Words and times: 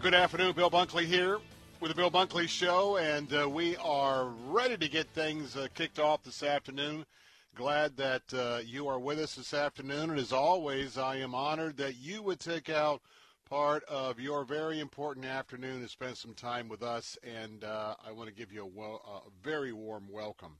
Good 0.00 0.14
afternoon, 0.14 0.52
Bill 0.52 0.70
Bunkley 0.70 1.06
here 1.06 1.38
with 1.80 1.90
the 1.90 1.94
Bill 1.94 2.10
Bunkley 2.10 2.48
Show, 2.48 2.98
and 2.98 3.32
uh, 3.32 3.48
we 3.48 3.76
are 3.76 4.26
ready 4.46 4.76
to 4.76 4.88
get 4.88 5.08
things 5.08 5.56
uh, 5.56 5.68
kicked 5.74 5.98
off 5.98 6.22
this 6.22 6.42
afternoon. 6.42 7.06
Glad 7.54 7.96
that 7.96 8.22
uh, 8.32 8.60
you 8.64 8.88
are 8.88 8.98
with 9.00 9.18
us 9.18 9.34
this 9.34 9.54
afternoon, 9.54 10.10
and 10.10 10.18
as 10.18 10.32
always, 10.32 10.98
I 10.98 11.16
am 11.16 11.34
honored 11.34 11.78
that 11.78 11.96
you 11.96 12.22
would 12.22 12.40
take 12.40 12.68
out 12.68 13.00
part 13.48 13.84
of 13.84 14.20
your 14.20 14.44
very 14.44 14.80
important 14.80 15.24
afternoon 15.24 15.80
to 15.82 15.88
spend 15.88 16.16
some 16.18 16.34
time 16.34 16.68
with 16.68 16.82
us, 16.82 17.16
and 17.24 17.64
uh, 17.64 17.94
I 18.06 18.12
want 18.12 18.28
to 18.28 18.34
give 18.34 18.52
you 18.52 18.70
a, 18.78 18.82
a 18.82 19.22
very 19.42 19.72
warm 19.72 20.08
welcome. 20.12 20.58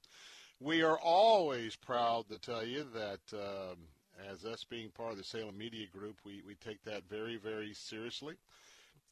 We 0.61 0.83
are 0.83 0.99
always 0.99 1.77
proud 1.77 2.29
to 2.31 2.39
tell 2.39 2.65
you 2.65 2.87
that 2.95 3.21
um, 3.39 3.77
as 4.33 4.47
us 4.47 4.65
being 4.65 4.89
part 4.89 5.13
of 5.13 5.19
the 5.19 5.25
Salem 5.25 5.59
Media 5.59 5.87
Group, 5.93 6.17
we, 6.25 6.43
we 6.47 6.55
take 6.55 6.83
that 6.85 7.03
very, 7.09 7.37
very 7.37 7.75
seriously. 7.75 8.35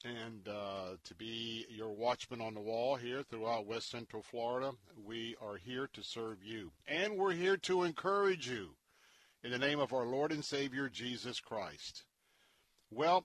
And 0.04 0.46
uh, 0.48 0.96
to 1.02 1.14
be 1.14 1.64
your 1.70 1.90
watchman 1.90 2.42
on 2.42 2.52
the 2.52 2.60
wall 2.60 2.96
here 2.96 3.22
throughout 3.22 3.66
West 3.66 3.90
Central 3.90 4.22
Florida, 4.22 4.72
we 5.02 5.34
are 5.40 5.56
here 5.56 5.88
to 5.94 6.02
serve 6.02 6.44
you. 6.44 6.72
And 6.86 7.16
we're 7.16 7.32
here 7.32 7.56
to 7.58 7.84
encourage 7.84 8.46
you 8.46 8.76
in 9.42 9.50
the 9.50 9.58
name 9.58 9.80
of 9.80 9.94
our 9.94 10.04
Lord 10.04 10.30
and 10.30 10.44
Savior, 10.44 10.90
Jesus 10.90 11.40
Christ. 11.40 12.04
Well, 12.90 13.24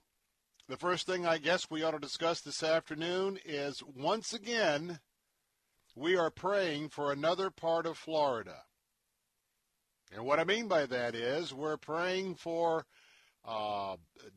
the 0.68 0.78
first 0.78 1.06
thing 1.06 1.26
I 1.26 1.36
guess 1.36 1.70
we 1.70 1.82
ought 1.82 1.90
to 1.90 1.98
discuss 1.98 2.40
this 2.40 2.62
afternoon 2.62 3.38
is 3.44 3.82
once 3.82 4.32
again, 4.32 5.00
we 5.94 6.16
are 6.16 6.30
praying 6.30 6.88
for 6.88 7.12
another 7.12 7.50
part 7.50 7.84
of 7.84 7.98
Florida. 7.98 8.62
And 10.10 10.24
what 10.24 10.40
I 10.40 10.44
mean 10.44 10.66
by 10.66 10.86
that 10.86 11.14
is 11.14 11.52
we're 11.52 11.76
praying 11.76 12.36
for 12.36 12.86
uh, 13.44 13.96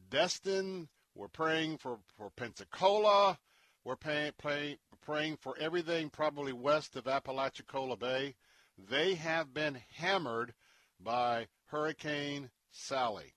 Destin, 0.09 0.90
we're 1.16 1.28
praying 1.28 1.78
for, 1.78 2.00
for 2.18 2.29
Pensacola, 2.31 3.38
we're 3.84 3.96
pay, 3.96 4.31
pay, 4.38 4.78
praying 5.01 5.38
for 5.38 5.56
everything 5.59 6.09
probably 6.09 6.53
west 6.53 6.96
of 6.96 7.07
Apalachicola 7.07 7.97
Bay. 7.97 8.35
They 8.78 9.16
have 9.16 9.53
been 9.53 9.79
hammered 9.96 10.53
by 11.00 11.47
Hurricane 11.66 12.50
Sally. 12.72 13.34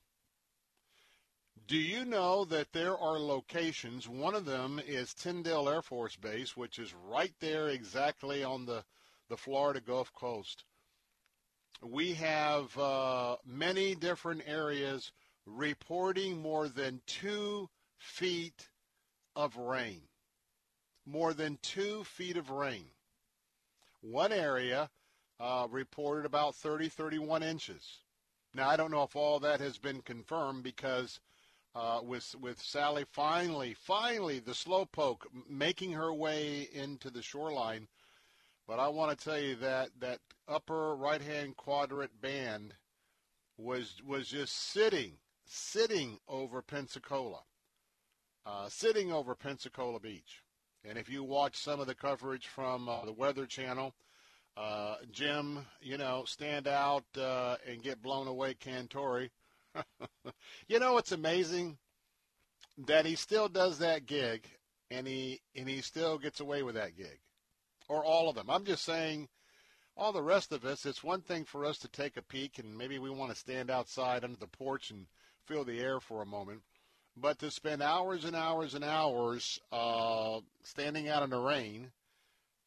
Do 1.67 1.77
you 1.77 2.05
know 2.05 2.45
that 2.45 2.73
there 2.73 2.97
are 2.97 3.19
locations? 3.19 4.09
One 4.09 4.35
of 4.37 4.45
them 4.45 4.81
is 4.87 5.13
Tyndall 5.13 5.69
Air 5.69 5.83
Force 5.83 6.15
Base, 6.15 6.57
which 6.57 6.79
is 6.79 6.95
right 6.95 7.35
there 7.41 7.69
exactly 7.69 8.45
on 8.45 8.67
the, 8.67 8.85
the 9.29 9.37
Florida 9.37 9.81
Gulf 9.81 10.13
Coast. 10.13 10.65
We 11.83 12.15
have 12.15 12.77
uh, 12.79 13.37
many 13.45 13.97
different 13.97 14.43
areas 14.47 15.11
reporting 15.47 16.43
more 16.43 16.69
than 16.69 17.01
two 17.07 17.71
feet 17.99 18.69
of 19.35 19.57
rain. 19.57 20.03
More 21.07 21.33
than 21.33 21.59
two 21.63 22.05
feet 22.05 22.37
of 22.37 22.51
rain. 22.51 22.87
One 24.01 24.33
area 24.33 24.91
uh, 25.39 25.69
reported 25.71 26.27
about 26.27 26.57
30, 26.57 26.89
31 26.89 27.43
inches. 27.43 27.99
Now, 28.55 28.69
I 28.69 28.77
don't 28.77 28.91
know 28.91 29.03
if 29.03 29.15
all 29.15 29.39
that 29.41 29.61
has 29.61 29.79
been 29.79 30.01
confirmed 30.01 30.63
because 30.63 31.21
uh, 31.75 32.01
with 32.03 32.35
with 32.41 32.61
Sally 32.61 33.05
finally, 33.13 33.75
finally 33.75 34.39
the 34.39 34.53
slowpoke 34.53 35.23
making 35.49 35.93
her 35.93 36.13
way 36.13 36.69
into 36.73 37.11
the 37.11 37.21
shoreline. 37.21 37.87
But 38.67 38.81
I 38.81 38.89
want 38.89 39.17
to 39.17 39.25
tell 39.25 39.39
you 39.39 39.57
that 39.57 39.91
that 40.01 40.21
upper 40.49 40.97
right-hand 40.97 41.57
quadrant 41.57 42.19
band 42.21 42.75
was 43.59 44.01
was 44.05 44.29
just 44.29 44.71
sitting 44.73 45.13
sitting 45.47 46.19
over 46.29 46.61
Pensacola, 46.63 47.41
uh, 48.45 48.69
sitting 48.69 49.13
over 49.13 49.35
Pensacola 49.35 50.01
Beach. 50.01 50.43
And 50.85 50.99
if 50.99 51.09
you 51.09 51.25
watch 51.25 51.57
some 51.57 51.81
of 51.81 51.87
the 51.87 51.95
coverage 51.95 52.47
from 52.47 52.89
uh, 52.89 53.05
the 53.05 53.13
Weather 53.13 53.47
Channel, 53.47 53.95
uh, 54.57 54.97
Jim, 55.11 55.67
you 55.81 55.99
know, 55.99 56.25
stand 56.27 56.67
out 56.67 57.05
uh, 57.19 57.57
and 57.69 57.83
get 57.83 58.03
blown 58.03 58.27
away, 58.27 58.55
Cantore. 58.55 59.31
you 60.69 60.79
know 60.79 60.97
it's 60.97 61.13
amazing 61.13 61.77
that 62.87 63.05
he 63.05 63.15
still 63.15 63.49
does 63.49 63.79
that 63.79 64.07
gig 64.07 64.49
and 64.91 65.07
he 65.07 65.41
and 65.55 65.69
he 65.69 65.81
still 65.81 66.19
gets 66.19 66.41
away 66.41 66.63
with 66.63 66.75
that 66.75 66.97
gig. 66.97 67.19
Or 67.89 68.05
all 68.05 68.29
of 68.29 68.35
them. 68.35 68.49
I'm 68.49 68.65
just 68.65 68.85
saying 68.85 69.29
all 69.97 70.13
the 70.13 70.23
rest 70.23 70.53
of 70.53 70.65
us, 70.65 70.87
it's 70.87 71.05
one 71.05 71.21
thing 71.21 71.45
for 71.45 71.65
us 71.65 71.79
to 71.79 71.89
take 71.89 72.17
a 72.17 72.23
peek 72.23 72.59
and 72.59 72.77
maybe 72.77 72.99
we 72.99 73.11
want 73.11 73.31
to 73.31 73.37
stand 73.39 73.71
outside 73.71 74.25
under 74.25 74.39
the 74.39 74.47
porch 74.47 74.91
and 74.91 75.07
feel 75.47 75.65
the 75.65 75.81
air 75.81 76.01
for 76.01 76.23
a 76.23 76.27
moment. 76.27 76.63
But 77.17 77.39
to 77.39 77.51
spend 77.51 77.83
hours 77.83 78.25
and 78.25 78.37
hours 78.37 78.75
and 78.75 78.85
hours 78.85 79.59
uh, 79.73 80.41
standing 80.63 81.09
out 81.09 81.23
in 81.23 81.31
the 81.31 81.39
rain, 81.39 81.91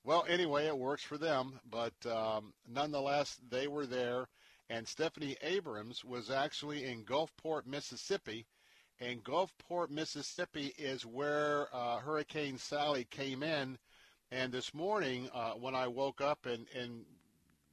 well, 0.03 0.25
anyway, 0.27 0.65
it 0.65 0.77
works 0.77 1.03
for 1.03 1.17
them. 1.17 1.59
But 1.69 1.93
um, 2.05 2.53
nonetheless, 2.67 3.37
they 3.49 3.67
were 3.67 3.85
there 3.85 4.27
and 4.69 4.87
Stephanie 4.87 5.35
Abrams 5.41 6.05
was 6.05 6.29
actually 6.29 6.85
in 6.85 7.03
Gulfport, 7.03 7.65
Mississippi. 7.65 8.45
And 8.99 9.23
Gulfport, 9.23 9.89
Mississippi 9.89 10.73
is 10.77 11.05
where 11.05 11.67
uh, 11.73 11.97
Hurricane 11.97 12.57
Sally 12.57 13.05
came 13.05 13.41
in. 13.41 13.79
And 14.31 14.51
this 14.51 14.73
morning, 14.73 15.29
uh, 15.33 15.53
when 15.53 15.73
I 15.73 15.87
woke 15.87 16.21
up 16.21 16.45
and, 16.45 16.67
and 16.75 17.03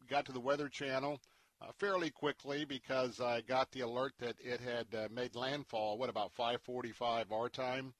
got 0.08 0.24
to 0.26 0.32
the 0.32 0.40
Weather 0.40 0.68
Channel 0.68 1.20
fairly 1.78 2.10
quickly 2.10 2.64
because 2.64 3.20
I 3.20 3.40
got 3.40 3.70
the 3.70 3.80
alert 3.80 4.14
that 4.18 4.36
it 4.40 4.60
had 4.60 4.86
uh, 4.94 5.08
made 5.10 5.34
landfall, 5.34 5.98
what, 5.98 6.08
about 6.08 6.32
545 6.32 7.32
our 7.32 7.48
time, 7.48 7.94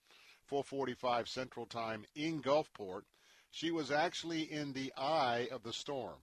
445 0.47 1.29
Central 1.29 1.67
Time 1.67 2.05
in 2.15 2.43
Gulfport. 2.43 3.03
She 3.51 3.71
was 3.71 3.91
actually 3.91 4.43
in 4.43 4.73
the 4.73 4.93
eye 4.97 5.49
of 5.51 5.63
the 5.63 5.73
storm. 5.73 6.19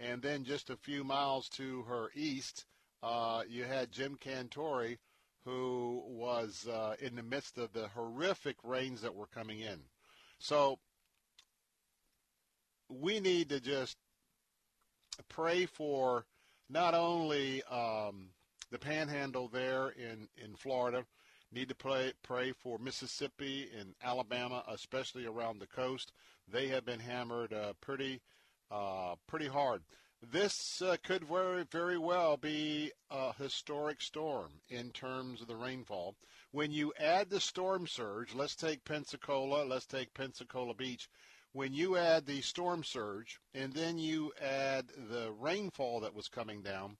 And 0.00 0.22
then 0.22 0.44
just 0.44 0.70
a 0.70 0.76
few 0.76 1.04
miles 1.04 1.48
to 1.50 1.82
her 1.82 2.10
east, 2.14 2.64
uh, 3.02 3.42
you 3.48 3.64
had 3.64 3.92
Jim 3.92 4.16
Cantore, 4.20 4.98
who 5.44 6.02
was 6.06 6.66
uh, 6.68 6.94
in 7.00 7.14
the 7.14 7.22
midst 7.22 7.58
of 7.58 7.72
the 7.72 7.88
horrific 7.88 8.56
rains 8.64 9.02
that 9.02 9.14
were 9.14 9.26
coming 9.26 9.60
in. 9.60 9.80
So 10.38 10.78
we 12.88 13.20
need 13.20 13.48
to 13.50 13.60
just 13.60 13.96
pray 15.28 15.66
for 15.66 16.24
not 16.72 16.94
only 16.94 17.62
um, 17.64 18.30
the 18.70 18.78
panhandle 18.78 19.48
there 19.48 19.90
in, 19.90 20.26
in 20.42 20.56
Florida. 20.56 21.04
Need 21.54 21.68
to 21.68 21.74
pray, 21.74 22.12
pray 22.22 22.52
for 22.52 22.78
Mississippi 22.78 23.68
and 23.78 23.94
Alabama, 24.02 24.64
especially 24.68 25.26
around 25.26 25.58
the 25.58 25.66
coast. 25.66 26.12
They 26.50 26.68
have 26.68 26.86
been 26.86 27.00
hammered 27.00 27.52
uh, 27.52 27.74
pretty, 27.82 28.22
uh, 28.70 29.16
pretty 29.26 29.48
hard. 29.48 29.82
This 30.30 30.80
uh, 30.80 30.96
could 31.02 31.24
very, 31.24 31.64
very 31.70 31.98
well 31.98 32.38
be 32.38 32.92
a 33.10 33.34
historic 33.34 34.00
storm 34.00 34.52
in 34.70 34.92
terms 34.92 35.42
of 35.42 35.48
the 35.48 35.56
rainfall. 35.56 36.14
When 36.52 36.70
you 36.70 36.94
add 36.98 37.28
the 37.28 37.40
storm 37.40 37.86
surge, 37.86 38.34
let's 38.34 38.56
take 38.56 38.84
Pensacola, 38.84 39.64
let's 39.64 39.86
take 39.86 40.14
Pensacola 40.14 40.72
Beach. 40.72 41.08
When 41.54 41.74
you 41.74 41.98
add 41.98 42.24
the 42.24 42.40
storm 42.40 42.82
surge 42.82 43.38
and 43.54 43.74
then 43.74 43.98
you 43.98 44.32
add 44.40 44.86
the 45.10 45.32
rainfall 45.38 46.00
that 46.00 46.14
was 46.14 46.28
coming 46.28 46.62
down, 46.62 46.96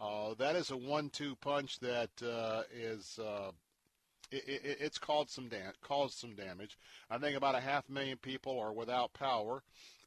uh, 0.00 0.34
that 0.34 0.56
is 0.56 0.72
a 0.72 0.76
one-two 0.76 1.36
punch 1.36 1.78
that 1.78 2.10
uh, 2.20 2.62
is 2.74 3.20
uh, 3.20 3.52
it, 4.32 4.42
it, 4.48 4.76
it's 4.80 4.98
caused 4.98 5.30
some 5.30 5.48
da- 5.48 5.78
caused 5.80 6.18
some 6.18 6.34
damage. 6.34 6.76
I 7.08 7.18
think 7.18 7.36
about 7.36 7.54
a 7.54 7.60
half 7.60 7.88
million 7.88 8.16
people 8.18 8.58
are 8.58 8.72
without 8.72 9.12
power, 9.12 9.62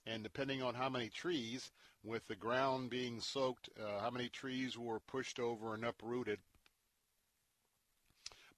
and 0.05 0.21
depending 0.21 0.61
on 0.61 0.75
how 0.75 0.89
many 0.89 1.07
trees, 1.07 1.71
with 2.03 2.27
the 2.27 2.35
ground 2.35 2.89
being 2.89 3.21
soaked, 3.21 3.69
uh, 3.81 4.01
how 4.01 4.09
many 4.09 4.27
trees 4.27 4.77
were 4.77 4.99
pushed 4.99 5.39
over 5.39 5.73
and 5.73 5.85
uprooted. 5.85 6.39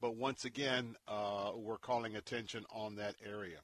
But 0.02 0.16
once 0.16 0.46
again, 0.46 0.96
uh, 1.08 1.52
we're 1.56 1.78
calling 1.78 2.16
attention 2.16 2.66
on 2.72 2.96
that 2.96 3.16
area. 3.24 3.60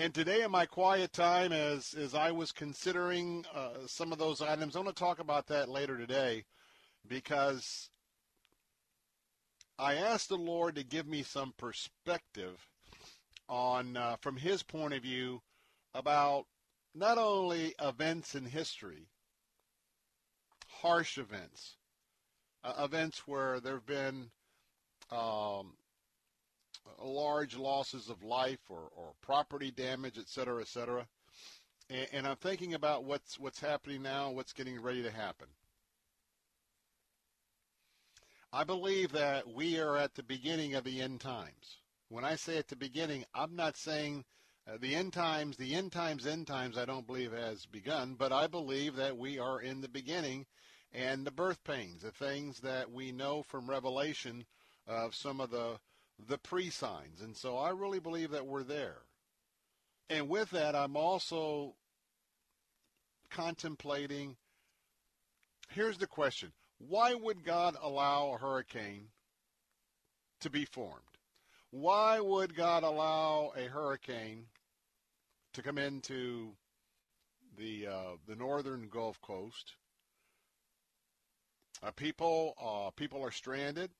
And 0.00 0.14
today, 0.14 0.40
in 0.40 0.50
my 0.50 0.64
quiet 0.64 1.12
time, 1.12 1.52
as 1.52 1.92
as 1.92 2.14
I 2.14 2.30
was 2.30 2.52
considering 2.52 3.44
uh, 3.54 3.86
some 3.86 4.12
of 4.12 4.18
those 4.18 4.40
items, 4.40 4.74
I'm 4.74 4.84
going 4.84 4.94
to 4.94 4.98
talk 4.98 5.18
about 5.18 5.46
that 5.48 5.68
later 5.68 5.98
today, 5.98 6.46
because 7.06 7.90
I 9.78 9.96
asked 9.96 10.30
the 10.30 10.38
Lord 10.38 10.76
to 10.76 10.84
give 10.84 11.06
me 11.06 11.22
some 11.22 11.52
perspective 11.58 12.66
on, 13.46 13.94
uh, 13.94 14.16
from 14.22 14.38
His 14.38 14.62
point 14.62 14.94
of 14.94 15.02
view, 15.02 15.42
about 15.94 16.46
not 16.94 17.18
only 17.18 17.74
events 17.78 18.34
in 18.34 18.46
history, 18.46 19.06
harsh 20.66 21.18
events, 21.18 21.76
uh, 22.64 22.72
events 22.82 23.28
where 23.28 23.60
there 23.60 23.74
have 23.74 23.86
been 23.86 24.30
um, 25.10 25.74
large 27.02 27.56
losses 27.56 28.08
of 28.08 28.22
life 28.22 28.60
or, 28.68 28.88
or 28.96 29.12
property 29.22 29.70
damage, 29.70 30.18
et 30.18 30.28
cetera, 30.28 30.60
et 30.60 30.68
cetera. 30.68 31.06
And, 31.88 32.06
and 32.12 32.26
I'm 32.26 32.36
thinking 32.36 32.74
about 32.74 33.04
what's 33.04 33.38
what's 33.38 33.60
happening 33.60 34.02
now, 34.02 34.30
what's 34.30 34.52
getting 34.52 34.80
ready 34.80 35.02
to 35.02 35.10
happen. 35.10 35.48
I 38.52 38.64
believe 38.64 39.12
that 39.12 39.48
we 39.48 39.78
are 39.78 39.96
at 39.96 40.14
the 40.14 40.24
beginning 40.24 40.74
of 40.74 40.84
the 40.84 41.00
end 41.00 41.20
times. 41.20 41.78
When 42.08 42.24
I 42.24 42.34
say 42.34 42.58
at 42.58 42.66
the 42.66 42.76
beginning, 42.76 43.24
I'm 43.32 43.54
not 43.54 43.76
saying 43.76 44.24
uh, 44.66 44.76
the 44.80 44.96
end 44.96 45.12
times, 45.12 45.56
the 45.56 45.74
end 45.74 45.92
times, 45.92 46.26
end 46.26 46.48
times, 46.48 46.76
I 46.76 46.84
don't 46.84 47.06
believe 47.06 47.32
has 47.32 47.66
begun, 47.66 48.16
but 48.18 48.32
I 48.32 48.48
believe 48.48 48.96
that 48.96 49.16
we 49.16 49.38
are 49.38 49.60
in 49.60 49.80
the 49.80 49.88
beginning 49.88 50.46
and 50.92 51.24
the 51.24 51.30
birth 51.30 51.62
pains, 51.62 52.02
the 52.02 52.10
things 52.10 52.58
that 52.60 52.90
we 52.90 53.12
know 53.12 53.44
from 53.44 53.70
Revelation 53.70 54.44
of 54.88 55.14
some 55.14 55.40
of 55.40 55.50
the 55.50 55.78
the 56.28 56.38
pre-signs. 56.38 57.20
And 57.20 57.36
so 57.36 57.56
I 57.56 57.70
really 57.70 58.00
believe 58.00 58.30
that 58.30 58.46
we're 58.46 58.62
there. 58.62 58.98
And 60.08 60.28
with 60.28 60.50
that, 60.50 60.74
I'm 60.74 60.96
also 60.96 61.74
contemplating 63.30 64.36
here's 65.70 65.98
the 65.98 66.06
question. 66.06 66.52
Why 66.78 67.14
would 67.14 67.44
God 67.44 67.76
allow 67.80 68.32
a 68.34 68.38
hurricane 68.38 69.08
to 70.40 70.50
be 70.50 70.64
formed? 70.64 70.94
Why 71.70 72.18
would 72.18 72.56
God 72.56 72.82
allow 72.82 73.52
a 73.56 73.64
hurricane 73.68 74.46
to 75.54 75.62
come 75.62 75.78
into 75.78 76.56
the 77.56 77.86
uh, 77.86 78.16
the 78.26 78.34
northern 78.34 78.88
Gulf 78.88 79.20
Coast? 79.20 79.74
Uh, 81.82 81.92
people 81.92 82.54
uh, 82.60 82.90
people 82.96 83.22
are 83.22 83.30
stranded. 83.30 83.90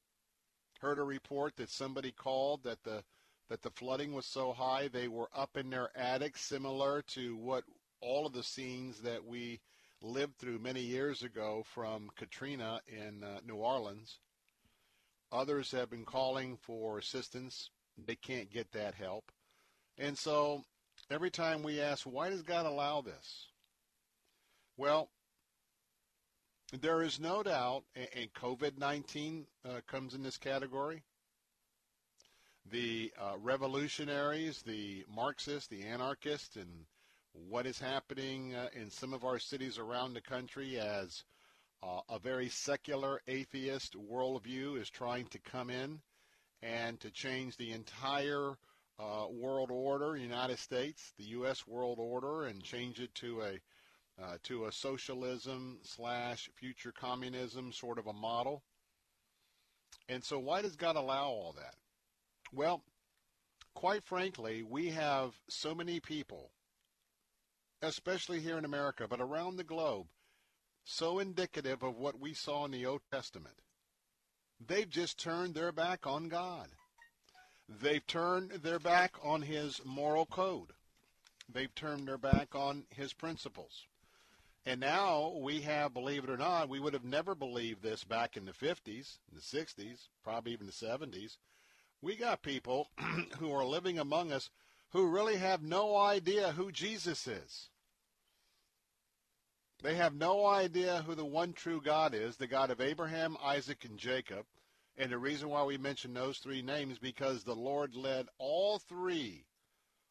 Heard 0.80 0.98
a 0.98 1.02
report 1.02 1.56
that 1.56 1.68
somebody 1.68 2.10
called 2.10 2.64
that 2.64 2.82
the 2.84 3.04
that 3.50 3.62
the 3.62 3.70
flooding 3.70 4.14
was 4.14 4.26
so 4.26 4.52
high 4.52 4.88
they 4.88 5.08
were 5.08 5.28
up 5.34 5.56
in 5.56 5.70
their 5.70 5.90
attics, 5.96 6.40
similar 6.40 7.02
to 7.02 7.36
what 7.36 7.64
all 8.00 8.26
of 8.26 8.32
the 8.32 8.42
scenes 8.42 9.00
that 9.00 9.24
we 9.24 9.60
lived 10.00 10.38
through 10.38 10.58
many 10.58 10.80
years 10.80 11.22
ago 11.22 11.62
from 11.74 12.10
Katrina 12.16 12.80
in 12.86 13.22
uh, 13.22 13.40
New 13.46 13.56
Orleans. 13.56 14.20
Others 15.32 15.72
have 15.72 15.90
been 15.90 16.04
calling 16.04 16.56
for 16.56 16.98
assistance. 16.98 17.70
They 17.98 18.16
can't 18.16 18.50
get 18.50 18.72
that 18.72 18.94
help. 18.94 19.30
And 19.98 20.16
so 20.16 20.64
every 21.10 21.30
time 21.30 21.62
we 21.62 21.80
ask, 21.80 22.04
why 22.04 22.30
does 22.30 22.42
God 22.42 22.66
allow 22.66 23.00
this? 23.02 23.48
Well, 24.76 25.10
there 26.76 27.02
is 27.02 27.18
no 27.18 27.42
doubt, 27.42 27.84
and 27.96 28.32
COVID-19 28.34 29.44
uh, 29.64 29.80
comes 29.86 30.14
in 30.14 30.22
this 30.22 30.36
category. 30.36 31.02
The 32.70 33.12
uh, 33.20 33.36
revolutionaries, 33.38 34.62
the 34.62 35.04
Marxists, 35.12 35.68
the 35.68 35.82
anarchists, 35.82 36.56
and 36.56 36.86
what 37.32 37.66
is 37.66 37.78
happening 37.78 38.54
uh, 38.54 38.68
in 38.72 38.90
some 38.90 39.12
of 39.12 39.24
our 39.24 39.38
cities 39.38 39.78
around 39.78 40.14
the 40.14 40.20
country 40.20 40.78
as 40.78 41.24
uh, 41.82 42.00
a 42.08 42.18
very 42.18 42.48
secular 42.48 43.20
atheist 43.26 43.96
worldview 43.96 44.80
is 44.80 44.90
trying 44.90 45.26
to 45.26 45.38
come 45.38 45.70
in 45.70 46.00
and 46.62 47.00
to 47.00 47.10
change 47.10 47.56
the 47.56 47.72
entire 47.72 48.52
uh, 48.98 49.26
world 49.30 49.70
order, 49.70 50.16
United 50.16 50.58
States, 50.58 51.12
the 51.16 51.24
U.S. 51.24 51.66
world 51.66 51.98
order, 51.98 52.44
and 52.44 52.62
change 52.62 53.00
it 53.00 53.14
to 53.14 53.40
a 53.42 53.58
uh, 54.22 54.36
to 54.44 54.66
a 54.66 54.72
socialism 54.72 55.78
slash 55.82 56.50
future 56.54 56.92
communism 56.92 57.72
sort 57.72 57.98
of 57.98 58.06
a 58.06 58.12
model. 58.12 58.62
And 60.08 60.24
so, 60.24 60.38
why 60.38 60.62
does 60.62 60.76
God 60.76 60.96
allow 60.96 61.26
all 61.26 61.54
that? 61.56 61.74
Well, 62.52 62.82
quite 63.74 64.04
frankly, 64.04 64.62
we 64.62 64.88
have 64.88 65.34
so 65.48 65.74
many 65.74 66.00
people 66.00 66.50
especially 67.82 68.40
here 68.40 68.58
in 68.58 68.64
America, 68.64 69.06
but 69.08 69.20
around 69.20 69.56
the 69.56 69.64
globe, 69.64 70.06
so 70.84 71.18
indicative 71.18 71.82
of 71.82 71.96
what 71.96 72.20
we 72.20 72.34
saw 72.34 72.64
in 72.64 72.70
the 72.70 72.86
Old 72.86 73.00
Testament. 73.12 73.54
They've 74.66 74.88
just 74.88 75.18
turned 75.18 75.54
their 75.54 75.72
back 75.72 76.06
on 76.06 76.28
God. 76.28 76.68
They've 77.68 78.06
turned 78.06 78.50
their 78.50 78.78
back 78.78 79.14
on 79.22 79.42
his 79.42 79.80
moral 79.84 80.26
code. 80.26 80.72
They've 81.52 81.74
turned 81.74 82.06
their 82.06 82.18
back 82.18 82.54
on 82.54 82.84
his 82.90 83.12
principles. 83.12 83.86
And 84.66 84.80
now 84.80 85.38
we 85.40 85.62
have, 85.62 85.94
believe 85.94 86.24
it 86.24 86.30
or 86.30 86.36
not, 86.36 86.68
we 86.68 86.80
would 86.80 86.92
have 86.92 87.04
never 87.04 87.34
believed 87.34 87.82
this 87.82 88.04
back 88.04 88.36
in 88.36 88.44
the 88.44 88.52
50s, 88.52 89.18
the 89.32 89.40
60s, 89.40 90.08
probably 90.22 90.52
even 90.52 90.66
the 90.66 90.72
70s. 90.72 91.38
We 92.02 92.16
got 92.16 92.42
people 92.42 92.88
who 93.38 93.52
are 93.52 93.64
living 93.64 93.98
among 93.98 94.32
us 94.32 94.50
who 94.90 95.06
really 95.06 95.36
have 95.36 95.62
no 95.62 95.96
idea 95.96 96.52
who 96.52 96.72
Jesus 96.72 97.26
is. 97.26 97.68
They 99.82 99.94
have 99.94 100.14
no 100.14 100.44
idea 100.44 101.02
who 101.06 101.14
the 101.14 101.24
one 101.24 101.54
true 101.54 101.80
God 101.80 102.14
is, 102.14 102.36
the 102.36 102.46
God 102.46 102.70
of 102.70 102.80
Abraham, 102.80 103.36
Isaac, 103.42 103.84
and 103.84 103.98
Jacob. 103.98 104.44
And 104.98 105.10
the 105.10 105.18
reason 105.18 105.48
why 105.48 105.64
we 105.64 105.78
mention 105.78 106.12
those 106.12 106.38
three 106.38 106.60
names 106.60 106.98
because 106.98 107.44
the 107.44 107.54
Lord 107.54 107.94
led 107.94 108.26
all 108.36 108.78
three 108.78 109.46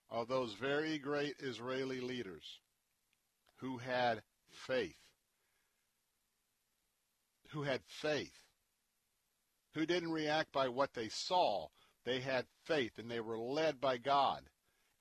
of 0.09 0.27
those 0.27 0.53
very 0.53 0.97
great 0.97 1.35
Israeli 1.39 2.01
leaders 2.01 2.59
who 3.57 3.77
had 3.77 4.23
faith. 4.51 4.95
Who 7.51 7.63
had 7.63 7.81
faith. 7.85 8.39
Who 9.73 9.85
didn't 9.85 10.11
react 10.11 10.51
by 10.51 10.69
what 10.69 10.93
they 10.93 11.09
saw. 11.09 11.67
They 12.05 12.19
had 12.19 12.45
faith 12.65 12.97
and 12.97 13.09
they 13.09 13.19
were 13.19 13.37
led 13.37 13.79
by 13.79 13.97
God. 13.97 14.49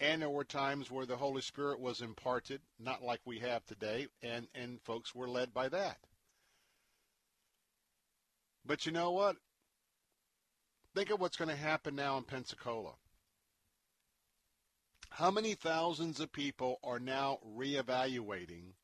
And 0.01 0.23
there 0.23 0.31
were 0.31 0.45
times 0.45 0.91
where 0.91 1.07
the 1.07 1.17
Holy 1.17 1.43
Spirit 1.43 1.81
was 1.81 2.01
imparted, 2.01 2.61
not 2.79 3.03
like 3.03 3.21
we 3.25 3.41
have 3.41 3.65
today, 3.67 4.07
and, 4.23 4.47
and 4.55 4.81
folks 4.83 5.15
were 5.15 5.29
led 5.29 5.53
by 5.53 5.69
that. 5.69 5.99
But 8.65 8.87
you 8.87 8.93
know 8.93 9.11
what? 9.11 9.37
Think 10.95 11.11
of 11.11 11.21
what's 11.21 11.37
going 11.37 11.51
to 11.51 11.57
happen 11.57 11.97
now 11.97 12.17
in 12.19 12.25
Pensacola. 12.25 12.93
How 15.11 15.31
many 15.31 15.55
thousands 15.55 16.21
of 16.21 16.33
people 16.33 16.79
are 16.85 17.01
now 17.01 17.39
reevaluating, 17.57 18.75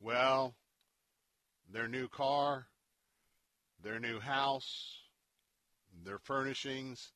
well, 0.00 0.54
their 1.70 1.88
new 1.88 2.08
car, 2.08 2.66
their 3.82 3.98
new 3.98 4.20
house, 4.20 5.00
their 6.04 6.18
furnishings, 6.18 7.12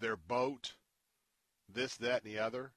their 0.00 0.16
boat, 0.16 0.74
this, 1.72 1.96
that, 1.96 2.24
and 2.24 2.32
the 2.32 2.38
other. 2.38 2.72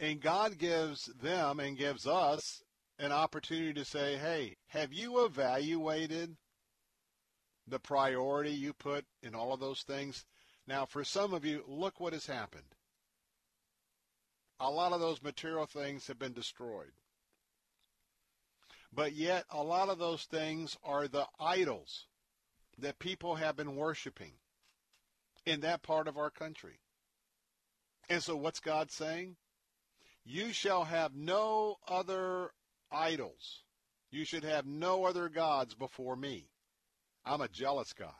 And 0.00 0.20
God 0.20 0.58
gives 0.58 1.06
them 1.20 1.60
and 1.60 1.76
gives 1.76 2.06
us 2.06 2.62
an 2.98 3.12
opportunity 3.12 3.74
to 3.74 3.84
say, 3.84 4.16
hey, 4.16 4.56
have 4.68 4.92
you 4.92 5.24
evaluated 5.24 6.36
the 7.70 7.78
priority 7.78 8.50
you 8.50 8.72
put 8.72 9.04
in 9.22 9.34
all 9.34 9.52
of 9.52 9.60
those 9.60 9.82
things. 9.82 10.24
Now, 10.66 10.86
for 10.86 11.04
some 11.04 11.32
of 11.34 11.44
you, 11.44 11.64
look 11.66 12.00
what 12.00 12.12
has 12.12 12.26
happened. 12.26 12.74
A 14.60 14.70
lot 14.70 14.92
of 14.92 15.00
those 15.00 15.22
material 15.22 15.66
things 15.66 16.06
have 16.06 16.18
been 16.18 16.32
destroyed. 16.32 16.92
But 18.92 19.12
yet, 19.12 19.44
a 19.50 19.62
lot 19.62 19.88
of 19.88 19.98
those 19.98 20.24
things 20.24 20.76
are 20.82 21.08
the 21.08 21.26
idols 21.38 22.06
that 22.78 22.98
people 22.98 23.36
have 23.36 23.56
been 23.56 23.76
worshiping 23.76 24.32
in 25.44 25.60
that 25.60 25.82
part 25.82 26.08
of 26.08 26.16
our 26.16 26.30
country. 26.30 26.80
And 28.08 28.22
so, 28.22 28.36
what's 28.36 28.60
God 28.60 28.90
saying? 28.90 29.36
You 30.24 30.52
shall 30.52 30.84
have 30.84 31.14
no 31.14 31.76
other 31.86 32.52
idols. 32.90 33.62
You 34.10 34.24
should 34.24 34.44
have 34.44 34.66
no 34.66 35.04
other 35.04 35.28
gods 35.28 35.74
before 35.74 36.16
me. 36.16 36.48
I'm 37.24 37.40
a 37.40 37.48
jealous 37.48 37.92
God. 37.92 38.12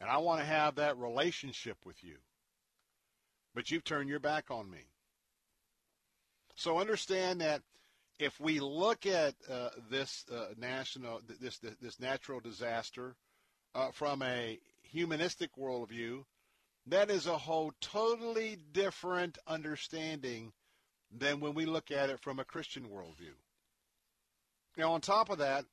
And 0.00 0.08
I 0.10 0.18
want 0.18 0.40
to 0.40 0.46
have 0.46 0.76
that 0.76 0.98
relationship 0.98 1.78
with 1.84 2.02
you. 2.04 2.16
But 3.54 3.70
you've 3.70 3.84
turned 3.84 4.08
your 4.08 4.20
back 4.20 4.50
on 4.50 4.70
me. 4.70 4.84
So 6.54 6.78
understand 6.78 7.40
that 7.40 7.62
if 8.18 8.38
we 8.40 8.60
look 8.60 9.06
at 9.06 9.34
uh, 9.50 9.70
this 9.90 10.24
uh, 10.32 10.46
national, 10.58 11.20
this, 11.40 11.58
this, 11.58 11.74
this 11.80 12.00
natural 12.00 12.40
disaster 12.40 13.14
uh, 13.74 13.90
from 13.92 14.22
a 14.22 14.58
humanistic 14.82 15.54
worldview, 15.56 16.24
that 16.86 17.10
is 17.10 17.26
a 17.26 17.38
whole 17.38 17.72
totally 17.80 18.56
different 18.72 19.38
understanding 19.46 20.52
than 21.16 21.40
when 21.40 21.54
we 21.54 21.66
look 21.66 21.90
at 21.90 22.10
it 22.10 22.20
from 22.20 22.38
a 22.38 22.44
Christian 22.44 22.84
worldview. 22.84 23.34
Now, 24.76 24.92
on 24.92 25.00
top 25.00 25.30
of 25.30 25.38
that, 25.38 25.64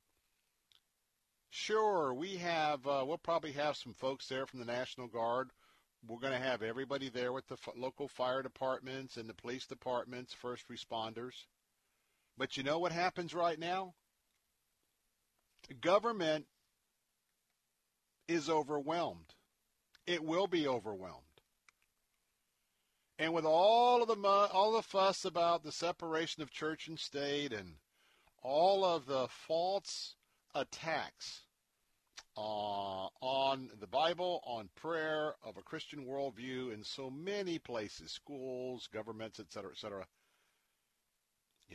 sure, 1.50 2.14
we 2.14 2.38
have, 2.38 2.86
uh, 2.86 3.04
we'll 3.06 3.18
probably 3.18 3.54
have 3.54 3.76
some 3.76 3.94
folks 3.94 4.28
there 4.28 4.46
from 4.46 4.60
the 4.60 4.66
National 4.66 5.08
Guard. 5.08 5.50
We're 6.08 6.20
going 6.20 6.34
to 6.34 6.48
have 6.48 6.62
everybody 6.62 7.10
there 7.10 7.34
with 7.34 7.48
the 7.48 7.56
f- 7.56 7.74
local 7.76 8.08
fire 8.08 8.44
departments 8.44 9.18
and 9.18 9.30
the 9.30 9.34
police 9.34 9.66
departments, 9.66 10.34
first 10.34 10.66
responders. 10.70 11.34
But 12.38 12.58
you 12.58 12.64
know 12.64 12.80
what 12.80 12.92
happens 12.92 13.34
right 13.34 13.58
now? 13.58 13.94
Government 15.82 16.46
is 18.28 18.50
overwhelmed. 18.50 19.34
It 20.06 20.24
will 20.24 20.48
be 20.48 20.68
overwhelmed. 20.68 21.24
And 23.18 23.34
with 23.34 23.46
all 23.46 24.04
of 24.04 24.10
the 24.10 24.28
all 24.28 24.74
the 24.74 24.82
fuss 24.82 25.24
about 25.24 25.64
the 25.64 25.72
separation 25.72 26.44
of 26.44 26.52
church 26.52 26.88
and 26.88 27.00
state 27.00 27.54
and 27.54 27.76
all 28.44 28.84
of 28.84 29.06
the 29.06 29.28
false 29.30 30.16
attacks 30.54 31.42
uh, 32.38 33.08
on 33.22 33.70
the 33.80 33.88
Bible, 33.88 34.42
on 34.46 34.70
prayer, 34.76 35.36
of 35.42 35.56
a 35.58 35.62
Christian 35.62 36.06
worldview 36.06 36.74
in 36.74 36.84
so 36.84 37.10
many 37.10 37.58
places, 37.58 38.12
schools, 38.12 38.90
governments, 38.92 39.40
etc., 39.40 39.72
etc. 39.72 40.06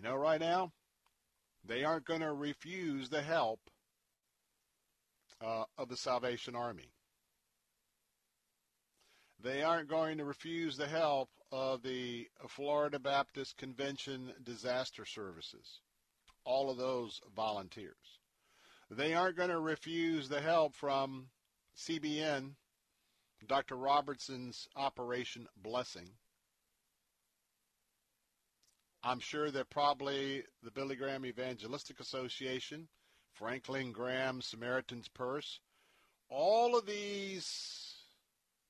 You 0.01 0.09
know, 0.09 0.17
right 0.17 0.41
now, 0.41 0.73
they 1.63 1.85
aren't 1.85 2.07
going 2.07 2.23
to 2.23 2.33
refuse 2.33 3.11
the 3.11 3.21
help 3.21 3.61
uh, 5.45 5.65
of 5.77 5.91
the 5.91 5.97
Salvation 5.99 6.57
Army. 6.57 6.89
They 9.43 9.63
aren't 9.63 9.91
going 9.91 10.17
to 10.17 10.25
refuse 10.25 10.79
the 10.79 10.87
help 10.87 11.29
of 11.53 11.83
the 11.83 12.29
Florida 12.49 12.99
Baptist 12.99 13.59
Convention 13.59 14.33
Disaster 14.43 15.05
Services 15.05 15.81
all 16.47 16.71
of 16.71 16.79
those 16.79 17.21
volunteers. 17.37 18.21
They 18.91 19.13
aren't 19.13 19.37
going 19.37 19.51
to 19.51 19.61
refuse 19.61 20.31
the 20.31 20.41
help 20.41 20.75
from 20.77 21.27
CBN, 21.77 22.53
Dr. 23.47 23.77
Robertson's 23.77 24.67
Operation 24.77 25.47
Blessing. 25.63 26.09
I'm 29.03 29.21
sure 29.21 29.51
that 29.51 29.71
probably 29.71 30.45
the 30.63 30.71
Billy 30.71 30.95
Graham 30.95 31.25
Evangelistic 31.25 32.01
Association, 32.01 32.89
Franklin 33.33 33.93
Graham 33.93 34.43
Samaritan's 34.43 35.09
Purse, 35.09 35.61
all 36.29 36.77
of 36.77 36.87
these 36.87 37.95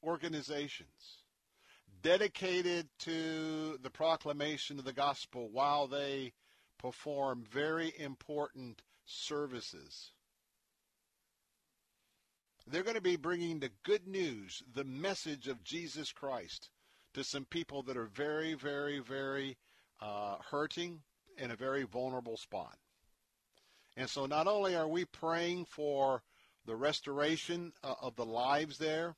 organizations 0.02 1.24
dedicated 2.02 2.88
to 3.00 3.78
the 3.82 3.90
proclamation 3.90 4.78
of 4.78 4.84
the 4.84 4.92
gospel 4.92 5.48
while 5.50 5.86
they 5.86 6.32
perform 6.78 7.44
very 7.50 7.92
important 7.98 8.82
services. 9.04 10.12
They're 12.66 12.84
going 12.84 12.94
to 12.94 13.02
be 13.02 13.16
bringing 13.16 13.58
the 13.58 13.72
good 13.82 14.06
news, 14.06 14.62
the 14.72 14.84
message 14.84 15.48
of 15.48 15.64
Jesus 15.64 16.12
Christ, 16.12 16.70
to 17.14 17.24
some 17.24 17.44
people 17.44 17.82
that 17.82 17.96
are 17.96 18.06
very, 18.06 18.54
very, 18.54 19.00
very 19.00 19.56
uh, 20.00 20.36
hurting 20.50 21.00
in 21.38 21.50
a 21.50 21.56
very 21.56 21.84
vulnerable 21.84 22.36
spot. 22.36 22.76
And 23.96 24.08
so 24.08 24.26
not 24.26 24.46
only 24.46 24.76
are 24.76 24.88
we 24.88 25.04
praying 25.04 25.66
for 25.66 26.22
the 26.66 26.76
restoration 26.76 27.72
uh, 27.82 27.94
of 28.00 28.16
the 28.16 28.24
lives 28.24 28.78
there, 28.78 29.16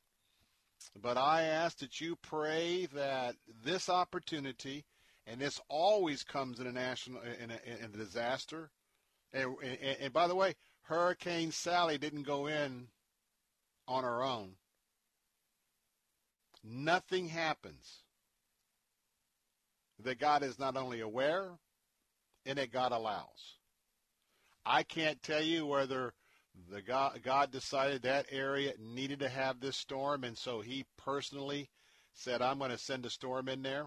but 1.01 1.17
I 1.17 1.43
ask 1.43 1.79
that 1.79 2.01
you 2.01 2.17
pray 2.17 2.87
that 2.95 3.37
this 3.65 3.89
opportunity 3.89 4.85
and 5.27 5.41
this 5.41 5.61
always 5.69 6.25
comes 6.25 6.59
in 6.59 6.67
a 6.67 6.73
national 6.73 7.23
in 7.23 7.51
a, 7.51 7.85
in 7.85 7.85
a 7.95 7.97
disaster. 7.97 8.71
And, 9.33 9.55
and, 9.63 9.97
and 10.01 10.13
by 10.13 10.27
the 10.27 10.35
way, 10.35 10.55
Hurricane 10.83 11.53
Sally 11.53 11.99
didn't 11.99 12.25
go 12.25 12.47
in 12.47 12.89
on 13.87 14.03
her 14.05 14.23
own. 14.23 14.57
Nothing 16.65 17.29
happens 17.29 18.03
that 20.05 20.19
God 20.19 20.43
is 20.43 20.59
not 20.59 20.77
only 20.77 21.01
aware 21.01 21.51
and 22.47 22.59
that 22.59 22.73
God 22.73 22.93
allows. 22.93 23.59
I 24.65 24.83
can't 24.83 25.23
tell 25.23 25.43
you 25.43 25.67
whether 25.67 26.15
the 26.71 26.83
God, 26.83 27.21
God 27.23 27.51
decided 27.51 28.03
that 28.03 28.27
area 28.31 28.73
needed 28.79 29.21
to 29.21 29.29
have 29.29 29.61
this 29.61 29.77
storm, 29.77 30.25
and 30.25 30.37
so 30.37 30.61
He 30.61 30.85
personally 30.99 31.71
said, 32.15 32.43
"I'm 32.43 32.59
going 32.59 32.71
to 32.71 32.79
send 32.79 33.07
a 33.07 33.11
storm 33.11 33.49
in 33.49 33.63
there." 33.63 33.87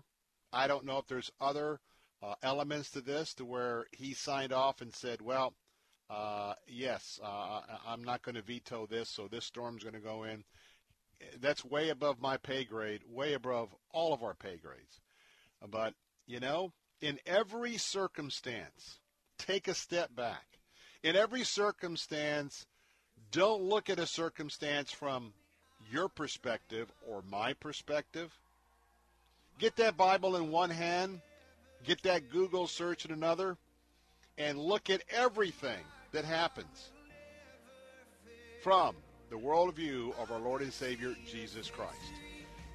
I 0.51 0.67
don't 0.67 0.85
know 0.85 0.97
if 0.97 1.07
there's 1.07 1.31
other 1.41 1.79
uh, 2.23 2.35
elements 2.43 2.89
to 2.91 3.01
this 3.01 3.33
to 3.35 3.45
where 3.45 3.85
he 3.91 4.13
signed 4.13 4.53
off 4.53 4.81
and 4.81 4.93
said, 4.93 5.21
well, 5.21 5.53
uh, 6.09 6.53
yes, 6.67 7.19
uh, 7.23 7.61
I'm 7.85 8.03
not 8.03 8.21
going 8.21 8.35
to 8.35 8.41
veto 8.41 8.87
this, 8.87 9.09
so 9.09 9.27
this 9.27 9.45
storm's 9.45 9.83
going 9.83 9.95
to 9.95 9.99
go 9.99 10.23
in. 10.23 10.43
That's 11.39 11.65
way 11.65 11.89
above 11.89 12.21
my 12.21 12.37
pay 12.37 12.63
grade, 12.63 13.01
way 13.07 13.33
above 13.33 13.75
all 13.91 14.13
of 14.13 14.23
our 14.23 14.33
pay 14.33 14.57
grades. 14.57 15.01
But, 15.69 15.93
you 16.27 16.39
know, 16.39 16.71
in 17.01 17.19
every 17.25 17.77
circumstance, 17.77 18.99
take 19.37 19.67
a 19.67 19.73
step 19.73 20.15
back. 20.15 20.45
In 21.03 21.15
every 21.15 21.43
circumstance, 21.43 22.65
don't 23.31 23.61
look 23.61 23.89
at 23.89 23.99
a 23.99 24.07
circumstance 24.07 24.91
from 24.91 25.33
your 25.91 26.09
perspective 26.09 26.91
or 27.07 27.21
my 27.29 27.53
perspective. 27.53 28.33
Get 29.59 29.75
that 29.77 29.97
Bible 29.97 30.35
in 30.35 30.51
one 30.51 30.69
hand, 30.69 31.21
get 31.83 32.01
that 32.03 32.29
Google 32.29 32.67
search 32.67 33.05
in 33.05 33.11
another, 33.11 33.57
and 34.37 34.57
look 34.57 34.89
at 34.89 35.03
everything 35.09 35.83
that 36.11 36.25
happens 36.25 36.91
from 38.63 38.95
the 39.29 39.35
worldview 39.35 40.17
of 40.19 40.31
our 40.31 40.39
Lord 40.39 40.61
and 40.61 40.73
Savior 40.73 41.15
Jesus 41.29 41.69
Christ. 41.69 42.24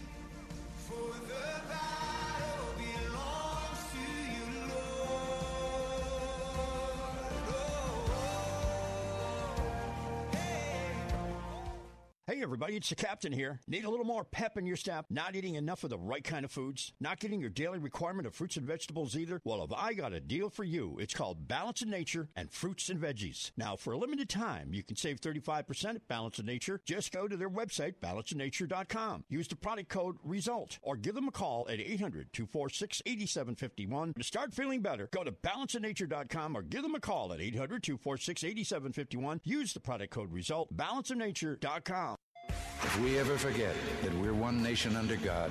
Hey, 12.31 12.43
everybody, 12.43 12.77
it's 12.77 12.91
the 12.91 12.95
captain 12.95 13.33
here. 13.33 13.59
Need 13.67 13.87
a 13.87 13.91
little 13.91 14.05
more 14.05 14.23
pep 14.23 14.59
in 14.59 14.67
your 14.67 14.77
step? 14.77 15.07
Not 15.09 15.35
eating 15.35 15.55
enough 15.55 15.83
of 15.83 15.89
the 15.89 15.97
right 15.97 16.23
kind 16.23 16.45
of 16.45 16.51
foods? 16.51 16.93
Not 17.01 17.21
getting 17.21 17.41
your 17.41 17.49
daily 17.49 17.79
requirement 17.79 18.27
of 18.27 18.35
fruits 18.35 18.59
and 18.59 18.67
vegetables 18.67 19.17
either? 19.17 19.41
Well, 19.45 19.63
have 19.63 19.73
I 19.73 19.95
got 19.95 20.13
a 20.13 20.21
deal 20.21 20.51
for 20.51 20.63
you? 20.63 20.99
It's 21.01 21.15
called 21.15 21.49
Balance 21.49 21.81
of 21.81 21.89
Nature 21.89 22.29
and 22.37 22.53
Fruits 22.53 22.91
and 22.91 23.01
Veggies. 23.01 23.53
Now, 23.57 23.77
for 23.77 23.95
a 23.95 23.97
limited 23.97 24.29
time, 24.29 24.75
you 24.75 24.83
can 24.83 24.99
save 24.99 25.23
35% 25.23 25.95
at 25.95 26.07
Balance 26.07 26.39
of 26.39 26.45
Nature. 26.45 26.83
Just 26.85 27.13
go 27.13 27.29
to 27.29 27.37
their 27.39 27.49
website, 27.49 27.95
balanceofnature.com. 28.03 29.25
Use 29.31 29.49
the 29.49 29.57
product 29.57 29.89
code 29.89 30.19
RESULT 30.23 30.81
or 30.83 30.97
give 30.97 31.15
them 31.15 31.29
a 31.29 31.33
call 31.33 31.67
at 31.71 31.81
800 31.81 32.35
246 32.35 33.01
8751. 33.07 34.13
To 34.13 34.23
start 34.23 34.53
feeling 34.53 34.83
better, 34.83 35.09
go 35.15 35.25
to 35.25 35.33
balanceofnature.com 35.33 36.59
or 36.59 36.61
give 36.61 36.83
them 36.83 36.95
a 36.95 37.01
call 37.01 37.33
at 37.33 37.41
800 37.41 37.83
246 37.83 38.45
8751. 38.45 39.41
Use 39.45 39.73
the 39.73 39.81
product 39.81 40.13
code 40.13 40.31
RESULT, 40.31 40.77
balanceofnature.com. 40.77 42.18
If 42.49 43.01
we 43.01 43.19
ever 43.19 43.37
forget 43.37 43.75
that 44.03 44.15
we're 44.15 44.35
one 44.35 44.63
nation 44.63 44.97
under 44.97 45.17
God, 45.17 45.51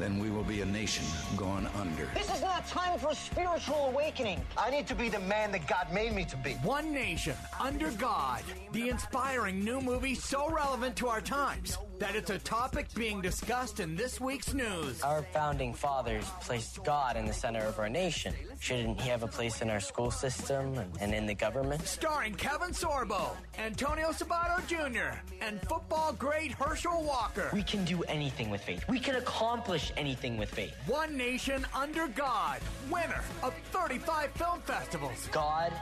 then 0.00 0.18
we 0.18 0.30
will 0.30 0.42
be 0.42 0.62
a 0.62 0.66
nation 0.66 1.04
gone 1.36 1.68
under. 1.78 2.08
This 2.14 2.34
is 2.34 2.40
not 2.40 2.66
time 2.66 2.98
for 2.98 3.10
a 3.10 3.14
spiritual 3.14 3.86
awakening. 3.92 4.40
I 4.56 4.70
need 4.70 4.86
to 4.88 4.94
be 4.94 5.08
the 5.08 5.20
man 5.20 5.52
that 5.52 5.66
God 5.66 5.92
made 5.92 6.14
me 6.14 6.24
to 6.26 6.36
be. 6.36 6.52
One 6.62 6.92
Nation 6.92 7.34
Under 7.60 7.90
God. 7.92 8.42
The 8.72 8.88
inspiring 8.88 9.62
new 9.64 9.80
movie 9.80 10.14
so 10.14 10.48
relevant 10.48 10.96
to 10.96 11.08
our 11.08 11.20
times 11.20 11.76
that 11.98 12.16
it's 12.16 12.30
a 12.30 12.38
topic 12.38 12.86
being 12.94 13.20
discussed 13.20 13.78
in 13.78 13.94
this 13.94 14.18
week's 14.20 14.54
news. 14.54 15.02
Our 15.02 15.22
founding 15.22 15.74
fathers 15.74 16.24
placed 16.40 16.82
God 16.82 17.16
in 17.16 17.26
the 17.26 17.32
center 17.32 17.60
of 17.60 17.78
our 17.78 17.90
nation. 17.90 18.34
Shouldn't 18.58 19.00
he 19.00 19.08
have 19.10 19.22
a 19.22 19.26
place 19.26 19.60
in 19.60 19.68
our 19.68 19.80
school 19.80 20.10
system 20.10 20.78
and 20.98 21.14
in 21.14 21.26
the 21.26 21.34
government? 21.34 21.86
Starring 21.86 22.34
Kevin 22.34 22.70
Sorbo, 22.70 23.36
Antonio 23.58 24.12
Sabato 24.12 24.66
Jr., 24.66 25.18
and 25.42 25.60
football 25.68 26.14
great 26.14 26.52
Herschel 26.52 27.02
Walker. 27.02 27.50
We 27.52 27.62
can 27.62 27.84
do 27.84 28.02
anything 28.04 28.48
with 28.48 28.62
faith. 28.62 28.82
We 28.88 28.98
can 28.98 29.16
accomplish 29.16 29.89
anything 29.96 30.36
with 30.36 30.50
faith. 30.50 30.74
One 30.86 31.16
Nation 31.16 31.66
Under 31.74 32.08
God, 32.08 32.60
winner 32.90 33.22
of 33.42 33.54
35 33.72 34.30
film 34.32 34.60
festivals. 34.62 35.28
God 35.32 35.72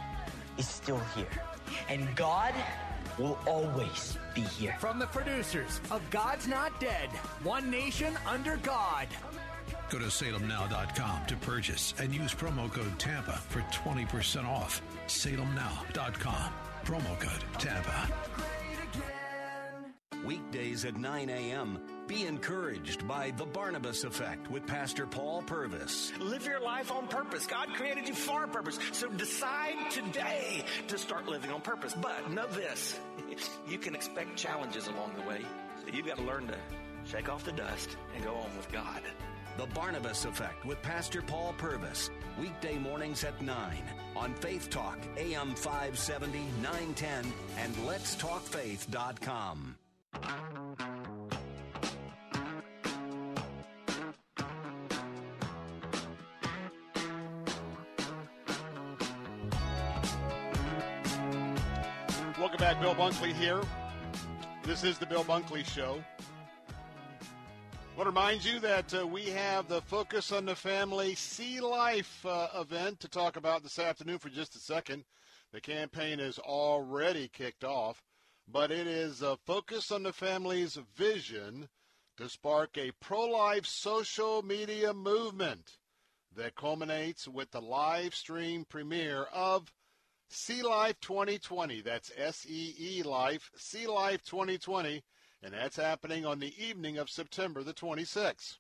is 0.57 0.69
still 0.69 1.01
here. 1.15 1.27
And 1.89 2.15
God 2.17 2.55
will 3.19 3.39
always 3.47 4.17
be 4.35 4.43
here. 4.43 4.77
From 4.79 4.99
the 4.99 5.07
producers 5.07 5.81
of 5.91 6.03
God's 6.11 6.47
Not 6.47 6.79
Dead, 6.81 7.09
One 7.43 7.71
Nation 7.71 8.17
Under 8.27 8.57
God. 8.59 9.09
Go 9.91 9.99
to 9.99 10.07
salemnow.com 10.07 11.27
to 11.27 11.37
purchase 11.37 11.95
and 11.99 12.15
use 12.15 12.35
promo 12.35 12.71
code 12.71 12.99
TAMPA 12.99 13.39
for 13.49 13.61
20% 13.61 14.45
off. 14.45 14.83
salemnow.com. 15.07 16.53
Promo 16.85 17.21
code 17.21 17.45
TAMPA. 17.59 18.13
Weekdays 20.25 20.85
at 20.85 20.97
9 20.97 21.31
a.m. 21.31 21.79
Be 22.09 22.27
encouraged 22.27 23.07
by 23.07 23.33
The 23.37 23.45
Barnabas 23.45 24.03
Effect 24.05 24.51
with 24.51 24.67
Pastor 24.67 25.07
Paul 25.07 25.43
Purvis. 25.43 26.11
Live 26.19 26.47
your 26.47 26.59
life 26.59 26.91
on 26.91 27.07
purpose. 27.07 27.47
God 27.47 27.69
created 27.75 28.09
you 28.09 28.15
for 28.15 28.45
a 28.45 28.49
purpose. 28.49 28.79
So 28.93 29.11
decide 29.11 29.91
today 29.91 30.65
to 30.87 30.97
start 30.97 31.29
living 31.29 31.51
on 31.51 31.61
purpose. 31.61 31.93
But 31.93 32.31
know 32.31 32.47
this 32.47 32.99
you 33.69 33.77
can 33.77 33.95
expect 33.95 34.37
challenges 34.37 34.89
along 34.89 35.17
the 35.17 35.29
way. 35.29 35.43
So 35.85 35.95
you've 35.95 36.07
got 36.07 36.17
to 36.17 36.23
learn 36.23 36.47
to 36.47 36.57
shake 37.05 37.29
off 37.29 37.45
the 37.45 37.53
dust 37.53 37.99
and 38.15 38.25
go 38.25 38.35
on 38.37 38.57
with 38.57 38.73
God. 38.73 39.03
The 39.59 39.67
Barnabas 39.67 40.25
Effect 40.25 40.65
with 40.65 40.81
Pastor 40.81 41.21
Paul 41.21 41.55
Purvis. 41.59 42.09
Weekday 42.41 42.79
mornings 42.79 43.23
at 43.23 43.43
9 43.43 43.83
on 44.17 44.33
Faith 44.37 44.71
Talk, 44.71 44.99
AM 45.19 45.55
570, 45.55 46.39
910, 46.63 47.31
and 47.59 47.75
letstalkfaith.com. 47.87 49.75
Bill 62.81 62.95
Bunkley 62.95 63.33
here. 63.33 63.61
This 64.63 64.85
is 64.85 64.99
the 64.99 65.07
Bill 65.07 65.25
Bunkley 65.25 65.67
Show. 65.67 66.01
I 66.61 67.97
want 67.97 68.07
to 68.07 68.11
remind 68.11 68.45
you 68.45 68.61
that 68.61 68.95
uh, 68.95 69.05
we 69.05 69.25
have 69.31 69.67
the 69.67 69.81
Focus 69.81 70.31
on 70.31 70.45
the 70.45 70.55
Family 70.55 71.17
See 71.17 71.61
Life 71.61 72.25
uh, 72.25 72.47
event 72.55 73.01
to 73.01 73.09
talk 73.09 73.37
about 73.37 73.65
this 73.65 73.81
afternoon 73.81 74.21
for 74.21 74.29
just 74.29 74.55
a 74.55 74.61
second. 74.61 75.03
The 75.53 75.61
campaign 75.61 76.21
is 76.21 76.39
already 76.39 77.27
kicked 77.27 77.65
off, 77.65 78.01
but 78.47 78.71
it 78.71 78.87
is 78.87 79.23
a 79.23 79.37
Focus 79.45 79.91
on 79.91 80.05
the 80.05 80.13
Family's 80.13 80.79
vision 80.95 81.69
to 82.17 82.29
spark 82.29 82.79
a 82.79 82.93
pro-life 83.01 83.67
social 83.67 84.43
media 84.43 84.95
movement 84.95 85.79
that 86.37 86.55
culminates 86.55 87.27
with 87.27 87.51
the 87.51 87.61
live 87.61 88.15
stream 88.15 88.65
premiere 88.69 89.25
of 89.35 89.73
See 90.31 90.63
Life 90.63 91.01
2020. 91.01 91.81
That's 91.81 92.13
S-E-E 92.17 93.03
Life, 93.03 93.51
See 93.57 93.87
Life 93.87 94.23
2020, 94.25 95.03
and 95.43 95.55
that's 95.55 95.77
happening 95.77 96.27
on 96.27 96.39
the 96.39 96.53
evening 96.63 96.99
of 96.99 97.09
September 97.09 97.63
the 97.63 97.73
26th. 97.73 98.59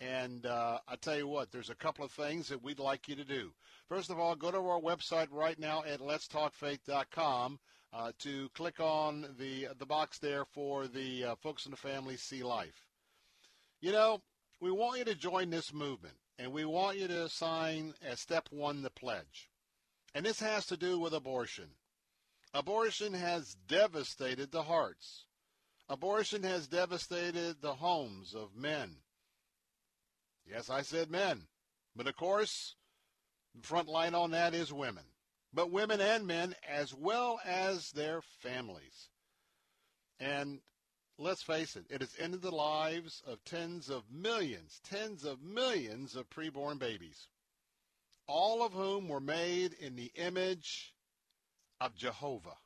And 0.00 0.44
uh, 0.44 0.78
I 0.86 0.96
tell 0.96 1.16
you 1.16 1.26
what, 1.26 1.50
there's 1.50 1.70
a 1.70 1.74
couple 1.74 2.04
of 2.04 2.12
things 2.12 2.48
that 2.48 2.62
we'd 2.62 2.78
like 2.78 3.08
you 3.08 3.16
to 3.16 3.24
do. 3.24 3.52
First 3.88 4.10
of 4.10 4.18
all, 4.18 4.36
go 4.36 4.50
to 4.50 4.58
our 4.58 4.80
website 4.80 5.28
right 5.30 5.58
now 5.58 5.82
at 5.82 6.00
letstalkfaith.com 6.00 7.58
uh, 7.92 8.12
to 8.18 8.48
click 8.50 8.78
on 8.78 9.34
the 9.38 9.68
the 9.78 9.86
box 9.86 10.18
there 10.18 10.44
for 10.44 10.86
the 10.86 11.24
uh, 11.24 11.34
Focus 11.36 11.66
on 11.66 11.70
the 11.70 11.76
Family 11.78 12.16
See 12.18 12.42
Life. 12.42 12.86
You 13.80 13.92
know, 13.92 14.20
we 14.60 14.70
want 14.70 14.98
you 14.98 15.04
to 15.06 15.14
join 15.14 15.48
this 15.48 15.72
movement, 15.72 16.16
and 16.38 16.52
we 16.52 16.66
want 16.66 16.98
you 16.98 17.08
to 17.08 17.28
sign 17.30 17.94
as 18.02 18.20
step 18.20 18.48
one 18.50 18.82
the 18.82 18.90
pledge. 18.90 19.48
And 20.14 20.24
this 20.24 20.40
has 20.40 20.66
to 20.66 20.76
do 20.76 20.98
with 20.98 21.12
abortion. 21.12 21.70
Abortion 22.54 23.12
has 23.12 23.54
devastated 23.66 24.50
the 24.50 24.62
hearts. 24.62 25.26
Abortion 25.88 26.42
has 26.42 26.66
devastated 26.66 27.60
the 27.60 27.74
homes 27.74 28.34
of 28.34 28.56
men. 28.56 28.96
Yes, 30.46 30.70
I 30.70 30.82
said 30.82 31.10
men. 31.10 31.46
But 31.94 32.06
of 32.06 32.16
course, 32.16 32.74
the 33.54 33.66
front 33.66 33.88
line 33.88 34.14
on 34.14 34.30
that 34.30 34.54
is 34.54 34.72
women. 34.72 35.04
But 35.52 35.70
women 35.70 36.00
and 36.00 36.26
men 36.26 36.54
as 36.66 36.94
well 36.94 37.40
as 37.44 37.90
their 37.92 38.22
families. 38.22 39.08
And 40.20 40.60
let's 41.18 41.42
face 41.42 41.76
it, 41.76 41.86
it 41.90 42.00
has 42.00 42.14
ended 42.18 42.42
the 42.42 42.54
lives 42.54 43.22
of 43.26 43.44
tens 43.44 43.88
of 43.88 44.10
millions, 44.10 44.80
tens 44.84 45.24
of 45.24 45.42
millions 45.42 46.16
of 46.16 46.30
preborn 46.30 46.78
babies 46.78 47.28
all 48.28 48.62
of 48.64 48.72
whom 48.74 49.08
were 49.08 49.20
made 49.20 49.72
in 49.72 49.96
the 49.96 50.12
image 50.14 50.94
of 51.80 51.96
Jehovah, 51.96 52.56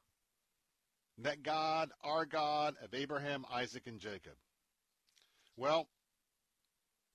that 1.19 1.43
God, 1.43 1.91
our 2.03 2.27
God 2.27 2.75
of 2.83 2.93
Abraham, 2.93 3.47
Isaac, 3.51 3.87
and 3.87 4.01
Jacob. 4.01 4.35
Well, 5.57 5.89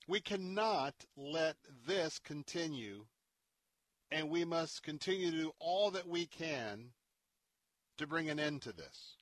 we 0.06 0.20
cannot 0.20 0.94
let 1.16 1.56
this 1.86 2.18
continue, 2.18 3.04
and 4.10 4.30
we 4.30 4.44
must 4.44 4.82
continue 4.82 5.30
to 5.30 5.36
do 5.36 5.52
all 5.58 5.90
that 5.90 6.08
we 6.08 6.26
can 6.26 6.92
to 7.98 8.06
bring 8.06 8.30
an 8.30 8.40
end 8.40 8.62
to 8.62 8.72
this. 8.72 9.16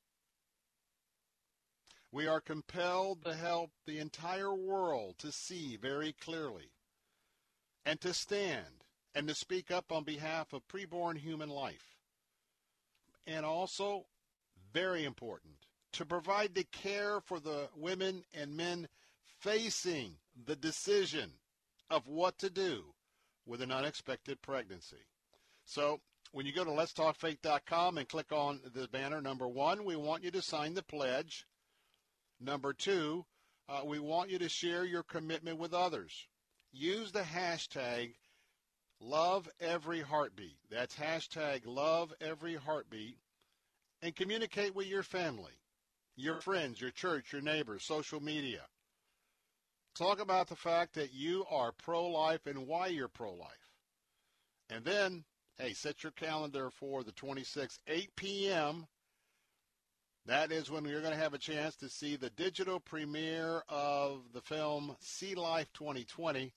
We 2.12 2.28
are 2.28 2.40
compelled 2.40 3.24
to 3.24 3.34
help 3.34 3.72
the 3.84 3.98
entire 3.98 4.54
world 4.54 5.18
to 5.18 5.32
see 5.32 5.76
very 5.76 6.12
clearly 6.12 6.70
and 7.84 8.00
to 8.02 8.14
stand 8.14 8.85
and 9.16 9.26
to 9.26 9.34
speak 9.34 9.70
up 9.70 9.90
on 9.90 10.04
behalf 10.04 10.52
of 10.52 10.68
preborn 10.68 11.16
human 11.16 11.48
life. 11.48 11.96
And 13.26 13.46
also, 13.46 14.04
very 14.74 15.04
important, 15.04 15.54
to 15.92 16.04
provide 16.04 16.54
the 16.54 16.64
care 16.64 17.20
for 17.22 17.40
the 17.40 17.70
women 17.74 18.24
and 18.34 18.54
men 18.54 18.86
facing 19.40 20.16
the 20.44 20.54
decision 20.54 21.32
of 21.88 22.06
what 22.06 22.38
to 22.38 22.50
do 22.50 22.84
with 23.46 23.62
an 23.62 23.72
unexpected 23.72 24.42
pregnancy. 24.42 25.06
So 25.64 26.00
when 26.32 26.44
you 26.44 26.52
go 26.52 26.64
to 26.64 26.70
letstalkfaith.com 26.70 27.96
and 27.96 28.08
click 28.08 28.32
on 28.32 28.60
the 28.74 28.86
banner, 28.88 29.22
number 29.22 29.48
one, 29.48 29.86
we 29.86 29.96
want 29.96 30.24
you 30.24 30.30
to 30.32 30.42
sign 30.42 30.74
the 30.74 30.82
pledge. 30.82 31.46
Number 32.38 32.74
two, 32.74 33.24
uh, 33.66 33.80
we 33.82 33.98
want 33.98 34.28
you 34.28 34.38
to 34.40 34.48
share 34.50 34.84
your 34.84 35.02
commitment 35.02 35.56
with 35.56 35.72
others. 35.72 36.26
Use 36.70 37.12
the 37.12 37.22
hashtag 37.22 38.12
Love 39.00 39.48
Every 39.60 40.00
Heartbeat. 40.00 40.58
That's 40.70 40.96
hashtag 40.96 41.62
Love 41.64 42.12
Every 42.20 42.54
Heartbeat. 42.54 43.18
And 44.02 44.14
communicate 44.14 44.74
with 44.74 44.86
your 44.86 45.02
family, 45.02 45.52
your 46.16 46.40
friends, 46.40 46.80
your 46.80 46.90
church, 46.90 47.32
your 47.32 47.42
neighbors, 47.42 47.84
social 47.84 48.20
media. 48.20 48.62
Talk 49.94 50.20
about 50.20 50.48
the 50.48 50.56
fact 50.56 50.94
that 50.94 51.14
you 51.14 51.46
are 51.50 51.72
pro-life 51.72 52.46
and 52.46 52.66
why 52.66 52.88
you're 52.88 53.08
pro-life. 53.08 53.72
And 54.68 54.84
then, 54.84 55.24
hey, 55.56 55.72
set 55.72 56.02
your 56.02 56.12
calendar 56.12 56.70
for 56.70 57.02
the 57.02 57.12
26th, 57.12 57.78
8 57.86 58.10
p.m. 58.16 58.86
That 60.26 60.52
is 60.52 60.70
when 60.70 60.84
you're 60.84 61.00
going 61.00 61.14
to 61.14 61.20
have 61.20 61.34
a 61.34 61.38
chance 61.38 61.76
to 61.76 61.88
see 61.88 62.16
the 62.16 62.30
digital 62.30 62.80
premiere 62.80 63.62
of 63.68 64.24
the 64.34 64.42
film 64.42 64.96
See 65.00 65.34
Life 65.34 65.72
2020, 65.72 66.52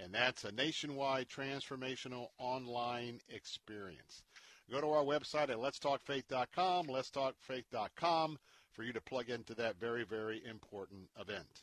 and 0.00 0.14
that's 0.14 0.44
a 0.44 0.52
nationwide 0.52 1.28
transformational 1.28 2.28
online 2.38 3.20
experience. 3.28 4.22
Go 4.70 4.80
to 4.80 4.88
our 4.88 5.04
website 5.04 5.50
at 5.50 5.58
letstalkfaith.com, 5.58 6.86
letstalkfaith.com, 6.86 8.38
for 8.72 8.82
you 8.82 8.92
to 8.92 9.00
plug 9.00 9.30
into 9.30 9.54
that 9.54 9.78
very, 9.78 10.04
very 10.04 10.42
important 10.48 11.08
event. 11.20 11.62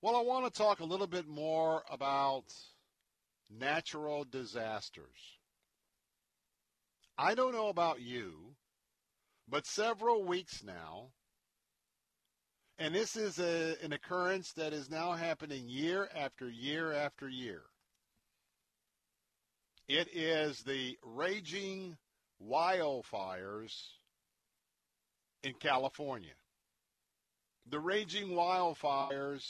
Well, 0.00 0.14
I 0.14 0.22
want 0.22 0.44
to 0.46 0.56
talk 0.56 0.80
a 0.80 0.84
little 0.84 1.08
bit 1.08 1.26
more 1.26 1.82
about 1.90 2.44
natural 3.50 4.24
disasters. 4.24 5.38
I 7.16 7.34
don't 7.34 7.52
know 7.52 7.68
about 7.68 8.00
you, 8.00 8.54
but 9.48 9.66
several 9.66 10.22
weeks 10.22 10.62
now, 10.62 11.08
and 12.78 12.94
this 12.94 13.16
is 13.16 13.38
a, 13.38 13.76
an 13.82 13.92
occurrence 13.92 14.52
that 14.52 14.72
is 14.72 14.88
now 14.88 15.12
happening 15.12 15.68
year 15.68 16.08
after 16.14 16.48
year 16.48 16.92
after 16.92 17.28
year. 17.28 17.62
It 19.88 20.08
is 20.14 20.62
the 20.62 20.96
raging 21.02 21.96
wildfires 22.46 23.74
in 25.42 25.54
California. 25.54 26.34
The 27.68 27.80
raging 27.80 28.28
wildfires 28.28 29.44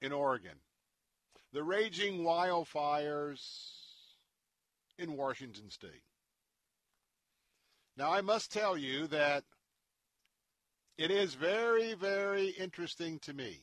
in 0.00 0.12
Oregon. 0.12 0.58
The 1.52 1.62
raging 1.62 2.20
wildfires 2.24 3.40
in 4.98 5.16
Washington 5.16 5.70
state. 5.70 6.02
Now, 7.96 8.12
I 8.12 8.22
must 8.22 8.52
tell 8.52 8.76
you 8.76 9.06
that 9.08 9.44
it 10.96 11.10
is 11.10 11.34
very, 11.34 11.94
very 11.94 12.48
interesting 12.48 13.18
to 13.20 13.32
me. 13.32 13.60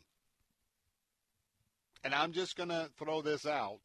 And 2.03 2.13
I'm 2.13 2.33
just 2.33 2.57
going 2.57 2.69
to 2.69 2.89
throw 2.97 3.21
this 3.21 3.45
out. 3.45 3.79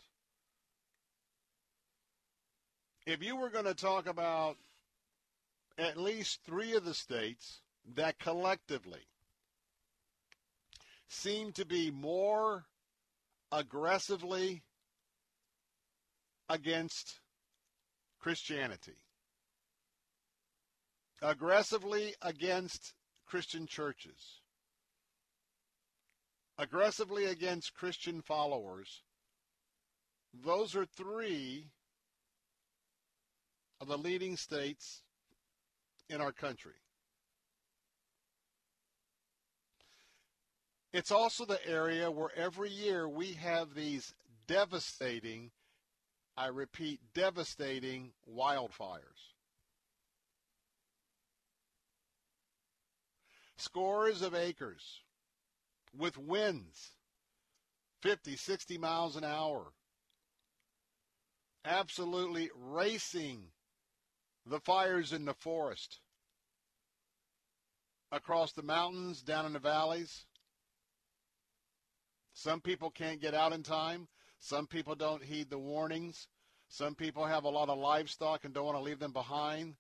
If 3.07 3.23
you 3.23 3.37
were 3.37 3.51
going 3.51 3.67
to 3.67 3.75
talk 3.75 4.09
about 4.09 4.57
at 5.79 5.97
least 5.97 6.41
three 6.45 6.75
of 6.75 6.85
the 6.85 6.95
states 6.95 7.61
that 7.95 8.19
collectively 8.19 9.07
seem 11.09 11.53
to 11.53 11.65
be 11.65 11.91
more 11.91 12.65
aggressively 13.53 14.63
against 16.49 17.21
Christianity, 18.19 18.97
aggressively 21.23 22.15
against 22.23 22.95
Christian 23.27 23.67
churches, 23.67 24.41
aggressively 26.59 27.27
against 27.27 27.75
Christian 27.75 28.23
followers. 28.23 29.03
Those 30.45 30.75
are 30.77 30.87
three 30.87 31.67
of 33.81 33.89
the 33.89 33.99
leading 33.99 34.37
states 34.37 35.03
in 36.09 36.21
our 36.21 36.33
country. 36.33 36.73
It's 40.93 41.11
also 41.11 41.45
the 41.45 41.67
area 41.67 42.11
where 42.11 42.31
every 42.35 42.71
year 42.71 43.07
we 43.09 43.33
have 43.35 43.75
these 43.75 44.15
devastating, 44.47 45.51
I 46.37 46.47
repeat, 46.47 47.01
devastating 47.13 48.13
wildfires. 48.31 49.35
Scores 53.59 54.23
of 54.23 54.35
acres 54.35 55.01
with 55.97 56.19
winds 56.19 56.93
50, 58.03 58.37
60 58.37 58.79
miles 58.79 59.17
an 59.17 59.25
hour, 59.25 59.73
absolutely 61.65 62.51
racing 62.55 63.49
the 64.45 64.61
fires 64.61 65.13
in 65.13 65.25
the 65.25 65.35
forest, 65.35 66.01
across 68.13 68.53
the 68.53 68.63
mountains, 68.63 69.23
down 69.23 69.47
in 69.47 69.53
the 69.53 69.59
valleys. 69.59 70.27
Some 72.33 72.61
people 72.61 72.91
can't 72.91 73.21
get 73.21 73.35
out 73.35 73.53
in 73.53 73.63
time. 73.63 74.09
Some 74.39 74.67
people 74.67 74.95
don't 74.95 75.25
heed 75.25 75.51
the 75.51 75.59
warnings. 75.59 76.29
Some 76.69 76.95
people 76.95 77.25
have 77.25 77.45
a 77.45 77.49
lot 77.49 77.71
of 77.71 77.79
livestock 77.79 78.45
and 78.45 78.53
don't 78.53 78.67
want 78.67 78.77
to 78.77 78.83
leave 78.83 78.99
them 78.99 79.13
behind. 79.13 79.77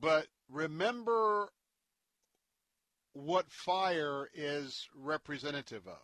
But 0.00 0.26
remember 0.50 1.48
what 3.12 3.50
fire 3.50 4.28
is 4.34 4.88
representative 4.94 5.86
of. 5.86 5.98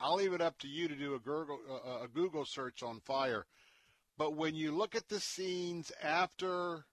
I'll 0.00 0.16
leave 0.16 0.32
it 0.32 0.40
up 0.40 0.58
to 0.58 0.68
you 0.68 0.88
to 0.88 0.94
do 0.94 1.14
a 1.14 1.18
Google, 1.18 1.58
uh, 1.70 2.04
a 2.04 2.08
Google 2.08 2.44
search 2.44 2.82
on 2.82 3.00
fire. 3.00 3.46
But 4.16 4.36
when 4.36 4.54
you 4.54 4.72
look 4.72 4.94
at 4.94 5.08
the 5.08 5.20
scenes 5.20 5.90
after 6.02 6.84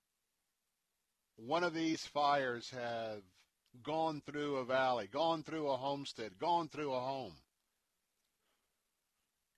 one 1.35 1.63
of 1.63 1.73
these 1.73 2.05
fires 2.05 2.69
have 2.69 3.21
gone 3.83 4.21
through 4.25 4.57
a 4.57 4.65
valley, 4.65 5.07
gone 5.11 5.43
through 5.43 5.69
a 5.69 5.77
homestead, 5.77 6.37
gone 6.39 6.67
through 6.67 6.93
a 6.93 6.99
home, 6.99 7.33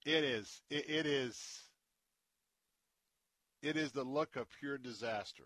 it 0.06 0.24
is 0.24 0.62
it, 0.70 0.90
it 0.90 1.06
is 1.06 1.38
it 3.62 3.78
is 3.78 3.92
the 3.92 4.04
look 4.04 4.36
of 4.36 4.48
pure 4.60 4.78
disaster. 4.78 5.46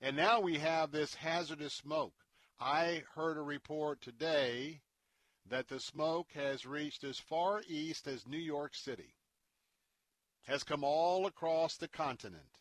And 0.00 0.16
now 0.16 0.40
we 0.40 0.58
have 0.58 0.92
this 0.92 1.14
hazardous 1.14 1.74
smoke. 1.74 2.14
I 2.60 3.02
heard 3.14 3.36
a 3.36 3.42
report 3.42 4.00
today 4.00 4.80
that 5.48 5.68
the 5.68 5.80
smoke 5.80 6.28
has 6.34 6.66
reached 6.66 7.04
as 7.04 7.18
far 7.18 7.62
east 7.68 8.06
as 8.06 8.26
New 8.26 8.38
York 8.38 8.74
City, 8.74 9.14
has 10.44 10.62
come 10.62 10.84
all 10.84 11.26
across 11.26 11.76
the 11.76 11.88
continent. 11.88 12.58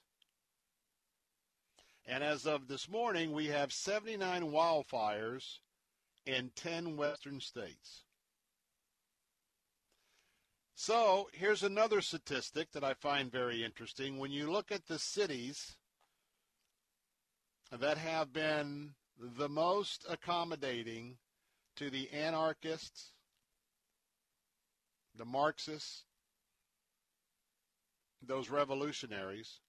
And 2.07 2.23
as 2.23 2.45
of 2.47 2.67
this 2.67 2.89
morning, 2.89 3.33
we 3.33 3.47
have 3.47 3.73
79 3.73 4.43
wildfires 4.43 5.59
in 6.25 6.51
10 6.55 6.95
western 6.95 7.39
states. 7.39 8.03
So 10.73 11.29
here's 11.33 11.63
another 11.63 12.01
statistic 12.01 12.71
that 12.71 12.83
I 12.83 12.93
find 12.93 13.31
very 13.31 13.63
interesting. 13.63 14.17
When 14.17 14.31
you 14.31 14.49
look 14.49 14.71
at 14.71 14.87
the 14.87 14.99
cities 14.99 15.75
that 17.71 17.97
have 17.97 18.31
been 18.31 18.93
the 19.19 19.49
most 19.49 20.05
accommodating 20.09 21.17
to 21.75 21.89
the 21.89 22.09
anarchists, 22.11 23.11
the 25.15 25.25
Marxists, 25.25 26.03
those 28.21 28.49
revolutionaries. 28.49 29.59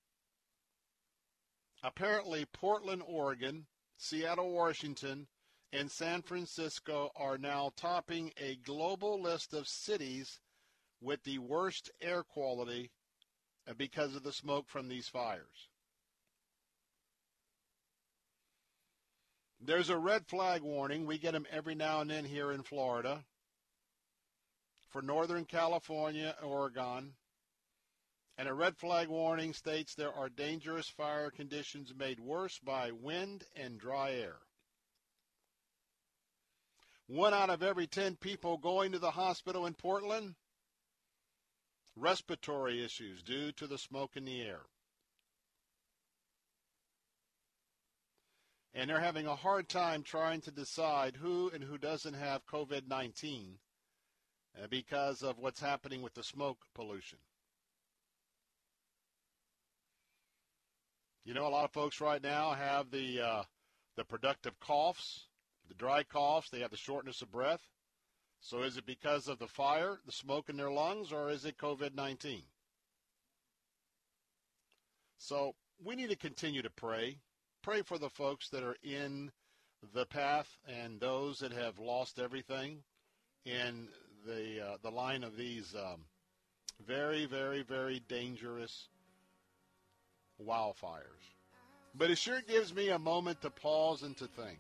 Apparently, 1.83 2.45
Portland, 2.53 3.03
Oregon, 3.07 3.67
Seattle, 3.97 4.53
Washington, 4.53 5.27
and 5.73 5.91
San 5.91 6.23
Francisco 6.23 7.11
are 7.15 7.39
now 7.39 7.71
topping 7.77 8.33
a 8.37 8.57
global 8.57 9.21
list 9.21 9.53
of 9.53 9.69
cities 9.69 10.41
with 11.01 11.23
the 11.25 11.39
worst 11.39 11.91
air 12.01 12.23
quality 12.23 12.91
because 13.77 14.15
of 14.17 14.23
the 14.23 14.33
smoke 14.33 14.69
from 14.69 14.89
these 14.89 15.09
fires. 15.09 15.69
There's 19.61 19.91
a 19.91 19.99
red 19.99 20.27
flag 20.27 20.63
warning. 20.63 21.05
We 21.05 21.19
get 21.19 21.33
them 21.33 21.47
every 21.51 21.75
now 21.75 22.01
and 22.01 22.11
then 22.11 22.25
here 22.25 22.53
in 22.53 22.63
Florida. 22.63 23.25
For 24.91 25.03
Northern 25.03 25.45
California, 25.45 26.37
Oregon. 26.43 27.15
And 28.37 28.49
a 28.49 28.55
red 28.55 28.77
flag 28.77 29.09
warning 29.09 29.53
states 29.53 29.95
there 29.95 30.13
are 30.13 30.29
dangerous 30.29 30.89
fire 30.89 31.31
conditions 31.31 31.93
made 31.95 32.21
worse 32.21 32.59
by 32.61 32.93
wind 32.93 33.45
and 33.57 33.81
dry 33.81 34.13
air. 34.13 34.37
One 37.09 37.35
out 37.35 37.51
of 37.51 37.63
every 37.63 37.87
10 37.87 38.17
people 38.17 38.59
going 38.59 38.93
to 38.93 38.99
the 38.99 39.11
hospital 39.11 39.67
in 39.67 39.75
Portland, 39.75 40.37
respiratory 41.97 42.85
issues 42.85 43.23
due 43.23 43.51
to 43.53 43.67
the 43.67 43.79
smoke 43.79 44.17
in 44.17 44.25
the 44.25 44.41
air. 44.43 44.61
And 48.79 48.89
they're 48.89 49.01
having 49.01 49.27
a 49.27 49.35
hard 49.35 49.69
time 49.69 50.05
trying 50.05 50.41
to 50.41 50.53
decide 50.53 51.17
who 51.17 51.51
and 51.53 51.65
who 51.65 51.77
doesn't 51.79 52.15
have 52.15 52.47
COVID 52.47 52.87
19 52.89 53.59
uh, 54.57 54.67
because 54.71 55.23
of 55.25 55.37
what's 55.41 55.61
happening 55.61 56.01
with 56.01 56.15
the 56.15 56.23
smoke 56.23 56.59
pollution. 56.77 57.19
You 61.25 61.35
know, 61.35 61.49
a 61.49 61.51
lot 61.51 61.65
of 61.65 61.73
folks 61.73 62.01
right 62.01 62.23
now 62.23 62.53
have 62.53 62.93
the 62.93 63.21
uh, 63.21 63.43
the 63.97 64.05
productive 64.05 64.59
coughs, 64.61 65.27
the 65.67 65.75
dry 65.75 66.05
coughs. 66.05 66.49
They 66.49 66.61
have 66.61 66.71
the 66.71 66.77
shortness 66.77 67.21
of 67.21 67.33
breath. 67.33 67.67
So 68.41 68.63
is 68.63 68.77
it 68.77 68.87
because 68.87 69.27
of 69.27 69.41
the 69.41 69.49
fire, 69.49 69.99
the 70.07 70.13
smoke 70.13 70.49
in 70.49 70.57
their 70.57 70.71
lungs, 70.71 71.13
or 71.13 71.31
is 71.31 71.45
it 71.45 71.59
COVID 71.59 71.97
19? 71.97 72.43
So 75.19 75.57
we 75.85 75.97
need 75.97 76.11
to 76.11 76.17
continue 76.17 76.63
to 76.63 76.71
pray. 76.71 77.19
Pray 77.63 77.83
for 77.83 77.99
the 77.99 78.11
folks 78.11 78.49
that 78.51 78.63
are 78.63 78.77
in 78.83 79.31
the 79.95 80.07
path 80.07 80.49
and 80.67 81.01
those 81.01 81.39
that 81.41 81.53
have 81.53 81.79
lost 81.79 82.19
everything 82.19 82.79
in 83.45 83.89
the 84.27 84.65
uh, 84.65 84.77
the 84.83 84.91
line 84.91 85.25
of 85.25 85.37
these 85.37 85.75
um, 85.75 86.01
very, 86.87 87.27
very, 87.27 87.63
very 87.63 88.01
dangerous 88.09 88.89
wildfires. 90.45 91.35
But 91.95 92.11
it 92.11 92.19
sure 92.19 92.41
gives 92.47 92.75
me 92.75 92.91
a 92.91 92.99
moment 92.99 93.43
to 93.43 93.51
pause 93.51 94.03
and 94.03 94.17
to 94.19 94.27
think. 94.27 94.59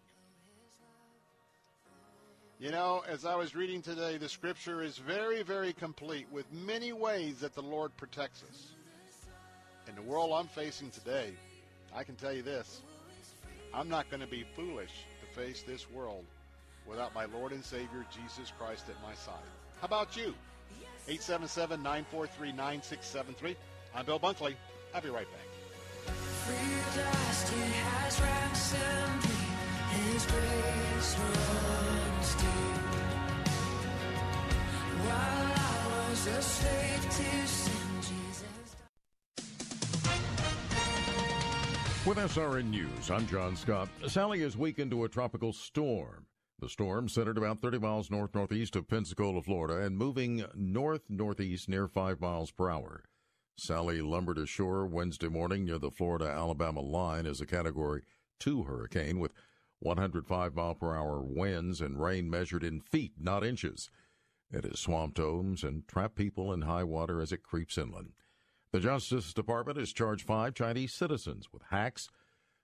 You 2.58 2.72
know, 2.72 3.04
as 3.08 3.24
I 3.24 3.37
was 3.37 3.54
reading 3.54 3.82
today, 3.82 4.16
the 4.16 4.28
scripture 4.28 4.82
is 4.82 4.98
very, 4.98 5.44
very 5.44 5.72
complete 5.72 6.26
with 6.32 6.52
many 6.52 6.92
ways 6.92 7.38
that 7.38 7.54
the 7.54 7.62
Lord 7.62 7.96
protects 7.96 8.42
us. 8.42 8.72
In 9.87 9.94
the 9.94 10.02
world 10.02 10.32
I'm 10.34 10.48
facing 10.48 10.90
today, 10.90 11.34
I 11.94 12.02
can 12.02 12.16
tell 12.16 12.32
you 12.32 12.42
this 12.42 12.82
I'm 13.72 13.88
not 13.88 14.11
going 14.11 14.20
to 14.20 14.26
be 14.26 14.44
foolish 14.57 14.92
to 15.20 15.40
face 15.40 15.62
this 15.62 15.90
world 15.90 16.24
without 16.87 17.14
my 17.14 17.26
Lord 17.26 17.52
and 17.52 17.64
Savior 17.64 18.04
Jesus 18.11 18.52
Christ 18.59 18.88
at 18.88 18.96
my 19.02 19.14
side. 19.14 19.35
How 19.81 19.87
about 19.87 20.16
you? 20.16 20.35
877 21.07 21.83
943 21.83 22.52
9673. 22.52 23.57
I'm 23.94 24.04
Bill 24.04 24.18
Bunkley. 24.18 24.54
I'll 24.94 25.00
be 25.00 25.11
right 25.11 25.26
back. 25.31 25.48
With 42.09 42.16
SRN 42.16 42.71
News, 42.71 43.11
I'm 43.11 43.27
John 43.27 43.55
Scott. 43.55 43.87
Sally 44.07 44.40
is 44.40 44.57
weakened 44.57 44.92
to 44.92 45.05
a 45.05 45.11
tropical 45.11 45.53
storm. 45.53 46.25
The 46.59 46.71
storm 46.71 47.07
centered 47.07 47.37
about 47.37 47.61
30 47.61 47.81
miles 47.81 48.11
north 48.11 48.35
northeast 48.35 48.77
of 48.77 48.88
Pensacola, 48.88 49.42
Florida, 49.42 49.85
and 49.85 49.94
moving 49.99 50.42
north 50.55 51.03
northeast 51.11 51.68
near 51.68 51.87
5 51.87 52.18
miles 52.18 52.51
per 52.51 52.71
hour. 52.71 53.05
Sally 53.59 54.01
lumbered 54.01 54.38
ashore 54.38 54.87
Wednesday 54.87 55.29
morning 55.29 55.66
near 55.66 55.79
the 55.79 55.90
Florida 55.90 56.31
Alabama 56.31 56.81
line 56.81 57.27
as 57.27 57.42
a 57.42 57.47
Category 57.47 58.05
2 58.40 58.62
hurricane 58.62 59.18
with 59.18 59.35
105 59.81 60.55
mile 60.55 60.75
per 60.77 60.97
hour 60.97 61.21
winds 61.21 61.83
and 61.83 62.01
rain 62.01 62.31
measured 62.31 62.64
in 62.64 62.81
feet, 62.81 63.12
not 63.21 63.44
inches. 63.44 63.90
It 64.51 64.64
has 64.64 64.81
swamped 64.81 65.18
homes 65.18 65.62
and 65.62 65.87
trapped 65.87 66.16
people 66.16 66.55
in 66.55 66.62
high 66.62 66.85
water 66.85 67.21
as 67.21 67.33
it 67.33 67.42
creeps 67.42 67.77
inland. 67.77 68.12
The 68.72 68.81
Justice 68.81 69.33
Department 69.33 69.78
has 69.78 69.92
charged 69.92 70.26
five 70.26 70.54
Chinese 70.54 70.92
citizens 70.92 71.48
with 71.52 71.62
hacks 71.70 72.09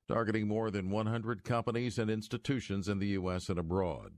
targeting 0.07 0.47
more 0.47 0.71
than 0.71 0.91
100 0.91 1.45
companies 1.45 1.99
and 1.99 2.11
institutions 2.11 2.89
in 2.89 2.99
the 2.99 3.09
U.S. 3.09 3.49
and 3.49 3.59
abroad. 3.59 4.13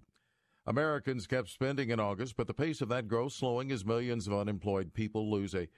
Americans 0.66 1.28
kept 1.28 1.48
spending 1.48 1.90
in 1.90 2.00
August, 2.00 2.36
but 2.36 2.48
the 2.48 2.54
pace 2.54 2.80
of 2.80 2.88
that 2.88 3.06
growth 3.06 3.32
slowing 3.32 3.70
as 3.70 3.84
millions 3.84 4.26
of 4.26 4.34
unemployed 4.34 4.94
people 4.94 5.30
lose 5.30 5.54
a 5.54 5.68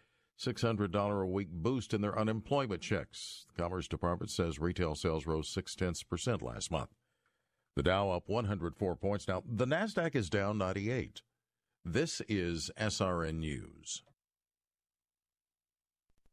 $600 0.40 1.23
a 1.23 1.27
week 1.27 1.51
boost 1.51 1.92
in 1.92 2.01
their 2.01 2.18
unemployment 2.18 2.81
checks. 2.81 3.44
The 3.55 3.62
Commerce 3.62 3.87
Department 3.87 4.31
says 4.31 4.59
retail 4.59 4.94
sales 4.94 5.27
rose 5.27 5.49
six 5.49 5.75
tenths 5.75 6.03
percent 6.03 6.40
last 6.40 6.71
month. 6.71 6.90
The 7.77 7.83
Dow 7.83 8.11
up 8.11 8.25
104 8.29 8.97
points. 8.97 9.29
Now, 9.29 9.42
the 9.47 9.66
NASDAQ 9.66 10.16
is 10.16 10.31
down 10.31 10.57
98. 10.59 11.23
This 11.85 12.23
is 12.29 12.71
SRN 12.79 13.40
News. 13.40 14.03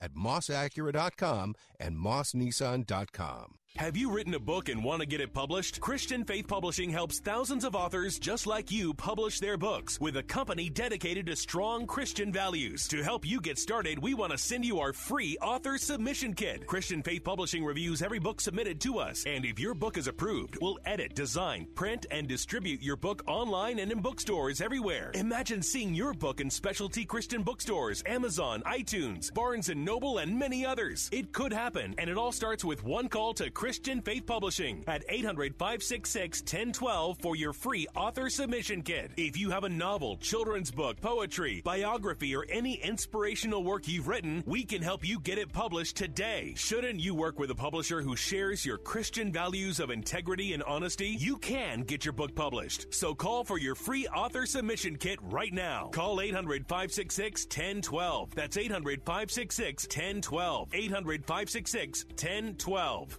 at 0.00 0.14
mossacura.com 0.14 1.54
and 1.78 1.96
mossnissan.com. 1.96 3.54
Have 3.78 3.96
you 3.96 4.12
written 4.12 4.34
a 4.34 4.38
book 4.38 4.68
and 4.68 4.84
want 4.84 5.00
to 5.00 5.06
get 5.06 5.20
it 5.20 5.34
published? 5.34 5.80
Christian 5.80 6.24
Faith 6.24 6.46
Publishing 6.46 6.90
helps 6.90 7.18
thousands 7.18 7.64
of 7.64 7.74
authors 7.74 8.20
just 8.20 8.46
like 8.46 8.70
you 8.70 8.94
publish 8.94 9.40
their 9.40 9.56
books 9.56 10.00
with 10.00 10.16
a 10.16 10.22
company 10.22 10.70
dedicated 10.70 11.26
to 11.26 11.34
strong 11.34 11.84
Christian 11.84 12.32
values. 12.32 12.86
To 12.86 13.02
help 13.02 13.26
you 13.26 13.40
get 13.40 13.58
started, 13.58 13.98
we 13.98 14.14
want 14.14 14.30
to 14.30 14.38
send 14.38 14.64
you 14.64 14.78
our 14.78 14.92
free 14.92 15.36
author 15.42 15.76
submission 15.76 16.34
kit. 16.34 16.68
Christian 16.68 17.02
Faith 17.02 17.24
Publishing 17.24 17.64
reviews 17.64 18.00
every 18.00 18.20
book 18.20 18.40
submitted 18.40 18.80
to 18.82 19.00
us, 19.00 19.24
and 19.26 19.44
if 19.44 19.58
your 19.58 19.74
book 19.74 19.98
is 19.98 20.06
approved, 20.06 20.56
we'll 20.62 20.78
edit, 20.84 21.16
design, 21.16 21.66
print, 21.74 22.06
and 22.12 22.28
distribute 22.28 22.80
your 22.80 22.94
book 22.94 23.24
online 23.26 23.80
and 23.80 23.90
in 23.90 24.00
bookstores 24.00 24.60
everywhere. 24.60 25.10
Imagine 25.14 25.62
seeing 25.62 25.96
your 25.96 26.14
book 26.14 26.40
in 26.40 26.48
specialty 26.48 27.04
Christian 27.04 27.42
bookstores, 27.42 28.04
Amazon, 28.06 28.62
iTunes, 28.66 29.34
Barnes 29.34 29.68
and 29.68 29.84
Noble, 29.84 30.18
and 30.18 30.38
many 30.38 30.64
others. 30.64 31.08
It 31.10 31.32
could 31.32 31.52
happen, 31.52 31.96
and 31.98 32.08
it 32.08 32.16
all 32.16 32.30
starts 32.30 32.64
with 32.64 32.84
one 32.84 33.08
call 33.08 33.34
to 33.34 33.50
Christian 33.64 34.02
Faith 34.02 34.26
Publishing 34.26 34.84
at 34.86 35.04
800 35.08 35.56
566 35.56 36.42
1012 36.42 37.16
for 37.22 37.34
your 37.34 37.54
free 37.54 37.86
author 37.96 38.28
submission 38.28 38.82
kit. 38.82 39.12
If 39.16 39.38
you 39.38 39.48
have 39.48 39.64
a 39.64 39.70
novel, 39.70 40.18
children's 40.18 40.70
book, 40.70 41.00
poetry, 41.00 41.62
biography, 41.64 42.36
or 42.36 42.44
any 42.50 42.74
inspirational 42.74 43.64
work 43.64 43.88
you've 43.88 44.06
written, 44.06 44.44
we 44.46 44.64
can 44.64 44.82
help 44.82 45.02
you 45.02 45.18
get 45.18 45.38
it 45.38 45.50
published 45.50 45.96
today. 45.96 46.52
Shouldn't 46.58 47.00
you 47.00 47.14
work 47.14 47.38
with 47.38 47.50
a 47.52 47.54
publisher 47.54 48.02
who 48.02 48.16
shares 48.16 48.66
your 48.66 48.76
Christian 48.76 49.32
values 49.32 49.80
of 49.80 49.88
integrity 49.88 50.52
and 50.52 50.62
honesty? 50.64 51.16
You 51.18 51.38
can 51.38 51.84
get 51.84 52.04
your 52.04 52.12
book 52.12 52.34
published. 52.34 52.92
So 52.92 53.14
call 53.14 53.44
for 53.44 53.58
your 53.58 53.74
free 53.74 54.06
author 54.08 54.44
submission 54.44 54.96
kit 54.96 55.18
right 55.22 55.54
now. 55.54 55.88
Call 55.90 56.20
800 56.20 56.68
566 56.68 57.46
1012. 57.46 58.34
That's 58.34 58.58
800 58.58 59.00
566 59.06 59.86
1012. 59.86 60.68
800 60.74 61.24
566 61.24 62.04
1012. 62.10 63.18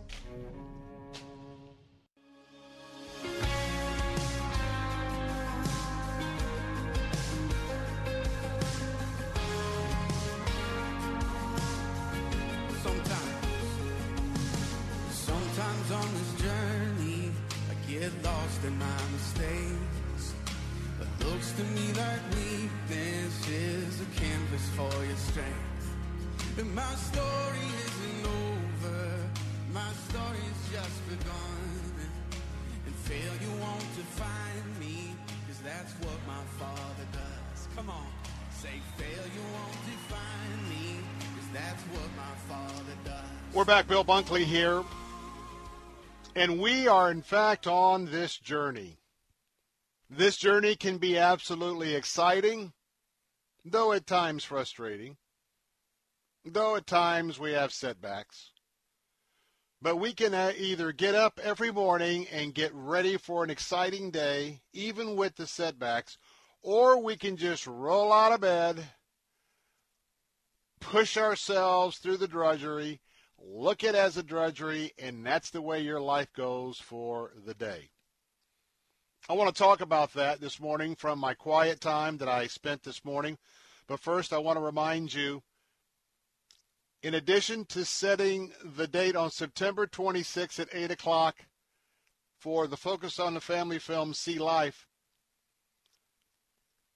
To 21.61 21.67
me 21.73 21.91
weakness 22.35 23.47
is 23.47 24.01
a 24.01 24.05
canvas 24.19 24.65
for 24.75 25.05
your 25.05 25.21
strength. 25.29 25.85
And 26.57 26.73
my 26.73 26.93
story 26.95 27.67
isn't 27.85 28.25
over, 28.25 29.01
my 29.73 29.91
story's 30.09 30.61
just 30.71 31.09
begun. 31.09 31.61
And 32.85 32.95
me, 34.79 35.13
cause 35.47 35.59
that's 35.63 35.93
what 36.05 36.17
my 36.27 36.43
father 36.57 37.07
does. 37.13 37.67
Come 37.75 37.89
on, 37.89 38.07
say 38.51 38.81
won't 39.53 39.81
define 39.85 40.69
me, 40.69 40.99
cause 41.19 41.49
that's 41.53 41.83
what 41.93 42.09
my 42.17 42.35
father 42.49 42.95
does. 43.05 43.53
We're 43.53 43.65
back, 43.65 43.87
Bill 43.87 44.03
Bunkley 44.03 44.43
here. 44.43 44.83
And 46.35 46.59
we 46.59 46.87
are, 46.87 47.11
in 47.11 47.21
fact, 47.21 47.67
on 47.67 48.05
this 48.05 48.37
journey. 48.37 49.00
This 50.13 50.35
journey 50.35 50.75
can 50.75 50.97
be 50.97 51.17
absolutely 51.17 51.95
exciting, 51.95 52.73
though 53.63 53.93
at 53.93 54.05
times 54.05 54.43
frustrating, 54.43 55.15
though 56.43 56.75
at 56.75 56.85
times 56.85 57.39
we 57.39 57.53
have 57.53 57.71
setbacks. 57.71 58.51
But 59.81 59.95
we 59.95 60.11
can 60.11 60.33
uh, 60.33 60.51
either 60.57 60.91
get 60.91 61.15
up 61.15 61.39
every 61.41 61.71
morning 61.71 62.27
and 62.29 62.53
get 62.53 62.73
ready 62.73 63.15
for 63.15 63.45
an 63.45 63.49
exciting 63.49 64.11
day, 64.11 64.63
even 64.73 65.15
with 65.15 65.37
the 65.37 65.47
setbacks, 65.47 66.17
or 66.61 67.01
we 67.01 67.15
can 67.15 67.37
just 67.37 67.65
roll 67.65 68.11
out 68.11 68.33
of 68.33 68.41
bed, 68.41 68.85
push 70.81 71.15
ourselves 71.15 71.99
through 71.99 72.17
the 72.17 72.27
drudgery, 72.27 72.99
look 73.39 73.81
at 73.81 73.95
it 73.95 73.97
as 73.97 74.17
a 74.17 74.23
drudgery, 74.23 74.91
and 74.99 75.25
that's 75.25 75.51
the 75.51 75.61
way 75.61 75.79
your 75.79 76.01
life 76.01 76.33
goes 76.33 76.79
for 76.79 77.31
the 77.45 77.53
day. 77.53 77.91
I 79.29 79.33
want 79.33 79.53
to 79.53 79.63
talk 79.63 79.81
about 79.81 80.13
that 80.13 80.41
this 80.41 80.59
morning 80.59 80.95
from 80.95 81.19
my 81.19 81.35
quiet 81.35 81.79
time 81.79 82.17
that 82.17 82.27
I 82.27 82.47
spent 82.47 82.83
this 82.83 83.05
morning. 83.05 83.37
But 83.87 83.99
first, 83.99 84.33
I 84.33 84.39
want 84.39 84.57
to 84.57 84.63
remind 84.63 85.13
you 85.13 85.43
in 87.03 87.13
addition 87.13 87.65
to 87.65 87.85
setting 87.85 88.51
the 88.63 88.87
date 88.87 89.15
on 89.15 89.29
September 89.29 89.85
26 89.85 90.59
at 90.59 90.69
8 90.73 90.91
o'clock 90.91 91.35
for 92.39 92.65
the 92.65 92.77
Focus 92.77 93.19
on 93.19 93.35
the 93.35 93.41
Family 93.41 93.77
film 93.77 94.13
See 94.15 94.39
Life, 94.39 94.87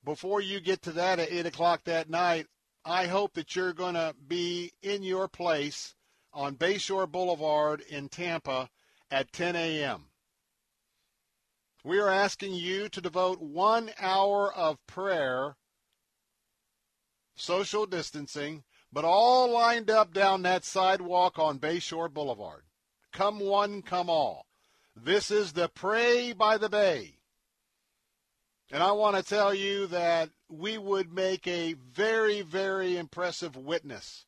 before 0.03 0.41
you 0.41 0.59
get 0.59 0.81
to 0.83 0.91
that 0.93 1.19
at 1.19 1.31
8 1.31 1.45
o'clock 1.45 1.83
that 1.83 2.09
night, 2.09 2.47
I 2.83 3.05
hope 3.05 3.33
that 3.33 3.55
you're 3.55 3.73
going 3.73 3.95
to 3.95 4.15
be 4.27 4.71
in 4.81 5.03
your 5.03 5.27
place 5.27 5.93
on 6.33 6.55
Bayshore 6.55 7.09
Boulevard 7.09 7.81
in 7.81 8.09
Tampa 8.09 8.69
at 9.11 9.31
10 9.31 9.55
a.m. 9.55 10.05
We 11.85 11.99
are 11.99 12.09
asking 12.09 12.55
you 12.55 12.89
to 12.89 12.99
devote 12.99 13.39
one 13.39 13.91
hour 13.99 14.51
of 14.51 14.83
prayer, 14.87 15.55
social 17.35 17.85
distancing, 17.85 18.63
but 18.91 19.05
all 19.05 19.51
lined 19.51 19.91
up 19.91 20.11
down 20.11 20.41
that 20.41 20.65
sidewalk 20.65 21.37
on 21.37 21.59
Bayshore 21.59 22.11
Boulevard. 22.11 22.63
Come 23.13 23.39
one, 23.39 23.83
come 23.83 24.09
all. 24.09 24.47
This 24.95 25.29
is 25.29 25.53
the 25.53 25.69
Pray 25.69 26.33
by 26.33 26.57
the 26.57 26.69
Bay. 26.69 27.19
And 28.71 28.81
I 28.81 28.91
want 28.93 29.15
to 29.17 29.21
tell 29.21 29.53
you 29.53 29.85
that 29.85 30.31
we 30.49 30.79
would 30.79 31.13
make 31.13 31.45
a 31.45 31.73
very, 31.73 32.41
very 32.41 32.97
impressive 32.97 33.55
witness 33.55 34.25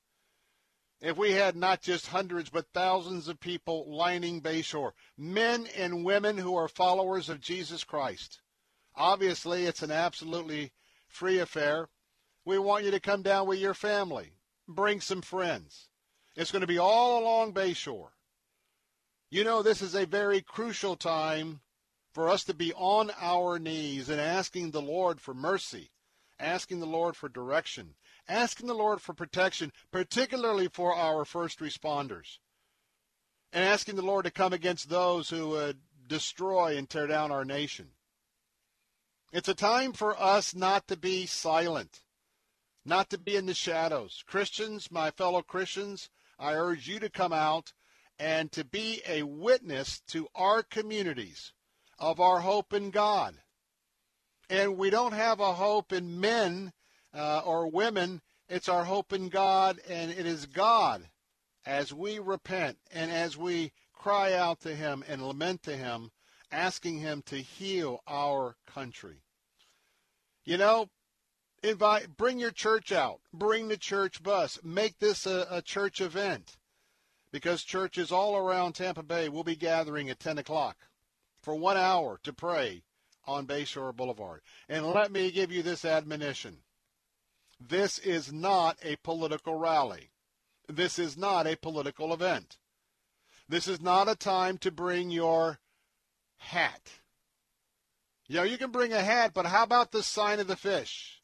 if 1.02 1.18
we 1.18 1.32
had 1.32 1.56
not 1.56 1.82
just 1.82 2.08
hundreds 2.08 2.50
but 2.50 2.66
thousands 2.74 3.28
of 3.28 3.40
people 3.40 3.86
lining 3.96 4.42
Bayshore, 4.42 4.94
men 5.18 5.68
and 5.78 6.04
women 6.04 6.38
who 6.38 6.56
are 6.56 6.68
followers 6.68 7.30
of 7.30 7.40
Jesus 7.40 7.84
Christ. 7.84 8.42
Obviously, 8.96 9.66
it's 9.66 9.84
an 9.84 9.92
absolutely 9.92 10.72
free 11.08 11.40
affair. 11.40 11.90
We 12.46 12.58
want 12.58 12.86
you 12.86 12.92
to 12.92 13.00
come 13.00 13.22
down 13.22 13.48
with 13.48 13.60
your 13.60 13.74
family, 13.74 14.34
bring 14.68 15.02
some 15.02 15.22
friends. 15.22 15.90
It's 16.36 16.52
going 16.52 16.62
to 16.62 16.68
be 16.68 16.80
all 16.80 17.22
along 17.22 17.54
Bayshore. 17.54 18.10
You 19.30 19.44
know, 19.44 19.62
this 19.62 19.82
is 19.82 19.94
a 19.94 20.06
very 20.06 20.42
crucial 20.42 20.96
time 20.96 21.62
for 22.14 22.30
us 22.30 22.44
to 22.46 22.54
be 22.54 22.74
on 22.74 23.12
our 23.20 23.60
knees 23.60 24.10
and 24.10 24.20
asking 24.20 24.72
the 24.72 24.82
Lord 24.82 25.22
for 25.22 25.34
mercy, 25.34 25.92
asking 26.40 26.80
the 26.80 26.88
Lord 26.88 27.16
for 27.16 27.30
direction, 27.30 27.96
asking 28.28 28.68
the 28.68 28.74
Lord 28.74 29.02
for 29.02 29.14
protection, 29.14 29.72
particularly 29.92 30.68
for 30.68 30.94
our 30.94 31.26
first 31.26 31.60
responders, 31.60 32.40
and 33.54 33.64
asking 33.64 33.96
the 33.96 34.02
Lord 34.02 34.26
to 34.26 34.32
come 34.32 34.54
against 34.54 34.90
those 34.90 35.30
who 35.30 35.50
would 35.50 35.80
destroy 36.08 36.78
and 36.78 36.90
tear 36.90 37.08
down 37.08 37.32
our 37.32 37.46
nation. 37.46 37.90
It's 39.32 39.50
a 39.50 39.54
time 39.54 39.94
for 39.94 40.20
us 40.22 40.56
not 40.56 40.88
to 40.88 40.98
be 40.98 41.26
silent, 41.26 42.02
not 42.86 43.10
to 43.10 43.18
be 43.18 43.36
in 43.36 43.46
the 43.46 43.54
shadows. 43.54 44.24
Christians, 44.26 44.90
my 44.90 45.12
fellow 45.12 45.42
Christians, 45.42 46.10
I 46.40 46.54
urge 46.54 46.88
you 46.88 47.00
to 47.00 47.10
come 47.10 47.34
out 47.34 47.74
and 48.20 48.52
to 48.54 48.64
be 48.64 49.02
a 49.08 49.24
witness 49.24 50.02
to 50.08 50.28
our 50.34 50.64
communities 50.64 51.52
of 52.00 52.20
our 52.20 52.40
hope 52.40 52.74
in 52.74 52.90
God. 52.90 53.36
And 54.50 54.78
we 54.78 54.90
don't 54.90 55.14
have 55.14 55.40
a 55.40 55.54
hope 55.54 55.92
in 55.92 56.22
men 56.22 56.72
uh, 57.18 57.42
or 57.44 57.68
women. 57.68 58.22
It's 58.48 58.70
our 58.70 58.86
hope 58.86 59.12
in 59.12 59.30
God, 59.30 59.80
and 59.90 60.12
it 60.12 60.26
is 60.26 60.46
God 60.46 61.10
as 61.66 61.92
we 61.92 62.20
repent 62.20 62.78
and 62.94 63.12
as 63.12 63.36
we 63.36 63.74
cry 63.94 64.34
out 64.34 64.62
to 64.62 64.74
Him 64.74 65.04
and 65.08 65.26
lament 65.26 65.64
to 65.64 65.76
Him, 65.76 66.12
asking 66.52 67.00
Him 67.00 67.24
to 67.24 67.38
heal 67.38 68.02
our 68.08 68.56
country. 68.66 69.24
You 70.46 70.58
know, 70.58 70.90
invite, 71.62 72.16
bring 72.16 72.40
your 72.40 72.52
church 72.52 72.94
out, 72.94 73.20
bring 73.34 73.68
the 73.68 73.78
church 73.78 74.24
bus, 74.24 74.60
make 74.64 75.00
this 75.00 75.26
a, 75.26 75.46
a 75.50 75.62
church 75.62 76.00
event, 76.00 76.56
because 77.32 77.64
churches 77.64 78.12
all 78.12 78.38
around 78.38 78.74
Tampa 78.74 79.04
Bay 79.04 79.28
will 79.28 79.44
be 79.44 79.58
gathering 79.58 80.10
at 80.10 80.20
10 80.20 80.38
o'clock 80.38 80.78
for 81.42 81.56
one 81.56 81.76
hour 81.76 82.20
to 82.24 82.32
pray 82.32 82.84
on 83.26 83.46
Bayshore 83.46 83.94
Boulevard. 83.94 84.42
And 84.70 84.86
let 84.86 85.12
me 85.12 85.32
give 85.32 85.52
you 85.52 85.64
this 85.64 85.84
admonition. 85.84 86.60
This 87.60 87.98
is 88.00 88.32
not 88.32 88.78
a 88.84 88.98
political 88.98 89.56
rally. 89.56 90.12
This 90.68 91.00
is 91.00 91.18
not 91.18 91.48
a 91.48 91.58
political 91.58 92.14
event. 92.14 92.58
This 93.50 93.68
is 93.68 93.82
not 93.82 94.10
a 94.10 94.16
time 94.16 94.58
to 94.60 94.72
bring 94.72 95.10
your 95.10 95.60
hat. 96.38 96.92
You 98.28 98.44
you 98.44 98.58
can 98.58 98.72
bring 98.72 98.92
a 98.92 99.02
hat, 99.02 99.34
but 99.34 99.46
how 99.46 99.64
about 99.64 99.92
the 99.92 100.04
sign 100.04 100.40
of 100.40 100.48
the 100.48 100.58
fish? 100.58 101.22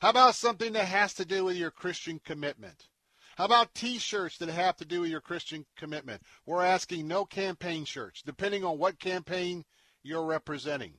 How 0.00 0.10
about 0.10 0.36
something 0.36 0.72
that 0.74 0.86
has 0.86 1.14
to 1.14 1.24
do 1.24 1.44
with 1.44 1.56
your 1.56 1.70
Christian 1.70 2.20
commitment? 2.24 2.88
How 3.36 3.46
about 3.46 3.74
T-shirts 3.74 4.38
that 4.38 4.48
have 4.48 4.76
to 4.76 4.84
do 4.84 5.00
with 5.00 5.10
your 5.10 5.20
Christian 5.20 5.66
commitment? 5.76 6.22
We're 6.46 6.62
asking 6.62 7.08
no 7.08 7.24
campaign 7.24 7.84
shirts, 7.84 8.22
depending 8.22 8.64
on 8.64 8.78
what 8.78 9.00
campaign 9.00 9.64
you're 10.04 10.24
representing. 10.24 10.94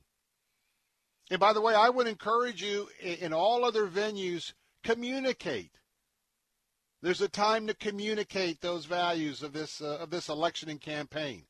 And 1.30 1.40
by 1.40 1.54
the 1.54 1.62
way, 1.62 1.74
I 1.74 1.88
would 1.88 2.06
encourage 2.06 2.62
you 2.62 2.88
in 3.00 3.32
all 3.32 3.64
other 3.64 3.86
venues, 3.86 4.52
communicate. 4.86 5.72
There's 7.02 7.20
a 7.20 7.28
time 7.28 7.66
to 7.66 7.74
communicate 7.74 8.60
those 8.60 8.84
values 8.84 9.42
of 9.42 9.52
this 9.52 9.82
uh, 9.82 9.98
of 9.98 10.10
this 10.10 10.28
election 10.28 10.68
and 10.68 10.80
campaign, 10.80 11.44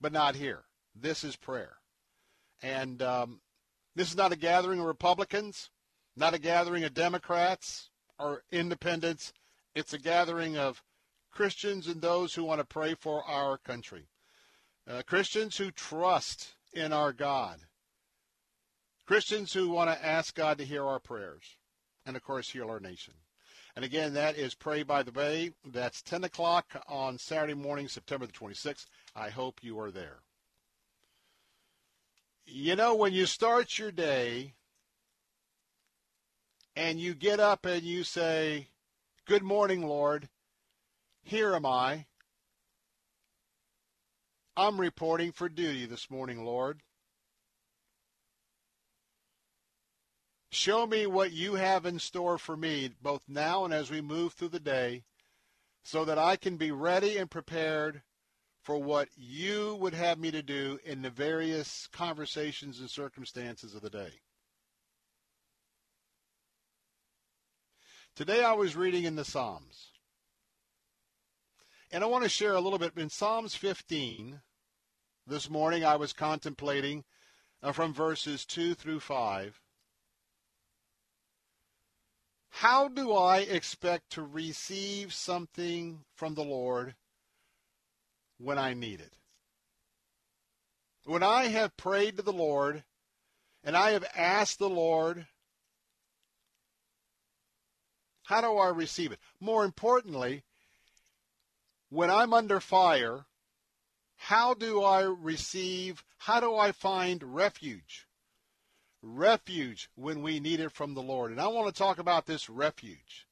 but 0.00 0.12
not 0.12 0.34
here. 0.34 0.64
This 0.94 1.24
is 1.24 1.36
prayer, 1.36 1.76
and 2.62 3.00
um, 3.00 3.40
this 3.94 4.10
is 4.10 4.16
not 4.16 4.32
a 4.32 4.36
gathering 4.36 4.80
of 4.80 4.86
Republicans, 4.86 5.70
not 6.16 6.34
a 6.34 6.38
gathering 6.38 6.84
of 6.84 6.92
Democrats 6.92 7.90
or 8.18 8.42
independents. 8.50 9.32
It's 9.74 9.94
a 9.94 9.98
gathering 9.98 10.58
of 10.58 10.82
Christians 11.30 11.86
and 11.86 12.02
those 12.02 12.34
who 12.34 12.44
want 12.44 12.60
to 12.60 12.66
pray 12.66 12.94
for 12.94 13.24
our 13.24 13.56
country. 13.56 14.08
Uh, 14.88 15.02
Christians 15.06 15.56
who 15.56 15.70
trust 15.70 16.54
in 16.72 16.92
our 16.92 17.12
God. 17.12 17.60
Christians 19.06 19.52
who 19.52 19.70
want 19.70 19.90
to 19.90 20.04
ask 20.04 20.34
God 20.34 20.58
to 20.58 20.64
hear 20.64 20.84
our 20.84 20.98
prayers 20.98 21.56
and, 22.10 22.16
of 22.16 22.24
course, 22.24 22.50
heal 22.50 22.68
our 22.68 22.80
nation. 22.80 23.14
And 23.76 23.84
again, 23.84 24.14
that 24.14 24.36
is 24.36 24.54
Pray 24.54 24.82
by 24.82 25.04
the 25.04 25.12
Bay. 25.12 25.52
That's 25.64 26.02
10 26.02 26.24
o'clock 26.24 26.82
on 26.88 27.18
Saturday 27.18 27.54
morning, 27.54 27.86
September 27.86 28.26
the 28.26 28.32
26th. 28.32 28.86
I 29.14 29.28
hope 29.30 29.60
you 29.62 29.78
are 29.78 29.92
there. 29.92 30.18
You 32.44 32.74
know, 32.74 32.96
when 32.96 33.12
you 33.12 33.26
start 33.26 33.78
your 33.78 33.92
day 33.92 34.54
and 36.74 36.98
you 36.98 37.14
get 37.14 37.38
up 37.38 37.64
and 37.64 37.82
you 37.82 38.02
say, 38.02 38.66
Good 39.24 39.44
morning, 39.44 39.86
Lord, 39.86 40.28
here 41.22 41.54
am 41.54 41.64
I. 41.64 42.06
I'm 44.56 44.80
reporting 44.80 45.30
for 45.30 45.48
duty 45.48 45.86
this 45.86 46.10
morning, 46.10 46.44
Lord. 46.44 46.80
Show 50.52 50.86
me 50.86 51.06
what 51.06 51.32
you 51.32 51.54
have 51.54 51.86
in 51.86 52.00
store 52.00 52.36
for 52.36 52.56
me, 52.56 52.90
both 53.00 53.22
now 53.28 53.64
and 53.64 53.72
as 53.72 53.88
we 53.88 54.00
move 54.00 54.32
through 54.32 54.48
the 54.48 54.58
day, 54.58 55.04
so 55.84 56.04
that 56.04 56.18
I 56.18 56.36
can 56.36 56.56
be 56.56 56.72
ready 56.72 57.16
and 57.16 57.30
prepared 57.30 58.02
for 58.60 58.76
what 58.76 59.08
you 59.16 59.76
would 59.76 59.94
have 59.94 60.18
me 60.18 60.30
to 60.32 60.42
do 60.42 60.78
in 60.84 61.02
the 61.02 61.10
various 61.10 61.86
conversations 61.92 62.80
and 62.80 62.90
circumstances 62.90 63.74
of 63.74 63.82
the 63.82 63.90
day. 63.90 64.20
Today 68.16 68.42
I 68.42 68.52
was 68.52 68.76
reading 68.76 69.04
in 69.04 69.14
the 69.14 69.24
Psalms. 69.24 69.92
And 71.92 72.04
I 72.04 72.08
want 72.08 72.24
to 72.24 72.28
share 72.28 72.54
a 72.54 72.60
little 72.60 72.78
bit 72.78 72.92
in 72.96 73.08
Psalms 73.08 73.54
15. 73.54 74.40
This 75.26 75.48
morning 75.48 75.84
I 75.84 75.96
was 75.96 76.12
contemplating 76.12 77.04
uh, 77.62 77.72
from 77.72 77.94
verses 77.94 78.44
2 78.44 78.74
through 78.74 79.00
5. 79.00 79.59
How 82.50 82.88
do 82.88 83.14
I 83.14 83.38
expect 83.38 84.10
to 84.10 84.22
receive 84.22 85.14
something 85.14 86.04
from 86.14 86.34
the 86.34 86.44
Lord 86.44 86.94
when 88.38 88.58
I 88.58 88.74
need 88.74 89.00
it? 89.00 89.14
When 91.04 91.22
I 91.22 91.44
have 91.46 91.76
prayed 91.76 92.16
to 92.16 92.22
the 92.22 92.32
Lord 92.32 92.84
and 93.64 93.76
I 93.76 93.92
have 93.92 94.04
asked 94.14 94.58
the 94.58 94.68
Lord, 94.68 95.26
how 98.24 98.40
do 98.40 98.58
I 98.58 98.68
receive 98.68 99.12
it? 99.12 99.20
More 99.40 99.64
importantly, 99.64 100.44
when 101.88 102.10
I'm 102.10 102.34
under 102.34 102.60
fire, 102.60 103.26
how 104.16 104.54
do 104.54 104.82
I 104.82 105.00
receive, 105.00 106.04
how 106.18 106.40
do 106.40 106.54
I 106.56 106.72
find 106.72 107.34
refuge? 107.34 108.06
Refuge 109.02 109.90
when 109.94 110.22
we 110.22 110.40
need 110.40 110.60
it 110.60 110.72
from 110.72 110.94
the 110.94 111.02
Lord. 111.02 111.30
And 111.30 111.40
I 111.40 111.48
want 111.48 111.68
to 111.68 111.78
talk 111.78 111.98
about 111.98 112.26
this 112.26 112.48
refuge. 112.48 113.26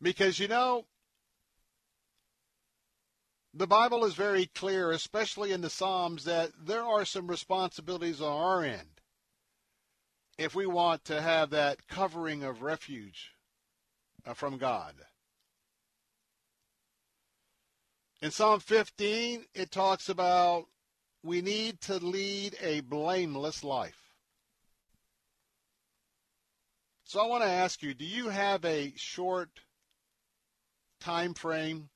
Because, 0.00 0.38
you 0.38 0.48
know, 0.48 0.84
the 3.54 3.66
Bible 3.66 4.04
is 4.04 4.14
very 4.14 4.46
clear, 4.46 4.90
especially 4.90 5.52
in 5.52 5.60
the 5.60 5.70
Psalms, 5.70 6.24
that 6.24 6.50
there 6.60 6.84
are 6.84 7.04
some 7.04 7.26
responsibilities 7.26 8.20
on 8.20 8.32
our 8.32 8.62
end 8.62 9.00
if 10.36 10.54
we 10.54 10.66
want 10.66 11.04
to 11.06 11.20
have 11.20 11.50
that 11.50 11.88
covering 11.88 12.44
of 12.44 12.62
refuge 12.62 13.32
uh, 14.24 14.34
from 14.34 14.56
God. 14.56 14.94
In 18.22 18.30
Psalm 18.30 18.60
15, 18.60 19.46
it 19.54 19.70
talks 19.70 20.08
about 20.08 20.66
we 21.22 21.40
need 21.40 21.80
to 21.82 21.98
lead 21.98 22.56
a 22.60 22.80
blameless 22.80 23.64
life. 23.64 24.07
So 27.08 27.20
I 27.20 27.26
want 27.26 27.42
to 27.42 27.48
ask 27.48 27.82
you, 27.82 27.94
do 27.94 28.04
you 28.04 28.28
have 28.28 28.62
a 28.66 28.92
short 28.96 29.48
time 31.00 31.32
frame 31.32 31.88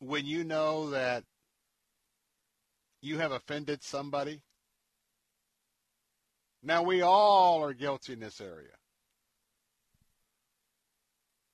when 0.00 0.26
you 0.26 0.42
know 0.42 0.90
that 0.90 1.22
you 3.00 3.18
have 3.18 3.30
offended 3.30 3.84
somebody? 3.84 4.42
Now 6.64 6.82
we 6.82 7.00
all 7.00 7.62
are 7.62 7.74
guilty 7.74 8.14
in 8.14 8.18
this 8.18 8.40
area. 8.40 8.74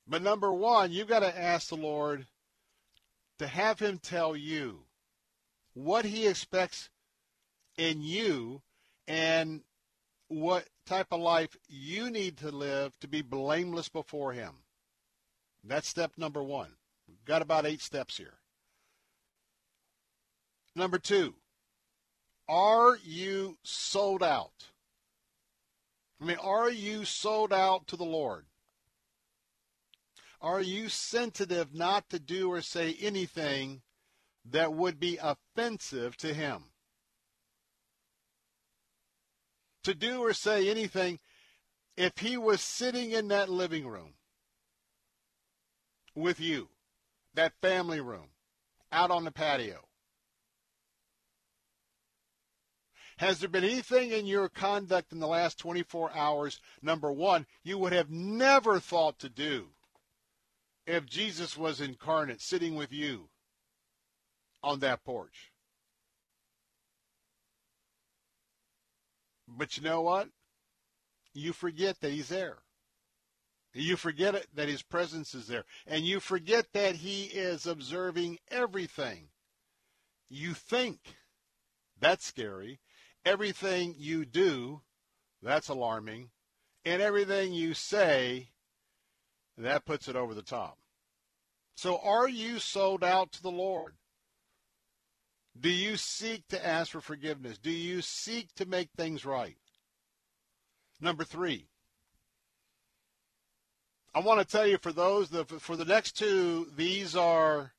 But 0.08 0.22
number 0.22 0.50
one, 0.50 0.90
you've 0.90 1.06
got 1.06 1.20
to 1.20 1.38
ask 1.38 1.68
the 1.68 1.74
Lord 1.74 2.24
to 3.40 3.46
have 3.46 3.78
him 3.78 3.98
tell 3.98 4.34
you 4.34 4.86
what 5.74 6.06
he 6.06 6.26
expects 6.26 6.88
in 7.76 8.00
you 8.00 8.62
and 9.06 9.60
what 10.28 10.66
type 10.86 11.08
of 11.10 11.20
life 11.20 11.56
you 11.68 12.10
need 12.10 12.36
to 12.38 12.50
live 12.50 12.98
to 13.00 13.08
be 13.08 13.22
blameless 13.22 13.88
before 13.88 14.32
Him. 14.32 14.52
That's 15.64 15.88
step 15.88 16.12
number 16.16 16.42
one. 16.42 16.74
We've 17.08 17.24
got 17.24 17.42
about 17.42 17.66
eight 17.66 17.80
steps 17.80 18.16
here. 18.16 18.34
Number 20.74 20.98
two, 20.98 21.34
are 22.48 22.96
you 23.04 23.58
sold 23.62 24.22
out? 24.22 24.70
I 26.20 26.24
mean, 26.24 26.38
are 26.38 26.70
you 26.70 27.04
sold 27.04 27.52
out 27.52 27.86
to 27.88 27.96
the 27.96 28.04
Lord? 28.04 28.46
Are 30.40 30.60
you 30.60 30.88
sensitive 30.88 31.72
not 31.74 32.08
to 32.10 32.18
do 32.18 32.50
or 32.50 32.62
say 32.62 32.96
anything 33.00 33.82
that 34.44 34.72
would 34.72 34.98
be 34.98 35.18
offensive 35.22 36.16
to 36.18 36.34
Him? 36.34 36.71
To 39.82 39.94
do 39.94 40.20
or 40.20 40.32
say 40.32 40.68
anything 40.68 41.18
if 41.96 42.18
he 42.18 42.36
was 42.36 42.60
sitting 42.60 43.10
in 43.10 43.28
that 43.28 43.48
living 43.48 43.86
room 43.86 44.14
with 46.14 46.40
you, 46.40 46.68
that 47.34 47.52
family 47.60 48.00
room, 48.00 48.28
out 48.90 49.10
on 49.10 49.24
the 49.24 49.30
patio? 49.30 49.84
Has 53.18 53.38
there 53.38 53.48
been 53.48 53.62
anything 53.62 54.10
in 54.10 54.26
your 54.26 54.48
conduct 54.48 55.12
in 55.12 55.20
the 55.20 55.28
last 55.28 55.58
24 55.58 56.12
hours, 56.12 56.60
number 56.82 57.12
one, 57.12 57.46
you 57.62 57.78
would 57.78 57.92
have 57.92 58.10
never 58.10 58.80
thought 58.80 59.18
to 59.20 59.28
do 59.28 59.68
if 60.86 61.06
Jesus 61.06 61.56
was 61.56 61.80
incarnate 61.80 62.40
sitting 62.40 62.74
with 62.74 62.92
you 62.92 63.28
on 64.62 64.80
that 64.80 65.04
porch? 65.04 65.51
But 69.56 69.76
you 69.76 69.82
know 69.82 70.00
what? 70.00 70.28
You 71.34 71.52
forget 71.52 72.00
that 72.00 72.12
he's 72.12 72.28
there. 72.28 72.58
You 73.74 73.96
forget 73.96 74.34
it, 74.34 74.48
that 74.54 74.68
his 74.68 74.82
presence 74.82 75.34
is 75.34 75.46
there. 75.46 75.64
And 75.86 76.04
you 76.04 76.20
forget 76.20 76.66
that 76.74 76.96
he 76.96 77.24
is 77.24 77.66
observing 77.66 78.38
everything. 78.50 79.28
You 80.28 80.52
think 80.52 80.98
that's 81.98 82.26
scary. 82.26 82.80
Everything 83.24 83.94
you 83.96 84.24
do, 84.26 84.82
that's 85.42 85.68
alarming. 85.68 86.30
And 86.84 87.00
everything 87.00 87.54
you 87.54 87.74
say, 87.74 88.50
that 89.56 89.84
puts 89.84 90.08
it 90.08 90.16
over 90.16 90.34
the 90.34 90.42
top. 90.42 90.78
So 91.76 91.98
are 91.98 92.28
you 92.28 92.58
sold 92.58 93.02
out 93.02 93.32
to 93.32 93.42
the 93.42 93.50
Lord? 93.50 93.94
Do 95.58 95.68
you 95.68 95.96
seek 95.96 96.48
to 96.48 96.66
ask 96.66 96.92
for 96.92 97.00
forgiveness? 97.00 97.58
Do 97.58 97.70
you 97.70 98.00
seek 98.00 98.54
to 98.54 98.66
make 98.66 98.90
things 98.96 99.24
right? 99.24 99.56
Number 101.00 101.24
three, 101.24 101.68
I 104.14 104.20
want 104.20 104.40
to 104.40 104.46
tell 104.46 104.66
you 104.66 104.78
for 104.78 104.92
those 104.92 105.28
for 105.58 105.76
the 105.76 105.84
next 105.84 106.12
two, 106.12 106.68
these 106.76 107.16
are 107.16 107.72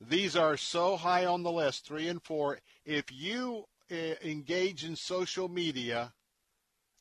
these 0.00 0.36
are 0.36 0.56
so 0.56 0.96
high 0.96 1.24
on 1.24 1.42
the 1.42 1.50
list, 1.52 1.86
three 1.86 2.08
and 2.08 2.22
four. 2.22 2.58
If 2.84 3.06
you 3.10 3.64
uh, 3.90 4.14
engage 4.22 4.84
in 4.84 4.96
social 4.96 5.48
media, 5.48 6.12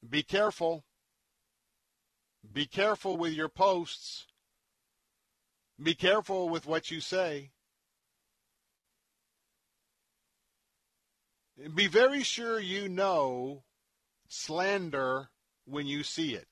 be 0.07 0.23
careful. 0.23 0.83
Be 2.53 2.65
careful 2.65 3.17
with 3.17 3.33
your 3.33 3.49
posts. 3.49 4.27
Be 5.81 5.95
careful 5.95 6.47
with 6.47 6.65
what 6.65 6.89
you 6.91 7.01
say. 7.01 7.51
Be 11.73 11.87
very 11.87 12.23
sure 12.23 12.59
you 12.59 12.89
know 12.89 13.63
slander 14.27 15.29
when 15.65 15.87
you 15.87 16.03
see 16.03 16.33
it. 16.33 16.47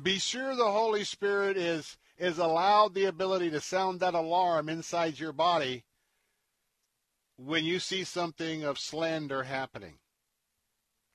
Be 0.00 0.18
sure 0.18 0.54
the 0.54 0.70
Holy 0.70 1.04
Spirit 1.04 1.56
is 1.56 1.96
is 2.18 2.38
allowed 2.38 2.94
the 2.94 3.06
ability 3.06 3.50
to 3.50 3.60
sound 3.60 4.00
that 4.00 4.12
alarm 4.12 4.68
inside 4.68 5.18
your 5.18 5.32
body 5.32 5.84
when 7.38 7.64
you 7.64 7.78
see 7.78 8.04
something 8.04 8.62
of 8.62 8.78
slander 8.78 9.44
happening. 9.44 9.94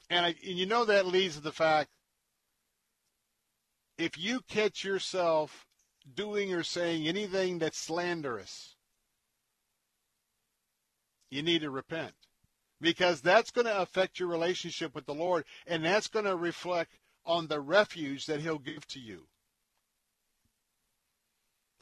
And, 0.10 0.26
I, 0.26 0.30
and 0.30 0.58
you 0.58 0.66
know 0.66 0.86
that 0.86 1.06
leads 1.06 1.36
to 1.36 1.42
the 1.42 1.52
fact 1.52 1.90
if 3.98 4.18
you 4.18 4.42
catch 4.50 4.84
yourself 4.84 5.68
doing 6.12 6.54
or 6.54 6.64
saying 6.64 7.08
anything 7.08 7.60
that's 7.60 7.78
slanderous, 7.78 8.75
you 11.30 11.42
need 11.42 11.62
to 11.62 11.70
repent 11.70 12.14
because 12.82 13.22
that's 13.22 13.52
going 13.52 13.66
to 13.66 13.82
affect 13.82 14.20
your 14.20 14.30
relationship 14.30 14.94
with 14.94 15.06
the 15.06 15.14
Lord 15.14 15.46
and 15.66 15.84
that's 15.84 16.08
going 16.08 16.26
to 16.26 16.36
reflect 16.36 16.98
on 17.26 17.48
the 17.48 17.60
refuge 17.60 18.26
that 18.26 18.42
he'll 18.42 18.60
give 18.60 18.86
to 18.88 19.00
you. 19.00 19.28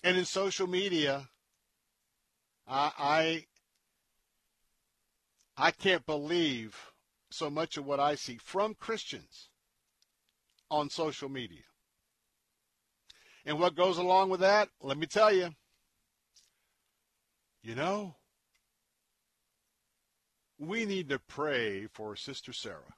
And 0.04 0.18
in 0.18 0.26
social 0.26 0.68
media, 0.68 1.30
I, 2.68 2.92
I 2.98 3.46
I 5.56 5.72
can't 5.72 6.06
believe 6.06 6.76
so 7.30 7.50
much 7.50 7.78
of 7.78 7.86
what 7.86 8.00
I 8.00 8.16
see 8.16 8.38
from 8.38 8.74
Christians 8.76 9.50
on 10.70 10.90
social 10.90 11.30
media. 11.30 11.64
And 13.46 13.60
what 13.60 13.76
goes 13.76 13.98
along 13.98 14.30
with 14.30 14.40
that, 14.40 14.70
let 14.82 14.98
me 14.98 15.06
tell 15.06 15.32
you. 15.32 15.50
You 17.62 17.76
know, 17.76 18.16
we 20.58 20.86
need 20.86 21.10
to 21.10 21.20
pray 21.20 21.88
for 21.88 22.16
Sister 22.16 22.54
Sarah. 22.54 22.96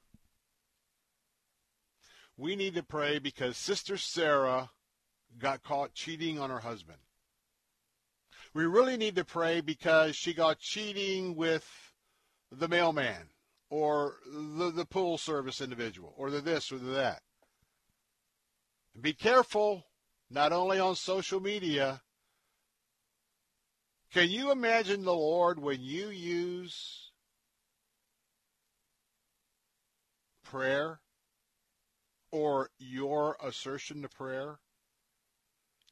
We 2.36 2.54
need 2.54 2.74
to 2.74 2.82
pray 2.82 3.18
because 3.18 3.56
Sister 3.56 3.96
Sarah 3.96 4.70
got 5.38 5.62
caught 5.62 5.94
cheating 5.94 6.38
on 6.38 6.50
her 6.50 6.60
husband. 6.60 6.98
We 8.54 8.64
really 8.64 8.96
need 8.96 9.16
to 9.16 9.24
pray 9.24 9.60
because 9.60 10.16
she 10.16 10.32
got 10.32 10.58
cheating 10.58 11.34
with 11.36 11.66
the 12.50 12.68
mailman 12.68 13.30
or 13.68 14.16
the, 14.26 14.70
the 14.70 14.86
pool 14.86 15.18
service 15.18 15.60
individual 15.60 16.14
or 16.16 16.30
the 16.30 16.40
this 16.40 16.70
or 16.70 16.78
the 16.78 16.92
that. 16.92 17.22
Be 18.98 19.12
careful, 19.12 19.84
not 20.30 20.52
only 20.52 20.78
on 20.78 20.94
social 20.96 21.40
media. 21.40 22.00
Can 24.12 24.30
you 24.30 24.50
imagine 24.50 25.04
the 25.04 25.12
Lord 25.14 25.58
when 25.58 25.82
you 25.82 26.08
use 26.08 27.05
prayer 30.50 31.00
or 32.30 32.70
your 32.78 33.36
assertion 33.42 34.02
to 34.02 34.08
prayer 34.08 34.58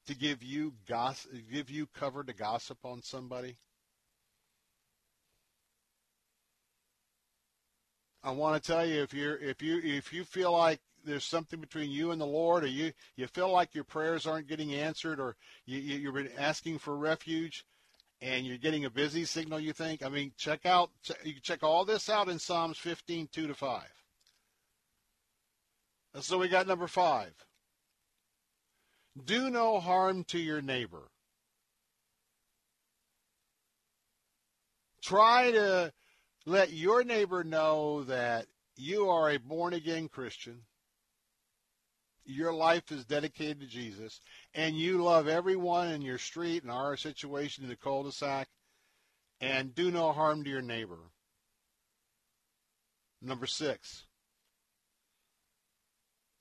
to 0.07 0.15
give 0.15 0.43
you 0.43 0.75
gossip, 0.89 1.33
give 1.51 1.71
you 1.71 1.87
cover 1.95 2.23
to 2.25 2.33
gossip 2.33 2.79
on 2.85 3.03
somebody? 3.03 3.57
I 8.23 8.31
want 8.31 8.63
to 8.63 8.73
tell 8.73 8.87
you 8.87 9.03
if 9.03 9.13
you're 9.13 9.37
if 9.37 9.61
you 9.61 9.81
if 9.83 10.13
you 10.13 10.25
feel 10.25 10.53
like 10.53 10.81
there's 11.05 11.25
something 11.25 11.61
between 11.61 11.91
you 11.91 12.11
and 12.11 12.21
the 12.21 12.27
Lord, 12.27 12.65
or 12.65 12.69
you 12.69 12.93
you 13.17 13.27
feel 13.27 13.51
like 13.51 13.75
your 13.75 13.85
prayers 13.85 14.27
aren't 14.27 14.49
getting 14.49 14.75
answered, 14.75 15.21
or 15.21 15.37
you, 15.67 15.79
you 15.79 15.99
you've 15.99 16.15
been 16.15 16.31
asking 16.39 16.79
for 16.79 16.97
refuge, 16.97 17.67
and 18.23 18.47
you're 18.47 18.57
getting 18.57 18.87
a 18.87 18.91
busy 18.91 19.27
signal, 19.27 19.61
you 19.61 19.75
think. 19.75 20.03
I 20.03 20.09
mean, 20.09 20.33
check 20.39 20.65
out 20.65 20.91
you 21.23 21.35
check 21.43 21.63
all 21.63 21.85
this 21.85 22.09
out 22.09 22.29
in 22.29 22.39
Psalms 22.39 22.79
15, 22.79 23.29
2 23.31 23.47
to 23.47 23.55
5. 23.55 23.83
So 26.21 26.39
we 26.39 26.49
got 26.49 26.67
number 26.67 26.87
five. 26.87 27.33
Do 29.25 29.51
no 29.51 29.81
harm 29.81 30.25
to 30.25 30.39
your 30.39 30.63
neighbor. 30.63 31.11
Try 35.03 35.51
to 35.51 35.93
let 36.47 36.73
your 36.73 37.05
neighbor 37.05 37.45
know 37.45 38.05
that 38.05 38.47
you 38.77 39.09
are 39.09 39.31
a 39.31 39.39
born 39.39 39.75
again 39.75 40.09
Christian. 40.09 40.63
Your 42.25 42.55
life 42.55 42.91
is 42.91 43.05
dedicated 43.05 43.61
to 43.61 43.67
Jesus, 43.67 44.21
and 44.55 44.77
you 44.77 45.03
love 45.03 45.29
everyone 45.29 45.89
in 45.89 46.01
your 46.01 46.19
street 46.19 46.63
and 46.63 46.73
our 46.73 46.97
situation 46.97 47.65
in 47.65 47.71
the 47.71 47.77
cul-de-sac, 47.77 48.49
and 49.41 49.75
do 49.75 49.91
no 49.91 50.13
harm 50.13 50.43
to 50.45 50.51
your 50.51 50.63
neighbor. 50.63 50.99
Number 53.21 53.47
six, 53.47 54.05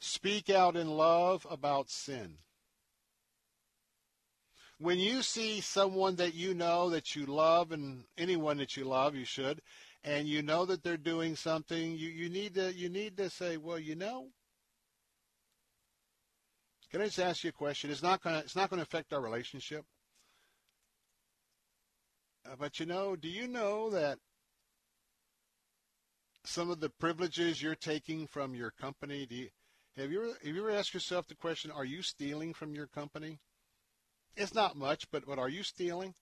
speak 0.04 0.50
out 0.50 0.76
in 0.76 0.90
love 0.90 1.48
about 1.50 1.90
sin. 1.90 2.38
When 4.78 5.00
you 5.00 5.22
see 5.22 5.62
someone 5.62 6.18
that 6.18 6.34
you 6.34 6.54
know 6.54 6.90
that 6.90 7.16
you 7.16 7.26
love, 7.26 7.72
and 7.72 8.04
anyone 8.18 8.58
that 8.58 8.76
you 8.76 8.84
love, 8.84 9.16
you 9.16 9.24
should, 9.24 9.62
and 10.04 10.28
you 10.28 10.42
know 10.42 10.66
that 10.66 10.84
they're 10.84 10.98
doing 10.98 11.38
something, 11.38 11.94
you, 11.94 12.10
you 12.10 12.30
need 12.30 12.56
to 12.56 12.74
you 12.74 12.90
need 12.90 13.16
to 13.18 13.30
say, 13.30 13.56
well, 13.56 13.80
you 13.80 13.96
know. 13.96 14.28
Can 16.92 17.02
I 17.02 17.06
just 17.06 17.20
ask 17.20 17.44
you 17.44 17.50
a 17.52 17.54
question? 17.54 17.90
It's 17.90 18.04
not 18.04 18.22
gonna 18.22 18.40
it's 18.40 18.58
not 18.58 18.70
gonna 18.70 18.82
affect 18.82 19.14
our 19.14 19.22
relationship. 19.22 19.86
Uh, 22.46 22.56
but 22.60 22.78
you 22.78 22.86
know, 22.86 23.16
do 23.16 23.30
you 23.30 23.48
know 23.48 23.90
that 23.90 24.20
some 26.44 26.70
of 26.70 26.82
the 26.82 26.90
privileges 26.90 27.62
you're 27.62 27.74
taking 27.74 28.28
from 28.28 28.54
your 28.54 28.72
company? 28.72 29.26
Do 29.26 29.36
you, 29.36 29.50
have 29.98 30.12
you 30.12 30.24
ever, 30.24 30.34
have 30.44 30.56
you 30.56 30.68
ever 30.68 30.72
asked 30.72 30.94
yourself 30.94 31.28
the 31.28 31.36
question: 31.36 31.72
Are 31.72 31.86
you 31.86 32.02
stealing 32.02 32.54
from 32.54 32.74
your 32.74 32.88
company? 32.88 33.40
It's 34.36 34.54
not 34.54 34.76
much, 34.76 35.10
but 35.12 35.26
but 35.26 35.40
are 35.40 35.50
you 35.50 35.64
stealing? 35.64 36.16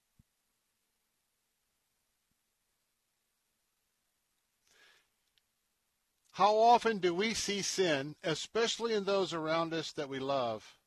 How 6.31 6.57
often 6.57 6.99
do 6.99 7.13
we 7.13 7.33
see 7.33 7.61
sin, 7.61 8.15
especially 8.23 8.93
in 8.93 9.03
those 9.03 9.33
around 9.33 9.73
us 9.73 9.91
that 9.93 10.09
we 10.09 10.19
love, 10.19 10.77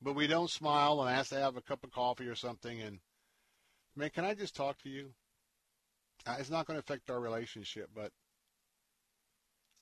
but 0.00 0.14
we 0.14 0.26
don't 0.26 0.50
smile 0.50 1.00
and 1.02 1.10
ask 1.10 1.30
to 1.30 1.36
have 1.36 1.56
a 1.56 1.62
cup 1.62 1.82
of 1.84 1.90
coffee 1.90 2.28
or 2.28 2.34
something? 2.34 2.80
And, 2.80 3.00
man, 3.96 4.10
can 4.10 4.24
I 4.24 4.34
just 4.34 4.54
talk 4.54 4.78
to 4.82 4.90
you? 4.90 5.14
Uh, 6.26 6.36
it's 6.38 6.50
not 6.50 6.66
going 6.66 6.76
to 6.76 6.80
affect 6.80 7.10
our 7.10 7.18
relationship, 7.18 7.90
but 7.94 8.12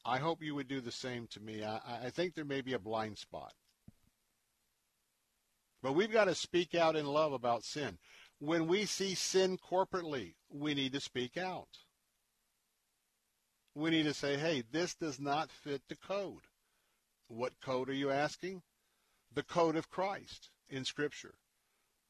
I 0.05 0.19
hope 0.19 0.43
you 0.43 0.55
would 0.55 0.69
do 0.69 0.81
the 0.81 0.93
same 0.93 1.27
to 1.29 1.41
me. 1.41 1.65
I, 1.65 2.07
I 2.07 2.11
think 2.11 2.35
there 2.35 2.45
may 2.45 2.61
be 2.61 2.73
a 2.73 2.79
blind 2.79 3.19
spot. 3.19 3.53
But 5.83 5.95
we've 5.95 6.13
got 6.13 6.25
to 6.25 6.35
speak 6.35 6.75
out 6.75 6.97
in 6.97 7.07
love 7.07 7.33
about 7.33 7.65
sin. 7.65 7.99
When 8.39 8.67
we 8.67 8.85
see 8.85 9.15
sin 9.15 9.59
corporately, 9.59 10.35
we 10.51 10.75
need 10.75 10.93
to 10.93 11.01
speak 11.01 11.37
out 11.37 11.69
we 13.75 13.91
need 13.91 14.05
to 14.05 14.15
say, 14.15 14.37
hey, 14.37 14.63
this 14.71 14.95
does 14.95 15.19
not 15.19 15.51
fit 15.51 15.83
the 15.89 15.97
code. 15.97 16.43
What 17.29 17.61
code 17.61 17.89
are 17.89 17.95
you 17.95 18.11
asking? 18.11 18.63
The 19.35 19.43
code 19.43 19.77
of 19.77 19.89
Christ 19.89 20.51
in 20.69 20.85
Scripture, 20.85 21.35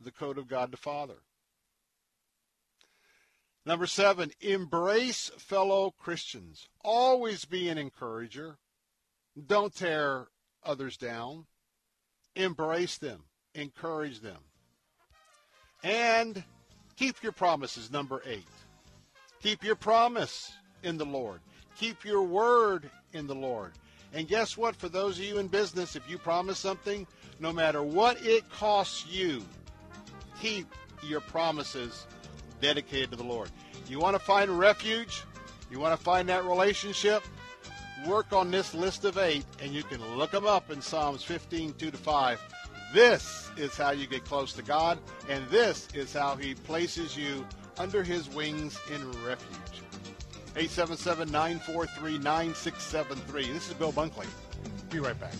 the 0.01 0.11
code 0.11 0.39
of 0.39 0.49
God 0.49 0.73
the 0.73 0.77
Father. 0.77 1.23
Number 3.65 3.87
seven, 3.87 4.33
embrace 4.41 5.31
fellow 5.39 5.93
Christians. 5.93 6.69
Always 6.85 7.45
be 7.45 7.69
an 7.69 7.79
encourager. 7.79 8.59
Don't 9.47 9.75
tear 9.75 10.27
others 10.65 10.97
down. 10.97 11.47
Embrace 12.35 12.99
them. 12.99 13.25
Encourage 13.55 14.21
them. 14.21 14.39
And 15.85 16.43
keep 16.97 17.23
your 17.23 17.33
promises. 17.33 17.91
Number 17.91 18.23
eight. 18.27 18.49
Keep 19.43 19.63
your 19.63 19.77
promise 19.77 20.53
in 20.83 20.99
the 20.99 21.07
Lord. 21.07 21.41
Keep 21.79 22.05
your 22.05 22.23
word 22.23 22.91
in 23.13 23.27
the 23.27 23.35
Lord. 23.35 23.73
And 24.13 24.29
guess 24.29 24.57
what? 24.57 24.77
For 24.77 24.89
those 24.89 25.19
of 25.19 25.25
you 25.25 25.39
in 25.39 25.49
business, 25.49 25.97
if 25.97 26.09
you 26.11 26.19
promise 26.19 26.59
something, 26.59 27.07
no 27.41 27.53
matter 27.53 27.83
what 27.83 28.25
it 28.25 28.49
costs 28.51 29.07
you, 29.07 29.43
keep 30.41 30.67
your 31.03 31.21
promises 31.21 32.07
dedicated 32.63 33.11
to 33.11 33.17
the 33.17 33.25
Lord. 33.25 33.51
You 33.89 33.99
want 33.99 34.17
to 34.17 34.21
find 34.21 34.59
refuge? 34.59 35.25
You 35.71 35.79
want 35.79 35.95
to 35.99 36.03
find 36.03 36.27
that 36.31 36.45
relationship? 36.45 37.23
Work 38.07 38.33
on 38.33 38.51
this 38.51 38.73
list 38.75 39.05
of 39.05 39.19
eight, 39.19 39.45
and 39.63 39.73
you 39.73 39.83
can 39.83 40.01
look 40.17 40.31
them 40.31 40.47
up 40.47 40.71
in 40.71 40.81
Psalms 40.81 41.23
15, 41.23 41.75
2 41.75 41.91
to 41.91 41.97
5. 41.97 42.41
This 42.95 43.51
is 43.57 43.77
how 43.77 43.91
you 43.91 44.07
get 44.07 44.25
close 44.25 44.55
to 44.55 44.63
God, 44.63 44.99
and 45.29 45.47
this 45.49 45.89
is 45.95 46.15
how 46.15 46.37
He 46.37 46.55
places 46.55 47.15
you 47.17 47.45
under 47.79 48.03
His 48.03 48.29
wings 48.31 48.79
in 48.93 49.13
refuge. 49.25 49.59
877-943-9673. 50.55 53.53
This 53.53 53.69
is 53.69 53.75
Bill 53.75 53.93
Bunkley. 53.93 54.27
Be 54.91 54.99
right 54.99 55.19
back. 55.19 55.33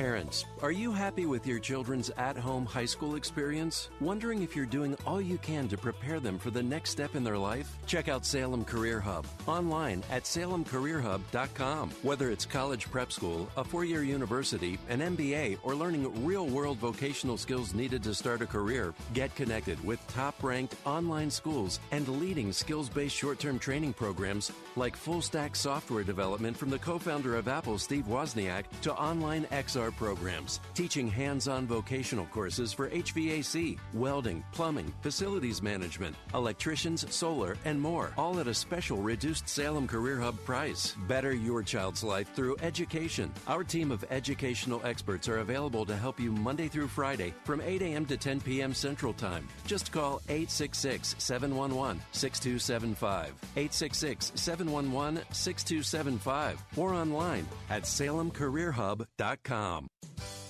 Parents, 0.00 0.46
are 0.62 0.72
you 0.72 0.92
happy 0.92 1.26
with 1.26 1.46
your 1.46 1.58
children's 1.58 2.08
at 2.16 2.34
home 2.34 2.64
high 2.64 2.86
school 2.86 3.16
experience? 3.16 3.90
Wondering 4.00 4.42
if 4.42 4.56
you're 4.56 4.64
doing 4.64 4.96
all 5.06 5.20
you 5.20 5.36
can 5.36 5.68
to 5.68 5.76
prepare 5.76 6.18
them 6.18 6.38
for 6.38 6.50
the 6.50 6.62
next 6.62 6.88
step 6.88 7.14
in 7.14 7.22
their 7.22 7.36
life? 7.36 7.76
Check 7.84 8.08
out 8.08 8.24
Salem 8.24 8.64
Career 8.64 8.98
Hub 8.98 9.26
online 9.46 10.02
at 10.10 10.24
salemcareerhub.com. 10.24 11.90
Whether 12.02 12.30
it's 12.30 12.46
college 12.46 12.90
prep 12.90 13.12
school, 13.12 13.46
a 13.58 13.62
four 13.62 13.84
year 13.84 14.02
university, 14.02 14.78
an 14.88 15.00
MBA, 15.00 15.58
or 15.62 15.74
learning 15.74 16.24
real 16.24 16.46
world 16.46 16.78
vocational 16.78 17.36
skills 17.36 17.74
needed 17.74 18.02
to 18.04 18.14
start 18.14 18.40
a 18.40 18.46
career, 18.46 18.94
get 19.12 19.34
connected 19.34 19.84
with 19.84 20.00
top 20.08 20.42
ranked 20.42 20.76
online 20.86 21.30
schools 21.30 21.78
and 21.90 22.08
leading 22.08 22.52
skills 22.52 22.88
based 22.88 23.14
short 23.14 23.38
term 23.38 23.58
training 23.58 23.92
programs 23.92 24.50
like 24.76 24.96
full 24.96 25.20
stack 25.20 25.54
software 25.54 26.04
development 26.04 26.56
from 26.56 26.70
the 26.70 26.78
co 26.78 26.98
founder 26.98 27.36
of 27.36 27.48
Apple, 27.48 27.76
Steve 27.76 28.06
Wozniak, 28.06 28.64
to 28.80 28.94
online 28.94 29.44
XR 29.52 29.89
programs, 29.92 30.60
teaching 30.74 31.08
hands 31.08 31.48
on 31.48 31.66
vocational 31.66 32.26
courses 32.26 32.72
for 32.72 32.88
HVAC, 32.90 33.78
welding, 33.94 34.44
plumbing, 34.52 34.92
facilities 35.02 35.62
management, 35.62 36.16
electricians, 36.34 37.12
solar, 37.14 37.56
and 37.64 37.80
more, 37.80 38.12
all 38.16 38.40
at 38.40 38.48
a 38.48 38.54
special 38.54 38.98
reduced 38.98 39.48
Salem 39.48 39.86
Career 39.86 40.18
Hub 40.18 40.38
price. 40.44 40.94
Better 41.08 41.32
your 41.32 41.62
child's 41.62 42.04
life 42.04 42.32
through 42.34 42.56
education. 42.62 43.32
Our 43.46 43.64
team 43.64 43.90
of 43.90 44.04
educational 44.10 44.80
experts 44.84 45.28
are 45.28 45.38
available 45.38 45.86
to 45.86 45.96
help 45.96 46.20
you 46.20 46.32
Monday 46.32 46.68
through 46.68 46.88
Friday 46.88 47.34
from 47.44 47.60
8 47.60 47.82
a.m. 47.82 48.06
to 48.06 48.16
10 48.16 48.40
p.m. 48.40 48.74
Central 48.74 49.12
Time. 49.12 49.46
Just 49.66 49.92
call 49.92 50.20
866 50.28 51.16
711 51.18 52.00
6275. 52.12 53.28
866 53.56 54.32
711 54.34 55.22
6275 55.32 56.64
or 56.76 56.94
online 56.94 57.46
at 57.68 57.82
salemcareerhub.com. 57.82 59.79
com. 59.80 60.49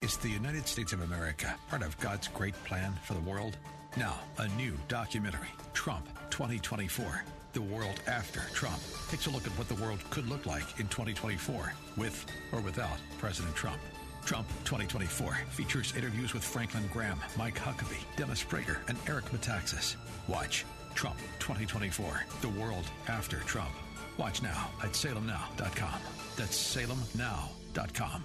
Is 0.00 0.16
the 0.16 0.30
United 0.30 0.68
States 0.68 0.92
of 0.92 1.02
America 1.02 1.56
part 1.68 1.82
of 1.82 1.98
God's 1.98 2.28
great 2.28 2.54
plan 2.64 2.94
for 3.02 3.14
the 3.14 3.20
world? 3.20 3.56
Now, 3.96 4.14
a 4.38 4.46
new 4.50 4.74
documentary, 4.86 5.48
Trump 5.74 6.06
2024. 6.30 7.24
The 7.52 7.60
World 7.62 8.00
After 8.06 8.40
Trump 8.54 8.78
takes 9.10 9.26
a 9.26 9.30
look 9.30 9.44
at 9.44 9.52
what 9.58 9.68
the 9.68 9.74
world 9.74 9.98
could 10.10 10.28
look 10.28 10.46
like 10.46 10.78
in 10.78 10.86
2024 10.86 11.74
with 11.96 12.24
or 12.52 12.60
without 12.60 12.96
President 13.18 13.54
Trump. 13.56 13.80
Trump 14.24 14.46
2024 14.64 15.34
features 15.50 15.92
interviews 15.96 16.32
with 16.32 16.44
Franklin 16.44 16.88
Graham, 16.92 17.18
Mike 17.36 17.58
Huckabee, 17.58 18.04
Dennis 18.16 18.44
Prager, 18.44 18.78
and 18.88 18.96
Eric 19.08 19.24
Metaxas. 19.26 19.96
Watch 20.28 20.64
Trump 20.94 21.18
2024, 21.40 22.24
The 22.40 22.48
World 22.50 22.84
After 23.08 23.40
Trump. 23.40 23.72
Watch 24.16 24.42
now 24.42 24.70
at 24.80 24.92
salemnow.com. 24.92 26.00
That's 26.36 26.76
salemnow.com. 26.76 28.24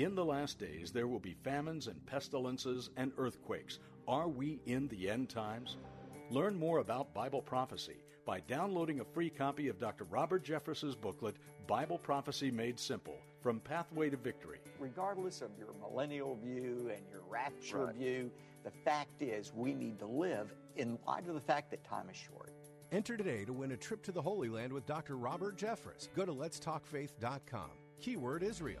In 0.00 0.14
the 0.14 0.24
last 0.24 0.58
days, 0.58 0.92
there 0.92 1.06
will 1.06 1.18
be 1.20 1.34
famines 1.44 1.86
and 1.86 2.06
pestilences 2.06 2.88
and 2.96 3.12
earthquakes. 3.18 3.80
Are 4.08 4.28
we 4.28 4.58
in 4.64 4.88
the 4.88 5.10
end 5.10 5.28
times? 5.28 5.76
Learn 6.30 6.58
more 6.58 6.78
about 6.78 7.12
Bible 7.12 7.42
prophecy 7.42 7.98
by 8.24 8.40
downloading 8.40 9.00
a 9.00 9.04
free 9.04 9.28
copy 9.28 9.68
of 9.68 9.78
Dr. 9.78 10.04
Robert 10.04 10.42
Jeffress's 10.42 10.96
booklet, 10.96 11.36
Bible 11.66 11.98
Prophecy 11.98 12.50
Made 12.50 12.80
Simple 12.80 13.18
From 13.42 13.60
Pathway 13.60 14.08
to 14.08 14.16
Victory. 14.16 14.60
Regardless 14.78 15.42
of 15.42 15.50
your 15.58 15.74
millennial 15.78 16.34
view 16.36 16.90
and 16.96 17.06
your 17.10 17.20
rapture 17.28 17.84
Right. 17.84 17.94
view, 17.94 18.30
the 18.64 18.70
fact 18.70 19.20
is 19.20 19.52
we 19.52 19.74
need 19.74 19.98
to 19.98 20.06
live 20.06 20.50
in 20.76 20.98
light 21.06 21.28
of 21.28 21.34
the 21.34 21.42
fact 21.42 21.70
that 21.72 21.84
time 21.84 22.08
is 22.08 22.16
short. 22.16 22.54
Enter 22.90 23.18
today 23.18 23.44
to 23.44 23.52
win 23.52 23.72
a 23.72 23.76
trip 23.76 24.02
to 24.04 24.12
the 24.12 24.22
Holy 24.22 24.48
Land 24.48 24.72
with 24.72 24.86
Dr. 24.86 25.18
Robert 25.18 25.58
Jeffress. 25.58 26.08
Go 26.16 26.24
to 26.24 26.32
letstalkfaith.com. 26.32 27.70
Keyword 28.00 28.42
Israel. 28.42 28.80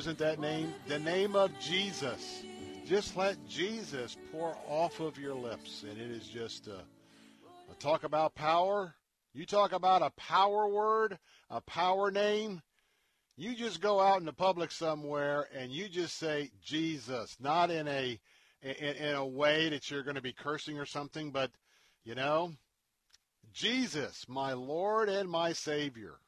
isn't 0.00 0.16
that 0.16 0.40
name 0.40 0.72
the 0.88 0.98
name 0.98 1.36
of 1.36 1.50
Jesus? 1.60 2.42
Just 2.86 3.18
let 3.18 3.36
Jesus 3.46 4.16
pour 4.32 4.56
off 4.66 4.98
of 4.98 5.18
your 5.18 5.34
lips, 5.34 5.82
and 5.82 6.00
it 6.00 6.10
is 6.10 6.26
just 6.26 6.68
uh, 6.68 6.80
a 7.70 7.74
talk 7.74 8.04
about 8.04 8.34
power. 8.34 8.94
You 9.34 9.44
talk 9.44 9.72
about 9.72 10.00
a 10.00 10.08
power 10.16 10.66
word, 10.66 11.18
a 11.50 11.60
power 11.60 12.10
name. 12.10 12.62
You 13.36 13.54
just 13.54 13.82
go 13.82 14.00
out 14.00 14.20
in 14.20 14.24
the 14.24 14.32
public 14.32 14.72
somewhere 14.72 15.48
and 15.54 15.70
you 15.70 15.86
just 15.86 16.16
say 16.16 16.50
Jesus, 16.64 17.36
not 17.38 17.70
in 17.70 17.86
a 17.86 18.18
in, 18.62 18.70
in 18.70 19.14
a 19.14 19.26
way 19.26 19.68
that 19.68 19.90
you're 19.90 20.02
going 20.02 20.16
to 20.16 20.22
be 20.22 20.32
cursing 20.32 20.78
or 20.78 20.86
something, 20.86 21.30
but 21.30 21.50
you 22.04 22.14
know, 22.14 22.52
Jesus, 23.52 24.24
my 24.26 24.54
Lord 24.54 25.10
and 25.10 25.28
my 25.28 25.52
Savior. 25.52 26.20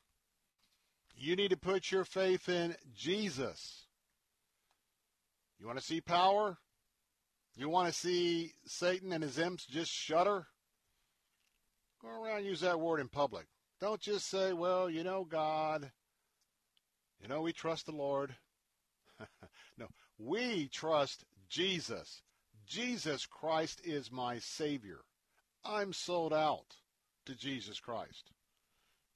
You 1.22 1.36
need 1.36 1.50
to 1.50 1.56
put 1.56 1.92
your 1.92 2.04
faith 2.04 2.48
in 2.48 2.74
Jesus. 2.96 3.86
You 5.60 5.68
want 5.68 5.78
to 5.78 5.84
see 5.84 6.00
power? 6.00 6.58
You 7.54 7.68
want 7.68 7.86
to 7.86 7.94
see 7.94 8.54
Satan 8.66 9.12
and 9.12 9.22
his 9.22 9.38
imps 9.38 9.64
just 9.64 9.92
shudder? 9.92 10.48
Go 12.02 12.08
around 12.08 12.44
use 12.44 12.62
that 12.62 12.80
word 12.80 12.98
in 12.98 13.06
public. 13.06 13.46
Don't 13.80 14.00
just 14.00 14.28
say, 14.28 14.52
well, 14.52 14.90
you 14.90 15.04
know, 15.04 15.24
God. 15.24 15.92
You 17.20 17.28
know, 17.28 17.42
we 17.42 17.52
trust 17.52 17.86
the 17.86 17.92
Lord. 17.92 18.34
no, 19.78 19.86
we 20.18 20.66
trust 20.72 21.24
Jesus. 21.48 22.22
Jesus 22.66 23.26
Christ 23.26 23.80
is 23.84 24.10
my 24.10 24.40
Savior. 24.40 25.02
I'm 25.64 25.92
sold 25.92 26.32
out 26.32 26.78
to 27.26 27.36
Jesus 27.36 27.78
Christ. 27.78 28.32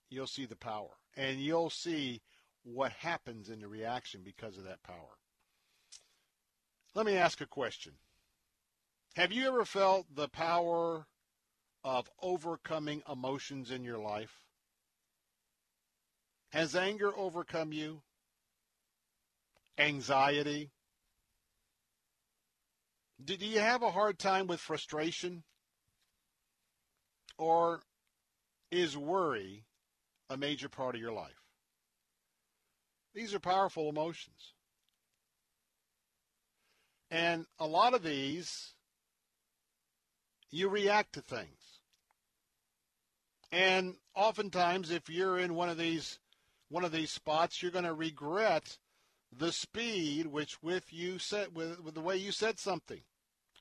You'll 0.09 0.26
see 0.26 0.46
the 0.46 0.57
power, 0.57 0.90
and 1.16 1.40
you'll 1.40 1.70
see 1.70 2.20
what 2.62 2.92
happens 2.92 3.48
in 3.48 3.61
the 3.61 3.68
reaction 3.68 4.22
because 4.24 4.57
of 4.57 4.64
that 4.64 4.82
power. 4.82 5.18
Let 6.94 7.07
me 7.07 7.16
ask 7.16 7.40
a 7.40 7.46
question. 7.46 7.92
Have 9.14 9.32
you 9.32 9.48
ever 9.48 9.64
felt 9.64 10.07
the 10.14 10.28
power 10.28 11.07
of 11.84 12.11
overcoming 12.22 13.02
emotions 13.11 13.70
in 13.70 13.84
your 13.84 13.98
life? 13.98 14.32
Has 16.50 16.74
anger 16.76 17.16
overcome 17.16 17.72
you? 17.72 18.02
Anxiety? 19.78 20.70
Do 23.22 23.34
you 23.34 23.61
have 23.61 23.82
a 23.82 23.90
hard 23.90 24.18
time 24.18 24.46
with 24.46 24.61
frustration? 24.61 25.42
Or 27.38 27.80
is 28.70 28.96
worry 28.96 29.64
a 30.30 30.36
major 30.36 30.68
part 30.68 30.94
of 30.94 31.00
your 31.00 31.12
life? 31.12 31.42
These 33.14 33.34
are 33.34 33.40
powerful 33.40 33.88
emotions. 33.88 34.52
And 37.10 37.46
a 37.58 37.66
lot 37.66 37.94
of 37.94 38.02
these, 38.02 38.72
you 40.50 40.68
react 40.68 41.14
to 41.14 41.20
things. 41.20 41.80
And 43.52 43.94
oftentimes, 44.14 44.90
if 44.90 45.08
you're 45.08 45.38
in 45.38 45.54
one 45.54 45.68
of 45.68 45.78
these 45.78 46.18
one 46.68 46.84
of 46.84 46.90
these 46.90 47.10
spots, 47.10 47.62
you're 47.62 47.70
going 47.70 47.84
to 47.84 47.94
regret 47.94 48.76
the 49.36 49.52
speed 49.52 50.26
which 50.26 50.60
with 50.62 50.92
you 50.92 51.18
said 51.18 51.54
with, 51.54 51.80
with 51.80 51.94
the 51.94 52.00
way 52.00 52.16
you 52.16 52.32
said 52.32 52.58
something, 52.58 53.00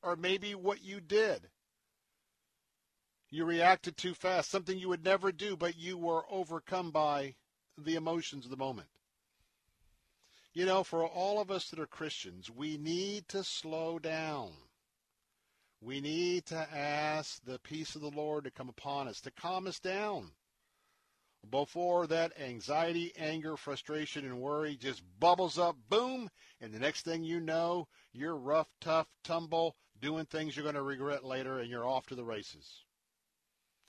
or 0.01 0.15
maybe 0.15 0.55
what 0.55 0.83
you 0.83 0.99
did. 0.99 1.49
You 3.35 3.43
reacted 3.43 3.97
too 3.97 4.13
fast, 4.13 4.49
something 4.49 4.79
you 4.79 4.87
would 4.87 5.03
never 5.03 5.29
do, 5.29 5.57
but 5.57 5.77
you 5.77 5.97
were 5.97 6.23
overcome 6.31 6.91
by 6.91 7.35
the 7.77 7.95
emotions 7.95 8.45
of 8.45 8.49
the 8.49 8.55
moment. 8.55 8.87
You 10.53 10.65
know, 10.65 10.85
for 10.85 11.05
all 11.05 11.41
of 11.41 11.51
us 11.51 11.69
that 11.69 11.79
are 11.79 11.85
Christians, 11.85 12.49
we 12.49 12.77
need 12.77 13.27
to 13.27 13.43
slow 13.43 13.99
down. 13.99 14.53
We 15.81 15.99
need 15.99 16.45
to 16.45 16.55
ask 16.55 17.43
the 17.43 17.59
peace 17.59 17.93
of 17.95 18.01
the 18.01 18.09
Lord 18.09 18.45
to 18.45 18.51
come 18.51 18.69
upon 18.69 19.09
us, 19.09 19.19
to 19.19 19.31
calm 19.31 19.67
us 19.67 19.81
down 19.81 20.31
before 21.51 22.07
that 22.07 22.39
anxiety, 22.39 23.11
anger, 23.17 23.57
frustration, 23.57 24.23
and 24.23 24.39
worry 24.39 24.77
just 24.77 25.03
bubbles 25.19 25.59
up, 25.59 25.75
boom, 25.89 26.29
and 26.61 26.73
the 26.73 26.79
next 26.79 27.01
thing 27.01 27.25
you 27.25 27.41
know, 27.41 27.89
you're 28.13 28.37
rough, 28.37 28.69
tough, 28.79 29.07
tumble, 29.25 29.75
doing 29.99 30.25
things 30.25 30.55
you're 30.55 30.63
going 30.63 30.75
to 30.75 30.81
regret 30.81 31.25
later, 31.25 31.59
and 31.59 31.69
you're 31.69 31.85
off 31.85 32.05
to 32.05 32.15
the 32.15 32.23
races. 32.23 32.84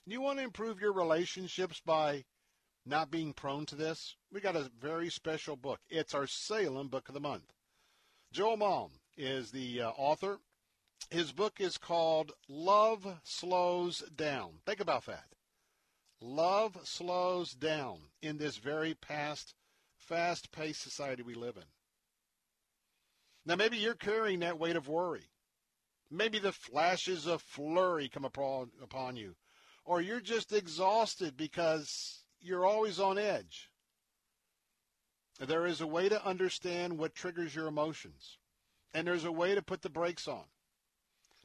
You 0.09 0.21
want 0.21 0.37
to 0.37 0.45
improve 0.45 0.79
your 0.79 0.93
relationships 0.93 1.81
by 1.85 2.23
not 2.85 3.11
being 3.11 3.33
prone 3.33 3.65
to 3.65 3.75
this? 3.75 4.15
We 4.31 4.39
got 4.39 4.55
a 4.55 4.71
very 4.79 5.09
special 5.09 5.57
book. 5.57 5.81
It's 5.89 6.13
our 6.13 6.27
Salem 6.27 6.87
Book 6.87 7.09
of 7.09 7.13
the 7.13 7.19
Month. 7.19 7.51
Joel 8.31 8.55
Malm 8.55 8.91
is 9.17 9.51
the 9.51 9.81
uh, 9.81 9.89
author. 9.89 10.39
His 11.09 11.33
book 11.33 11.59
is 11.59 11.77
called 11.77 12.31
Love 12.47 13.19
Slows 13.25 13.99
Down. 14.15 14.59
Think 14.65 14.79
about 14.79 15.05
that. 15.07 15.25
Love 16.21 16.77
slows 16.85 17.51
down 17.51 17.97
in 18.21 18.37
this 18.37 18.55
very 18.55 18.93
past, 18.93 19.55
fast-paced 19.97 20.81
society 20.81 21.21
we 21.21 21.33
live 21.33 21.57
in. 21.57 21.63
Now, 23.45 23.57
maybe 23.57 23.75
you're 23.75 23.93
carrying 23.93 24.39
that 24.39 24.57
weight 24.57 24.77
of 24.77 24.87
worry. 24.87 25.27
Maybe 26.09 26.39
the 26.39 26.53
flashes 26.53 27.27
of 27.27 27.41
flurry 27.41 28.07
come 28.07 28.23
upon, 28.23 28.71
upon 28.81 29.17
you. 29.17 29.35
Or 29.87 30.01
you're 30.01 30.19
just 30.19 30.51
exhausted 30.51 31.37
because 31.37 32.25
you're 32.41 32.65
always 32.65 32.99
on 32.99 33.17
edge. 33.17 33.71
There 35.39 35.65
is 35.65 35.79
a 35.79 35.87
way 35.87 36.09
to 36.09 36.25
understand 36.25 36.97
what 36.97 37.15
triggers 37.15 37.55
your 37.55 37.67
emotions. 37.67 38.37
And 38.93 39.07
there's 39.07 39.23
a 39.23 39.31
way 39.31 39.55
to 39.55 39.61
put 39.61 39.81
the 39.81 39.89
brakes 39.89 40.27
on. 40.27 40.43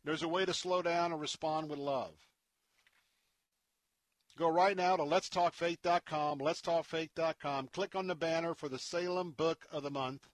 There's 0.05 0.25
a 0.25 0.29
way 0.29 0.45
to 0.45 0.53
slow 0.53 0.83
down 0.83 1.13
and 1.13 1.21
respond 1.21 1.71
with 1.71 1.79
love. 1.79 2.15
Go 4.37 4.49
right 4.49 4.77
now 4.77 4.97
to 4.97 5.05
letstalkfaith.com, 5.05 6.41
letstalkfaith.com. 6.41 7.69
Click 7.69 7.95
on 7.95 8.09
the 8.09 8.17
banner 8.17 8.55
for 8.55 8.69
the 8.69 8.79
Salem 8.79 9.31
Book 9.31 9.67
of 9.71 9.85
the 9.85 9.91
Month. 9.91 10.29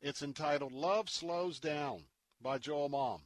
It's 0.00 0.22
entitled 0.22 0.72
Love 0.72 1.10
Slows 1.10 1.60
Down 1.60 2.04
by 2.40 2.56
Joel 2.56 2.88
Malm. 2.88 3.20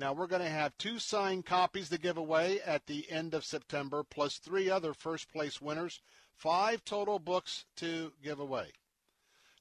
Now, 0.00 0.12
we're 0.12 0.28
going 0.28 0.42
to 0.42 0.48
have 0.48 0.78
two 0.78 1.00
signed 1.00 1.44
copies 1.44 1.88
to 1.88 1.98
give 1.98 2.16
away 2.16 2.60
at 2.60 2.86
the 2.86 3.10
end 3.10 3.34
of 3.34 3.44
September, 3.44 4.04
plus 4.04 4.38
three 4.38 4.70
other 4.70 4.94
first 4.94 5.32
place 5.32 5.60
winners. 5.60 6.00
Five 6.36 6.84
total 6.84 7.18
books 7.18 7.64
to 7.76 8.12
give 8.22 8.38
away. 8.38 8.70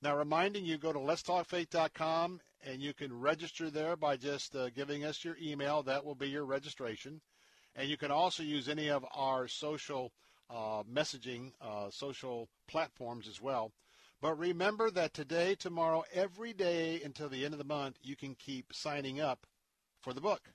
Now, 0.03 0.15
reminding 0.15 0.63
you, 0.63 0.77
go 0.77 0.93
to 0.93 0.99
letstalkfaith.com 0.99 2.41
and 2.63 2.81
you 2.81 2.93
can 2.93 3.19
register 3.19 3.71
there 3.71 3.95
by 3.95 4.15
just 4.15 4.55
uh, 4.55 4.69
giving 4.69 5.03
us 5.03 5.25
your 5.25 5.38
email. 5.41 5.81
That 5.81 6.05
will 6.05 6.13
be 6.13 6.29
your 6.29 6.45
registration. 6.45 7.21
And 7.75 7.89
you 7.89 7.97
can 7.97 8.11
also 8.11 8.43
use 8.43 8.69
any 8.69 8.89
of 8.89 9.03
our 9.15 9.47
social 9.47 10.11
uh, 10.51 10.83
messaging, 10.83 11.51
uh, 11.59 11.89
social 11.89 12.47
platforms 12.67 13.27
as 13.27 13.41
well. 13.41 13.71
But 14.21 14.38
remember 14.38 14.91
that 14.91 15.15
today, 15.15 15.55
tomorrow, 15.55 16.03
every 16.13 16.53
day 16.53 17.01
until 17.03 17.27
the 17.27 17.43
end 17.43 17.55
of 17.55 17.57
the 17.59 17.63
month, 17.63 17.97
you 18.03 18.15
can 18.15 18.35
keep 18.35 18.71
signing 18.71 19.19
up 19.19 19.47
for 20.01 20.13
the 20.13 20.21
book. 20.21 20.49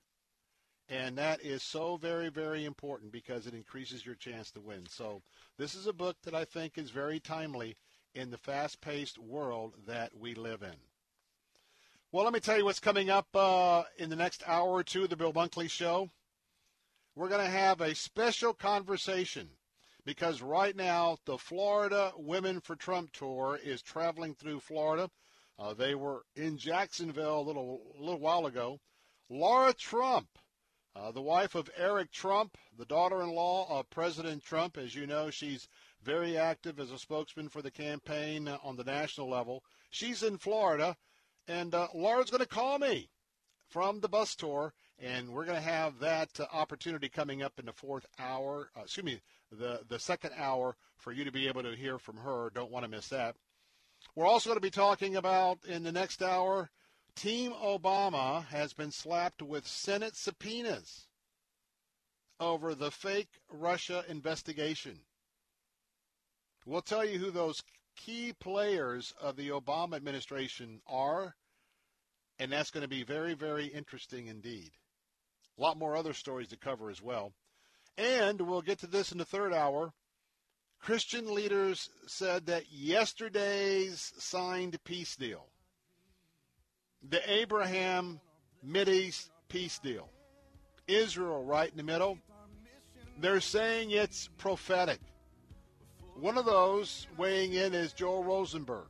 And 0.89 1.17
that 1.17 1.43
is 1.43 1.63
so 1.63 1.97
very, 1.97 2.29
very 2.29 2.65
important 2.65 3.13
because 3.13 3.47
it 3.47 3.55
increases 3.55 4.05
your 4.05 4.15
chance 4.15 4.51
to 4.53 4.61
win. 4.61 4.87
So 4.89 5.23
this 5.57 5.75
is 5.75 5.87
a 5.87 5.93
book 5.93 6.17
that 6.25 6.35
I 6.35 6.45
think 6.45 6.77
is 6.77 6.91
very 6.91 7.21
timely 7.21 7.77
in 8.15 8.31
the 8.31 8.39
fast-paced 8.39 9.19
world 9.19 9.75
that 9.87 10.11
we 10.19 10.35
live 10.35 10.63
in. 10.63 10.75
Well, 12.11 12.25
let 12.25 12.35
me 12.35 12.41
tell 12.41 12.59
you 12.59 12.65
what's 12.65 12.81
coming 12.81 13.09
up 13.09 13.29
uh, 13.35 13.85
in 13.97 14.11
the 14.11 14.17
next 14.17 14.43
hour 14.47 14.69
or 14.69 14.83
two 14.83 15.05
of 15.05 15.11
the 15.11 15.17
Bill 15.17 15.33
Bunkley 15.33 15.71
Show 15.71 16.11
we're 17.15 17.29
going 17.29 17.45
to 17.45 17.51
have 17.51 17.81
a 17.81 17.95
special 17.95 18.55
conversation 18.55 19.51
because 20.05 20.41
right 20.41 20.75
now 20.75 21.19
the 21.27 21.37
Florida 21.37 22.13
Women 22.17 22.61
for 22.61 22.75
Trump 22.75 23.13
tour 23.13 23.59
is 23.63 23.83
traveling 23.83 24.35
through 24.35 24.61
Florida. 24.61 25.11
Uh, 25.59 25.75
they 25.75 25.95
were 25.95 26.23
in 26.37 26.57
Jacksonville 26.57 27.41
a 27.41 27.43
little 27.43 27.83
a 27.99 28.03
little 28.03 28.21
while 28.21 28.47
ago. 28.47 28.81
Laura 29.33 29.73
Trump, 29.73 30.29
uh, 30.95 31.11
the 31.11 31.23
wife 31.23 31.55
of 31.55 31.71
Eric 31.77 32.13
Trump, 32.13 32.59
the 32.77 32.85
daughter-in-law 32.85 33.79
of 33.79 33.89
President 33.89 34.45
Trump, 34.45 34.77
as 34.77 34.95
you 34.95 35.07
know, 35.07 35.31
she's 35.31 35.69
very 36.03 36.37
active 36.37 36.79
as 36.79 36.91
a 36.91 36.99
spokesman 36.99 37.49
for 37.49 37.63
the 37.63 37.71
campaign 37.71 38.47
on 38.63 38.77
the 38.77 38.85
national 38.85 39.31
level. 39.31 39.65
She's 39.91 40.23
in 40.23 40.37
Florida, 40.37 40.97
and 41.49 41.75
uh, 41.75 41.89
Laura's 41.95 42.31
going 42.31 42.43
to 42.43 42.47
call 42.47 42.79
me 42.79 43.09
from 43.69 44.01
the 44.01 44.09
bus 44.09 44.37
tour 44.37 44.75
and 45.03 45.31
we're 45.31 45.45
going 45.45 45.57
to 45.57 45.69
have 45.69 45.99
that 45.99 46.29
uh, 46.39 46.45
opportunity 46.53 47.09
coming 47.09 47.43
up 47.43 47.59
in 47.59 47.67
the 47.67 47.73
fourth 47.73 48.07
hour. 48.19 48.71
Uh, 48.77 48.83
excuse 48.83 49.05
me, 49.05 49.21
the 49.51 49.81
the 49.89 49.99
second 49.99 50.33
hour 50.37 50.77
for 50.97 51.13
you 51.13 51.25
to 51.25 51.33
be 51.33 51.49
able 51.49 51.63
to 51.63 51.75
hear 51.75 51.99
from 51.99 52.17
her. 52.19 52.51
Don't 52.55 52.71
want 52.71 52.85
to 52.85 52.91
miss 52.91 53.09
that. 53.09 53.35
We're 54.15 54.27
also 54.27 54.51
going 54.51 54.59
to 54.59 54.61
be 54.61 54.71
talking 54.71 55.17
about 55.17 55.59
in 55.67 55.83
the 55.83 55.93
next 55.93 56.23
hour. 56.23 56.71
Team 57.15 57.53
Obama 57.53 58.47
has 58.47 58.73
been 58.73 58.91
slapped 58.91 59.43
with 59.43 59.67
Senate 59.67 60.17
subpoenas 60.17 61.07
over 62.41 62.75
the 62.75 62.91
fake 62.91 63.29
Russia 63.51 64.05
investigation. 64.09 64.99
We'll 66.67 66.83
tell 66.83 67.05
you 67.05 67.19
who 67.19 67.31
those 67.31 67.63
key 67.97 68.33
players 68.33 69.13
of 69.21 69.37
the 69.37 69.51
Obama 69.51 69.97
administration 69.97 70.81
are, 70.87 71.37
and 72.39 72.51
that's 72.51 72.71
going 72.71 72.83
to 72.83 72.89
be 72.89 73.05
very, 73.05 73.35
very 73.35 73.67
interesting 73.67 74.27
indeed. 74.27 74.73
A 75.59 75.61
lot 75.61 75.79
more 75.79 75.97
other 75.97 76.15
stories 76.15 76.49
to 76.49 76.57
cover 76.57 76.91
as 76.91 77.03
well. 77.03 77.33
And 77.99 78.41
we'll 78.41 78.63
get 78.63 78.79
to 78.81 78.87
this 78.87 79.13
in 79.13 79.19
the 79.19 79.25
third 79.25 79.53
hour. 79.53 79.93
Christian 80.81 81.33
leaders 81.33 81.91
said 82.07 82.47
that 82.47 82.73
yesterday's 82.73 84.13
signed 84.19 84.83
peace 84.83 85.15
deal, 85.15 85.52
the 87.09 87.33
Abraham 87.33 88.21
Mideast 88.67 89.31
peace 89.49 89.79
deal, 89.79 90.09
Israel 90.87 91.45
right 91.45 91.71
in 91.71 91.77
the 91.77 91.83
middle, 91.83 92.19
they're 93.21 93.41
saying 93.41 93.91
it's 93.91 94.29
prophetic. 94.39 95.01
One 96.15 96.39
of 96.39 96.45
those 96.45 97.07
weighing 97.17 97.55
in 97.55 97.75
is 97.75 97.93
Joel 97.93 98.25
Rosenberg. 98.25 98.87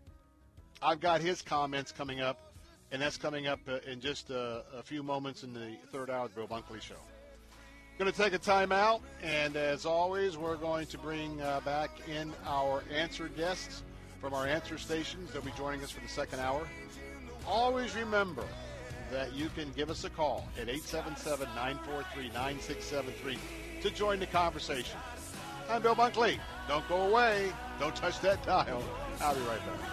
I've 0.80 1.00
got 1.00 1.20
his 1.20 1.42
comments 1.42 1.92
coming 1.92 2.20
up 2.20 2.52
and 2.92 3.00
that's 3.00 3.16
coming 3.16 3.46
up 3.46 3.58
uh, 3.66 3.78
in 3.90 4.00
just 4.00 4.30
a, 4.30 4.64
a, 4.76 4.82
few 4.82 5.02
moments 5.02 5.42
in 5.42 5.54
the 5.54 5.76
third 5.90 6.10
hour 6.10 6.26
of 6.26 6.34
the 6.34 6.40
Bill 6.40 6.46
Bunkley 6.46 6.80
Show. 6.80 6.94
Going 7.98 8.12
to 8.12 8.16
take 8.16 8.34
a 8.34 8.38
timeout, 8.38 9.00
and 9.22 9.56
as 9.56 9.86
always, 9.86 10.36
we're 10.36 10.56
going 10.56 10.86
to 10.86 10.98
bring 10.98 11.40
uh, 11.40 11.60
back 11.64 11.90
in 12.06 12.32
our 12.46 12.82
answer 12.94 13.28
guests 13.28 13.82
from 14.20 14.34
our 14.34 14.46
answer 14.46 14.76
stations. 14.76 15.32
They'll 15.32 15.42
be 15.42 15.52
joining 15.56 15.82
us 15.82 15.90
for 15.90 16.00
the 16.00 16.08
second 16.08 16.40
hour. 16.40 16.66
Always 17.46 17.94
remember 17.94 18.44
that 19.10 19.32
you 19.34 19.48
can 19.54 19.70
give 19.72 19.90
us 19.90 20.04
a 20.04 20.10
call 20.10 20.48
at 20.56 20.68
877 20.68 21.46
943 21.54 22.28
9673 22.28 23.38
to 23.82 23.90
join 23.90 24.20
the 24.20 24.26
conversation. 24.26 24.98
I'm 25.68 25.82
Bill 25.82 25.94
Bunkley. 25.94 26.38
Don't 26.68 26.88
go 26.88 27.02
away. 27.08 27.52
Don't 27.78 27.94
touch 27.94 28.20
that 28.20 28.44
dial. 28.44 28.82
I'll 29.20 29.34
be 29.34 29.40
right 29.42 29.60
back. 29.60 29.92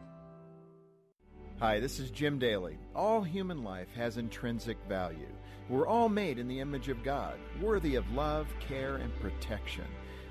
Hi, 1.61 1.79
this 1.79 1.99
is 1.99 2.09
Jim 2.09 2.39
Daly. 2.39 2.79
All 2.95 3.21
human 3.21 3.63
life 3.63 3.93
has 3.95 4.17
intrinsic 4.17 4.79
value. 4.89 5.31
We're 5.69 5.85
all 5.85 6.09
made 6.09 6.39
in 6.39 6.47
the 6.47 6.59
image 6.59 6.89
of 6.89 7.03
God, 7.03 7.35
worthy 7.61 7.93
of 7.93 8.13
love, 8.13 8.47
care, 8.59 8.95
and 8.95 9.15
protection. 9.19 9.85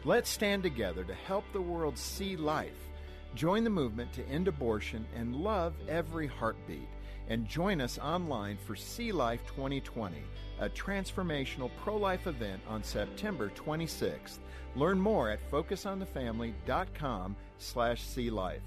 Let's 0.05 0.28
stand 0.28 0.64
together 0.64 1.05
to 1.05 1.14
help 1.14 1.45
the 1.53 1.61
world 1.61 1.97
see 1.97 2.37
life. 2.37 2.89
Join 3.37 3.62
the 3.62 3.70
movement 3.70 4.12
to 4.14 4.26
end 4.26 4.49
abortion 4.49 5.07
and 5.14 5.37
love 5.37 5.74
every 5.89 6.26
heartbeat. 6.26 6.89
And 7.28 7.47
join 7.47 7.81
us 7.81 7.97
online 8.01 8.59
for 8.66 8.74
See 8.74 9.12
Life 9.12 9.47
2020, 9.47 10.16
a 10.59 10.68
transformational 10.68 11.70
pro 11.85 11.97
life 11.97 12.26
event 12.26 12.61
on 12.66 12.83
September 12.83 13.53
26th. 13.55 14.41
Learn 14.74 14.99
more 14.99 15.31
at 15.31 15.49
focusonthefamily.com 15.49 17.37
slash 17.59 18.03
see 18.03 18.31
life. 18.31 18.62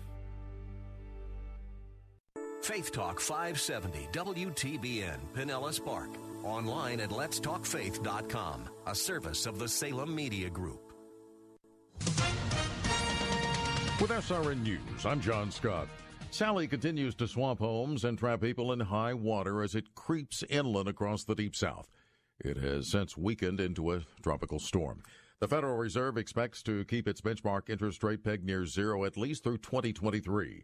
Faith 2.63 2.93
Talk 2.93 3.19
570 3.19 4.07
WTBN 4.13 5.17
Pinellas 5.35 5.83
Park. 5.83 6.11
Online 6.45 7.01
at 7.01 7.09
letstalkfaith.com, 7.09 8.69
a 8.87 8.95
service 8.95 9.45
of 9.45 9.59
the 9.59 9.67
Salem 9.67 10.15
Media 10.15 10.49
Group. 10.49 10.93
With 13.99 14.11
SRN 14.11 14.63
News, 14.63 15.05
I'm 15.05 15.19
John 15.19 15.51
Scott. 15.51 15.89
Sally 16.31 16.65
continues 16.65 17.15
to 17.15 17.27
swamp 17.27 17.59
homes 17.59 18.05
and 18.05 18.17
trap 18.17 18.39
people 18.39 18.71
in 18.71 18.79
high 18.79 19.13
water 19.13 19.61
as 19.61 19.75
it 19.75 19.93
creeps 19.93 20.41
inland 20.49 20.87
across 20.87 21.25
the 21.25 21.35
deep 21.35 21.57
south. 21.57 21.89
It 22.39 22.55
has 22.55 22.89
since 22.89 23.17
weakened 23.17 23.59
into 23.59 23.91
a 23.91 24.03
tropical 24.21 24.59
storm. 24.59 25.03
The 25.39 25.49
Federal 25.49 25.75
Reserve 25.75 26.17
expects 26.17 26.63
to 26.63 26.85
keep 26.85 27.09
its 27.09 27.19
benchmark 27.19 27.69
interest 27.69 28.01
rate 28.05 28.23
pegged 28.23 28.45
near 28.45 28.65
zero 28.65 29.03
at 29.03 29.17
least 29.17 29.43
through 29.43 29.57
2023 29.57 30.63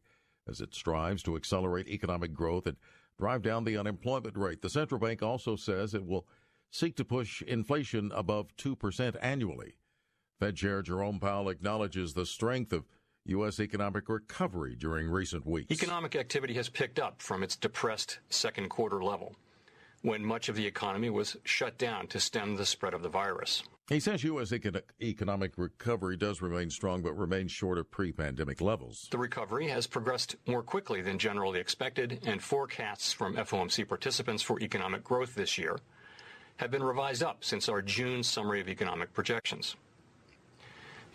as 0.50 0.62
it 0.62 0.74
strives 0.74 1.24
to 1.24 1.36
accelerate 1.36 1.88
economic 1.88 2.34
growth 2.34 2.66
and 2.66 2.78
drive 3.18 3.42
down 3.42 3.64
the 3.64 3.78
unemployment 3.78 4.38
rate. 4.38 4.62
The 4.62 4.70
central 4.70 5.00
bank 5.00 5.22
also 5.22 5.56
says 5.56 5.94
it 5.94 6.06
will 6.06 6.26
seek 6.72 6.96
to 6.98 7.06
push 7.06 7.42
inflation 7.42 8.12
above 8.14 8.56
2% 8.58 9.16
annually. 9.22 9.76
Fed 10.40 10.56
Chair 10.56 10.82
Jerome 10.82 11.20
Powell 11.20 11.50
acknowledges 11.50 12.14
the 12.14 12.26
strength 12.26 12.72
of 12.72 12.86
U.S. 13.26 13.60
economic 13.60 14.08
recovery 14.08 14.76
during 14.76 15.10
recent 15.10 15.46
weeks. 15.46 15.72
Economic 15.72 16.16
activity 16.16 16.54
has 16.54 16.70
picked 16.70 17.00
up 17.00 17.22
from 17.22 17.44
its 17.44 17.56
depressed 17.56 18.20
second 18.30 18.70
quarter 18.70 19.04
level, 19.04 19.36
when 20.02 20.26
much 20.26 20.48
of 20.50 20.56
the 20.56 20.66
economy 20.66 21.10
was 21.10 21.36
shut 21.44 21.78
down 21.78 22.08
to 22.08 22.20
stem 22.20 22.56
the 22.56 22.66
spread 22.66 22.94
of 22.94 23.04
the 23.04 23.10
virus. 23.10 23.64
He 23.90 24.00
says 24.00 24.24
U.S. 24.24 24.54
economic 25.02 25.54
recovery 25.58 26.16
does 26.16 26.44
remain 26.44 26.70
strong, 26.70 27.02
but 27.02 27.18
remains 27.18 27.52
short 27.52 27.80
of 27.80 27.90
pre 27.90 28.12
pandemic 28.12 28.62
levels. 28.62 29.08
The 29.10 29.18
recovery 29.18 29.68
has 29.70 29.88
progressed 29.88 30.36
more 30.46 30.62
quickly 30.62 31.02
than 31.02 31.18
generally 31.18 31.60
expected, 31.60 32.20
and 32.28 32.40
forecasts 32.40 33.12
from 33.12 33.36
FOMC 33.36 33.88
participants 33.88 34.44
for 34.44 34.60
economic 34.62 35.04
growth 35.04 35.34
this 35.34 35.58
year 35.58 35.80
have 36.58 36.70
been 36.70 36.84
revised 36.84 37.24
up 37.24 37.44
since 37.44 37.68
our 37.68 37.82
June 37.82 38.22
summary 38.22 38.62
of 38.62 38.70
economic 38.70 39.12
projections. 39.12 39.76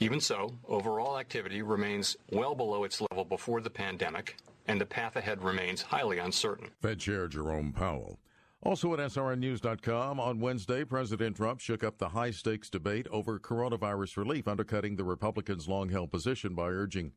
Even 0.01 0.19
so, 0.19 0.53
overall 0.67 1.17
activity 1.17 1.63
remains 1.63 2.17
well 2.33 2.57
below 2.57 2.83
its 2.83 3.01
level 3.01 3.25
before 3.25 3.61
the 3.61 3.71
pandemic, 3.71 4.37
and 4.67 4.81
the 4.81 4.87
path 4.87 5.15
ahead 5.15 5.45
remains 5.45 5.81
highly 5.81 6.19
uncertain. 6.19 6.71
Fed 6.83 6.99
Chair 6.99 7.29
Jerome 7.29 7.73
Powell. 7.73 8.19
Also 8.65 8.95
at 8.95 8.99
SRNnews.com, 8.99 10.19
on 10.19 10.41
Wednesday, 10.41 10.85
President 10.85 11.37
Trump 11.37 11.61
shook 11.61 11.85
up 11.85 11.99
the 11.99 12.09
high 12.09 12.31
stakes 12.31 12.71
debate 12.71 13.07
over 13.11 13.39
coronavirus 13.39 14.17
relief, 14.17 14.49
undercutting 14.49 14.97
the 14.97 15.05
Republicans' 15.05 15.69
long 15.69 15.91
held 15.91 16.11
position 16.11 16.55
by 16.55 16.69
urging 16.69 17.13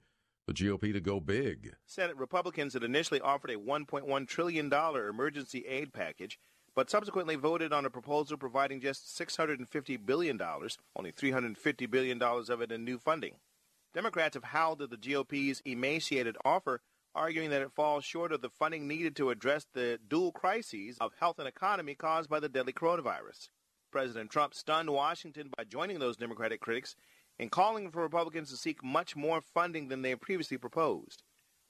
the 0.45 0.53
GOP 0.53 0.91
to 0.91 0.99
go 0.99 1.21
big. 1.21 1.73
Senate 1.85 2.17
Republicans 2.17 2.73
had 2.73 2.83
initially 2.83 3.21
offered 3.21 3.49
a 3.49 3.55
$1.1 3.55 4.27
trillion 4.27 4.73
emergency 4.73 5.65
aid 5.65 5.93
package, 5.93 6.37
but 6.75 6.89
subsequently 6.89 7.35
voted 7.35 7.71
on 7.71 7.85
a 7.85 7.89
proposal 7.89 8.35
providing 8.35 8.81
just 8.81 9.17
$650 9.17 10.05
billion, 10.05 10.37
only 10.97 11.13
$350 11.13 11.89
billion 11.89 12.21
of 12.21 12.61
it 12.61 12.73
in 12.73 12.83
new 12.83 12.97
funding. 12.97 13.35
Democrats 13.93 14.35
have 14.35 14.43
howled 14.43 14.81
at 14.81 14.89
the 14.89 14.97
GOP's 14.97 15.61
emaciated 15.63 16.35
offer, 16.43 16.81
arguing 17.17 17.49
that 17.49 17.61
it 17.61 17.71
falls 17.71 18.05
short 18.05 18.31
of 18.31 18.41
the 18.41 18.49
funding 18.49 18.87
needed 18.87 19.15
to 19.15 19.31
address 19.31 19.65
the 19.73 19.99
dual 20.07 20.31
crises 20.31 20.97
of 21.01 21.11
health 21.19 21.39
and 21.39 21.47
economy 21.47 21.95
caused 21.95 22.29
by 22.29 22.39
the 22.39 22.47
deadly 22.47 22.73
coronavirus. 22.73 23.49
President 23.91 24.29
Trump 24.29 24.53
stunned 24.53 24.89
Washington 24.89 25.49
by 25.57 25.63
joining 25.63 25.99
those 25.99 26.17
Democratic 26.17 26.61
critics 26.61 26.95
in 27.39 27.49
calling 27.49 27.89
for 27.89 28.01
Republicans 28.01 28.49
to 28.51 28.57
seek 28.57 28.83
much 28.83 29.15
more 29.15 29.41
funding 29.41 29.87
than 29.87 30.01
they 30.01 30.15
previously 30.15 30.57
proposed. 30.57 31.23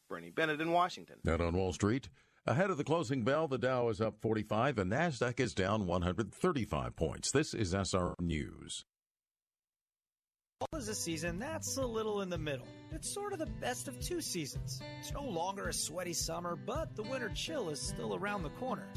Bernie 0.10 0.30
Bennett 0.30 0.62
in 0.62 0.72
Washington. 0.72 1.18
Out 1.28 1.42
on 1.42 1.56
Wall 1.56 1.74
Street, 1.74 2.10
ahead 2.46 2.70
of 2.70 2.78
the 2.78 2.84
closing 2.84 3.24
bell, 3.24 3.48
the 3.48 3.58
Dow 3.58 3.90
is 3.90 4.02
up 4.02 4.20
45 4.22 4.78
and 4.80 4.92
NASDAQ 4.92 5.40
is 5.40 5.54
down 5.54 5.86
135 5.86 6.96
points. 6.96 7.32
This 7.32 7.54
is 7.54 7.74
SR 7.74 8.16
News. 8.20 8.86
Fall 10.60 10.80
is 10.80 10.88
a 10.88 10.96
season 10.96 11.38
that's 11.38 11.78
a 11.78 11.86
little 11.86 12.22
in 12.22 12.32
the 12.32 12.38
middle. 12.38 12.66
It's 12.92 13.14
sort 13.14 13.32
of 13.32 13.38
the 13.38 13.46
best 13.46 13.88
of 13.88 14.00
two 14.02 14.22
seasons. 14.22 14.82
It's 15.00 15.14
no 15.14 15.22
longer 15.22 15.70
a 15.70 15.74
sweaty 15.74 16.14
summer, 16.14 16.56
but 16.56 16.96
the 16.96 17.04
winter 17.04 17.30
chill 17.36 17.70
is 17.70 17.80
still 17.80 18.16
around 18.16 18.42
the 18.42 18.50
corner. 18.50 18.88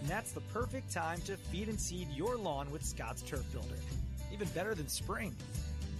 And 0.00 0.08
that's 0.08 0.32
the 0.32 0.40
perfect 0.40 0.92
time 0.92 1.20
to 1.22 1.36
feed 1.36 1.68
and 1.68 1.80
seed 1.80 2.08
your 2.10 2.36
lawn 2.36 2.68
with 2.72 2.84
Scotts 2.84 3.22
Turf 3.22 3.44
Builder. 3.52 3.76
Even 4.32 4.48
better 4.48 4.74
than 4.74 4.88
spring, 4.88 5.32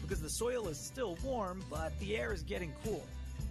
because 0.03 0.21
the 0.21 0.29
soil 0.29 0.67
is 0.67 0.81
still 0.81 1.17
warm, 1.23 1.63
but 1.71 1.97
the 2.01 2.17
air 2.17 2.33
is 2.33 2.43
getting 2.43 2.73
cool. 2.85 3.05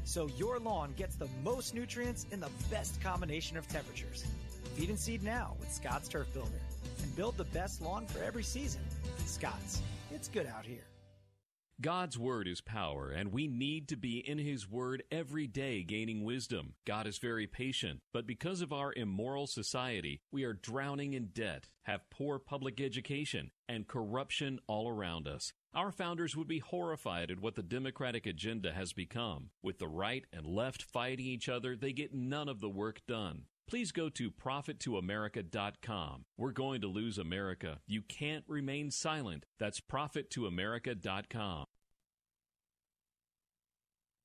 So 0.04 0.28
your 0.38 0.60
lawn 0.60 0.94
gets 0.98 1.16
the 1.16 1.30
most 1.46 1.74
nutrients 1.74 2.26
in 2.32 2.42
the 2.42 2.52
best 2.70 3.02
combination 3.02 3.56
of 3.56 3.70
temperatures. 3.70 4.26
Feed 4.76 4.90
and 4.90 5.00
seed 5.00 5.24
now 5.24 5.56
with 5.62 5.72
Scotts 5.72 6.10
Turf 6.10 6.28
Builder 6.34 6.62
and 7.02 7.16
build 7.16 7.38
the 7.38 7.46
best 7.46 7.82
lawn 7.82 8.06
for 8.06 8.22
every 8.22 8.44
season. 8.44 8.82
Scotts, 9.26 9.82
it's 10.12 10.28
good 10.28 10.46
out 10.46 10.66
here. 10.66 10.84
God's 11.82 12.20
Word 12.20 12.48
is 12.48 12.62
power, 12.62 13.10
and 13.10 13.32
we 13.32 13.48
need 13.48 13.88
to 13.88 13.98
be 13.98 14.20
in 14.20 14.38
His 14.38 14.70
Word 14.70 15.02
every 15.12 15.48
day 15.48 15.84
gaining 15.84 16.24
wisdom. 16.24 16.76
God 16.86 17.08
is 17.08 17.18
very 17.18 17.48
patient, 17.48 18.02
but 18.14 18.28
because 18.28 18.62
of 18.62 18.72
our 18.72 18.94
immoral 18.94 19.48
society, 19.48 20.22
we 20.32 20.44
are 20.44 20.54
drowning 20.54 21.14
in 21.14 21.30
debt, 21.34 21.70
have 21.84 22.12
poor 22.12 22.38
public 22.38 22.80
education, 22.80 23.50
and 23.68 23.88
corruption 23.88 24.60
all 24.68 24.88
around 24.88 25.28
us. 25.28 25.52
Our 25.74 25.92
founders 25.92 26.36
would 26.36 26.48
be 26.48 26.60
horrified 26.60 27.32
at 27.32 27.40
what 27.40 27.56
the 27.56 27.64
Democratic 27.64 28.28
agenda 28.28 28.72
has 28.72 28.94
become. 28.94 29.50
With 29.64 29.80
the 29.80 29.88
right 29.88 30.26
and 30.32 30.46
left 30.46 30.84
fighting 30.84 31.26
each 31.26 31.50
other, 31.50 31.76
they 31.76 31.92
get 31.92 32.14
none 32.14 32.48
of 32.48 32.62
the 32.62 32.70
work 32.70 33.02
done. 33.08 33.46
Please 33.74 33.92
go 33.92 34.08
to 34.08 34.30
profittoamerica.com. 34.30 36.26
We're 36.38 36.52
going 36.52 36.82
to 36.82 36.88
lose 36.88 37.18
America. 37.18 37.80
You 37.88 38.04
can't 38.04 38.44
remain 38.48 38.92
silent. 38.92 39.48
That's 39.58 39.82
profittoamerica.com. 39.82 41.66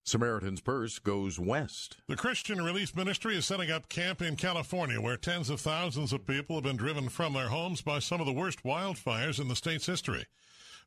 Samaritan's 0.04 0.60
Purse 0.60 0.98
goes 0.98 1.38
west. 1.38 1.96
The 2.08 2.14
Christian 2.14 2.60
Relief 2.60 2.94
Ministry 2.94 3.38
is 3.38 3.46
setting 3.46 3.70
up 3.70 3.88
camp 3.88 4.20
in 4.20 4.36
California 4.36 5.00
where 5.00 5.16
tens 5.16 5.48
of 5.48 5.62
thousands 5.62 6.12
of 6.12 6.26
people 6.26 6.56
have 6.56 6.64
been 6.64 6.76
driven 6.76 7.08
from 7.08 7.32
their 7.32 7.48
homes 7.48 7.80
by 7.80 8.00
some 8.00 8.20
of 8.20 8.26
the 8.26 8.32
worst 8.34 8.64
wildfires 8.64 9.40
in 9.40 9.48
the 9.48 9.56
state's 9.56 9.86
history. 9.86 10.26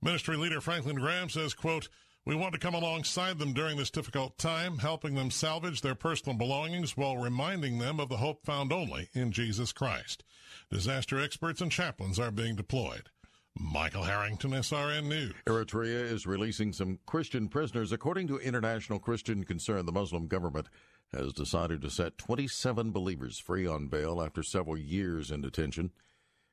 Ministry 0.03 0.37
leader 0.37 0.61
Franklin 0.61 0.97
Graham 0.97 1.29
says, 1.29 1.55
quote, 1.55 1.89
we 2.25 2.35
want 2.35 2.53
to 2.53 2.59
come 2.59 2.75
alongside 2.75 3.39
them 3.39 3.53
during 3.53 3.77
this 3.77 3.89
difficult 3.89 4.37
time, 4.37 4.77
helping 4.77 5.15
them 5.15 5.31
salvage 5.31 5.81
their 5.81 5.95
personal 5.95 6.37
belongings 6.37 6.95
while 6.95 7.17
reminding 7.17 7.79
them 7.79 7.99
of 7.99 8.09
the 8.09 8.17
hope 8.17 8.45
found 8.45 8.71
only 8.71 9.09
in 9.13 9.31
Jesus 9.31 9.71
Christ. 9.71 10.23
Disaster 10.69 11.19
experts 11.19 11.61
and 11.61 11.71
chaplains 11.71 12.19
are 12.19 12.31
being 12.31 12.55
deployed. 12.55 13.09
Michael 13.57 14.03
Harrington, 14.03 14.51
SRN 14.51 15.05
News. 15.05 15.33
Eritrea 15.45 16.03
is 16.09 16.25
releasing 16.25 16.71
some 16.71 16.99
Christian 17.05 17.49
prisoners. 17.49 17.91
According 17.91 18.27
to 18.27 18.37
International 18.37 18.99
Christian 18.99 19.43
Concern, 19.43 19.85
the 19.85 19.91
Muslim 19.91 20.27
government 20.27 20.67
has 21.11 21.33
decided 21.33 21.81
to 21.81 21.89
set 21.89 22.17
27 22.17 22.91
believers 22.91 23.39
free 23.39 23.67
on 23.67 23.87
bail 23.87 24.21
after 24.21 24.41
several 24.43 24.77
years 24.77 25.31
in 25.31 25.41
detention. 25.41 25.91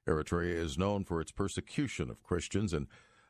Eritrea 0.08 0.54
is 0.54 0.78
known 0.78 1.04
for 1.04 1.20
its 1.20 1.30
persecution 1.30 2.10
of 2.10 2.24
Christians, 2.24 2.72
and 2.72 2.88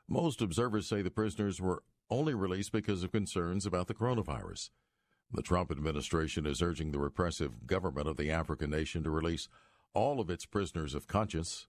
most 0.08 0.40
observers 0.40 0.88
say 0.88 1.02
the 1.02 1.10
prisoners 1.10 1.60
were 1.60 1.82
only 2.10 2.34
released 2.34 2.72
because 2.72 3.02
of 3.02 3.12
concerns 3.12 3.66
about 3.66 3.86
the 3.86 3.94
coronavirus. 3.94 4.70
The 5.32 5.42
Trump 5.42 5.70
administration 5.70 6.46
is 6.46 6.62
urging 6.62 6.90
the 6.90 6.98
repressive 6.98 7.66
government 7.66 8.08
of 8.08 8.16
the 8.16 8.30
African 8.30 8.70
nation 8.70 9.02
to 9.04 9.10
release 9.10 9.48
all 9.92 10.20
of 10.20 10.30
its 10.30 10.46
prisoners 10.46 10.94
of 10.94 11.06
conscience. 11.06 11.66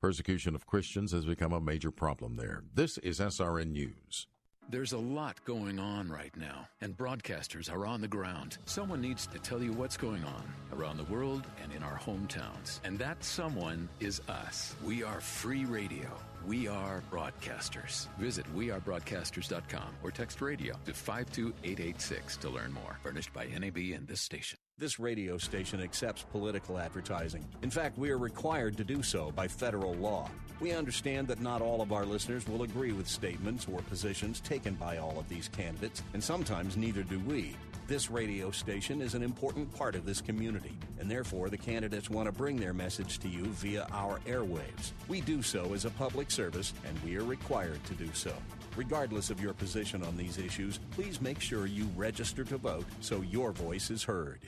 Persecution 0.00 0.54
of 0.54 0.66
Christians 0.66 1.12
has 1.12 1.24
become 1.24 1.52
a 1.52 1.60
major 1.60 1.90
problem 1.90 2.36
there. 2.36 2.64
This 2.74 2.98
is 2.98 3.20
SRN 3.20 3.72
News. 3.72 4.26
There's 4.70 4.92
a 4.92 4.98
lot 4.98 5.44
going 5.44 5.80
on 5.80 6.08
right 6.08 6.34
now, 6.36 6.68
and 6.80 6.96
broadcasters 6.96 7.72
are 7.72 7.86
on 7.86 8.00
the 8.00 8.06
ground. 8.06 8.58
Someone 8.66 9.00
needs 9.00 9.26
to 9.26 9.38
tell 9.40 9.60
you 9.60 9.72
what's 9.72 9.96
going 9.96 10.22
on 10.22 10.44
around 10.72 10.96
the 10.96 11.12
world 11.12 11.44
and 11.62 11.72
in 11.72 11.82
our 11.82 11.98
hometowns. 11.98 12.80
And 12.84 12.96
that 12.98 13.24
someone 13.24 13.88
is 13.98 14.20
us. 14.28 14.76
We 14.84 15.02
are 15.02 15.20
free 15.20 15.64
radio. 15.64 16.08
We 16.46 16.68
are 16.68 17.02
broadcasters. 17.10 18.08
Visit 18.18 18.46
wearebroadcasters.com 18.56 19.94
or 20.02 20.10
text 20.10 20.40
radio 20.40 20.74
to 20.86 20.92
52886 20.92 22.36
to 22.38 22.48
learn 22.48 22.72
more. 22.72 22.98
Furnished 23.02 23.32
by 23.32 23.46
NAB 23.46 23.76
and 23.94 24.08
this 24.08 24.20
station. 24.20 24.58
This 24.78 24.98
radio 24.98 25.36
station 25.36 25.82
accepts 25.82 26.24
political 26.30 26.78
advertising. 26.78 27.46
In 27.62 27.70
fact, 27.70 27.98
we 27.98 28.10
are 28.10 28.18
required 28.18 28.76
to 28.78 28.84
do 28.84 29.02
so 29.02 29.30
by 29.32 29.46
federal 29.46 29.94
law. 29.94 30.30
We 30.60 30.72
understand 30.72 31.26
that 31.28 31.40
not 31.40 31.62
all 31.62 31.80
of 31.80 31.90
our 31.90 32.04
listeners 32.04 32.46
will 32.46 32.64
agree 32.64 32.92
with 32.92 33.08
statements 33.08 33.66
or 33.72 33.80
positions 33.80 34.40
taken 34.40 34.74
by 34.74 34.98
all 34.98 35.18
of 35.18 35.26
these 35.28 35.48
candidates, 35.48 36.02
and 36.12 36.22
sometimes 36.22 36.76
neither 36.76 37.02
do 37.02 37.18
we. 37.20 37.56
This 37.86 38.10
radio 38.10 38.50
station 38.50 39.00
is 39.00 39.14
an 39.14 39.22
important 39.22 39.74
part 39.74 39.96
of 39.96 40.04
this 40.04 40.20
community, 40.20 40.76
and 41.00 41.10
therefore 41.10 41.48
the 41.48 41.56
candidates 41.56 42.10
want 42.10 42.26
to 42.26 42.32
bring 42.32 42.56
their 42.56 42.74
message 42.74 43.18
to 43.20 43.28
you 43.28 43.46
via 43.46 43.86
our 43.90 44.18
airwaves. 44.26 44.92
We 45.08 45.22
do 45.22 45.42
so 45.42 45.72
as 45.72 45.86
a 45.86 45.90
public 45.90 46.30
service, 46.30 46.74
and 46.86 46.96
we 47.02 47.16
are 47.16 47.24
required 47.24 47.82
to 47.84 47.94
do 47.94 48.10
so. 48.12 48.34
Regardless 48.76 49.30
of 49.30 49.40
your 49.40 49.54
position 49.54 50.04
on 50.04 50.16
these 50.16 50.36
issues, 50.36 50.78
please 50.90 51.22
make 51.22 51.40
sure 51.40 51.66
you 51.66 51.88
register 51.96 52.44
to 52.44 52.58
vote 52.58 52.84
so 53.00 53.22
your 53.22 53.50
voice 53.50 53.90
is 53.90 54.04
heard. 54.04 54.40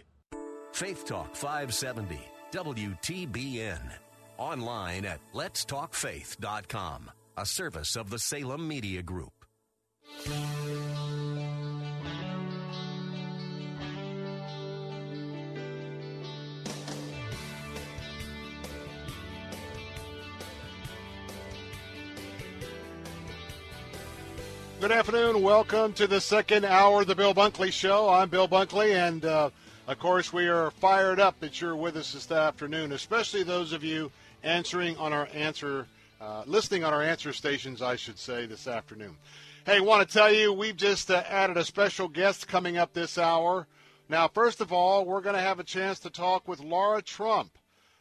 Faith 0.72 1.06
Talk 1.06 1.34
570, 1.34 2.20
WTBN. 2.52 3.80
Online 4.42 5.04
at 5.04 5.20
letstalkfaith.com, 5.34 7.12
a 7.36 7.46
service 7.46 7.94
of 7.94 8.10
the 8.10 8.18
Salem 8.18 8.66
Media 8.66 9.00
Group. 9.00 9.32
Good 24.80 24.90
afternoon. 24.90 25.40
Welcome 25.40 25.92
to 25.92 26.08
the 26.08 26.20
second 26.20 26.64
hour 26.64 27.02
of 27.02 27.06
the 27.06 27.14
Bill 27.14 27.32
Bunkley 27.32 27.70
Show. 27.70 28.08
I'm 28.08 28.28
Bill 28.28 28.48
Bunkley, 28.48 28.96
and 28.96 29.24
uh, 29.24 29.50
of 29.86 30.00
course, 30.00 30.32
we 30.32 30.48
are 30.48 30.72
fired 30.72 31.20
up 31.20 31.38
that 31.38 31.60
you're 31.60 31.76
with 31.76 31.96
us 31.96 32.12
this 32.12 32.28
afternoon, 32.32 32.90
especially 32.90 33.44
those 33.44 33.72
of 33.72 33.84
you 33.84 34.10
answering 34.42 34.96
on 34.96 35.12
our 35.12 35.28
answer, 35.32 35.86
uh, 36.20 36.42
listening 36.46 36.84
on 36.84 36.92
our 36.92 37.02
answer 37.02 37.32
stations, 37.32 37.82
I 37.82 37.96
should 37.96 38.18
say, 38.18 38.46
this 38.46 38.66
afternoon. 38.66 39.16
Hey, 39.64 39.80
want 39.80 40.06
to 40.06 40.12
tell 40.12 40.32
you, 40.32 40.52
we've 40.52 40.76
just 40.76 41.10
uh, 41.10 41.22
added 41.28 41.56
a 41.56 41.64
special 41.64 42.08
guest 42.08 42.48
coming 42.48 42.76
up 42.76 42.92
this 42.92 43.18
hour. 43.18 43.66
Now, 44.08 44.28
first 44.28 44.60
of 44.60 44.72
all, 44.72 45.04
we're 45.04 45.20
going 45.20 45.36
to 45.36 45.40
have 45.40 45.60
a 45.60 45.64
chance 45.64 46.00
to 46.00 46.10
talk 46.10 46.48
with 46.48 46.60
Lara 46.60 47.00
Trump. 47.02 47.58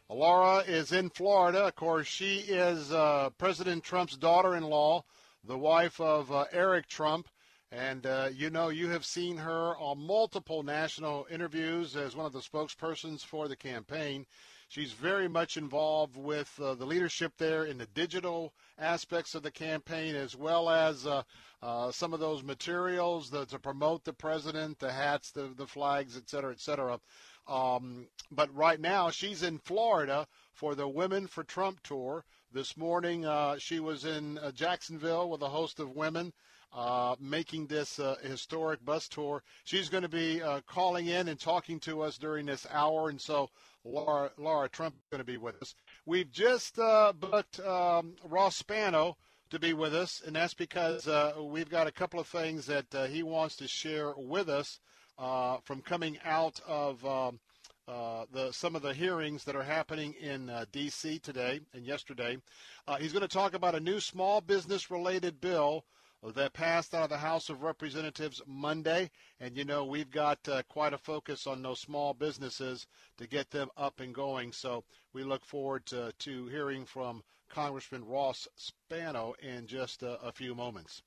Lara 0.08 0.58
is 0.58 0.92
in 0.92 1.08
Florida. 1.08 1.66
Of 1.66 1.76
course, 1.76 2.06
she 2.06 2.38
is 2.40 2.92
uh, 2.92 3.30
President 3.38 3.82
Trump's 3.82 4.16
daughter 4.16 4.56
in 4.56 4.64
law, 4.64 5.04
the 5.44 5.56
wife 5.56 6.00
of 6.00 6.30
uh, 6.30 6.44
Eric 6.52 6.88
Trump. 6.88 7.28
And 7.70 8.04
uh, 8.04 8.28
you 8.34 8.50
know, 8.50 8.68
you 8.68 8.90
have 8.90 9.06
seen 9.06 9.38
her 9.38 9.74
on 9.78 10.06
multiple 10.06 10.62
national 10.62 11.26
interviews 11.30 11.96
as 11.96 12.14
one 12.14 12.26
of 12.26 12.32
the 12.34 12.40
spokespersons 12.40 13.24
for 13.24 13.48
the 13.48 13.56
campaign. 13.56 14.26
She's 14.72 14.92
very 14.92 15.28
much 15.28 15.58
involved 15.58 16.16
with 16.16 16.50
uh, 16.58 16.74
the 16.74 16.86
leadership 16.86 17.34
there 17.36 17.66
in 17.66 17.76
the 17.76 17.88
digital 17.92 18.54
aspects 18.78 19.34
of 19.34 19.42
the 19.42 19.50
campaign, 19.50 20.14
as 20.14 20.34
well 20.34 20.70
as 20.70 21.06
uh, 21.06 21.24
uh, 21.62 21.92
some 21.92 22.14
of 22.14 22.20
those 22.20 22.42
materials 22.42 23.28
that, 23.32 23.50
to 23.50 23.58
promote 23.58 24.02
the 24.02 24.14
president, 24.14 24.78
the 24.78 24.90
hats, 24.90 25.30
the, 25.30 25.50
the 25.58 25.66
flags, 25.66 26.16
et 26.16 26.26
cetera, 26.26 26.52
et 26.52 26.60
cetera. 26.60 26.98
Um, 27.46 28.06
but 28.30 28.48
right 28.56 28.80
now, 28.80 29.10
she's 29.10 29.42
in 29.42 29.58
Florida 29.58 30.26
for 30.54 30.74
the 30.74 30.88
Women 30.88 31.26
for 31.26 31.44
Trump 31.44 31.82
tour. 31.82 32.24
This 32.50 32.74
morning, 32.74 33.26
uh, 33.26 33.58
she 33.58 33.78
was 33.78 34.06
in 34.06 34.38
uh, 34.38 34.52
Jacksonville 34.52 35.28
with 35.28 35.42
a 35.42 35.50
host 35.50 35.80
of 35.80 35.96
women. 35.96 36.32
Uh, 36.74 37.14
making 37.20 37.66
this 37.66 37.98
uh, 37.98 38.16
historic 38.22 38.82
bus 38.82 39.06
tour. 39.06 39.42
She's 39.64 39.90
going 39.90 40.04
to 40.04 40.08
be 40.08 40.40
uh, 40.40 40.62
calling 40.66 41.08
in 41.08 41.28
and 41.28 41.38
talking 41.38 41.78
to 41.80 42.00
us 42.00 42.16
during 42.16 42.46
this 42.46 42.66
hour, 42.70 43.10
and 43.10 43.20
so 43.20 43.50
Lara, 43.84 44.30
Lara 44.38 44.68
Trump 44.68 44.94
is 44.94 45.02
going 45.10 45.20
to 45.20 45.24
be 45.24 45.36
with 45.36 45.60
us. 45.60 45.74
We've 46.06 46.30
just 46.30 46.78
uh, 46.78 47.12
booked 47.12 47.60
um, 47.60 48.14
Ross 48.24 48.56
Spano 48.56 49.16
to 49.50 49.58
be 49.58 49.72
with 49.72 49.94
us, 49.94 50.22
and 50.24 50.36
that's 50.36 50.54
because 50.54 51.06
uh, 51.08 51.32
we've 51.42 51.70
got 51.70 51.86
a 51.86 51.92
couple 51.92 52.20
of 52.20 52.26
things 52.26 52.66
that 52.66 52.94
uh, 52.94 53.06
he 53.06 53.22
wants 53.22 53.56
to 53.56 53.68
share 53.68 54.12
with 54.16 54.48
us 54.48 54.80
from 55.18 55.82
coming 55.82 56.18
out 56.24 56.60
of. 56.66 57.04
Um, 57.04 57.40
uh, 57.88 58.24
the 58.32 58.52
some 58.52 58.76
of 58.76 58.82
the 58.82 58.94
hearings 58.94 59.42
that 59.42 59.56
are 59.56 59.62
happening 59.62 60.14
in 60.14 60.48
uh, 60.48 60.64
D.C. 60.70 61.18
today 61.18 61.60
and 61.74 61.84
yesterday. 61.84 62.38
Uh, 62.86 62.96
he's 62.96 63.12
going 63.12 63.22
to 63.22 63.28
talk 63.28 63.54
about 63.54 63.74
a 63.74 63.80
new 63.80 63.98
small 63.98 64.40
business 64.40 64.88
related 64.88 65.40
bill 65.40 65.84
that 66.30 66.52
passed 66.52 66.94
out 66.94 67.04
of 67.04 67.10
the 67.10 67.18
House 67.18 67.48
of 67.48 67.62
Representatives 67.62 68.40
Monday. 68.46 69.10
And 69.40 69.56
you 69.56 69.64
know, 69.64 69.84
we've 69.84 70.10
got 70.10 70.38
uh, 70.48 70.62
quite 70.68 70.92
a 70.92 70.98
focus 70.98 71.46
on 71.46 71.62
those 71.62 71.80
small 71.80 72.14
businesses 72.14 72.86
to 73.18 73.26
get 73.26 73.50
them 73.50 73.68
up 73.76 73.98
and 73.98 74.14
going. 74.14 74.52
So 74.52 74.84
we 75.12 75.24
look 75.24 75.44
forward 75.44 75.84
to, 75.86 76.12
to 76.20 76.46
hearing 76.46 76.84
from 76.84 77.22
Congressman 77.48 78.04
Ross 78.04 78.46
Spano 78.56 79.34
in 79.42 79.66
just 79.66 80.02
a, 80.02 80.20
a 80.20 80.32
few 80.32 80.54
moments. 80.54 81.02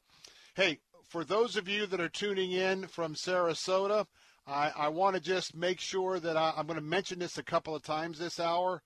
Hey, 0.54 0.80
for 1.08 1.24
those 1.24 1.56
of 1.56 1.70
you 1.70 1.86
that 1.86 2.02
are 2.02 2.10
tuning 2.10 2.52
in 2.52 2.88
from 2.88 3.16
Sarasota, 3.16 4.06
I, 4.48 4.72
I 4.76 4.88
want 4.90 5.16
to 5.16 5.22
just 5.22 5.56
make 5.56 5.80
sure 5.80 6.20
that 6.20 6.38
I, 6.38 6.54
I'm 6.56 6.68
going 6.68 6.80
to 6.80 6.86
mention 6.86 7.20
this 7.20 7.38
a 7.38 7.44
couple 7.44 7.76
of 7.76 7.84
times 7.84 8.20
this 8.20 8.40
hour. 8.40 8.82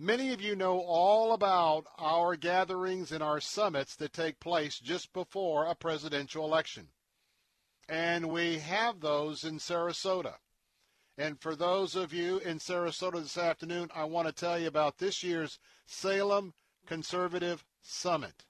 Many 0.00 0.32
of 0.32 0.40
you 0.40 0.54
know 0.54 0.78
all 0.78 1.32
about 1.32 1.86
our 1.98 2.36
gatherings 2.36 3.10
and 3.10 3.20
our 3.20 3.40
summits 3.40 3.96
that 3.96 4.12
take 4.12 4.38
place 4.38 4.78
just 4.78 5.12
before 5.12 5.66
a 5.66 5.74
presidential 5.74 6.44
election. 6.44 6.90
And 7.88 8.28
we 8.28 8.58
have 8.60 9.00
those 9.00 9.42
in 9.42 9.58
Sarasota. 9.58 10.36
And 11.16 11.40
for 11.40 11.56
those 11.56 11.96
of 11.96 12.12
you 12.12 12.38
in 12.38 12.60
Sarasota 12.60 13.20
this 13.20 13.36
afternoon, 13.36 13.90
I 13.92 14.04
want 14.04 14.28
to 14.28 14.32
tell 14.32 14.56
you 14.56 14.68
about 14.68 14.98
this 14.98 15.24
year's 15.24 15.58
Salem 15.84 16.54
Conservative 16.86 17.64
Summit. 17.82 18.44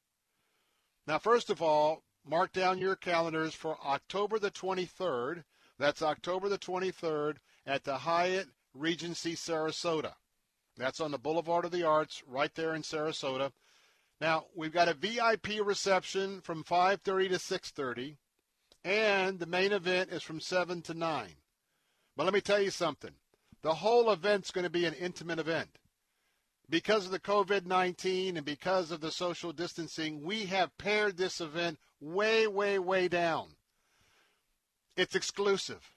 Now, 1.06 1.18
first 1.18 1.48
of 1.48 1.62
all, 1.62 2.04
mark 2.26 2.52
down 2.52 2.76
your 2.76 2.94
calendars 2.94 3.54
for 3.54 3.78
October 3.82 4.38
the 4.38 4.50
23rd. 4.50 5.44
That's 5.78 6.02
October 6.02 6.50
the 6.50 6.58
23rd 6.58 7.36
at 7.64 7.84
the 7.84 7.96
Hyatt 7.96 8.48
Regency 8.74 9.34
Sarasota. 9.34 10.12
That's 10.78 11.00
on 11.00 11.10
the 11.10 11.18
Boulevard 11.18 11.64
of 11.64 11.72
the 11.72 11.82
Arts 11.82 12.22
right 12.26 12.54
there 12.54 12.74
in 12.74 12.82
Sarasota. 12.82 13.52
Now, 14.20 14.46
we've 14.54 14.72
got 14.72 14.88
a 14.88 14.94
VIP 14.94 15.60
reception 15.62 16.40
from 16.40 16.64
5:30 16.64 17.28
to 17.30 17.38
6:30 17.38 18.16
and 18.84 19.38
the 19.38 19.46
main 19.46 19.72
event 19.72 20.10
is 20.10 20.22
from 20.22 20.40
7 20.40 20.82
to 20.82 20.94
9. 20.94 21.36
But 22.16 22.24
let 22.24 22.32
me 22.32 22.40
tell 22.40 22.60
you 22.60 22.70
something. 22.70 23.14
The 23.62 23.74
whole 23.74 24.10
event's 24.10 24.50
going 24.50 24.64
to 24.64 24.70
be 24.70 24.84
an 24.84 24.94
intimate 24.94 25.38
event. 25.38 25.78
Because 26.70 27.06
of 27.06 27.10
the 27.10 27.20
COVID-19 27.20 28.36
and 28.36 28.44
because 28.44 28.90
of 28.90 29.00
the 29.00 29.10
social 29.10 29.52
distancing, 29.52 30.22
we 30.22 30.46
have 30.46 30.78
pared 30.78 31.16
this 31.16 31.40
event 31.40 31.78
way 32.00 32.46
way 32.46 32.78
way 32.78 33.08
down. 33.08 33.56
It's 34.96 35.14
exclusive. 35.14 35.92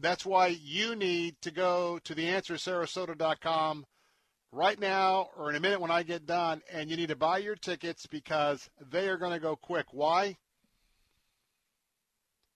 That's 0.00 0.24
why 0.24 0.48
you 0.48 0.94
need 0.94 1.40
to 1.42 1.50
go 1.50 1.98
to 2.04 2.14
theanswersarasota.com 2.14 3.86
right 4.52 4.78
now 4.78 5.30
or 5.36 5.50
in 5.50 5.56
a 5.56 5.60
minute 5.60 5.80
when 5.80 5.90
I 5.90 6.02
get 6.02 6.26
done, 6.26 6.62
and 6.72 6.90
you 6.90 6.96
need 6.96 7.08
to 7.08 7.16
buy 7.16 7.38
your 7.38 7.56
tickets 7.56 8.06
because 8.06 8.68
they 8.90 9.08
are 9.08 9.18
going 9.18 9.32
to 9.32 9.40
go 9.40 9.56
quick. 9.56 9.86
Why? 9.92 10.36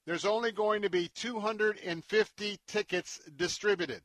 There's 0.06 0.24
only 0.24 0.52
going 0.52 0.82
to 0.82 0.90
be 0.90 1.08
250 1.08 2.58
tickets 2.66 3.20
distributed. 3.36 4.02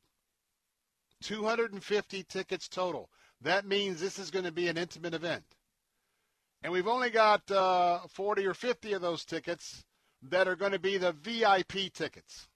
250 1.24 2.24
tickets 2.24 2.68
total. 2.68 3.10
That 3.42 3.66
means 3.66 4.00
this 4.00 4.20
is 4.20 4.32
going 4.32 4.46
to 4.46 4.52
be 4.52 4.68
an 4.68 4.78
intimate 4.78 5.14
event. 5.14 5.44
And 6.62 6.72
we've 6.72 6.88
only 6.88 7.10
got 7.10 7.50
uh, 7.52 8.00
40 8.10 8.46
or 8.46 8.54
50 8.54 8.94
of 8.94 9.02
those 9.02 9.26
tickets 9.26 9.84
that 10.24 10.48
are 10.48 10.56
going 10.56 10.72
to 10.72 10.80
be 10.80 10.98
the 10.98 11.12
VIP 11.12 11.94
tickets. 11.94 12.48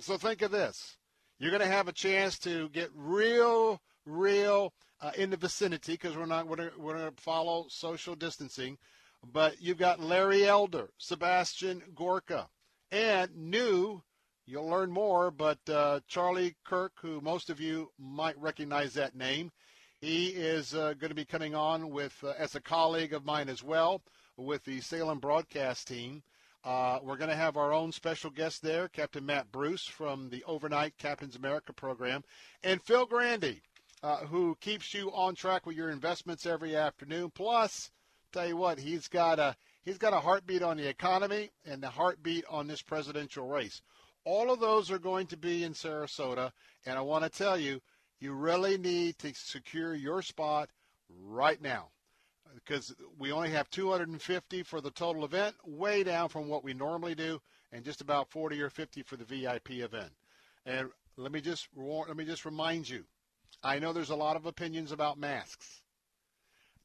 So 0.00 0.16
think 0.16 0.40
of 0.40 0.50
this. 0.50 0.96
You're 1.38 1.50
going 1.50 1.60
to 1.60 1.68
have 1.68 1.86
a 1.86 1.92
chance 1.92 2.38
to 2.40 2.70
get 2.70 2.88
real, 2.94 3.82
real 4.06 4.72
uh, 5.02 5.10
in 5.14 5.28
the 5.28 5.36
vicinity 5.36 5.92
because 5.92 6.16
we're 6.16 6.24
not 6.24 6.46
we're 6.46 6.56
going 6.56 6.70
we're 6.78 7.10
to 7.10 7.12
follow 7.20 7.66
social 7.68 8.14
distancing. 8.14 8.78
But 9.30 9.60
you've 9.60 9.76
got 9.76 10.00
Larry 10.00 10.46
Elder, 10.46 10.88
Sebastian 10.96 11.82
Gorka, 11.94 12.48
and 12.90 13.36
new. 13.36 14.02
You'll 14.46 14.68
learn 14.68 14.90
more, 14.90 15.30
but 15.30 15.58
uh, 15.68 16.00
Charlie 16.08 16.56
Kirk, 16.64 16.92
who 17.02 17.20
most 17.20 17.50
of 17.50 17.60
you 17.60 17.90
might 17.98 18.38
recognize 18.40 18.94
that 18.94 19.14
name, 19.14 19.52
he 20.00 20.28
is 20.28 20.74
uh, 20.74 20.94
going 20.94 21.10
to 21.10 21.14
be 21.14 21.26
coming 21.26 21.54
on 21.54 21.90
with 21.90 22.16
uh, 22.24 22.32
as 22.38 22.54
a 22.54 22.60
colleague 22.60 23.12
of 23.12 23.26
mine 23.26 23.50
as 23.50 23.62
well 23.62 24.00
with 24.38 24.64
the 24.64 24.80
Salem 24.80 25.18
broadcast 25.18 25.88
team. 25.88 26.22
Uh, 26.62 26.98
we're 27.02 27.16
going 27.16 27.30
to 27.30 27.36
have 27.36 27.56
our 27.56 27.72
own 27.72 27.90
special 27.90 28.30
guest 28.30 28.60
there, 28.60 28.86
Captain 28.88 29.24
Matt 29.24 29.50
Bruce 29.50 29.86
from 29.86 30.28
the 30.28 30.44
Overnight 30.44 30.98
Captains 30.98 31.34
America 31.34 31.72
program, 31.72 32.22
and 32.62 32.82
Phil 32.82 33.06
Grandy, 33.06 33.62
uh, 34.02 34.26
who 34.26 34.54
keeps 34.60 34.92
you 34.92 35.10
on 35.12 35.34
track 35.34 35.64
with 35.64 35.74
your 35.74 35.88
investments 35.88 36.44
every 36.44 36.76
afternoon. 36.76 37.30
Plus, 37.34 37.90
tell 38.30 38.46
you 38.46 38.58
what, 38.58 38.78
he's 38.78 39.08
got 39.08 39.38
a 39.38 39.56
he's 39.82 39.96
got 39.96 40.12
a 40.12 40.20
heartbeat 40.20 40.62
on 40.62 40.76
the 40.76 40.86
economy 40.86 41.50
and 41.64 41.82
the 41.82 41.88
heartbeat 41.88 42.44
on 42.50 42.66
this 42.66 42.82
presidential 42.82 43.46
race. 43.46 43.80
All 44.24 44.52
of 44.52 44.60
those 44.60 44.90
are 44.90 44.98
going 44.98 45.28
to 45.28 45.38
be 45.38 45.64
in 45.64 45.72
Sarasota, 45.72 46.52
and 46.84 46.98
I 46.98 47.00
want 47.00 47.24
to 47.24 47.30
tell 47.30 47.58
you, 47.58 47.80
you 48.18 48.34
really 48.34 48.76
need 48.76 49.18
to 49.20 49.32
secure 49.32 49.94
your 49.94 50.20
spot 50.20 50.68
right 51.08 51.60
now 51.62 51.88
because 52.54 52.94
we 53.18 53.32
only 53.32 53.50
have 53.50 53.70
250 53.70 54.62
for 54.62 54.80
the 54.80 54.90
total 54.90 55.24
event, 55.24 55.54
way 55.64 56.02
down 56.02 56.28
from 56.28 56.48
what 56.48 56.64
we 56.64 56.74
normally 56.74 57.14
do, 57.14 57.40
and 57.72 57.84
just 57.84 58.00
about 58.00 58.30
40 58.30 58.60
or 58.60 58.70
50 58.70 59.02
for 59.02 59.16
the 59.16 59.24
VIP 59.24 59.70
event. 59.70 60.12
And 60.66 60.88
let 61.16 61.32
me 61.32 61.40
just 61.40 61.68
let 61.76 62.16
me 62.16 62.24
just 62.24 62.44
remind 62.44 62.88
you, 62.88 63.04
I 63.62 63.78
know 63.78 63.92
there's 63.92 64.10
a 64.10 64.16
lot 64.16 64.36
of 64.36 64.46
opinions 64.46 64.92
about 64.92 65.18
masks. 65.18 65.82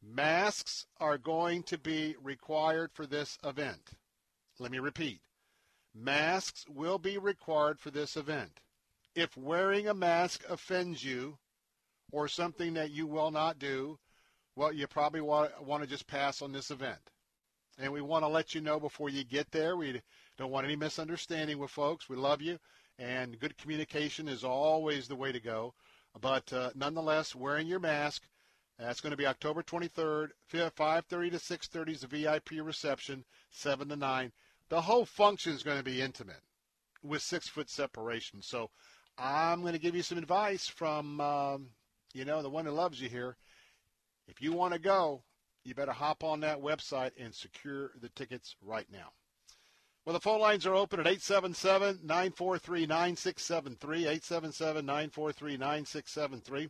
Masks 0.01 0.85
are 0.99 1.17
going 1.17 1.63
to 1.63 1.77
be 1.77 2.15
required 2.21 2.91
for 2.93 3.05
this 3.05 3.37
event. 3.43 3.91
Let 4.59 4.71
me 4.71 4.79
repeat. 4.79 5.21
Masks 5.93 6.65
will 6.69 6.99
be 6.99 7.17
required 7.17 7.79
for 7.79 7.91
this 7.91 8.15
event. 8.17 8.59
If 9.15 9.35
wearing 9.37 9.87
a 9.87 9.93
mask 9.93 10.43
offends 10.49 11.03
you 11.03 11.37
or 12.11 12.27
something 12.27 12.73
that 12.73 12.91
you 12.91 13.07
will 13.07 13.31
not 13.31 13.57
do, 13.57 13.97
well, 14.55 14.71
you 14.71 14.87
probably 14.87 15.21
want, 15.21 15.51
want 15.63 15.83
to 15.83 15.89
just 15.89 16.07
pass 16.07 16.41
on 16.41 16.51
this 16.51 16.71
event. 16.71 17.11
And 17.77 17.91
we 17.91 18.01
want 18.01 18.23
to 18.23 18.29
let 18.29 18.55
you 18.55 18.61
know 18.61 18.79
before 18.79 19.09
you 19.09 19.23
get 19.23 19.51
there. 19.51 19.75
We 19.75 20.01
don't 20.37 20.51
want 20.51 20.65
any 20.65 20.77
misunderstanding 20.77 21.57
with 21.57 21.71
folks. 21.71 22.07
We 22.07 22.15
love 22.15 22.41
you, 22.41 22.57
and 22.97 23.39
good 23.39 23.57
communication 23.57 24.29
is 24.29 24.45
always 24.45 25.07
the 25.07 25.15
way 25.15 25.33
to 25.33 25.41
go. 25.41 25.73
But 26.19 26.53
uh, 26.53 26.71
nonetheless, 26.73 27.35
wearing 27.35 27.67
your 27.67 27.79
mask. 27.79 28.23
That's 28.77 28.99
going 28.99 29.11
to 29.11 29.17
be 29.17 29.25
October 29.25 29.63
23rd, 29.63 30.31
5:30 30.51 31.31
to 31.31 31.37
6:30 31.37 31.89
is 31.89 32.01
the 32.01 32.07
VIP 32.07 32.51
reception, 32.61 33.23
7 33.49 33.87
to 33.89 33.95
9. 33.95 34.31
The 34.67 34.81
whole 34.81 35.05
function 35.05 35.53
is 35.53 35.63
going 35.63 35.77
to 35.77 35.83
be 35.83 36.01
intimate, 36.01 36.41
with 37.01 37.21
six 37.21 37.47
foot 37.47 37.69
separation. 37.69 38.41
So, 38.41 38.71
I'm 39.17 39.61
going 39.61 39.73
to 39.73 39.79
give 39.79 39.95
you 39.95 40.03
some 40.03 40.17
advice 40.17 40.67
from, 40.67 41.21
um, 41.21 41.69
you 42.13 42.25
know, 42.25 42.41
the 42.41 42.49
one 42.49 42.65
who 42.65 42.71
loves 42.71 43.01
you 43.01 43.07
here. 43.07 43.37
If 44.27 44.41
you 44.41 44.53
want 44.53 44.73
to 44.73 44.79
go, 44.79 45.23
you 45.63 45.73
better 45.73 45.91
hop 45.91 46.23
on 46.23 46.41
that 46.41 46.61
website 46.61 47.11
and 47.19 47.33
secure 47.33 47.91
the 47.99 48.09
tickets 48.09 48.55
right 48.61 48.87
now. 48.91 49.11
Well, 50.05 50.13
the 50.13 50.19
phone 50.19 50.39
lines 50.39 50.67
are 50.67 50.75
open 50.75 50.99
at 50.99 51.07
877 51.07 52.01
943 52.03 52.85
9673. 52.85 53.97
877 53.97 54.85
943 54.85 55.57
9673. 55.57 56.69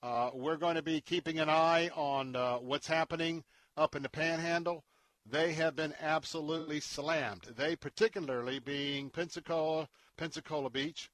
Uh, 0.00 0.30
we're 0.32 0.56
going 0.56 0.76
to 0.76 0.82
be 0.82 1.00
keeping 1.00 1.40
an 1.40 1.50
eye 1.50 1.90
on 1.96 2.36
uh, 2.36 2.58
what's 2.58 2.86
happening 2.86 3.42
up 3.76 3.96
in 3.96 4.02
the 4.04 4.08
panhandle. 4.08 4.84
They 5.26 5.54
have 5.54 5.74
been 5.74 5.94
absolutely 6.00 6.78
slammed. 6.78 7.48
They, 7.56 7.74
particularly 7.74 8.60
being 8.60 9.10
Pensacola, 9.10 9.88
Pensacola 10.16 10.70
Beach, 10.70 11.10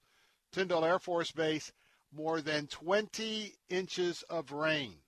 Tyndall 0.52 0.84
Air 0.84 0.98
Force 0.98 1.32
Base, 1.32 1.72
more 2.12 2.42
than 2.42 2.66
20 2.66 3.54
inches 3.70 4.22
of 4.28 4.52
rain. 4.52 4.98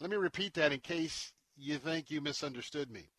Let 0.00 0.08
me 0.08 0.16
repeat 0.16 0.54
that 0.54 0.72
in 0.72 0.80
case 0.80 1.30
you 1.58 1.76
think 1.76 2.10
you 2.10 2.22
misunderstood 2.22 2.90
me. 2.90 3.10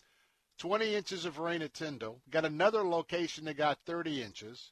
20 0.57 0.95
inches 0.95 1.25
of 1.25 1.37
rain 1.37 1.61
at 1.61 1.75
Tyndall. 1.75 2.21
Got 2.31 2.43
another 2.43 2.81
location 2.81 3.45
that 3.45 3.53
got 3.53 3.77
30 3.85 4.23
inches. 4.23 4.71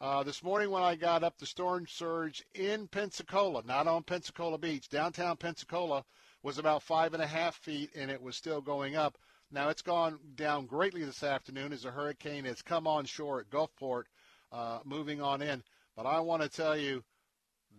Uh, 0.00 0.24
this 0.24 0.42
morning 0.42 0.70
when 0.70 0.82
I 0.82 0.96
got 0.96 1.22
up, 1.22 1.38
the 1.38 1.46
storm 1.46 1.86
surge 1.86 2.44
in 2.54 2.88
Pensacola, 2.88 3.62
not 3.64 3.86
on 3.86 4.02
Pensacola 4.02 4.58
Beach, 4.58 4.88
downtown 4.88 5.36
Pensacola, 5.36 6.04
was 6.42 6.58
about 6.58 6.82
five 6.82 7.14
and 7.14 7.22
a 7.22 7.26
half 7.26 7.54
feet, 7.54 7.90
and 7.94 8.10
it 8.10 8.20
was 8.20 8.34
still 8.34 8.60
going 8.60 8.96
up. 8.96 9.16
Now 9.52 9.68
it's 9.68 9.80
gone 9.80 10.18
down 10.34 10.66
greatly 10.66 11.04
this 11.04 11.22
afternoon 11.22 11.72
as 11.72 11.84
a 11.84 11.92
hurricane 11.92 12.46
has 12.46 12.62
come 12.62 12.88
on 12.88 13.04
shore 13.04 13.38
at 13.38 13.50
Gulfport, 13.50 14.04
uh, 14.50 14.80
moving 14.84 15.22
on 15.22 15.40
in. 15.40 15.62
But 15.94 16.06
I 16.06 16.18
want 16.18 16.42
to 16.42 16.48
tell 16.48 16.76
you, 16.76 17.04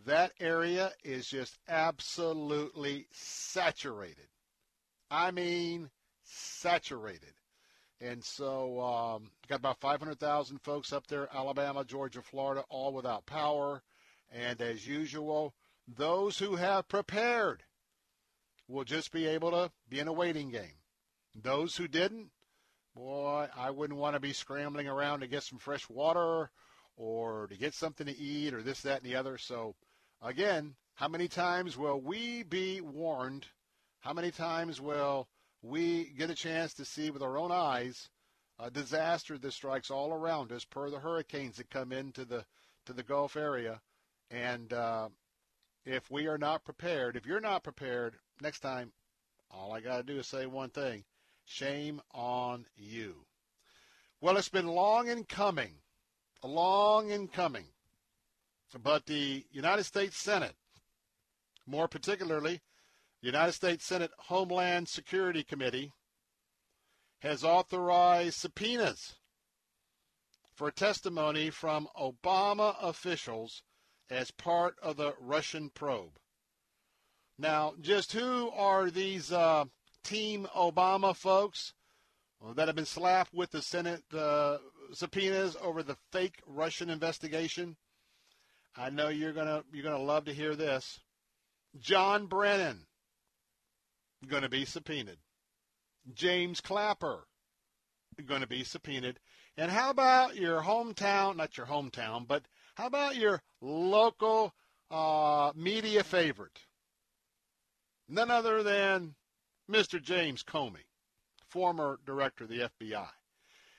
that 0.06 0.34
area 0.40 0.92
is 1.04 1.28
just 1.28 1.58
absolutely 1.68 3.08
saturated. 3.12 4.28
I 5.10 5.32
mean, 5.32 5.90
saturated. 6.24 7.34
And 8.02 8.24
so, 8.24 8.82
um, 8.82 9.32
got 9.48 9.60
about 9.60 9.80
500,000 9.80 10.60
folks 10.60 10.92
up 10.92 11.08
there, 11.08 11.30
Alabama, 11.34 11.86
Georgia, 11.86 12.22
Florida, 12.22 12.64
all 12.70 12.94
without 12.94 13.26
power. 13.26 13.82
And 14.32 14.62
as 14.62 14.86
usual, 14.86 15.54
those 15.88 16.38
who 16.38 16.56
have 16.56 16.88
prepared 16.88 17.64
will 18.68 18.84
just 18.84 19.12
be 19.12 19.26
able 19.28 19.52
to 19.52 19.72
be 19.88 20.00
in 20.00 20.08
a 20.08 20.14
waiting 20.14 20.50
game. 20.50 20.82
Those 21.36 21.78
who 21.78 21.88
didn't, 21.88 22.32
boy, 22.96 23.48
I 23.56 23.72
wouldn't 23.72 24.00
want 24.00 24.16
to 24.16 24.20
be 24.20 24.34
scrambling 24.34 24.88
around 24.88 25.22
to 25.22 25.28
get 25.28 25.44
some 25.44 25.60
fresh 25.60 25.88
water 25.90 26.50
or 26.98 27.48
to 27.48 27.58
get 27.58 27.74
something 27.74 28.08
to 28.08 28.18
eat 28.18 28.54
or 28.54 28.62
this, 28.62 28.82
that, 28.82 29.04
and 29.04 29.12
the 29.12 29.16
other. 29.16 29.38
So, 29.38 29.76
again, 30.26 30.76
how 30.96 31.08
many 31.08 31.28
times 31.28 31.78
will 31.78 32.02
we 32.02 32.44
be 32.44 32.82
warned? 32.82 33.46
How 34.00 34.14
many 34.14 34.32
times 34.32 34.82
will 34.82 35.28
we 35.62 36.06
get 36.18 36.30
a 36.30 36.36
chance 36.36 36.74
to 36.76 36.86
see 36.86 37.12
with 37.12 37.22
our 37.22 37.38
own 37.38 37.52
eyes 37.52 38.10
a 38.60 38.72
disaster 38.72 39.38
that 39.38 39.52
strikes 39.52 39.92
all 39.92 40.14
around 40.14 40.52
us 40.52 40.66
per 40.66 40.90
the 40.90 41.00
hurricanes 41.00 41.58
that 41.58 41.70
come 41.70 41.92
into 41.92 42.26
the 42.26 42.46
to 42.86 42.94
the 42.94 43.04
Gulf 43.04 43.36
area? 43.36 43.82
And 44.32 44.74
uh, 44.74 45.10
if 45.86 46.10
we 46.10 46.28
are 46.28 46.38
not 46.38 46.66
prepared, 46.66 47.16
if 47.16 47.26
you're 47.26 47.40
not 47.40 47.64
prepared, 47.64 48.16
next 48.42 48.62
time, 48.62 48.92
all 49.52 49.74
I 49.74 49.82
got 49.82 49.98
to 49.98 50.04
do 50.04 50.20
is 50.20 50.28
say 50.28 50.46
one 50.46 50.70
thing 50.70 51.04
shame 51.46 52.02
on 52.12 52.66
you. 52.76 53.16
Well, 54.22 54.38
it's 54.38 54.50
been 54.50 54.68
long 54.68 55.08
in 55.08 55.26
coming, 55.26 55.74
long 56.44 57.12
in 57.12 57.28
coming. 57.28 57.66
But 58.82 59.06
the 59.06 59.46
United 59.52 59.84
States 59.84 60.18
Senate, 60.18 60.56
more 61.66 61.88
particularly, 61.88 62.62
the 63.22 63.28
United 63.28 63.54
States 63.54 63.86
Senate 63.86 64.12
Homeland 64.18 64.90
Security 64.90 65.44
Committee, 65.44 65.92
has 67.20 67.44
authorized 67.44 68.38
subpoenas 68.38 69.16
for 70.54 70.72
testimony 70.72 71.50
from 71.50 71.88
Obama 72.00 72.76
officials 72.82 73.64
as 74.10 74.32
part 74.32 74.76
of 74.82 74.98
the 74.98 75.14
Russian 75.20 75.70
probe. 75.70 76.18
Now, 77.38 77.74
just 77.82 78.14
who 78.14 78.50
are 78.52 78.90
these 78.90 79.32
uh, 79.32 79.66
Team 80.04 80.48
Obama 80.56 81.16
folks 81.16 81.74
that 82.56 82.68
have 82.68 82.76
been 82.76 82.86
slapped 82.86 83.34
with 83.34 83.52
the 83.52 83.62
Senate 83.62 84.04
uh, 84.14 84.58
subpoenas 84.94 85.58
over 85.62 85.82
the 85.82 85.98
fake 86.12 86.42
Russian 86.46 86.90
investigation? 86.90 87.76
I 88.78 88.90
know 88.90 89.10
you're 89.10 89.34
gonna 89.34 89.64
you're 89.72 89.84
gonna 89.84 89.98
love 89.98 90.26
to 90.26 90.34
hear 90.34 90.56
this. 90.56 91.00
John 91.80 92.28
Brennan 92.28 92.86
going 94.28 94.44
to 94.44 94.50
be 94.50 94.66
subpoenaed. 94.66 95.18
James 96.14 96.62
Clapper 96.62 97.28
going 98.26 98.42
to 98.42 98.48
be 98.48 98.64
subpoenaed. 98.64 99.20
And 99.58 99.72
how 99.72 99.90
about 99.90 100.36
your 100.36 100.62
hometown? 100.62 101.36
Not 101.36 101.58
your 101.58 101.66
hometown, 101.68 102.28
but 102.28 102.44
how 102.76 102.88
about 102.88 103.16
your 103.16 103.42
local 103.62 104.54
uh, 104.92 105.52
media 105.56 106.04
favorite? 106.04 106.60
None 108.08 108.32
other 108.32 108.64
than 108.64 109.16
Mr. 109.70 110.02
James 110.02 110.44
Comey, 110.44 110.86
former 111.48 112.00
director 112.06 112.44
of 112.44 112.50
the 112.50 112.70
FBI. 112.82 113.08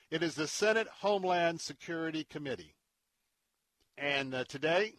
It 0.09 0.23
is 0.23 0.35
the 0.35 0.47
Senate 0.47 0.87
Homeland 1.01 1.61
Security 1.61 2.23
Committee. 2.23 2.76
And 3.97 4.33
uh, 4.33 4.43
today, 4.45 4.93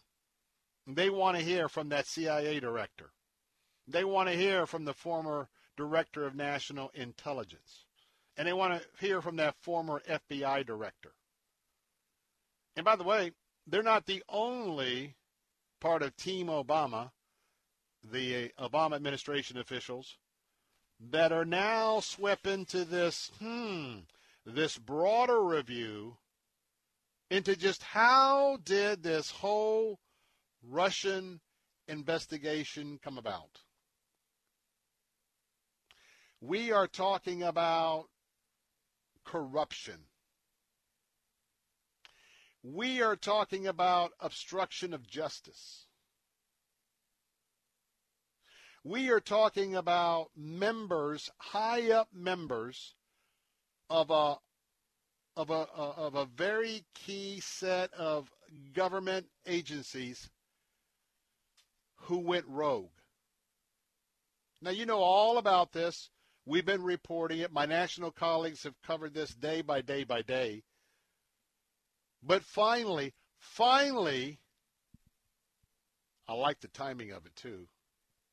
they 0.85 1.09
want 1.09 1.37
to 1.37 1.43
hear 1.43 1.69
from 1.69 1.89
that 1.89 2.07
CIA 2.07 2.59
director. 2.59 3.11
They 3.87 4.03
want 4.03 4.29
to 4.29 4.35
hear 4.35 4.65
from 4.65 4.85
the 4.85 4.93
former 4.93 5.49
director 5.77 6.25
of 6.25 6.35
national 6.35 6.91
intelligence. 6.93 7.85
And 8.37 8.47
they 8.47 8.53
want 8.53 8.81
to 8.81 8.87
hear 8.99 9.21
from 9.21 9.37
that 9.37 9.55
former 9.61 10.01
FBI 10.09 10.65
director. 10.65 11.13
And 12.75 12.85
by 12.85 12.95
the 12.95 13.03
way, 13.03 13.31
they're 13.65 13.83
not 13.83 14.05
the 14.05 14.23
only 14.29 15.15
part 15.79 16.01
of 16.01 16.15
Team 16.15 16.47
Obama, 16.47 17.11
the 18.03 18.51
Obama 18.59 18.95
administration 18.95 19.57
officials, 19.57 20.17
that 20.99 21.31
are 21.31 21.45
now 21.45 21.99
swept 21.99 22.45
into 22.45 22.83
this, 22.83 23.31
hmm, 23.39 23.99
this 24.45 24.77
broader 24.77 25.41
review 25.41 26.17
into 27.29 27.55
just 27.55 27.83
how 27.83 28.57
did 28.63 29.03
this 29.03 29.29
whole 29.31 29.99
Russian 30.63 31.39
investigation 31.87 32.99
come 33.03 33.17
about. 33.17 33.59
We 36.41 36.71
are 36.71 36.87
talking 36.87 37.43
about 37.43 38.05
corruption. 39.25 39.99
We 42.63 43.01
are 43.01 43.15
talking 43.15 43.67
about 43.67 44.11
obstruction 44.19 44.93
of 44.93 45.07
justice. 45.07 45.85
We 48.83 49.09
are 49.09 49.19
talking 49.19 49.75
about 49.75 50.29
members, 50.35 51.29
high 51.37 51.91
up 51.91 52.07
members 52.13 52.95
of 53.89 54.09
a 54.09 54.37
of 55.39 55.51
a 55.51 55.67
of 55.71 56.15
a 56.15 56.25
very 56.25 56.83
key 56.93 57.39
set 57.39 57.93
of 57.93 58.29
government 58.73 59.25
agencies 59.47 60.29
who 61.95 62.17
went 62.17 62.43
rogue. 62.45 62.91
Now 64.61 64.71
you 64.71 64.85
know 64.85 64.99
all 64.99 65.37
about 65.37 65.71
this. 65.71 66.09
We've 66.45 66.65
been 66.65 66.83
reporting 66.83 67.39
it. 67.39 67.53
My 67.53 67.65
national 67.65 68.11
colleagues 68.11 68.63
have 68.63 68.73
covered 68.85 69.13
this 69.13 69.33
day 69.33 69.61
by 69.61 69.79
day 69.79 70.03
by 70.03 70.23
day. 70.23 70.63
But 72.21 72.43
finally, 72.43 73.13
finally, 73.37 74.39
I 76.27 76.33
like 76.33 76.59
the 76.59 76.67
timing 76.67 77.11
of 77.11 77.25
it 77.25 77.35
too, 77.37 77.65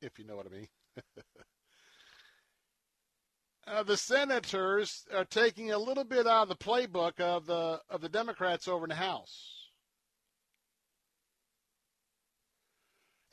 if 0.01 0.19
you 0.19 0.25
know 0.25 0.35
what 0.35 0.47
I 0.47 0.49
mean. 0.49 0.67
uh, 3.67 3.83
the 3.83 3.97
senators 3.97 5.05
are 5.13 5.25
taking 5.25 5.71
a 5.71 5.77
little 5.77 6.03
bit 6.03 6.25
out 6.25 6.43
of 6.43 6.49
the 6.49 6.55
playbook 6.55 7.19
of 7.19 7.45
the 7.45 7.81
of 7.89 8.01
the 8.01 8.09
Democrats 8.09 8.67
over 8.67 8.85
in 8.85 8.89
the 8.89 8.95
House. 8.95 9.71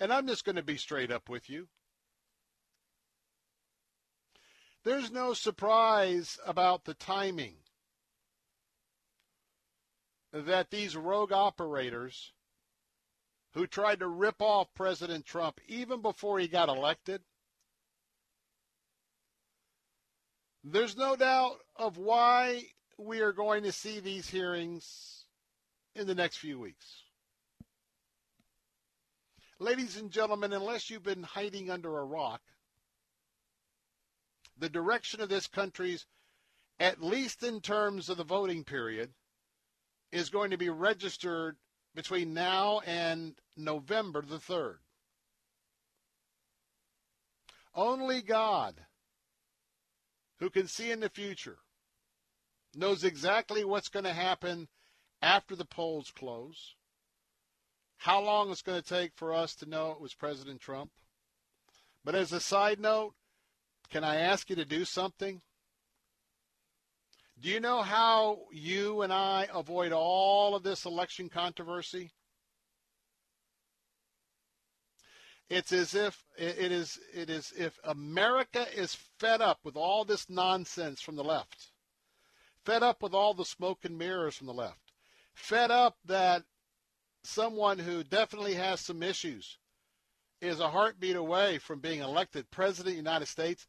And 0.01 0.13
I'm 0.13 0.27
just 0.27 0.45
going 0.45 0.57
to 0.57 0.63
be 0.63 0.77
straight 0.77 1.13
up 1.13 1.29
with 1.29 1.49
you. 1.49 1.69
There's 4.83 5.11
no 5.11 5.33
surprise 5.33 6.39
about 6.45 6.85
the 6.85 6.95
timing 6.95 7.55
that 10.33 10.71
these 10.71 10.97
rogue 10.97 11.33
operators 11.33 12.33
who 13.55 13.67
tried 13.67 14.01
to 14.01 14.09
rip 14.09 14.43
off 14.43 14.75
President 14.75 15.25
Trump 15.25 15.61
even 15.69 16.03
before 16.03 16.41
he 16.41 16.49
got 16.49 16.69
elected, 16.69 17.23
there's 20.65 20.97
no 20.97 21.15
doubt 21.15 21.59
of 21.77 21.99
why 21.99 22.65
we 22.99 23.21
are 23.21 23.33
going 23.33 23.65
to 23.65 23.73
see 23.73 24.01
these 24.01 24.29
hearings 24.29 25.25
in 25.95 26.07
the 26.07 26.15
next 26.15 26.39
few 26.39 26.59
weeks. 26.59 27.03
Ladies 29.61 29.97
and 29.97 30.11
gentlemen, 30.11 30.53
unless 30.53 30.91
you've 30.91 31.03
been 31.03 31.23
hiding 31.23 31.71
under 31.71 31.99
a 31.99 32.05
rock, 32.05 32.41
the 34.59 34.69
direction 34.69 35.21
of 35.21 35.29
this 35.29 35.47
country's, 35.47 36.07
at 36.81 37.03
least 37.03 37.43
in 37.43 37.61
terms 37.61 38.09
of 38.09 38.17
the 38.17 38.25
voting 38.25 38.65
period, 38.65 39.11
is 40.13 40.31
going 40.31 40.51
to 40.51 40.57
be 40.57 40.71
registered 40.71 41.57
between 41.95 42.35
now 42.35 42.81
and 42.87 43.35
November 43.57 44.23
the 44.23 44.39
3rd. 44.39 44.77
Only 47.75 48.23
God, 48.23 48.75
who 50.45 50.51
can 50.51 50.69
see 50.69 50.91
in 50.91 51.01
the 51.01 51.09
future, 51.09 51.57
knows 52.75 53.03
exactly 53.03 53.65
what's 53.65 53.89
going 53.89 54.05
to 54.05 54.13
happen 54.13 54.69
after 55.23 55.57
the 55.57 55.65
polls 55.65 56.13
close, 56.15 56.75
how 57.97 58.21
long 58.21 58.51
it's 58.51 58.61
going 58.61 58.83
to 58.83 58.87
take 58.87 59.13
for 59.17 59.33
us 59.33 59.55
to 59.55 59.65
know 59.65 59.93
it 59.93 60.03
was 60.03 60.13
President 60.13 60.61
Trump. 60.61 60.91
But 62.05 62.15
as 62.15 62.31
a 62.31 62.41
side 62.41 62.79
note, 62.79 63.15
can 63.91 64.05
I 64.05 64.17
ask 64.17 64.51
you 64.51 64.57
to 64.57 64.67
do 64.67 64.85
something? 64.85 65.41
Do 67.41 67.49
you 67.49 67.59
know 67.59 67.81
how 67.81 68.41
you 68.53 69.01
and 69.01 69.15
I 69.15 69.49
avoid 69.51 69.93
all 69.93 70.55
of 70.55 70.63
this 70.63 70.85
election 70.85 71.31
controversy? 71.31 72.13
It's 75.51 75.73
as 75.73 75.95
if 75.95 76.25
it 76.37 76.73
is 76.73 76.99
it 77.13 77.29
is 77.29 77.53
if 77.57 77.79
America 77.85 78.67
is 78.75 78.95
fed 79.19 79.41
up 79.43 79.61
with 79.63 79.77
all 79.77 80.05
this 80.05 80.29
nonsense 80.31 81.01
from 81.01 81.17
the 81.17 81.25
left. 81.25 81.71
Fed 82.65 82.83
up 82.83 83.03
with 83.03 83.13
all 83.13 83.35
the 83.35 83.45
smoke 83.45 83.85
and 83.85 83.99
mirrors 83.99 84.37
from 84.37 84.47
the 84.47 84.55
left. 84.55 84.93
Fed 85.35 85.71
up 85.71 85.99
that 86.07 86.45
someone 87.23 87.79
who 87.79 88.03
definitely 88.05 88.55
has 88.55 88.81
some 88.81 89.03
issues 89.03 89.59
is 90.41 90.61
a 90.61 90.71
heartbeat 90.71 91.17
away 91.17 91.59
from 91.59 91.81
being 91.81 92.01
elected 92.01 92.51
president 92.51 92.89
of 92.89 92.93
the 92.95 93.11
United 93.11 93.27
States. 93.27 93.67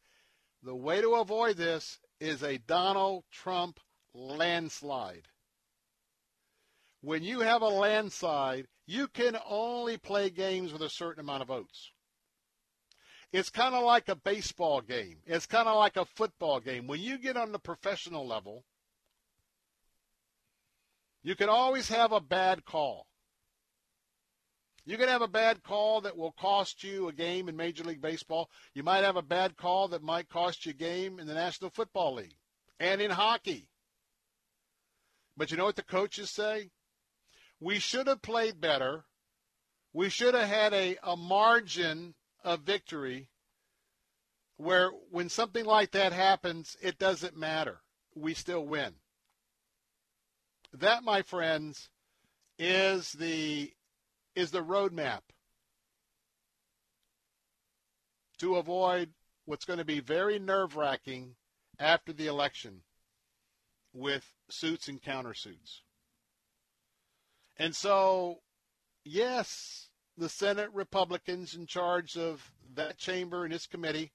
The 0.62 0.74
way 0.74 1.00
to 1.00 1.14
avoid 1.16 1.56
this 1.56 1.98
is 2.20 2.42
a 2.42 2.58
Donald 2.58 3.24
Trump 3.30 3.80
landslide. 4.14 5.28
When 7.02 7.22
you 7.22 7.40
have 7.40 7.62
a 7.62 7.68
landslide, 7.68 8.66
you 8.86 9.08
can 9.08 9.36
only 9.48 9.96
play 9.96 10.30
games 10.30 10.72
with 10.72 10.82
a 10.82 10.90
certain 10.90 11.20
amount 11.20 11.42
of 11.42 11.48
votes. 11.48 11.90
It's 13.32 13.50
kind 13.50 13.74
of 13.74 13.82
like 13.82 14.08
a 14.08 14.14
baseball 14.14 14.80
game. 14.80 15.18
It's 15.26 15.46
kind 15.46 15.68
of 15.68 15.76
like 15.76 15.96
a 15.96 16.04
football 16.04 16.60
game. 16.60 16.86
When 16.86 17.00
you 17.00 17.18
get 17.18 17.36
on 17.36 17.52
the 17.52 17.58
professional 17.58 18.26
level, 18.26 18.64
you 21.22 21.34
can 21.34 21.48
always 21.48 21.88
have 21.88 22.12
a 22.12 22.20
bad 22.20 22.64
call. 22.64 23.08
You 24.84 24.96
can 24.96 25.08
have 25.08 25.22
a 25.22 25.28
bad 25.28 25.64
call 25.64 26.00
that 26.02 26.16
will 26.16 26.30
cost 26.30 26.84
you 26.84 27.08
a 27.08 27.12
game 27.12 27.48
in 27.48 27.56
Major 27.56 27.82
League 27.82 28.00
Baseball. 28.00 28.48
You 28.72 28.84
might 28.84 29.02
have 29.02 29.16
a 29.16 29.22
bad 29.22 29.56
call 29.56 29.88
that 29.88 30.04
might 30.04 30.28
cost 30.28 30.64
you 30.64 30.70
a 30.70 30.74
game 30.74 31.18
in 31.18 31.26
the 31.26 31.34
National 31.34 31.70
Football 31.70 32.14
League 32.14 32.36
and 32.78 33.00
in 33.00 33.10
hockey. 33.10 33.68
But 35.36 35.50
you 35.50 35.56
know 35.56 35.64
what 35.64 35.74
the 35.74 35.82
coaches 35.82 36.30
say? 36.30 36.70
We 37.60 37.78
should 37.78 38.06
have 38.06 38.22
played 38.22 38.60
better. 38.60 39.04
We 39.92 40.10
should 40.10 40.34
have 40.34 40.48
had 40.48 40.74
a, 40.74 40.98
a 41.02 41.16
margin 41.16 42.14
of 42.44 42.60
victory 42.60 43.28
where 44.56 44.90
when 45.10 45.28
something 45.28 45.64
like 45.64 45.92
that 45.92 46.12
happens, 46.12 46.76
it 46.80 46.98
doesn't 46.98 47.36
matter. 47.36 47.80
We 48.14 48.34
still 48.34 48.64
win. 48.64 48.94
That, 50.72 51.02
my 51.02 51.22
friends, 51.22 51.88
is 52.58 53.12
the 53.12 53.72
is 54.34 54.50
the 54.50 54.62
roadmap 54.62 55.20
to 58.38 58.56
avoid 58.56 59.10
what's 59.46 59.64
going 59.64 59.78
to 59.78 59.84
be 59.84 60.00
very 60.00 60.38
nerve 60.38 60.76
wracking 60.76 61.36
after 61.78 62.12
the 62.12 62.26
election 62.26 62.82
with 63.94 64.30
suits 64.50 64.88
and 64.88 65.02
countersuits. 65.02 65.80
And 67.58 67.74
so, 67.74 68.40
yes, 69.04 69.88
the 70.16 70.28
Senate 70.28 70.70
Republicans 70.72 71.54
in 71.54 71.66
charge 71.66 72.16
of 72.16 72.52
that 72.74 72.98
chamber 72.98 73.44
and 73.44 73.52
its 73.52 73.66
committee, 73.66 74.12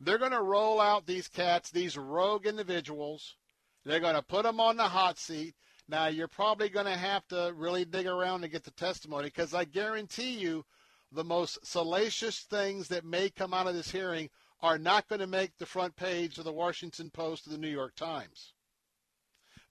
they're 0.00 0.18
going 0.18 0.32
to 0.32 0.42
roll 0.42 0.80
out 0.80 1.06
these 1.06 1.28
cats, 1.28 1.70
these 1.70 1.96
rogue 1.96 2.46
individuals. 2.46 3.36
They're 3.84 4.00
going 4.00 4.14
to 4.14 4.22
put 4.22 4.44
them 4.44 4.60
on 4.60 4.76
the 4.76 4.84
hot 4.84 5.18
seat. 5.18 5.54
Now, 5.88 6.06
you're 6.06 6.28
probably 6.28 6.68
going 6.68 6.86
to 6.86 6.96
have 6.96 7.26
to 7.28 7.52
really 7.54 7.84
dig 7.84 8.06
around 8.06 8.40
to 8.42 8.48
get 8.48 8.64
the 8.64 8.70
testimony 8.70 9.24
because 9.24 9.52
I 9.52 9.64
guarantee 9.64 10.38
you 10.38 10.64
the 11.10 11.24
most 11.24 11.58
salacious 11.66 12.40
things 12.40 12.88
that 12.88 13.04
may 13.04 13.28
come 13.28 13.52
out 13.52 13.66
of 13.66 13.74
this 13.74 13.90
hearing 13.90 14.30
are 14.62 14.78
not 14.78 15.08
going 15.08 15.20
to 15.20 15.26
make 15.26 15.58
the 15.58 15.66
front 15.66 15.96
page 15.96 16.38
of 16.38 16.44
the 16.44 16.52
Washington 16.52 17.10
Post 17.10 17.46
or 17.46 17.50
the 17.50 17.58
New 17.58 17.68
York 17.68 17.94
Times. 17.96 18.54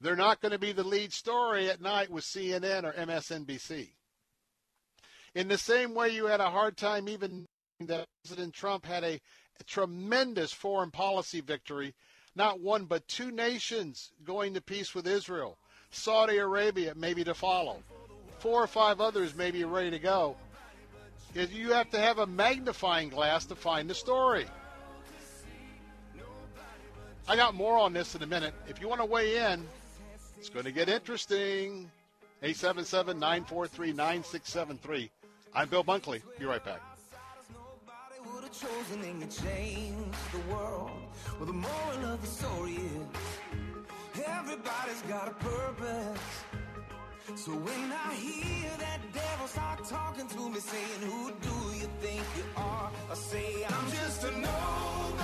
They're 0.01 0.15
not 0.15 0.41
going 0.41 0.51
to 0.51 0.59
be 0.59 0.71
the 0.71 0.83
lead 0.83 1.13
story 1.13 1.69
at 1.69 1.79
night 1.79 2.09
with 2.09 2.23
CNN 2.23 2.83
or 2.83 2.93
MSNBC. 2.93 3.89
In 5.35 5.47
the 5.47 5.57
same 5.57 5.93
way, 5.93 6.09
you 6.09 6.25
had 6.25 6.41
a 6.41 6.49
hard 6.49 6.75
time 6.75 7.07
even 7.07 7.45
that 7.79 8.07
President 8.23 8.53
Trump 8.53 8.85
had 8.85 9.03
a, 9.03 9.19
tremendous 9.67 10.51
foreign 10.51 10.89
policy 10.89 11.39
victory, 11.39 11.93
not 12.35 12.59
one 12.59 12.85
but 12.85 13.07
two 13.07 13.29
nations 13.29 14.11
going 14.23 14.55
to 14.55 14.59
peace 14.59 14.95
with 14.95 15.05
Israel. 15.05 15.59
Saudi 15.91 16.37
Arabia 16.37 16.93
maybe 16.95 17.23
to 17.23 17.35
follow. 17.35 17.77
Four 18.39 18.63
or 18.63 18.65
five 18.65 18.99
others 18.99 19.35
maybe 19.35 19.63
ready 19.63 19.91
to 19.91 19.99
go. 19.99 20.35
You 21.35 21.73
have 21.73 21.91
to 21.91 21.99
have 21.99 22.17
a 22.17 22.25
magnifying 22.25 23.09
glass 23.09 23.45
to 23.45 23.55
find 23.55 23.87
the 23.87 23.93
story. 23.93 24.47
I 27.27 27.35
got 27.35 27.53
more 27.53 27.77
on 27.77 27.93
this 27.93 28.15
in 28.15 28.23
a 28.23 28.27
minute. 28.27 28.55
If 28.67 28.81
you 28.81 28.89
want 28.89 29.01
to 29.01 29.05
weigh 29.05 29.37
in, 29.37 29.67
it's 30.41 30.49
going 30.49 30.65
to 30.65 30.71
get 30.71 30.89
interesting. 30.89 31.91
877 32.41 33.19
943 33.19 33.93
9673. 33.93 35.11
I'm 35.53 35.69
Bill 35.69 35.83
Bunkley. 35.83 36.23
Be 36.39 36.45
right 36.45 36.65
back. 36.65 36.81
everybody's 44.25 45.01
got 45.07 45.27
a 45.27 45.31
purpose. 45.31 46.43
So 47.35 47.51
when 47.51 47.91
I 47.91 48.13
hear 48.15 48.71
that 48.79 48.99
devil 49.13 49.47
start 49.47 49.85
talking 49.85 50.27
to 50.27 50.49
me, 50.49 50.59
saying, 50.59 51.01
Who 51.01 51.31
do 51.39 51.77
you 51.77 51.87
think 52.01 52.23
you 52.35 52.43
are? 52.57 52.91
I 53.11 53.13
say, 53.13 53.63
I'm 53.63 53.91
just 53.91 54.23
a 54.23 54.31
nobody. 54.31 55.21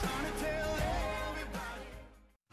Trying 0.00 0.32
to 0.32 0.44
tell 0.44 1.13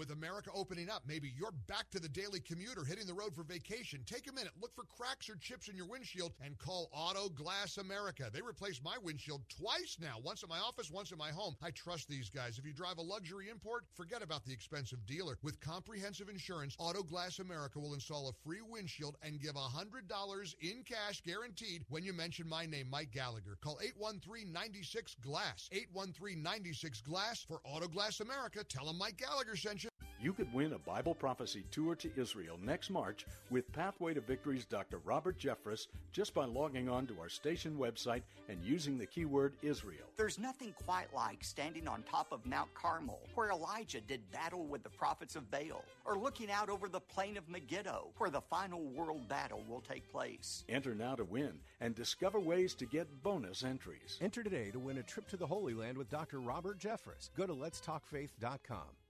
With 0.00 0.12
America 0.12 0.48
opening 0.54 0.88
up, 0.88 1.02
maybe 1.06 1.30
you're 1.36 1.52
back 1.66 1.90
to 1.90 2.00
the 2.00 2.08
daily 2.08 2.40
commute 2.40 2.78
or 2.78 2.86
hitting 2.86 3.06
the 3.06 3.12
road 3.12 3.34
for 3.34 3.42
vacation. 3.42 4.00
Take 4.06 4.30
a 4.30 4.32
minute, 4.32 4.52
look 4.58 4.74
for 4.74 4.84
cracks 4.84 5.28
or 5.28 5.36
chips 5.36 5.68
in 5.68 5.76
your 5.76 5.84
windshield, 5.84 6.32
and 6.42 6.58
call 6.58 6.88
Auto 6.90 7.28
Glass 7.28 7.76
America. 7.76 8.30
They 8.32 8.40
replaced 8.40 8.82
my 8.82 8.96
windshield 9.02 9.42
twice 9.50 9.98
now, 10.00 10.16
once 10.24 10.42
at 10.42 10.48
my 10.48 10.58
office, 10.58 10.90
once 10.90 11.12
at 11.12 11.18
my 11.18 11.28
home. 11.28 11.54
I 11.62 11.70
trust 11.72 12.08
these 12.08 12.30
guys. 12.30 12.58
If 12.58 12.64
you 12.64 12.72
drive 12.72 12.96
a 12.96 13.02
luxury 13.02 13.50
import, 13.50 13.84
forget 13.92 14.22
about 14.22 14.46
the 14.46 14.54
expensive 14.54 15.04
dealer. 15.04 15.36
With 15.42 15.60
comprehensive 15.60 16.30
insurance, 16.30 16.76
Auto 16.78 17.02
Glass 17.02 17.38
America 17.38 17.78
will 17.78 17.92
install 17.92 18.30
a 18.30 18.32
free 18.42 18.62
windshield 18.62 19.18
and 19.22 19.38
give 19.38 19.52
$100 19.52 20.54
in 20.62 20.82
cash 20.82 21.20
guaranteed 21.26 21.84
when 21.90 22.04
you 22.04 22.14
mention 22.14 22.48
my 22.48 22.64
name, 22.64 22.88
Mike 22.88 23.10
Gallagher. 23.10 23.58
Call 23.60 23.78
813 23.82 24.50
96 24.50 25.16
Glass. 25.16 25.68
813 25.70 26.42
96 26.42 27.02
Glass 27.02 27.42
for 27.42 27.60
Auto 27.64 27.86
Glass 27.86 28.20
America. 28.20 28.64
Tell 28.64 28.86
them 28.86 28.96
Mike 28.96 29.18
Gallagher 29.18 29.56
sent 29.56 29.84
you. 29.84 29.89
You 30.22 30.34
could 30.34 30.52
win 30.52 30.74
a 30.74 30.78
Bible 30.78 31.14
prophecy 31.14 31.64
tour 31.70 31.94
to 31.94 32.10
Israel 32.14 32.58
next 32.62 32.90
March 32.90 33.24
with 33.48 33.72
Pathway 33.72 34.12
to 34.12 34.20
Victory's 34.20 34.66
Dr. 34.66 34.98
Robert 34.98 35.38
Jeffress 35.38 35.86
just 36.12 36.34
by 36.34 36.44
logging 36.44 36.90
on 36.90 37.06
to 37.06 37.18
our 37.18 37.30
station 37.30 37.74
website 37.78 38.20
and 38.50 38.62
using 38.62 38.98
the 38.98 39.06
keyword 39.06 39.54
Israel. 39.62 40.04
There's 40.18 40.38
nothing 40.38 40.74
quite 40.84 41.06
like 41.14 41.42
standing 41.42 41.88
on 41.88 42.02
top 42.02 42.32
of 42.32 42.44
Mount 42.44 42.68
Carmel, 42.74 43.20
where 43.34 43.50
Elijah 43.50 44.02
did 44.02 44.30
battle 44.30 44.66
with 44.66 44.82
the 44.82 44.90
prophets 44.90 45.36
of 45.36 45.50
Baal, 45.50 45.86
or 46.04 46.18
looking 46.18 46.50
out 46.50 46.68
over 46.68 46.90
the 46.90 47.00
plain 47.00 47.38
of 47.38 47.48
Megiddo, 47.48 48.08
where 48.18 48.28
the 48.28 48.42
final 48.42 48.82
world 48.90 49.26
battle 49.26 49.64
will 49.70 49.80
take 49.80 50.06
place. 50.12 50.64
Enter 50.68 50.94
now 50.94 51.14
to 51.14 51.24
win 51.24 51.52
and 51.80 51.94
discover 51.94 52.38
ways 52.38 52.74
to 52.74 52.84
get 52.84 53.22
bonus 53.22 53.64
entries. 53.64 54.18
Enter 54.20 54.42
today 54.42 54.70
to 54.70 54.78
win 54.78 54.98
a 54.98 55.02
trip 55.02 55.28
to 55.28 55.38
the 55.38 55.46
Holy 55.46 55.72
Land 55.72 55.96
with 55.96 56.10
Dr. 56.10 56.40
Robert 56.40 56.78
Jeffress. 56.78 57.30
Go 57.34 57.46
to 57.46 57.54
letstalkfaith.com 57.54 58.84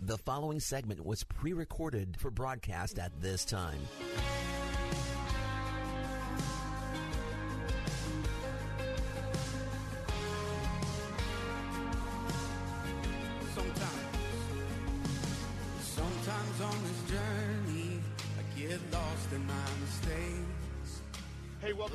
The 0.00 0.18
following 0.18 0.60
segment 0.60 1.04
was 1.04 1.24
pre 1.24 1.52
recorded 1.52 2.16
for 2.18 2.30
broadcast 2.30 2.98
at 2.98 3.10
this 3.20 3.44
time. 3.44 3.80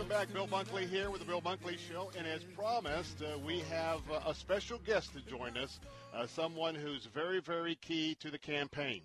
Back. 0.09 0.33
Bill 0.33 0.47
Bunkley 0.47 0.89
here 0.89 1.11
with 1.11 1.19
the 1.19 1.27
Bill 1.27 1.39
Bunkley 1.39 1.77
Show. 1.77 2.11
And 2.17 2.25
as 2.25 2.43
promised, 2.43 3.21
uh, 3.21 3.37
we 3.37 3.59
have 3.69 3.99
uh, 4.11 4.19
a 4.25 4.33
special 4.33 4.79
guest 4.79 5.13
to 5.13 5.21
join 5.21 5.55
us, 5.55 5.79
uh, 6.15 6.25
someone 6.25 6.73
who's 6.73 7.05
very, 7.05 7.39
very 7.39 7.75
key 7.75 8.15
to 8.19 8.31
the 8.31 8.37
campaign. 8.39 9.01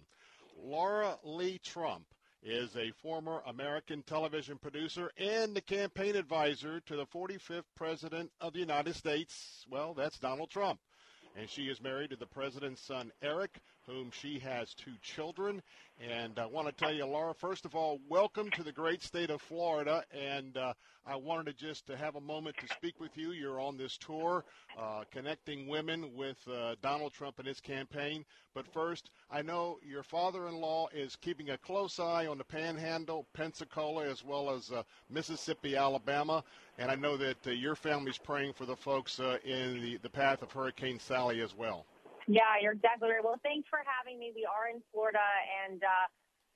Lara 0.65 1.19
Lea 1.23 1.61
Trump 1.63 2.07
is 2.43 2.75
a 2.77 2.91
former 3.03 3.43
American 3.47 4.03
television 4.03 4.57
producer 4.57 5.11
and 5.19 5.55
the 5.55 5.61
campaign 5.61 6.17
advisor 6.17 6.81
to 6.81 6.97
the 6.97 7.07
45th 7.07 7.65
President 7.77 8.31
of 8.41 8.55
the 8.55 8.61
United 8.61 8.97
States. 8.97 9.67
Well, 9.71 9.93
that's 9.93 10.19
Donald 10.19 10.49
Trump. 10.49 10.81
And 11.37 11.51
she 11.51 11.65
is 11.65 11.83
married 11.83 12.11
to 12.11 12.17
the 12.17 12.27
president's 12.27 12.81
son, 12.81 13.13
Eric, 13.21 13.61
whom 13.87 14.11
she 14.11 14.39
has 14.39 14.75
two 14.75 14.95
children. 15.03 15.63
And 16.01 16.39
I 16.39 16.47
want 16.47 16.67
to 16.67 16.73
tell 16.73 16.93
you, 16.93 17.07
Lara, 17.07 17.35
first 17.35 17.65
of 17.65 17.75
all, 17.75 18.01
welcome 18.09 18.51
to 18.53 18.63
the 18.63 18.73
great 18.73 19.03
state 19.03 19.31
of 19.31 19.41
Florida. 19.41 20.03
And 20.13 20.57
uh, 20.57 20.73
I 21.07 21.17
wanted 21.17 21.47
to 21.47 21.67
just 21.67 21.87
to 21.87 21.97
have 21.97 22.17
a 22.17 22.21
moment 22.21 22.57
to 22.59 22.75
speak 22.75 22.99
with 22.99 23.17
you. 23.17 23.33
You're 23.33 23.61
on 23.61 23.77
this 23.77 23.97
tour, 23.99 24.45
uh, 24.79 25.05
connecting 25.13 25.69
women 25.69 26.15
with 26.17 26.39
uh, 26.49 26.75
Donald 26.83 27.13
Trump 27.13 27.39
and 27.39 27.47
his 27.47 27.61
campaign. 27.61 28.25
But 28.55 28.67
first, 28.67 29.11
I 29.31 29.43
know 29.43 29.79
your 29.87 30.03
father-in-law 30.03 30.89
is 30.95 31.17
keeping 31.17 31.51
a 31.51 31.59
close 31.59 32.01
eye 32.01 32.27
on 32.27 32.39
the 32.39 32.45
Panhandle, 32.45 33.27
Pensacola, 33.35 34.07
as 34.07 34.25
well 34.25 34.51
as 34.51 34.73
uh, 34.73 34.83
Mississippi, 35.11 35.77
Alabama. 35.77 36.43
And 36.79 36.91
I 36.91 36.97
know 36.97 37.17
that 37.19 37.47
uh, 37.47 37.51
your 37.51 37.77
family's 37.77 38.19
praying 38.19 38.55
for 38.55 38.67
the 38.67 38.77
folks 38.77 39.21
uh, 39.21 39.37
in 39.45 39.81
the, 39.81 39.99
the 39.99 40.11
path 40.11 40.43
of 40.43 40.51
Hurricane 40.51 40.99
Sally 40.99 41.41
as 41.41 41.55
well. 41.55 41.87
Yeah, 42.27 42.57
you're 42.61 42.73
exactly 42.73 43.13
right. 43.13 43.23
Well, 43.25 43.41
thanks 43.45 43.69
for 43.69 43.85
having 43.85 44.19
me. 44.19 44.33
We 44.33 44.49
are 44.49 44.73
in 44.73 44.81
Florida 44.93 45.25
and 45.65 45.83
uh, 45.85 46.07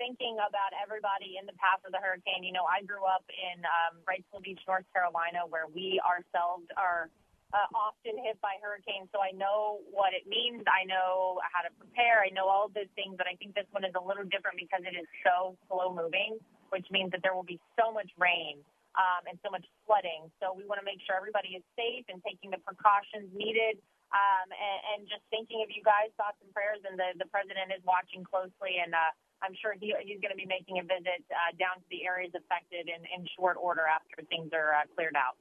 thinking 0.00 0.40
about 0.40 0.72
everybody 0.72 1.36
in 1.36 1.44
the 1.44 1.56
path 1.60 1.84
of 1.84 1.92
the 1.92 2.00
hurricane. 2.00 2.40
You 2.40 2.56
know, 2.56 2.64
I 2.64 2.80
grew 2.86 3.04
up 3.04 3.26
in 3.28 3.60
um, 3.68 4.00
Wrightsville 4.08 4.40
Beach, 4.40 4.62
North 4.64 4.88
Carolina, 4.96 5.44
where 5.44 5.68
we 5.68 6.00
ourselves 6.00 6.64
are 6.78 7.12
uh, 7.52 7.68
often 7.76 8.16
hit 8.24 8.40
by 8.40 8.56
hurricanes. 8.64 9.12
So 9.12 9.20
I 9.20 9.32
know 9.36 9.84
what 9.92 10.16
it 10.16 10.24
means. 10.24 10.64
I 10.68 10.88
know 10.88 11.40
how 11.44 11.60
to 11.64 11.72
prepare. 11.76 12.24
I 12.24 12.32
know 12.32 12.48
all 12.48 12.68
of 12.68 12.72
those 12.72 12.88
things. 12.96 13.20
But 13.20 13.28
I 13.28 13.36
think 13.36 13.52
this 13.52 13.68
one 13.72 13.84
is 13.84 13.92
a 13.92 14.00
little 14.00 14.24
different 14.24 14.56
because 14.56 14.84
it 14.88 14.96
is 14.96 15.08
so 15.20 15.56
slow 15.68 15.92
moving, 15.92 16.40
which 16.72 16.88
means 16.88 17.12
that 17.12 17.20
there 17.20 17.36
will 17.36 17.48
be 17.48 17.60
so 17.76 17.92
much 17.92 18.08
rain 18.16 18.60
um, 18.96 19.28
and 19.28 19.36
so 19.44 19.52
much 19.52 19.64
flooding. 19.84 20.32
So 20.40 20.56
we 20.56 20.64
want 20.64 20.80
to 20.80 20.86
make 20.88 21.00
sure 21.04 21.16
everybody 21.16 21.60
is 21.60 21.64
safe 21.76 22.08
and 22.08 22.24
taking 22.24 22.52
the 22.52 22.60
precautions 22.64 23.28
needed. 23.36 23.80
Um, 24.08 24.48
and, 24.48 24.80
and 24.88 25.00
just 25.04 25.20
thinking 25.28 25.60
of 25.60 25.68
you 25.68 25.84
guys, 25.84 26.08
thoughts 26.16 26.40
and 26.40 26.48
prayers, 26.56 26.80
and 26.88 26.96
the, 26.96 27.12
the 27.20 27.28
president 27.28 27.68
is 27.76 27.84
watching 27.84 28.24
closely, 28.24 28.80
and 28.80 28.96
uh, 28.96 29.12
I'm 29.44 29.52
sure 29.60 29.76
he, 29.76 29.92
he's 30.00 30.16
going 30.24 30.32
to 30.32 30.40
be 30.40 30.48
making 30.48 30.80
a 30.80 30.86
visit 30.86 31.22
uh, 31.28 31.52
down 31.60 31.76
to 31.84 31.88
the 31.92 32.08
areas 32.08 32.32
affected 32.32 32.88
in, 32.88 33.04
in 33.12 33.28
short 33.36 33.60
order 33.60 33.84
after 33.84 34.24
things 34.32 34.48
are 34.56 34.72
uh, 34.72 34.88
cleared 34.96 35.16
out. 35.16 35.36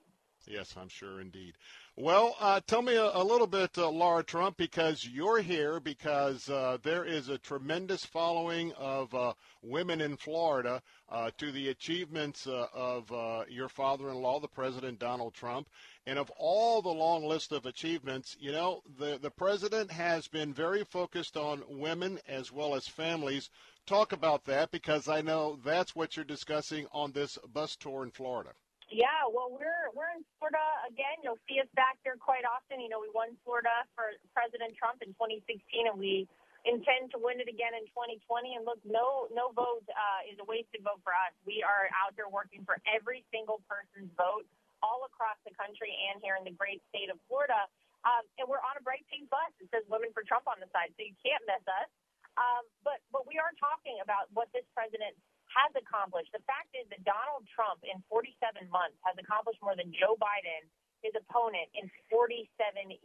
Yes, 0.46 0.76
I'm 0.76 0.92
sure 0.92 1.20
indeed. 1.20 1.56
Well, 2.00 2.36
uh, 2.40 2.62
tell 2.68 2.84
me 2.84 2.96
a, 2.96 3.10
a 3.12 3.24
little 3.24 3.48
bit, 3.48 3.76
uh, 3.76 3.90
Lara 3.90 4.22
Trump, 4.22 4.56
because 4.56 5.04
you're 5.04 5.42
here 5.42 5.80
because 5.80 6.48
uh, 6.48 6.78
there 6.84 7.04
is 7.04 7.28
a 7.28 7.40
tremendous 7.40 8.06
following 8.06 8.72
of 8.74 9.12
uh, 9.16 9.34
women 9.64 10.02
in 10.02 10.16
Florida 10.16 10.84
uh, 11.10 11.32
to 11.40 11.52
the 11.52 11.70
achievements 11.70 12.46
uh, 12.46 12.68
of 12.72 13.12
your 13.50 13.68
father-in-law, 13.68 14.40
the 14.40 14.48
President 14.48 15.00
Donald 15.00 15.34
Trump. 15.34 15.70
And 16.06 16.20
of 16.20 16.30
all 16.38 16.84
the 16.84 16.90
long 16.90 17.26
list 17.26 17.52
of 17.52 17.66
achievements, 17.66 18.38
you 18.40 18.52
know, 18.52 18.84
the, 19.00 19.18
the 19.20 19.32
president 19.32 19.90
has 19.92 20.28
been 20.28 20.54
very 20.54 20.84
focused 20.84 21.36
on 21.36 21.64
women 21.68 22.20
as 22.28 22.52
well 22.52 22.76
as 22.76 22.88
families. 22.88 23.50
Talk 23.88 24.12
about 24.12 24.46
that 24.46 24.70
because 24.70 25.08
I 25.08 25.22
know 25.22 25.58
that's 25.66 25.96
what 25.96 26.16
you're 26.16 26.26
discussing 26.26 26.86
on 26.92 27.12
this 27.12 27.40
bus 27.52 27.76
tour 27.76 28.04
in 28.04 28.12
Florida. 28.12 28.52
Yeah, 28.88 29.28
well, 29.28 29.52
we're 29.52 29.92
we're 29.92 30.12
in 30.16 30.24
Florida 30.40 30.64
again. 30.88 31.20
You'll 31.20 31.42
see 31.44 31.60
us 31.60 31.68
back 31.76 32.00
there 32.08 32.16
quite 32.16 32.48
often. 32.48 32.80
You 32.80 32.88
know, 32.88 33.04
we 33.04 33.12
won 33.12 33.36
Florida 33.44 33.84
for 34.00 34.16
President 34.32 34.80
Trump 34.80 35.04
in 35.04 35.12
2016, 35.20 35.92
and 35.92 36.00
we 36.00 36.24
intend 36.64 37.12
to 37.12 37.20
win 37.20 37.44
it 37.44 37.52
again 37.52 37.76
in 37.76 37.84
2020. 37.92 38.56
And 38.56 38.64
look, 38.64 38.80
no 38.88 39.28
no 39.36 39.52
vote 39.52 39.84
uh, 39.92 40.24
is 40.32 40.40
a 40.40 40.48
wasted 40.48 40.88
vote 40.88 41.04
for 41.04 41.12
us. 41.12 41.36
We 41.44 41.64
are 41.68 41.92
out 42.00 42.16
there 42.16 42.32
working 42.32 42.64
for 42.64 42.80
every 42.88 43.28
single 43.28 43.60
person's 43.68 44.12
vote 44.16 44.48
all 44.80 45.04
across 45.04 45.40
the 45.44 45.52
country 45.60 45.92
and 46.12 46.24
here 46.24 46.40
in 46.40 46.48
the 46.48 46.56
great 46.56 46.80
state 46.88 47.12
of 47.12 47.20
Florida. 47.28 47.68
Um, 48.08 48.24
and 48.40 48.48
we're 48.48 48.64
on 48.64 48.80
a 48.80 48.84
bright 48.88 49.04
pink 49.12 49.28
bus. 49.28 49.52
It 49.60 49.68
says 49.68 49.84
"Women 49.92 50.16
for 50.16 50.24
Trump" 50.24 50.48
on 50.48 50.64
the 50.64 50.70
side, 50.72 50.96
so 50.96 51.04
you 51.04 51.16
can't 51.20 51.44
miss 51.44 51.64
us. 51.68 51.92
Um, 52.40 52.64
but 52.88 53.04
but 53.12 53.28
we 53.28 53.36
are 53.36 53.52
talking 53.60 54.00
about 54.00 54.32
what 54.32 54.48
this 54.56 54.64
president 54.72 55.12
has 55.58 55.74
accomplished. 55.74 56.30
The 56.30 56.46
fact 56.46 56.70
is 56.78 56.86
that 56.94 57.02
Donald 57.02 57.50
Trump, 57.50 57.82
in 57.82 57.98
47 58.06 58.70
months, 58.70 58.98
has 59.02 59.18
accomplished 59.18 59.58
more 59.66 59.74
than 59.74 59.90
Joe 59.90 60.14
Biden, 60.22 60.70
his 61.02 61.14
opponent, 61.18 61.70
in 61.78 61.90
47 62.10 62.46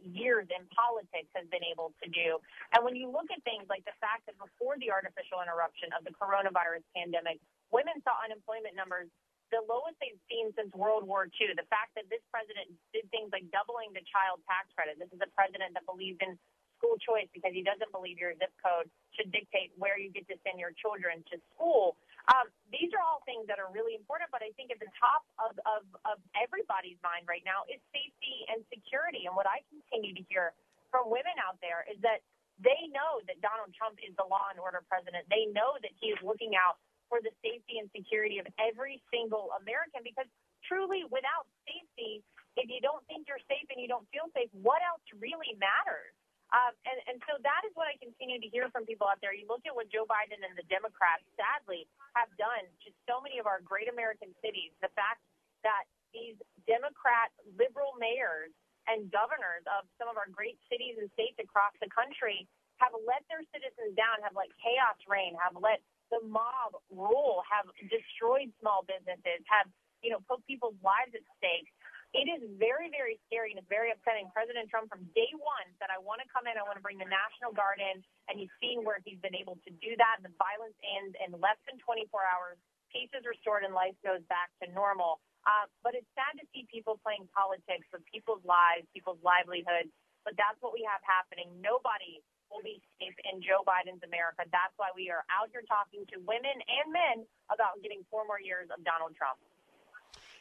years 0.01 0.45
in 0.49 0.65
politics, 0.73 1.29
has 1.33 1.45
been 1.49 1.65
able 1.65 1.93
to 2.01 2.07
do. 2.09 2.37
And 2.73 2.85
when 2.85 2.97
you 2.97 3.09
look 3.09 3.29
at 3.29 3.41
things 3.45 3.65
like 3.69 3.85
the 3.85 3.97
fact 4.01 4.25
that 4.29 4.37
before 4.37 4.77
the 4.77 4.93
artificial 4.93 5.41
interruption 5.41 5.93
of 5.93 6.05
the 6.05 6.13
coronavirus 6.13 6.85
pandemic, 6.93 7.41
women 7.69 7.97
saw 8.05 8.17
unemployment 8.21 8.77
numbers 8.77 9.09
the 9.53 9.61
lowest 9.69 9.93
they've 10.01 10.17
seen 10.25 10.49
since 10.57 10.73
World 10.73 11.05
War 11.05 11.29
II. 11.29 11.53
The 11.53 11.69
fact 11.69 11.93
that 11.93 12.09
this 12.09 12.25
president 12.33 12.73
did 12.89 13.05
things 13.13 13.29
like 13.29 13.45
doubling 13.53 13.93
the 13.93 14.01
child 14.09 14.41
tax 14.49 14.73
credit. 14.73 14.97
This 14.97 15.13
is 15.13 15.21
a 15.21 15.29
president 15.37 15.77
that 15.77 15.85
believes 15.85 16.17
in 16.25 16.33
school 16.81 16.97
choice 16.99 17.29
because 17.31 17.55
he 17.55 17.63
doesn't 17.63 17.93
believe 17.95 18.19
your 18.19 18.35
zip 18.41 18.51
code 18.59 18.91
should 19.15 19.31
dictate 19.31 19.71
where 19.79 19.95
you 19.95 20.11
get 20.11 20.27
to 20.27 20.35
send 20.43 20.59
your 20.59 20.75
children 20.75 21.23
to 21.31 21.39
school. 21.53 21.95
Um, 22.31 22.47
these 22.71 22.87
are 22.95 23.03
all 23.03 23.19
things 23.27 23.51
that 23.51 23.59
are 23.59 23.67
really 23.67 23.99
important, 23.99 24.31
but 24.31 24.39
I 24.39 24.55
think 24.55 24.71
at 24.71 24.79
the 24.79 24.91
top 24.95 25.27
of, 25.43 25.51
of, 25.67 25.83
of 26.07 26.17
everybody's 26.39 26.95
mind 27.03 27.27
right 27.27 27.43
now 27.43 27.67
is 27.67 27.83
safety 27.91 28.47
and 28.47 28.63
security. 28.71 29.27
And 29.27 29.35
what 29.35 29.43
I 29.43 29.59
continue 29.67 30.15
to 30.15 30.23
hear 30.31 30.55
from 30.87 31.11
women 31.11 31.35
out 31.43 31.59
there 31.59 31.83
is 31.83 31.99
that 31.99 32.23
they 32.63 32.87
know 32.95 33.19
that 33.27 33.43
Donald 33.43 33.75
Trump 33.75 33.99
is 33.99 34.15
the 34.15 34.23
law 34.23 34.47
and 34.53 34.61
order 34.61 34.85
president. 34.87 35.27
They 35.27 35.51
know 35.51 35.75
that 35.83 35.91
he 35.99 36.15
is 36.15 36.19
looking 36.23 36.55
out 36.55 36.79
for 37.11 37.19
the 37.19 37.33
safety 37.43 37.83
and 37.83 37.91
security 37.91 38.39
of 38.39 38.47
every 38.55 39.03
single 39.11 39.51
American 39.59 40.05
because 40.07 40.29
truly 40.63 41.03
without 41.11 41.43
safety, 41.67 42.23
if 42.55 42.71
you 42.71 42.79
don't 42.79 43.03
think 43.11 43.27
you're 43.27 43.41
safe 43.51 43.67
and 43.67 43.83
you 43.83 43.91
don't 43.91 44.07
feel 44.15 44.31
safe, 44.31 44.47
what 44.55 44.79
else 44.85 45.03
really 45.19 45.59
matters? 45.59 46.15
Um, 46.53 46.77
and, 46.85 46.97
and 47.09 47.17
so 47.25 47.41
that 47.41 47.65
is 47.65 47.73
what 47.73 47.89
I 47.89 47.97
continue 47.97 48.37
to 48.37 48.49
hear 48.53 48.69
from 48.69 48.85
people 48.85 49.09
out 49.09 49.17
there. 49.25 49.33
You 49.33 49.49
look 49.49 49.65
at 49.65 49.73
what 49.73 49.89
Joe 49.89 50.05
Biden 50.05 50.37
and 50.45 50.53
the 50.53 50.67
Democrats, 50.69 51.25
sadly, 51.33 51.89
have 52.13 52.29
done 52.37 52.69
to 52.85 52.93
so 53.09 53.17
many 53.17 53.41
of 53.41 53.49
our 53.49 53.57
great 53.65 53.89
American 53.89 54.29
cities. 54.37 54.69
The 54.77 54.93
fact 54.93 55.17
that 55.65 55.89
these 56.13 56.37
Democrat 56.69 57.33
liberal 57.57 57.97
mayors 57.97 58.53
and 58.85 59.09
governors 59.09 59.65
of 59.65 59.89
some 59.97 60.05
of 60.05 60.13
our 60.13 60.29
great 60.29 60.61
cities 60.69 61.01
and 61.01 61.09
states 61.17 61.41
across 61.41 61.73
the 61.81 61.89
country 61.89 62.45
have 62.77 62.93
let 63.01 63.25
their 63.33 63.41
citizens 63.49 63.97
down, 63.97 64.21
have 64.21 64.37
let 64.37 64.53
chaos 64.61 64.99
reign, 65.09 65.33
have 65.41 65.57
let 65.57 65.81
the 66.13 66.21
mob 66.21 66.77
rule, 66.93 67.41
have 67.49 67.65
destroyed 67.89 68.53
small 68.61 68.85
businesses, 68.85 69.41
have 69.49 69.65
you 70.05 70.13
know 70.13 70.21
put 70.29 70.43
people's 70.45 70.77
lives 70.85 71.15
at 71.17 71.25
stake 71.41 71.65
it 72.13 72.29
is 72.29 72.41
very, 72.61 72.93
very 72.93 73.17
scary 73.25 73.53
and 73.53 73.59
it's 73.61 73.69
very 73.69 73.89
upsetting. 73.89 74.29
President 74.29 74.69
Trump 74.69 74.89
from 74.89 75.01
day 75.17 75.29
one 75.33 75.67
said, 75.81 75.89
I 75.89 75.97
want 75.97 76.21
to 76.21 76.29
come 76.29 76.45
in, 76.45 76.53
I 76.57 76.63
want 76.65 76.77
to 76.77 76.85
bring 76.85 77.01
the 77.01 77.09
National 77.09 77.49
Guard 77.53 77.81
in, 77.81 78.05
and 78.29 78.37
you've 78.37 78.53
seen 78.61 78.85
where 78.85 79.01
he's 79.01 79.17
been 79.19 79.33
able 79.33 79.57
to 79.65 79.71
do 79.81 79.97
that. 79.97 80.21
The 80.21 80.33
violence 80.37 80.77
ends 80.85 81.17
in 81.17 81.33
less 81.41 81.57
than 81.65 81.81
24 81.81 82.05
hours. 82.21 82.57
Peace 82.93 83.09
is 83.17 83.25
restored 83.25 83.65
and 83.65 83.73
life 83.73 83.97
goes 84.05 84.21
back 84.29 84.53
to 84.61 84.69
normal. 84.71 85.17
Uh, 85.43 85.65
but 85.81 85.97
it's 85.97 86.07
sad 86.13 86.37
to 86.37 86.45
see 86.53 86.69
people 86.69 87.01
playing 87.01 87.25
politics 87.33 87.89
with 87.89 88.05
people's 88.05 88.45
lives, 88.45 88.85
people's 88.93 89.19
livelihoods. 89.25 89.89
But 90.21 90.37
that's 90.37 90.55
what 90.61 90.71
we 90.71 90.85
have 90.87 91.01
happening. 91.03 91.49
Nobody 91.59 92.21
will 92.53 92.63
be 92.63 92.79
safe 93.01 93.17
in 93.25 93.41
Joe 93.41 93.65
Biden's 93.65 94.05
America. 94.05 94.45
That's 94.53 94.71
why 94.77 94.93
we 94.93 95.09
are 95.09 95.25
out 95.33 95.49
here 95.49 95.65
talking 95.65 96.05
to 96.13 96.21
women 96.23 96.53
and 96.53 96.87
men 96.93 97.17
about 97.49 97.81
getting 97.81 98.05
four 98.13 98.23
more 98.29 98.39
years 98.39 98.69
of 98.69 98.79
Donald 98.85 99.17
Trump. 99.17 99.41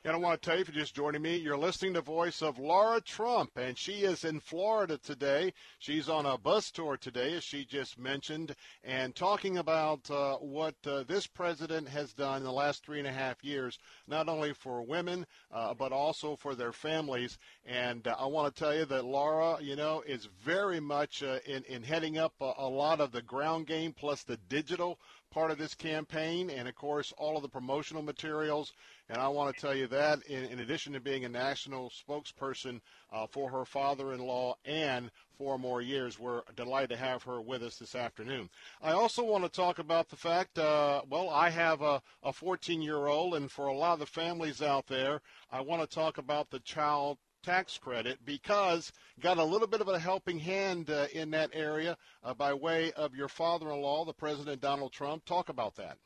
And 0.05 0.17
I 0.17 0.19
want 0.19 0.43
to 0.43 0.51
tell 0.51 0.59
you, 0.59 0.65
for 0.65 0.73
just 0.73 0.97
joining 0.97 1.23
me, 1.23 1.37
you're 1.37 1.57
listening 1.57 1.95
to 1.95 2.01
the 2.01 2.05
voice 2.05 2.43
of 2.43 2.59
Lara 2.59 3.01
Trump, 3.01 3.57
and 3.57 3.79
she 3.79 4.03
is 4.03 4.25
in 4.25 4.41
Florida 4.41 4.99
today. 4.99 5.53
She's 5.79 6.09
on 6.09 6.27
a 6.27 6.37
bus 6.37 6.73
tour 6.73 6.97
today, 6.97 7.35
as 7.35 7.45
she 7.45 7.65
just 7.65 8.01
mentioned, 8.01 8.57
and 8.83 9.15
talking 9.15 9.59
about 9.59 10.11
uh, 10.11 10.39
what 10.39 10.75
uh, 10.89 11.05
this 11.05 11.29
president 11.29 11.89
has 11.89 12.13
done 12.15 12.39
in 12.39 12.43
the 12.43 12.51
last 12.51 12.85
three 12.85 12.99
and 12.99 13.07
a 13.07 13.13
half 13.13 13.45
years, 13.45 13.79
not 14.09 14.29
only 14.29 14.53
for 14.53 14.83
women, 14.83 15.25
uh, 15.53 15.73
but 15.73 15.93
also 15.93 16.35
for 16.35 16.57
their 16.57 16.73
families. 16.73 17.39
And 17.65 18.09
uh, 18.09 18.17
I 18.19 18.27
want 18.27 18.53
to 18.53 18.59
tell 18.59 18.75
you 18.75 18.87
that 18.87 19.05
Lara, 19.05 19.63
you 19.63 19.77
know, 19.77 20.03
is 20.05 20.29
very 20.45 20.81
much 20.81 21.23
uh, 21.23 21.39
in, 21.47 21.63
in 21.69 21.85
heading 21.85 22.19
up 22.19 22.35
a, 22.41 22.55
a 22.59 22.69
lot 22.69 23.01
of 23.01 23.13
the 23.13 23.23
ground 23.23 23.69
game 23.69 23.93
plus 23.93 24.25
the 24.25 24.39
digital 24.49 24.99
part 25.33 25.51
of 25.51 25.59
this 25.59 25.75
campaign, 25.75 26.51
and 26.51 26.69
of 26.69 26.75
course, 26.75 27.13
all 27.17 27.37
of 27.37 27.43
the 27.43 27.49
promotional 27.49 28.03
materials. 28.03 28.73
And 29.13 29.21
I 29.21 29.29
want 29.29 29.55
to 29.55 29.61
tell 29.61 29.75
you 29.75 29.87
that, 29.89 30.23
in, 30.23 30.45
in 30.45 30.61
addition 30.61 30.95
to 30.95 31.01
being 31.01 31.27
a 31.27 31.29
national 31.29 31.91
spokesperson 31.91 32.81
uh, 33.13 33.27
for 33.27 33.51
her 33.51 33.67
father 33.67 34.15
in 34.15 34.21
law 34.21 34.57
and 34.65 35.11
four 35.37 35.59
more 35.59 35.83
years, 35.83 36.19
we're 36.19 36.41
delighted 36.57 36.89
to 36.89 36.97
have 36.97 37.23
her 37.25 37.39
with 37.39 37.63
us 37.63 37.77
this 37.77 37.95
afternoon. 37.95 38.49
I 38.81 38.93
also 38.93 39.23
want 39.23 39.45
to 39.45 39.51
talk 39.51 39.79
about 39.79 40.09
the 40.09 40.17
fact, 40.17 40.59
uh, 40.59 41.03
well, 41.11 41.29
I 41.29 41.51
have 41.51 41.83
a 41.83 42.01
14 42.33 42.81
year 42.81 43.07
old, 43.07 43.35
and 43.35 43.51
for 43.51 43.67
a 43.67 43.77
lot 43.77 43.93
of 43.93 43.99
the 43.99 44.07
families 44.07 44.63
out 44.63 44.87
there, 44.87 45.21
I 45.51 45.61
want 45.61 45.83
to 45.83 45.95
talk 45.95 46.17
about 46.17 46.49
the 46.49 46.61
child 46.61 47.19
tax 47.43 47.77
credit 47.77 48.19
because 48.25 48.93
got 49.21 49.37
a 49.37 49.45
little 49.45 49.69
bit 49.69 49.83
of 49.83 49.89
a 49.89 49.99
helping 49.99 50.39
hand 50.39 50.89
uh, 50.89 51.09
in 51.13 51.31
that 51.33 51.51
area 51.53 51.99
uh, 52.25 52.33
by 52.33 52.55
way 52.55 52.93
of 52.93 53.15
your 53.15 53.29
father-in-law, 53.29 54.07
the 54.07 54.15
President 54.15 54.63
Donald 54.63 54.93
Trump. 54.93 55.27
Talk 55.27 55.51
about 55.51 55.75
that. 55.75 55.99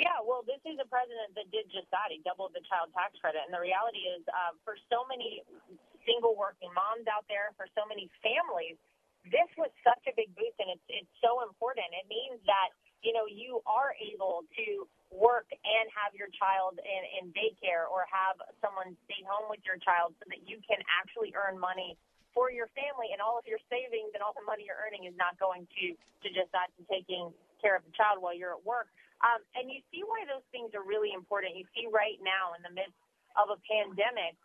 Yeah, 0.00 0.20
well, 0.24 0.42
this 0.44 0.60
is 0.66 0.76
a 0.80 0.88
president 0.88 1.36
that 1.36 1.48
did 1.52 1.68
just 1.70 1.88
that. 1.92 2.10
He 2.10 2.20
doubled 2.24 2.52
the 2.56 2.64
child 2.68 2.92
tax 2.96 3.16
credit, 3.20 3.44
and 3.44 3.52
the 3.54 3.62
reality 3.62 4.08
is, 4.08 4.24
uh, 4.28 4.56
for 4.64 4.76
so 4.88 5.04
many 5.08 5.44
single 6.08 6.36
working 6.36 6.72
moms 6.72 7.06
out 7.08 7.24
there, 7.28 7.52
for 7.56 7.68
so 7.78 7.84
many 7.88 8.10
families, 8.24 8.76
this 9.28 9.48
was 9.56 9.72
such 9.86 10.02
a 10.08 10.14
big 10.16 10.32
boost, 10.36 10.56
and 10.60 10.70
it's 10.74 10.86
it's 10.90 11.14
so 11.22 11.44
important. 11.46 11.86
It 11.96 12.06
means 12.08 12.40
that 12.48 12.74
you 13.06 13.12
know 13.16 13.24
you 13.28 13.62
are 13.68 13.96
able 14.00 14.44
to 14.58 14.66
work 15.14 15.48
and 15.52 15.86
have 15.94 16.12
your 16.18 16.28
child 16.34 16.76
in, 16.82 17.02
in 17.22 17.24
daycare 17.36 17.86
or 17.86 18.04
have 18.10 18.36
someone 18.60 18.98
stay 19.06 19.22
home 19.24 19.46
with 19.48 19.62
your 19.62 19.78
child 19.80 20.12
so 20.18 20.26
that 20.28 20.42
you 20.48 20.58
can 20.66 20.82
actually 20.90 21.30
earn 21.38 21.56
money 21.60 21.94
for 22.34 22.50
your 22.50 22.66
family 22.74 23.14
and 23.14 23.22
all 23.22 23.38
of 23.38 23.46
your 23.46 23.62
savings 23.70 24.10
and 24.12 24.20
all 24.20 24.34
the 24.34 24.44
money 24.44 24.66
you're 24.66 24.78
earning 24.82 25.06
is 25.06 25.16
not 25.16 25.38
going 25.38 25.64
to 25.78 25.94
to 26.22 26.28
just 26.34 26.50
that 26.52 26.68
to 26.76 26.82
taking 26.90 27.30
care 27.62 27.78
of 27.78 27.82
the 27.86 27.94
child 27.94 28.18
while 28.20 28.34
you're 28.34 28.54
at 28.56 28.64
work. 28.66 28.90
Um, 29.24 29.40
and 29.56 29.72
you 29.72 29.80
see 29.88 30.04
why 30.04 30.28
those 30.28 30.44
things 30.52 30.76
are 30.76 30.84
really 30.84 31.16
important. 31.16 31.56
You 31.56 31.64
see 31.72 31.88
right 31.88 32.20
now 32.20 32.52
in 32.56 32.60
the 32.60 32.72
midst 32.72 32.96
of 33.36 33.52
a 33.52 33.58
pandemic 33.64 34.36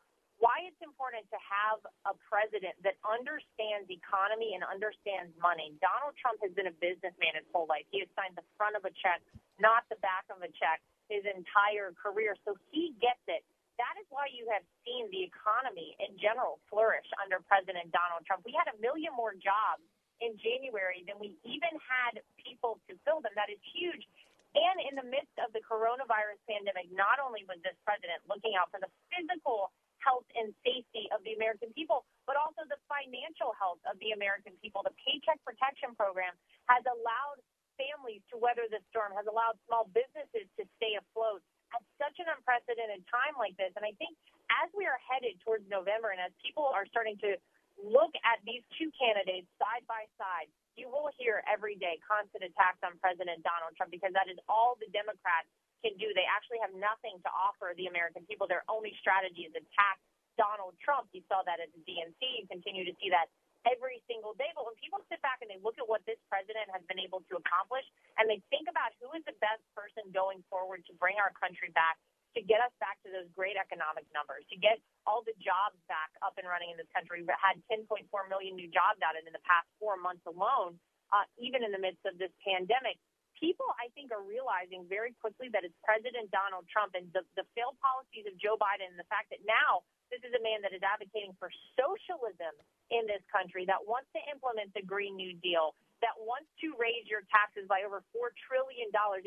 why 0.42 0.58
it's 0.66 0.82
important 0.82 1.22
to 1.30 1.38
have 1.38 1.78
a 2.10 2.18
president 2.26 2.74
that 2.82 2.98
understands 3.06 3.86
economy 3.94 4.58
and 4.58 4.66
understands 4.66 5.30
money. 5.38 5.70
Donald 5.78 6.18
Trump 6.18 6.42
has 6.42 6.50
been 6.58 6.66
a 6.66 6.74
businessman 6.82 7.38
his 7.38 7.46
whole 7.54 7.70
life. 7.70 7.86
He 7.94 8.02
has 8.02 8.10
signed 8.18 8.34
the 8.34 8.48
front 8.58 8.74
of 8.74 8.82
a 8.82 8.92
check, 9.06 9.22
not 9.62 9.86
the 9.94 10.02
back 10.02 10.26
of 10.34 10.42
a 10.42 10.50
check, 10.58 10.82
his 11.14 11.22
entire 11.30 11.94
career. 11.94 12.34
So 12.42 12.58
he 12.74 12.98
gets 12.98 13.22
it. 13.30 13.46
That 13.78 13.94
is 14.02 14.10
why 14.10 14.34
you 14.34 14.50
have 14.50 14.66
seen 14.82 15.14
the 15.14 15.22
economy 15.22 15.94
in 16.02 16.18
general 16.18 16.58
flourish 16.74 17.06
under 17.22 17.38
President 17.46 17.94
Donald 17.94 18.26
Trump. 18.26 18.42
We 18.42 18.58
had 18.58 18.66
a 18.66 18.78
million 18.82 19.14
more 19.14 19.38
jobs 19.38 19.86
in 20.26 20.38
January 20.42 21.06
than 21.06 21.22
we 21.22 21.38
even 21.46 21.74
had 21.82 22.18
people 22.38 22.82
to 22.90 22.98
fill 23.06 23.22
them. 23.22 23.34
That 23.38 23.54
is 23.54 23.62
huge. 23.74 24.06
And 24.52 24.78
in 24.84 25.00
the 25.00 25.08
midst 25.08 25.32
of 25.40 25.56
the 25.56 25.64
coronavirus 25.64 26.44
pandemic, 26.44 26.92
not 26.92 27.24
only 27.24 27.48
was 27.48 27.64
this 27.64 27.78
president 27.88 28.20
looking 28.28 28.60
out 28.60 28.68
for 28.68 28.84
the 28.84 28.92
physical 29.08 29.72
health 30.04 30.28
and 30.36 30.52
safety 30.66 31.08
of 31.14 31.22
the 31.24 31.38
American 31.38 31.72
people, 31.72 32.04
but 32.26 32.36
also 32.36 32.66
the 32.68 32.80
financial 32.90 33.56
health 33.56 33.80
of 33.88 33.96
the 34.02 34.12
American 34.12 34.58
people. 34.60 34.82
The 34.84 34.96
Paycheck 34.98 35.40
Protection 35.46 35.94
Program 35.96 36.34
has 36.68 36.84
allowed 36.84 37.40
families 37.80 38.22
to 38.34 38.36
weather 38.36 38.68
the 38.68 38.84
storm, 38.92 39.16
has 39.16 39.30
allowed 39.30 39.56
small 39.70 39.88
businesses 39.94 40.50
to 40.60 40.64
stay 40.82 41.00
afloat 41.00 41.40
at 41.72 41.82
such 41.96 42.20
an 42.20 42.28
unprecedented 42.28 43.06
time 43.08 43.38
like 43.40 43.56
this. 43.56 43.72
And 43.80 43.88
I 43.88 43.96
think 43.96 44.18
as 44.52 44.68
we 44.76 44.84
are 44.84 45.00
headed 45.00 45.40
towards 45.42 45.64
November 45.72 46.12
and 46.12 46.20
as 46.20 46.36
people 46.44 46.68
are 46.68 46.84
starting 46.92 47.16
to 47.24 47.40
look 47.84 48.14
at 48.24 48.42
these 48.46 48.64
two 48.78 48.90
candidates 48.96 49.50
side 49.58 49.86
by 49.90 50.08
side, 50.18 50.50
you 50.80 50.88
will 50.88 51.12
hear 51.20 51.44
every 51.50 51.76
day 51.78 52.00
constant 52.02 52.46
attacks 52.48 52.80
on 52.86 52.96
President 53.02 53.44
Donald 53.44 53.76
Trump 53.76 53.92
because 53.92 54.16
that 54.16 54.32
is 54.32 54.40
all 54.48 54.80
the 54.80 54.88
Democrats 54.96 55.50
can 55.84 55.98
do. 56.00 56.14
They 56.14 56.26
actually 56.30 56.62
have 56.64 56.74
nothing 56.78 57.20
to 57.26 57.30
offer 57.34 57.74
the 57.76 57.90
American 57.92 58.24
people. 58.30 58.48
Their 58.48 58.64
only 58.72 58.96
strategy 59.02 59.50
is 59.50 59.54
attack 59.58 59.98
Donald 60.40 60.78
Trump. 60.80 61.12
You 61.12 61.26
saw 61.28 61.44
that 61.44 61.60
at 61.60 61.70
the 61.76 61.82
DNC. 61.84 62.22
You 62.22 62.48
continue 62.48 62.86
to 62.88 62.96
see 63.02 63.12
that 63.12 63.28
every 63.68 64.02
single 64.10 64.34
day. 64.38 64.50
But 64.56 64.66
when 64.70 64.78
people 64.80 65.02
sit 65.12 65.22
back 65.22 65.42
and 65.44 65.50
they 65.52 65.60
look 65.62 65.78
at 65.78 65.86
what 65.86 66.02
this 66.10 66.18
president 66.32 66.70
has 66.74 66.82
been 66.90 67.02
able 67.02 67.22
to 67.30 67.34
accomplish 67.38 67.86
and 68.18 68.26
they 68.30 68.42
think 68.50 68.70
about 68.72 68.96
who 69.02 69.12
is 69.14 69.26
the 69.28 69.38
best 69.44 69.62
person 69.78 70.08
going 70.16 70.42
forward 70.50 70.86
to 70.90 70.94
bring 70.98 71.20
our 71.22 71.34
country 71.38 71.70
back 71.76 72.00
to 72.36 72.42
get 72.42 72.64
us 72.64 72.72
back 72.80 73.00
to 73.04 73.10
those 73.12 73.28
great 73.36 73.60
economic 73.60 74.08
numbers, 74.16 74.48
to 74.48 74.58
get 74.58 74.80
all 75.04 75.24
the 75.26 75.36
jobs 75.42 75.76
back 75.92 76.14
up 76.24 76.40
and 76.40 76.48
running 76.48 76.72
in 76.72 76.78
this 76.80 76.90
country. 76.96 77.24
We 77.24 77.32
had 77.36 77.60
10.4 77.68 78.08
million 78.32 78.56
new 78.56 78.72
jobs 78.72 79.04
added 79.04 79.28
in 79.28 79.34
the 79.36 79.44
past 79.44 79.68
four 79.82 80.00
months 80.00 80.24
alone, 80.24 80.80
uh, 81.12 81.28
even 81.36 81.66
in 81.66 81.76
the 81.76 81.82
midst 81.82 82.04
of 82.08 82.16
this 82.16 82.32
pandemic. 82.40 82.96
People, 83.36 83.68
I 83.82 83.90
think, 83.98 84.14
are 84.14 84.22
realizing 84.22 84.86
very 84.86 85.18
quickly 85.18 85.50
that 85.50 85.66
it's 85.66 85.76
President 85.82 86.30
Donald 86.30 86.70
Trump 86.70 86.94
and 86.94 87.10
the, 87.10 87.26
the 87.34 87.44
failed 87.58 87.74
policies 87.82 88.30
of 88.30 88.38
Joe 88.38 88.54
Biden 88.54 88.86
and 88.86 89.02
the 89.02 89.10
fact 89.10 89.34
that 89.34 89.42
now 89.44 89.82
this 90.14 90.22
is 90.22 90.36
a 90.36 90.44
man 90.44 90.62
that 90.62 90.76
is 90.76 90.84
advocating 90.86 91.34
for 91.42 91.50
socialism 91.74 92.54
in 92.92 93.08
this 93.08 93.24
country, 93.32 93.64
that 93.66 93.80
wants 93.82 94.12
to 94.14 94.22
implement 94.28 94.70
the 94.76 94.84
Green 94.84 95.16
New 95.16 95.34
Deal, 95.40 95.74
that 96.04 96.14
wants 96.20 96.52
to 96.60 96.76
raise 96.76 97.08
your 97.08 97.24
taxes 97.32 97.66
by 97.72 97.88
over 97.88 98.04
$4 98.12 98.30
trillion. 98.46 98.92
82% 98.92 99.24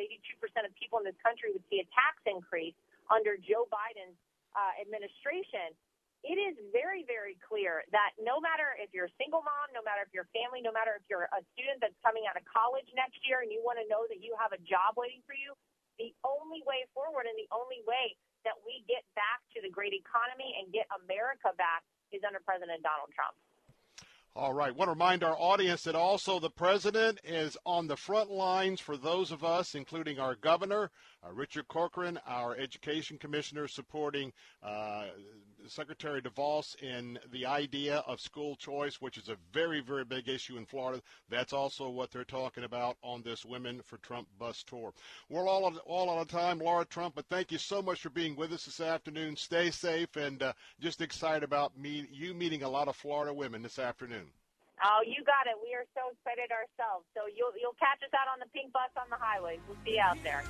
of 0.63 0.71
people 0.77 1.01
in 1.01 1.09
this 1.09 1.19
country 1.25 1.51
would 1.57 1.65
see 1.73 1.81
a 1.81 1.89
tax 1.97 2.21
increase 2.29 2.77
under 3.11 3.37
Joe 3.37 3.69
Biden's 3.69 4.17
uh, 4.55 4.73
administration, 4.81 5.75
it 6.25 6.41
is 6.41 6.57
very, 6.73 7.05
very 7.05 7.37
clear 7.45 7.85
that 7.93 8.17
no 8.17 8.41
matter 8.41 8.73
if 8.81 8.89
you're 8.97 9.13
a 9.13 9.17
single 9.21 9.45
mom, 9.45 9.69
no 9.77 9.85
matter 9.85 10.01
if 10.01 10.11
you're 10.17 10.25
a 10.25 10.33
family, 10.33 10.65
no 10.65 10.73
matter 10.73 10.97
if 10.97 11.05
you're 11.13 11.29
a 11.29 11.45
student 11.53 11.85
that's 11.85 11.97
coming 12.01 12.25
out 12.25 12.41
of 12.41 12.49
college 12.49 12.89
next 12.97 13.21
year 13.29 13.45
and 13.45 13.53
you 13.53 13.61
want 13.61 13.77
to 13.77 13.85
know 13.93 14.09
that 14.09 14.25
you 14.25 14.33
have 14.41 14.57
a 14.57 14.61
job 14.65 14.97
waiting 14.97 15.21
for 15.29 15.37
you, 15.37 15.53
the 16.01 16.17
only 16.25 16.65
way 16.65 16.89
forward 16.97 17.29
and 17.29 17.37
the 17.37 17.49
only 17.53 17.85
way 17.85 18.17
that 18.49 18.57
we 18.65 18.81
get 18.89 19.05
back 19.13 19.45
to 19.53 19.61
the 19.61 19.69
great 19.69 19.93
economy 19.93 20.57
and 20.57 20.73
get 20.73 20.89
America 21.05 21.53
back 21.61 21.85
is 22.09 22.25
under 22.25 22.41
President 22.41 22.81
Donald 22.81 23.13
Trump. 23.13 23.37
All 24.37 24.53
right. 24.53 24.75
Want 24.75 24.89
to 24.89 24.95
remind 24.95 25.23
our 25.23 25.37
audience 25.39 25.83
that 25.83 25.95
also 25.95 26.41
the 26.41 26.51
president 26.51 27.21
is 27.23 27.57
on 27.65 27.87
the 27.87 27.97
front 27.97 28.33
lines 28.33 28.81
for 28.81 28.97
those 28.97 29.31
of 29.31 29.45
us, 29.45 29.77
including 29.77 30.19
our 30.19 30.35
governor, 30.35 30.91
uh, 31.25 31.33
Richard 31.33 31.69
Corcoran, 31.69 32.19
our 32.27 32.57
education 32.57 33.17
commissioner, 33.17 33.69
supporting 33.69 34.33
uh, 34.61 35.05
Secretary 35.69 36.21
DeVos 36.21 36.77
in 36.83 37.19
the 37.33 37.47
idea 37.47 37.99
of 38.07 38.21
school 38.21 38.57
choice, 38.57 39.01
which 39.01 39.17
is 39.17 39.29
a 39.29 39.37
very, 39.53 39.81
very 39.81 40.05
big 40.05 40.29
issue 40.29 40.57
in 40.57 40.67
Florida. 40.67 41.03
That's 41.29 41.53
also 41.53 41.89
what 41.89 42.11
they're 42.11 42.25
talking 42.25 42.65
about 42.65 42.97
on 43.03 43.23
this 43.23 43.45
Women 43.45 43.81
for 43.83 43.99
Trump 43.99 44.29
bus 44.39 44.63
tour. 44.63 44.93
We're 45.29 45.49
all, 45.49 45.77
all 45.87 46.11
out 46.11 46.23
of 46.23 46.29
time, 46.29 46.59
Lara 46.59 46.85
Trump, 46.85 47.15
but 47.15 47.27
thank 47.29 47.53
you 47.53 47.59
so 47.59 47.83
much 47.83 48.01
for 48.01 48.11
being 48.11 48.37
with 48.37 48.53
us 48.53 48.65
this 48.65 48.81
afternoon. 48.81 49.37
Stay 49.37 49.71
safe 49.71 50.17
and 50.17 50.43
uh, 50.43 50.53
just 50.81 51.01
excited 51.01 51.43
about 51.43 51.79
me, 51.79 52.07
you 52.11 52.35
meeting 52.35 52.63
a 52.63 52.69
lot 52.69 52.89
of 52.89 52.97
Florida 52.97 53.33
women 53.33 53.63
this 53.63 53.79
afternoon. 53.79 54.31
Oh, 54.87 55.01
you 55.01 55.25
got 55.25 55.49
it. 55.49 55.57
We 55.65 55.73
are 55.73 55.89
so 55.97 56.13
excited 56.13 56.53
ourselves. 56.53 57.09
So 57.17 57.25
you'll 57.33 57.57
you'll 57.57 57.79
catch 57.81 58.05
us 58.05 58.13
out 58.13 58.29
on 58.29 58.39
the 58.39 58.49
pink 58.53 58.71
bus 58.71 58.93
on 59.01 59.09
the 59.09 59.17
highways. 59.17 59.61
We'll 59.67 59.81
see 59.83 59.97
you 59.97 60.05
out 60.05 60.19
there. 60.23 60.45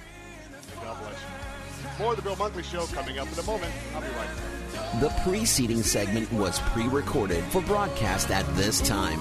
God 0.83 0.99
bless 0.99 1.15
you. 1.23 2.03
More 2.03 2.11
of 2.11 2.17
the 2.17 2.23
Bill 2.23 2.35
Bunkley 2.35 2.65
Show 2.65 2.87
coming 2.87 3.19
up 3.21 3.31
in 3.33 3.39
a 3.39 3.43
moment. 3.45 3.73
I'll 3.95 4.01
be 4.01 4.09
right 4.09 4.27
back. 4.27 5.01
The 5.01 5.11
preceding 5.23 5.83
segment 5.83 6.33
was 6.33 6.59
pre-recorded 6.75 7.45
for 7.45 7.63
broadcast 7.63 8.31
at 8.31 8.45
this 8.57 8.81
time. 8.81 9.21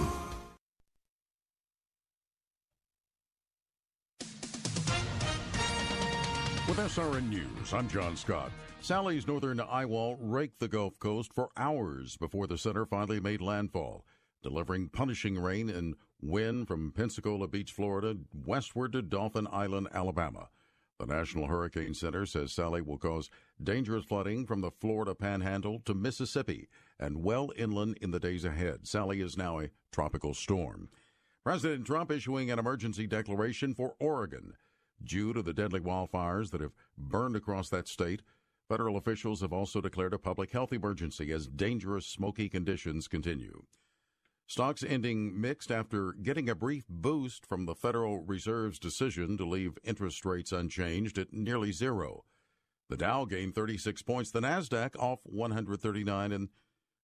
With 6.67 6.77
SRN 6.77 7.29
News, 7.29 7.73
I'm 7.73 7.87
John 7.87 8.15
Scott. 8.15 8.51
Sally's 8.81 9.27
northern 9.27 9.59
eyewall 9.59 10.17
raked 10.19 10.59
the 10.59 10.67
Gulf 10.67 10.97
Coast 10.97 11.31
for 11.35 11.49
hours 11.55 12.17
before 12.17 12.47
the 12.47 12.57
center 12.57 12.85
finally 12.85 13.19
made 13.19 13.41
landfall 13.41 14.05
delivering 14.43 14.89
punishing 14.89 15.39
rain 15.39 15.69
and 15.69 15.95
wind 16.21 16.67
from 16.67 16.91
Pensacola 16.91 17.47
Beach, 17.47 17.71
Florida, 17.71 18.15
westward 18.45 18.91
to 18.91 19.01
Dauphin 19.01 19.47
Island, 19.51 19.87
Alabama. 19.93 20.49
The 20.99 21.07
National 21.07 21.47
Hurricane 21.47 21.93
Center 21.93 22.25
says 22.25 22.53
Sally 22.53 22.81
will 22.81 22.97
cause 22.97 23.29
dangerous 23.61 24.05
flooding 24.05 24.45
from 24.45 24.61
the 24.61 24.71
Florida 24.71 25.15
panhandle 25.15 25.81
to 25.85 25.93
Mississippi 25.93 26.69
and 26.99 27.23
well 27.23 27.51
inland 27.57 27.97
in 28.01 28.11
the 28.11 28.19
days 28.19 28.45
ahead. 28.45 28.87
Sally 28.87 29.19
is 29.19 29.35
now 29.35 29.59
a 29.59 29.69
tropical 29.91 30.33
storm. 30.33 30.89
President 31.43 31.85
Trump 31.85 32.11
issuing 32.11 32.51
an 32.51 32.59
emergency 32.59 33.07
declaration 33.07 33.73
for 33.73 33.95
Oregon. 33.99 34.53
Due 35.03 35.33
to 35.33 35.41
the 35.41 35.53
deadly 35.53 35.81
wildfires 35.81 36.51
that 36.51 36.61
have 36.61 36.71
burned 36.97 37.35
across 37.35 37.69
that 37.69 37.87
state, 37.87 38.21
federal 38.69 38.95
officials 38.95 39.41
have 39.41 39.51
also 39.51 39.81
declared 39.81 40.13
a 40.13 40.19
public 40.19 40.51
health 40.51 40.71
emergency 40.71 41.31
as 41.33 41.47
dangerous 41.47 42.05
smoky 42.07 42.47
conditions 42.47 43.09
continue. 43.09 43.63
Stocks 44.47 44.83
ending 44.83 45.39
mixed 45.39 45.71
after 45.71 46.11
getting 46.11 46.49
a 46.49 46.55
brief 46.55 46.83
boost 46.89 47.45
from 47.45 47.65
the 47.65 47.75
Federal 47.75 48.19
Reserve's 48.19 48.77
decision 48.77 49.37
to 49.37 49.45
leave 49.45 49.77
interest 49.83 50.25
rates 50.25 50.51
unchanged 50.51 51.17
at 51.17 51.33
nearly 51.33 51.71
zero. 51.71 52.25
The 52.89 52.97
Dow 52.97 53.25
gained 53.25 53.55
36 53.55 54.01
points, 54.03 54.31
the 54.31 54.41
Nasdaq 54.41 54.95
off 54.99 55.19
139 55.23 56.31
and 56.31 56.49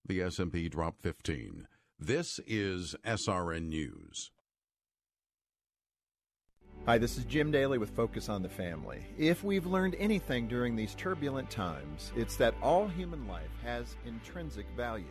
the 0.06 0.22
S&P 0.22 0.70
dropped 0.70 1.02
15. 1.02 1.68
This 1.98 2.40
is 2.45 2.95
SRN 3.06 3.70
News. 3.70 4.32
Hi, 6.86 6.98
this 6.98 7.18
is 7.18 7.26
Jim 7.26 7.52
Daly 7.52 7.78
with 7.78 7.90
Focus 7.95 8.30
on 8.30 8.41
the 8.41 8.49
Family. 8.49 9.06
If 9.18 9.44
we've 9.44 9.66
learned 9.66 9.95
anything 9.99 10.48
during 10.48 10.76
these 10.76 10.95
turbulent 10.95 11.49
times, 11.49 12.11
it's 12.16 12.36
that 12.38 12.56
all 12.61 12.88
human 12.88 13.28
life 13.28 13.52
has 13.64 13.95
intrinsic 14.06 14.66
value, 14.76 15.06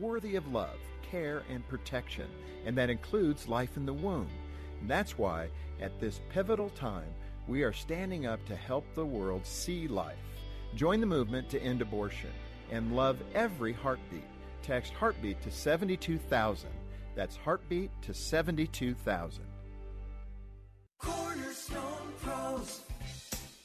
worthy 0.00 0.36
of 0.36 0.46
love 0.52 0.78
care 1.10 1.42
and 1.50 1.66
protection, 1.68 2.28
and 2.64 2.76
that 2.76 2.90
includes 2.90 3.48
life 3.48 3.76
in 3.76 3.86
the 3.86 3.92
womb. 3.92 4.28
And 4.80 4.90
that's 4.90 5.18
why, 5.18 5.48
at 5.80 5.98
this 6.00 6.20
pivotal 6.30 6.70
time, 6.70 7.12
we 7.48 7.62
are 7.62 7.72
standing 7.72 8.26
up 8.26 8.44
to 8.46 8.56
help 8.56 8.84
the 8.94 9.06
world 9.06 9.46
see 9.46 9.88
life. 9.88 10.16
Join 10.74 11.00
the 11.00 11.06
movement 11.06 11.48
to 11.50 11.62
end 11.62 11.80
abortion 11.80 12.30
and 12.70 12.96
love 12.96 13.18
every 13.34 13.72
heartbeat. 13.72 14.24
Text 14.62 14.92
heartbeat 14.92 15.40
to 15.42 15.50
72000. 15.50 16.68
That's 17.14 17.36
heartbeat 17.36 17.90
to 18.02 18.12
72000. 18.12 19.44
Cornerstone 20.98 22.12
Pros. 22.20 22.85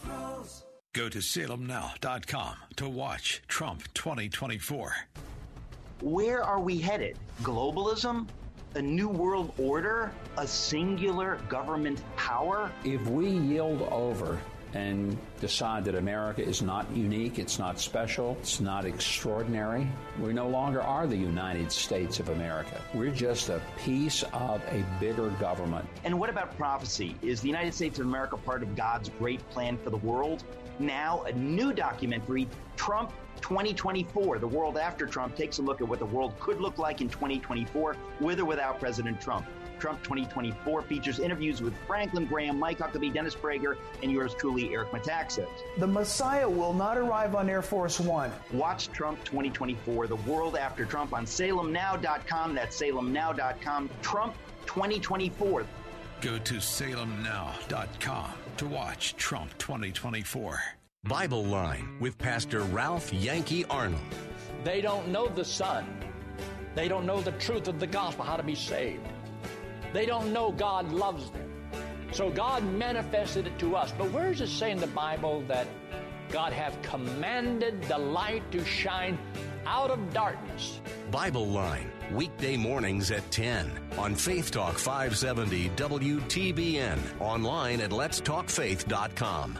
Go 0.93 1.07
to 1.07 1.19
salemnow.com 1.19 2.55
to 2.75 2.89
watch 2.89 3.41
Trump 3.47 3.81
2024. 3.93 4.93
Where 6.01 6.43
are 6.43 6.59
we 6.59 6.79
headed? 6.79 7.17
Globalism? 7.43 8.27
A 8.75 8.81
new 8.81 9.07
world 9.07 9.53
order? 9.57 10.11
A 10.37 10.45
singular 10.45 11.39
government 11.47 12.03
power? 12.17 12.69
If 12.83 13.07
we 13.07 13.29
yield 13.29 13.83
over 13.83 14.37
and 14.73 15.17
decide 15.39 15.85
that 15.85 15.95
America 15.95 16.43
is 16.43 16.61
not 16.61 16.89
unique, 16.95 17.39
it's 17.39 17.59
not 17.59 17.79
special, 17.79 18.37
it's 18.39 18.59
not 18.59 18.85
extraordinary, 18.85 19.87
we 20.19 20.33
no 20.33 20.47
longer 20.47 20.81
are 20.81 21.07
the 21.07 21.17
United 21.17 21.71
States 21.71 22.19
of 22.19 22.29
America. 22.29 22.81
We're 22.93 23.11
just 23.11 23.49
a 23.49 23.61
piece 23.83 24.23
of 24.33 24.61
a 24.69 24.85
bigger 24.99 25.29
government. 25.31 25.87
And 26.03 26.19
what 26.19 26.29
about 26.29 26.55
prophecy? 26.57 27.15
Is 27.21 27.41
the 27.41 27.47
United 27.47 27.73
States 27.73 27.99
of 27.99 28.05
America 28.05 28.37
part 28.37 28.63
of 28.63 28.75
God's 28.75 29.09
great 29.09 29.47
plan 29.49 29.77
for 29.77 29.89
the 29.89 29.97
world? 29.97 30.43
now 30.81 31.23
a 31.23 31.31
new 31.33 31.71
documentary, 31.71 32.47
Trump 32.75 33.11
2024, 33.41 34.39
The 34.39 34.47
World 34.47 34.77
After 34.77 35.05
Trump, 35.05 35.35
takes 35.35 35.59
a 35.59 35.61
look 35.61 35.81
at 35.81 35.87
what 35.87 35.99
the 35.99 36.05
world 36.05 36.33
could 36.39 36.59
look 36.59 36.77
like 36.77 37.01
in 37.01 37.09
2024 37.09 37.95
with 38.19 38.39
or 38.39 38.45
without 38.45 38.79
President 38.79 39.21
Trump. 39.21 39.45
Trump 39.81 40.01
2024 40.03 40.83
features 40.83 41.19
interviews 41.19 41.61
with 41.61 41.73
Franklin 41.87 42.25
Graham, 42.25 42.59
Mike 42.59 42.77
Huckabee, 42.77 43.11
Dennis 43.11 43.35
Prager, 43.35 43.75
and 44.03 44.11
yours 44.11 44.35
truly, 44.35 44.71
Eric 44.73 44.91
Metaxas. 44.91 45.49
The 45.77 45.87
Messiah 45.87 46.47
will 46.47 46.73
not 46.73 46.97
arrive 46.97 47.33
on 47.33 47.49
Air 47.49 47.63
Force 47.63 47.99
One. 47.99 48.31
Watch 48.53 48.89
Trump 48.91 49.21
2024, 49.25 50.07
The 50.07 50.15
World 50.17 50.55
After 50.55 50.85
Trump 50.85 51.13
on 51.13 51.25
salemnow.com. 51.25 52.55
That's 52.55 52.79
salemnow.com. 52.79 53.89
Trump 54.01 54.35
2024. 54.67 55.65
Go 56.21 56.37
to 56.37 56.53
salemnow.com 56.53 58.31
to 58.57 58.65
watch 58.67 59.15
Trump 59.15 59.57
2024. 59.57 60.59
Bible 61.05 61.43
Line 61.43 61.97
with 61.99 62.15
Pastor 62.19 62.59
Ralph 62.59 63.11
Yankee 63.11 63.65
Arnold. 63.65 64.01
They 64.63 64.81
don't 64.81 65.07
know 65.07 65.27
the 65.27 65.43
Son. 65.43 65.87
They 66.75 66.87
don't 66.87 67.07
know 67.07 67.21
the 67.21 67.31
truth 67.33 67.67
of 67.67 67.79
the 67.79 67.87
gospel, 67.87 68.23
how 68.23 68.37
to 68.37 68.43
be 68.43 68.53
saved. 68.53 69.01
They 69.93 70.05
don't 70.05 70.33
know 70.33 70.51
God 70.51 70.91
loves 70.91 71.29
them. 71.31 71.51
So 72.11 72.29
God 72.29 72.63
manifested 72.63 73.47
it 73.47 73.57
to 73.59 73.75
us. 73.75 73.93
But 73.97 74.11
where 74.11 74.31
does 74.31 74.41
it 74.41 74.47
say 74.47 74.71
in 74.71 74.79
the 74.79 74.87
Bible 74.87 75.41
that 75.47 75.67
God 76.31 76.53
have 76.53 76.81
commanded 76.81 77.83
the 77.83 77.97
light 77.97 78.49
to 78.53 78.63
shine 78.63 79.17
out 79.65 79.91
of 79.91 80.13
darkness. 80.13 80.79
Bible 81.11 81.47
Line, 81.47 81.91
weekday 82.11 82.55
mornings 82.55 83.11
at 83.11 83.29
10 83.31 83.69
on 83.97 84.15
Faith 84.15 84.51
Talk 84.51 84.77
570 84.77 85.69
WTBN, 85.69 86.99
online 87.19 87.81
at 87.81 87.91
letstalkfaith.com. 87.91 89.59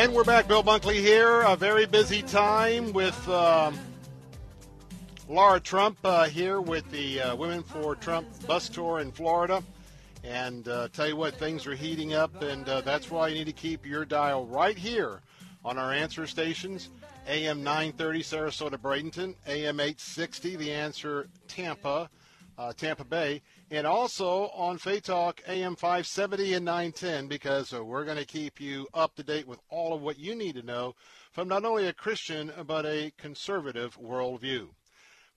And 0.00 0.14
we're 0.14 0.24
back. 0.24 0.48
Bill 0.48 0.62
Bunkley 0.62 0.94
here. 0.94 1.42
A 1.42 1.54
very 1.54 1.84
busy 1.84 2.22
time 2.22 2.90
with 2.94 3.28
um, 3.28 3.78
Lara 5.28 5.60
Trump 5.60 5.98
uh, 6.04 6.24
here 6.24 6.62
with 6.62 6.90
the 6.90 7.20
uh, 7.20 7.36
Women 7.36 7.62
for 7.62 7.96
Trump 7.96 8.26
bus 8.46 8.70
tour 8.70 9.00
in 9.00 9.12
Florida. 9.12 9.62
And 10.22 10.68
uh, 10.68 10.88
tell 10.92 11.08
you 11.08 11.16
what, 11.16 11.34
things 11.34 11.66
are 11.66 11.74
heating 11.74 12.14
up, 12.14 12.42
and 12.42 12.68
uh, 12.68 12.82
that's 12.82 13.10
why 13.10 13.28
you 13.28 13.36
need 13.36 13.46
to 13.46 13.52
keep 13.52 13.86
your 13.86 14.04
dial 14.04 14.46
right 14.46 14.76
here 14.76 15.22
on 15.64 15.78
our 15.78 15.92
answer 15.92 16.26
stations. 16.26 16.90
AM 17.26 17.62
930 17.62 18.22
Sarasota 18.22 18.76
Bradenton, 18.76 19.34
AM 19.46 19.80
860 19.80 20.56
The 20.56 20.72
Answer 20.72 21.28
Tampa, 21.48 22.10
uh, 22.58 22.72
Tampa 22.72 23.04
Bay, 23.04 23.40
and 23.70 23.86
also 23.86 24.48
on 24.48 24.78
Faith 24.78 25.04
Talk 25.04 25.40
AM 25.46 25.76
570 25.76 26.54
and 26.54 26.64
910 26.64 27.28
because 27.28 27.72
uh, 27.72 27.84
we're 27.84 28.04
going 28.04 28.16
to 28.18 28.24
keep 28.24 28.60
you 28.60 28.88
up 28.92 29.14
to 29.16 29.22
date 29.22 29.46
with 29.46 29.60
all 29.68 29.94
of 29.94 30.02
what 30.02 30.18
you 30.18 30.34
need 30.34 30.56
to 30.56 30.62
know 30.62 30.94
from 31.32 31.48
not 31.48 31.64
only 31.64 31.86
a 31.86 31.92
Christian 31.92 32.52
but 32.66 32.84
a 32.84 33.12
conservative 33.16 33.98
worldview. 33.98 34.68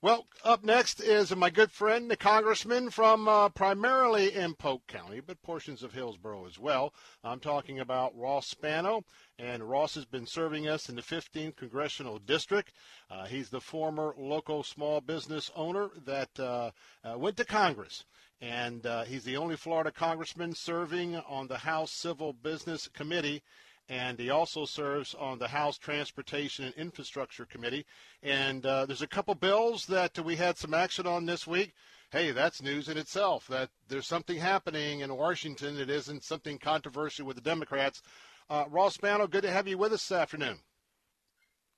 Well, 0.04 0.26
up 0.44 0.62
next 0.62 1.00
is 1.00 1.34
my 1.34 1.48
good 1.48 1.72
friend, 1.72 2.10
the 2.10 2.16
congressman 2.18 2.90
from 2.90 3.26
uh, 3.26 3.48
primarily 3.48 4.34
in 4.34 4.52
Polk 4.54 4.86
County, 4.86 5.20
but 5.20 5.40
portions 5.40 5.82
of 5.82 5.94
Hillsborough 5.94 6.44
as 6.44 6.58
well. 6.58 6.92
I'm 7.24 7.40
talking 7.40 7.80
about 7.80 8.14
Ross 8.14 8.46
Spano, 8.46 9.04
and 9.38 9.66
Ross 9.66 9.94
has 9.94 10.04
been 10.04 10.26
serving 10.26 10.68
us 10.68 10.90
in 10.90 10.96
the 10.96 11.00
15th 11.00 11.56
Congressional 11.56 12.18
District. 12.18 12.70
Uh, 13.10 13.24
he's 13.24 13.48
the 13.48 13.62
former 13.62 14.14
local 14.18 14.62
small 14.62 15.00
business 15.00 15.50
owner 15.56 15.88
that 16.04 16.38
uh, 16.38 16.70
uh 17.02 17.16
went 17.16 17.38
to 17.38 17.46
Congress 17.46 18.04
and 18.40 18.84
uh, 18.84 19.04
he's 19.04 19.24
the 19.24 19.38
only 19.38 19.56
Florida 19.56 19.90
congressman 19.90 20.54
serving 20.54 21.16
on 21.16 21.46
the 21.46 21.56
House 21.56 21.90
Civil 21.90 22.34
Business 22.34 22.88
Committee, 22.88 23.42
and 23.88 24.18
he 24.18 24.30
also 24.30 24.64
serves 24.64 25.14
on 25.14 25.38
the 25.38 25.48
House 25.48 25.78
Transportation 25.78 26.64
and 26.64 26.74
Infrastructure 26.74 27.44
Committee. 27.44 27.84
And 28.22 28.64
uh, 28.64 28.86
there's 28.86 29.02
a 29.02 29.06
couple 29.06 29.34
bills 29.34 29.86
that 29.86 30.18
we 30.18 30.36
had 30.36 30.56
some 30.56 30.74
action 30.74 31.06
on 31.06 31.26
this 31.26 31.46
week. 31.46 31.74
Hey, 32.10 32.30
that's 32.30 32.62
news 32.62 32.88
in 32.88 32.96
itself. 32.96 33.46
That 33.48 33.70
there's 33.88 34.06
something 34.06 34.38
happening 34.38 35.00
in 35.00 35.14
Washington. 35.16 35.78
It 35.78 35.90
isn't 35.90 36.24
something 36.24 36.58
controversial 36.58 37.26
with 37.26 37.36
the 37.36 37.42
Democrats. 37.42 38.02
Uh, 38.48 38.64
Ross 38.70 38.94
Spano, 38.94 39.26
good 39.26 39.42
to 39.42 39.50
have 39.50 39.68
you 39.68 39.78
with 39.78 39.92
us 39.92 40.08
this 40.08 40.16
afternoon. 40.16 40.58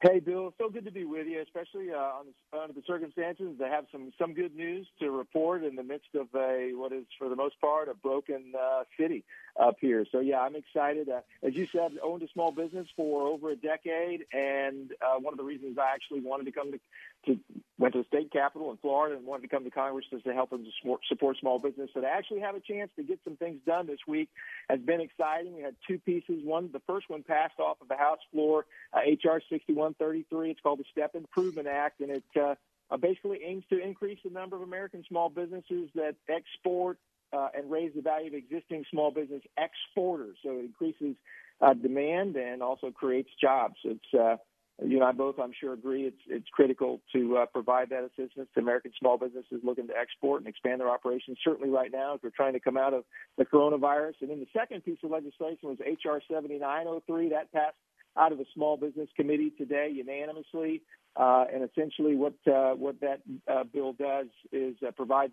Hey, 0.02 0.20
Bill. 0.20 0.52
So 0.58 0.68
good 0.68 0.84
to 0.84 0.92
be 0.92 1.06
with 1.06 1.26
you, 1.26 1.40
especially 1.40 1.90
uh, 1.90 2.20
under 2.52 2.74
the 2.74 2.82
circumstances 2.86 3.56
to 3.58 3.66
have 3.66 3.86
some 3.90 4.12
some 4.18 4.34
good 4.34 4.54
news 4.54 4.86
to 5.00 5.10
report 5.10 5.64
in 5.64 5.74
the 5.74 5.82
midst 5.82 6.14
of 6.14 6.26
a 6.34 6.72
what 6.74 6.92
is 6.92 7.06
for 7.18 7.30
the 7.30 7.36
most 7.36 7.58
part 7.62 7.88
a 7.88 7.94
broken 7.94 8.52
uh, 8.54 8.84
city 9.00 9.24
up 9.58 9.76
here. 9.80 10.04
So 10.10 10.20
yeah, 10.20 10.40
I'm 10.40 10.56
excited. 10.56 11.08
Uh, 11.08 11.20
as 11.42 11.54
you 11.54 11.66
said, 11.72 11.92
owned 12.02 12.22
a 12.22 12.28
small 12.32 12.52
business 12.52 12.86
for 12.96 13.26
over 13.26 13.50
a 13.50 13.56
decade, 13.56 14.26
and 14.32 14.92
uh, 15.02 15.18
one 15.18 15.32
of 15.32 15.38
the 15.38 15.44
reasons 15.44 15.78
I 15.78 15.94
actually 15.94 16.20
wanted 16.20 16.44
to 16.44 16.52
come 16.52 16.72
to, 16.72 16.78
to 17.26 17.40
went 17.78 17.94
to 17.94 18.00
the 18.00 18.06
state 18.06 18.32
capitol 18.32 18.70
in 18.70 18.76
Florida 18.78 19.16
and 19.16 19.26
wanted 19.26 19.42
to 19.42 19.48
come 19.48 19.64
to 19.64 19.70
Congress 19.70 20.06
was 20.12 20.22
to 20.22 20.32
help 20.32 20.50
them 20.50 20.64
to 20.64 20.98
support 21.08 21.36
small 21.38 21.58
business. 21.58 21.90
So 21.94 22.00
to 22.00 22.06
actually 22.06 22.40
have 22.40 22.54
a 22.54 22.60
chance 22.60 22.90
to 22.96 23.02
get 23.02 23.18
some 23.24 23.36
things 23.36 23.60
done 23.66 23.86
this 23.86 24.00
week 24.06 24.28
has 24.68 24.80
been 24.80 25.00
exciting. 25.00 25.56
We 25.56 25.62
had 25.62 25.76
two 25.86 25.98
pieces. 25.98 26.40
One, 26.44 26.70
the 26.72 26.82
first 26.86 27.08
one 27.08 27.22
passed 27.22 27.58
off 27.58 27.80
of 27.80 27.88
the 27.88 27.96
House 27.96 28.20
floor, 28.32 28.66
uh, 28.92 29.00
HR 29.00 29.40
6133. 29.48 30.50
It's 30.50 30.60
called 30.60 30.78
the 30.78 30.84
Step 30.90 31.14
Improvement 31.14 31.68
Act, 31.68 32.00
and 32.00 32.10
it 32.10 32.24
uh, 32.38 32.54
uh, 32.90 32.96
basically 32.96 33.40
aims 33.44 33.64
to 33.70 33.82
increase 33.82 34.18
the 34.24 34.30
number 34.30 34.56
of 34.56 34.62
American 34.62 35.04
small 35.08 35.28
businesses 35.28 35.90
that 35.94 36.14
export 36.28 36.98
uh, 37.32 37.48
and 37.56 37.70
raise 37.70 37.92
the 37.94 38.02
value 38.02 38.28
of 38.28 38.34
existing 38.34 38.84
small 38.90 39.10
business 39.10 39.42
exporters. 39.58 40.36
So 40.42 40.50
it 40.58 40.64
increases 40.64 41.16
uh, 41.60 41.74
demand 41.74 42.36
and 42.36 42.62
also 42.62 42.90
creates 42.90 43.30
jobs. 43.40 43.76
It's 43.84 44.14
uh, 44.14 44.36
you 44.84 44.96
and 44.96 45.04
I 45.04 45.12
both, 45.12 45.36
I'm 45.38 45.52
sure, 45.58 45.72
agree 45.72 46.02
it's 46.02 46.20
it's 46.28 46.48
critical 46.52 47.00
to 47.14 47.38
uh, 47.38 47.46
provide 47.46 47.88
that 47.90 48.04
assistance 48.04 48.48
to 48.54 48.60
American 48.60 48.92
small 48.98 49.16
businesses 49.16 49.60
looking 49.62 49.86
to 49.88 49.96
export 49.96 50.42
and 50.42 50.48
expand 50.48 50.80
their 50.80 50.90
operations. 50.90 51.38
Certainly, 51.42 51.70
right 51.70 51.90
now, 51.90 52.14
as 52.14 52.20
we're 52.22 52.30
trying 52.30 52.52
to 52.52 52.60
come 52.60 52.76
out 52.76 52.92
of 52.92 53.04
the 53.38 53.46
coronavirus. 53.46 54.14
And 54.20 54.30
then 54.30 54.40
the 54.40 54.48
second 54.52 54.84
piece 54.84 54.98
of 55.02 55.10
legislation 55.10 55.70
was 55.70 55.78
HR 55.80 56.20
7903 56.30 57.30
that 57.30 57.50
passed 57.52 57.76
out 58.18 58.32
of 58.32 58.38
the 58.38 58.46
Small 58.54 58.76
Business 58.76 59.08
Committee 59.16 59.52
today 59.56 59.90
unanimously. 59.92 60.82
Uh, 61.16 61.46
and 61.52 61.64
essentially, 61.64 62.14
what 62.14 62.34
uh, 62.46 62.74
what 62.74 63.00
that 63.00 63.20
uh, 63.50 63.64
bill 63.64 63.94
does 63.94 64.26
is 64.52 64.76
provides 64.96 65.32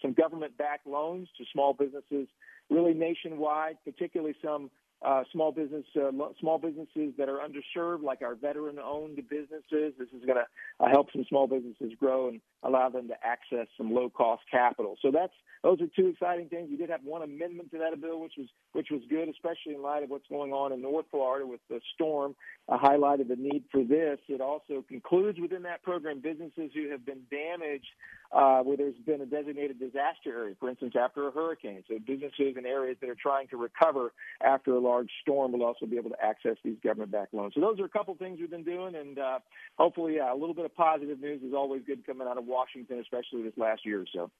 some 0.00 0.12
government-backed 0.12 0.86
loans 0.86 1.28
to 1.36 1.44
small 1.52 1.72
businesses, 1.72 2.28
really 2.70 2.94
nationwide, 2.94 3.76
particularly 3.84 4.36
some 4.40 4.70
uh, 5.04 5.24
small 5.32 5.52
business 5.52 5.84
uh, 5.96 6.10
small 6.40 6.58
businesses 6.58 7.12
that 7.18 7.28
are 7.28 7.38
underserved, 7.38 8.02
like 8.02 8.22
our 8.22 8.34
veteran-owned 8.34 9.16
businesses. 9.28 9.92
This 9.98 10.08
is 10.16 10.24
going 10.24 10.38
to 10.38 10.46
uh, 10.80 10.88
help 10.90 11.08
some 11.12 11.24
small 11.28 11.46
businesses 11.46 11.92
grow 11.98 12.28
and 12.28 12.40
allow 12.62 12.88
them 12.88 13.08
to 13.08 13.14
access 13.24 13.66
some 13.76 13.92
low-cost 13.92 14.42
capital. 14.50 14.96
So 15.02 15.10
that's 15.10 15.32
those 15.62 15.80
are 15.80 15.86
two 15.96 16.08
exciting 16.08 16.48
things. 16.48 16.68
We 16.70 16.76
did 16.76 16.90
have 16.90 17.00
one 17.02 17.22
amendment 17.22 17.70
to 17.72 17.78
that 17.78 18.00
bill, 18.00 18.20
which 18.20 18.34
was 18.38 18.46
which 18.72 18.88
was 18.90 19.00
good, 19.08 19.28
especially 19.28 19.74
in 19.74 19.82
light 19.82 20.02
of 20.02 20.10
what's 20.10 20.26
going 20.28 20.52
on 20.52 20.72
in 20.72 20.80
North 20.82 21.06
Florida 21.10 21.46
with 21.46 21.60
the 21.68 21.80
storm. 21.94 22.36
Uh, 22.68 22.78
highlighted 22.78 23.28
the 23.28 23.36
need 23.36 23.64
for 23.70 23.82
this. 23.82 24.18
It 24.28 24.40
also 24.40 24.84
concludes 24.88 25.38
within 25.40 25.62
that 25.62 25.82
program 25.82 26.20
businesses 26.20 26.70
who 26.74 26.90
have 26.90 27.04
been 27.06 27.22
damaged 27.30 27.86
uh, 28.32 28.60
where 28.60 28.76
there's 28.76 28.96
been 29.06 29.20
a 29.20 29.26
designated 29.26 29.78
disaster 29.78 30.30
area, 30.30 30.54
for 30.58 30.68
instance, 30.68 30.94
after 31.00 31.28
a 31.28 31.30
hurricane. 31.30 31.84
So 31.88 31.98
businesses 31.98 32.56
in 32.56 32.66
areas 32.66 32.96
that 33.00 33.08
are 33.08 33.16
trying 33.20 33.48
to 33.48 33.56
recover 33.56 34.12
after 34.42 34.72
a 34.74 34.80
large 34.80 35.10
storm 35.22 35.52
will 35.52 35.64
also 35.64 35.86
be 35.86 35.96
able 35.96 36.10
to 36.10 36.24
access 36.24 36.56
these 36.64 36.76
government-backed 36.82 37.34
loans. 37.34 37.54
So 37.54 37.60
those 37.60 37.78
are 37.78 37.84
a 37.84 37.88
couple 37.88 38.14
things 38.16 38.38
we've 38.40 38.50
been 38.50 38.64
doing, 38.64 38.94
and 38.96 39.18
uh, 39.18 39.38
hopefully, 39.78 40.16
yeah, 40.16 40.32
a 40.32 40.34
little 40.34 40.54
bit 40.54 40.64
of 40.64 40.74
positive 40.74 41.20
news 41.20 41.42
is 41.42 41.54
always 41.54 41.82
good 41.86 42.04
coming 42.04 42.26
out 42.26 42.38
of 42.38 42.45
Washington, 42.46 43.00
especially 43.00 43.42
this 43.42 43.56
last 43.56 43.84
year 43.84 44.00
or 44.00 44.06
so. 44.12 44.30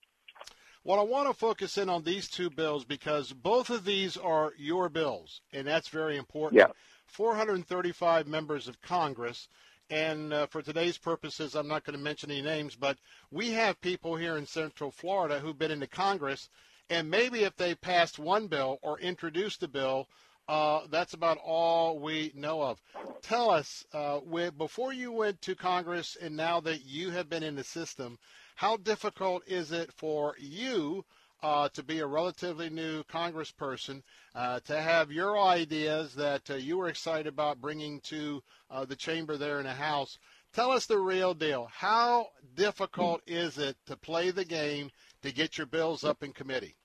Well, 0.84 1.00
I 1.00 1.02
want 1.02 1.28
to 1.28 1.34
focus 1.34 1.78
in 1.78 1.88
on 1.88 2.04
these 2.04 2.28
two 2.28 2.48
bills 2.48 2.84
because 2.84 3.32
both 3.32 3.70
of 3.70 3.84
these 3.84 4.16
are 4.16 4.52
your 4.56 4.88
bills, 4.88 5.40
and 5.52 5.66
that's 5.66 5.88
very 5.88 6.16
important. 6.16 6.60
Yeah. 6.60 6.72
435 7.06 8.26
members 8.26 8.68
of 8.68 8.80
Congress 8.82 9.48
and 9.90 10.32
uh, 10.32 10.46
for 10.46 10.62
today's 10.62 10.98
purposes, 10.98 11.54
I'm 11.54 11.68
not 11.68 11.84
going 11.84 11.96
to 11.96 12.02
mention 12.02 12.30
any 12.30 12.42
names, 12.42 12.74
but 12.74 12.98
we 13.30 13.52
have 13.52 13.80
people 13.80 14.16
here 14.16 14.36
in 14.36 14.46
Central 14.46 14.90
Florida 14.90 15.38
who've 15.38 15.58
been 15.58 15.70
into 15.70 15.86
Congress, 15.86 16.48
and 16.90 17.08
maybe 17.08 17.44
if 17.44 17.56
they 17.56 17.74
passed 17.74 18.18
one 18.18 18.48
bill 18.48 18.78
or 18.82 18.98
introduced 18.98 19.62
a 19.62 19.68
bill, 19.68 20.08
uh, 20.48 20.82
that's 20.90 21.14
about 21.14 21.38
all 21.38 21.98
we 21.98 22.32
know 22.34 22.62
of. 22.62 22.80
Tell 23.22 23.50
us, 23.50 23.84
uh, 23.92 24.20
with, 24.22 24.56
before 24.56 24.92
you 24.92 25.12
went 25.12 25.42
to 25.42 25.54
Congress 25.54 26.16
and 26.20 26.36
now 26.36 26.60
that 26.60 26.84
you 26.84 27.10
have 27.10 27.28
been 27.28 27.42
in 27.42 27.56
the 27.56 27.64
system, 27.64 28.18
how 28.54 28.76
difficult 28.76 29.42
is 29.46 29.72
it 29.72 29.92
for 29.92 30.34
you 30.38 31.04
uh, 31.42 31.68
to 31.70 31.82
be 31.82 31.98
a 31.98 32.06
relatively 32.06 32.70
new 32.70 33.02
congressperson, 33.04 34.02
uh, 34.34 34.60
to 34.60 34.80
have 34.80 35.12
your 35.12 35.38
ideas 35.38 36.14
that 36.14 36.48
uh, 36.50 36.54
you 36.54 36.78
were 36.78 36.88
excited 36.88 37.26
about 37.26 37.60
bringing 37.60 38.00
to 38.00 38.42
uh, 38.70 38.84
the 38.84 38.96
chamber 38.96 39.36
there 39.36 39.58
in 39.58 39.66
the 39.66 39.72
House. 39.72 40.18
Tell 40.52 40.70
us 40.70 40.86
the 40.86 40.98
real 40.98 41.34
deal. 41.34 41.68
How 41.70 42.28
difficult 42.54 43.20
is 43.26 43.58
it 43.58 43.76
to 43.86 43.96
play 43.96 44.30
the 44.30 44.44
game 44.44 44.90
to 45.22 45.32
get 45.32 45.58
your 45.58 45.66
bills 45.66 46.04
up 46.04 46.22
in 46.22 46.32
committee? 46.32 46.76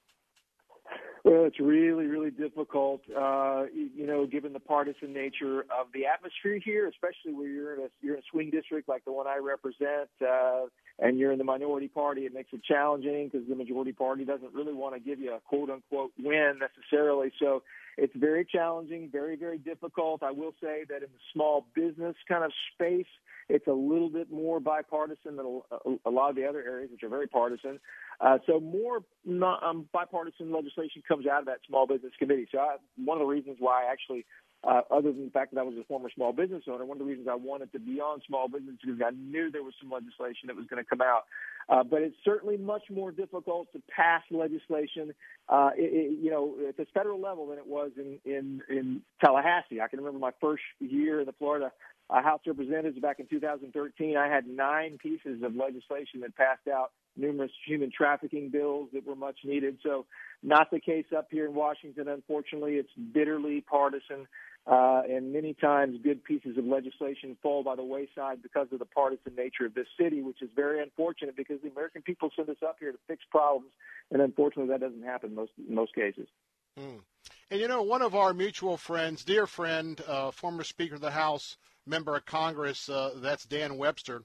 Well, 1.24 1.46
it's 1.46 1.60
really, 1.60 2.08
really 2.08 2.32
difficult, 2.32 3.02
uh, 3.16 3.66
you 3.74 4.08
know, 4.08 4.26
given 4.26 4.54
the 4.54 4.60
partisan 4.60 5.14
nature 5.14 5.62
of 5.62 5.88
the 5.94 6.08
atmosphere 6.08 6.60
here, 6.64 6.88
especially 6.88 7.34
where 7.34 7.48
you're 7.48 7.74
in 7.76 7.82
a 7.82 7.90
you're 8.02 8.16
in 8.16 8.22
a 8.22 8.26
swing 8.32 8.50
district 8.50 8.90
like 8.90 9.06
the 9.06 9.12
one 9.12 9.28
I 9.28 9.38
represent, 9.38 10.10
uh, 10.20 10.66
and 11.00 11.18
you're 11.18 11.32
in 11.32 11.38
the 11.38 11.44
minority 11.44 11.88
party. 11.88 12.22
It 12.22 12.34
makes 12.34 12.50
it 12.54 12.64
challenging 12.64 13.30
because 13.32 13.48
the 13.48 13.56
majority 13.56 13.92
party 13.92 14.26
doesn't 14.26 14.54
really 14.54 14.74
want 14.74 14.96
to 14.96 15.00
give 15.00 15.20
you 15.20 15.34
a 15.34 15.40
quote 15.40 15.70
unquote 15.70 16.12
win 16.20 16.60
necessarily. 16.60 17.32
So 17.40 17.64
it's 17.98 18.16
very 18.16 18.46
challenging, 18.46 19.10
very, 19.12 19.36
very 19.36 19.58
difficult. 19.58 20.24
I 20.24 20.32
will 20.32 20.54
say 20.62 20.86
that 20.90 20.98
in 20.98 21.10
the 21.12 21.20
small 21.34 21.66
business 21.76 22.16
kind 22.28 22.44
of 22.44 22.52
space, 22.74 23.08
it's 23.50 23.68
a 23.68 23.74
little 23.74 24.10
bit 24.10 24.32
more 24.32 24.60
bipartisan 24.60 25.36
than 25.36 25.62
a, 26.06 26.10
lot 26.10 26.30
of 26.30 26.36
the 26.36 26.46
other 26.46 26.62
areas, 26.62 26.90
which 26.92 27.04
are 27.04 27.10
very 27.10 27.28
partisan. 27.28 27.80
Uh, 28.22 28.38
so 28.48 28.60
more 28.60 29.04
not, 29.26 29.62
um, 29.62 29.88
bipartisan 29.92 30.52
legislation 30.54 31.04
comes 31.06 31.26
out 31.28 31.40
of 31.42 31.46
that 31.48 31.60
small 31.68 31.86
business 31.86 32.14
committee. 32.18 32.48
So 32.52 32.60
I, 32.60 32.78
one 32.96 33.18
of 33.18 33.28
the 33.28 33.28
reasons 33.28 33.58
why 33.60 33.86
I 33.86 33.92
actually 33.92 34.26
uh, 34.64 34.82
other 34.92 35.12
than 35.12 35.26
the 35.26 35.32
fact 35.32 35.54
that 35.54 35.60
I 35.60 35.64
was 35.64 35.76
a 35.80 35.84
former 35.86 36.10
small 36.14 36.34
business 36.34 36.64
owner, 36.68 36.86
one 36.86 36.98
of 36.98 37.00
the 37.00 37.10
reasons 37.10 37.28
I 37.30 37.36
wanted 37.36 37.72
to 37.72 37.80
be 37.80 38.00
on 38.00 38.22
small 38.28 38.48
business 38.48 38.76
is 38.84 39.02
I 39.04 39.10
knew 39.10 39.50
there 39.50 39.64
was 39.64 39.74
some 39.82 39.90
legislation 39.90 40.48
that 40.48 40.56
was 40.56 40.68
going 40.68 40.84
to 40.84 40.88
come 40.88 41.02
out. 41.02 41.24
Uh, 41.68 41.84
but 41.84 42.02
it's 42.02 42.16
certainly 42.24 42.58
much 42.58 42.84
more 42.92 43.12
difficult 43.12 43.72
to 43.74 43.82
pass 43.96 44.22
legislation, 44.30 45.14
uh, 45.50 45.72
it, 45.76 45.94
it, 45.94 46.20
you 46.22 46.30
know, 46.30 46.56
at 46.68 46.78
the 46.78 46.86
federal 46.94 47.20
level 47.20 47.48
than 47.48 47.58
it 47.58 47.66
was 47.66 47.92
in, 47.98 48.20
in, 48.26 48.62
in 48.70 49.02
Tallahassee. 49.24 49.82
I 49.82 49.88
can 49.88 50.00
remember 50.00 50.20
my 50.20 50.32
first 50.40 50.64
year 50.80 51.22
in 51.22 51.26
the 51.26 51.34
Florida 51.34 51.72
uh, 52.12 52.22
House 52.22 52.42
of 52.46 52.58
Representatives 52.58 53.00
back 53.00 53.20
in 53.20 53.28
2013. 53.28 54.18
I 54.18 54.28
had 54.28 54.46
nine 54.46 54.98
pieces 55.02 55.42
of 55.44 55.56
legislation 55.56 56.20
that 56.22 56.36
passed 56.36 56.68
out 56.68 56.92
numerous 57.16 57.52
human 57.66 57.92
trafficking 57.96 58.50
bills 58.50 58.90
that 58.94 59.06
were 59.06 59.16
much 59.16 59.40
needed. 59.44 59.78
So, 59.84 60.06
not 60.44 60.72
the 60.72 60.80
case 60.80 61.06
up 61.16 61.28
here 61.30 61.46
in 61.46 61.54
Washington. 61.54 62.08
Unfortunately, 62.08 62.74
it's 62.74 62.90
bitterly 63.14 63.62
partisan. 63.62 64.28
Uh, 64.68 65.02
and 65.10 65.34
many 65.34 65.56
times 65.56 65.98
good 66.04 66.24
pieces 66.24 66.56
of 66.56 66.64
legislation 66.66 67.36
fall 67.42 67.64
by 67.64 67.76
the 67.76 67.84
wayside 67.84 68.44
because 68.44 68.68
of 68.72 68.78
the 68.78 68.86
partisan 68.86 69.34
nature 69.36 69.66
of 69.66 69.74
this 69.74 69.88
city, 70.00 70.22
which 70.22 70.40
is 70.42 70.50
very 70.56 70.82
unfortunate 70.82 71.36
because 71.36 71.60
the 71.64 71.70
American 71.70 72.04
people 72.04 72.30
send 72.36 72.48
us 72.48 72.58
up 72.64 72.78
here 72.80 72.92
to 72.92 72.98
fix 73.08 73.24
problems, 73.32 73.72
and 74.12 74.22
unfortunately 74.22 74.70
that 74.72 74.80
doesn't 74.80 75.04
happen 75.04 75.34
most 75.34 75.52
in 75.68 75.74
most 75.74 75.96
cases. 75.96 76.28
Mm. 76.80 77.00
And 77.50 77.60
you 77.60 77.68
know, 77.68 77.82
one 77.82 78.04
of 78.04 78.14
our 78.14 78.36
mutual 78.36 78.78
friends, 78.78 79.24
dear 79.24 79.48
friend, 79.48 80.00
uh, 80.08 80.30
former 80.30 80.64
Speaker 80.64 80.96
of 80.96 81.02
the 81.02 81.12
House, 81.12 81.58
member 81.88 82.16
of 82.16 82.28
Congress, 82.28 82.88
uh, 82.88 83.14
that's 83.16 83.46
Dan 83.46 83.78
Webster, 83.78 84.22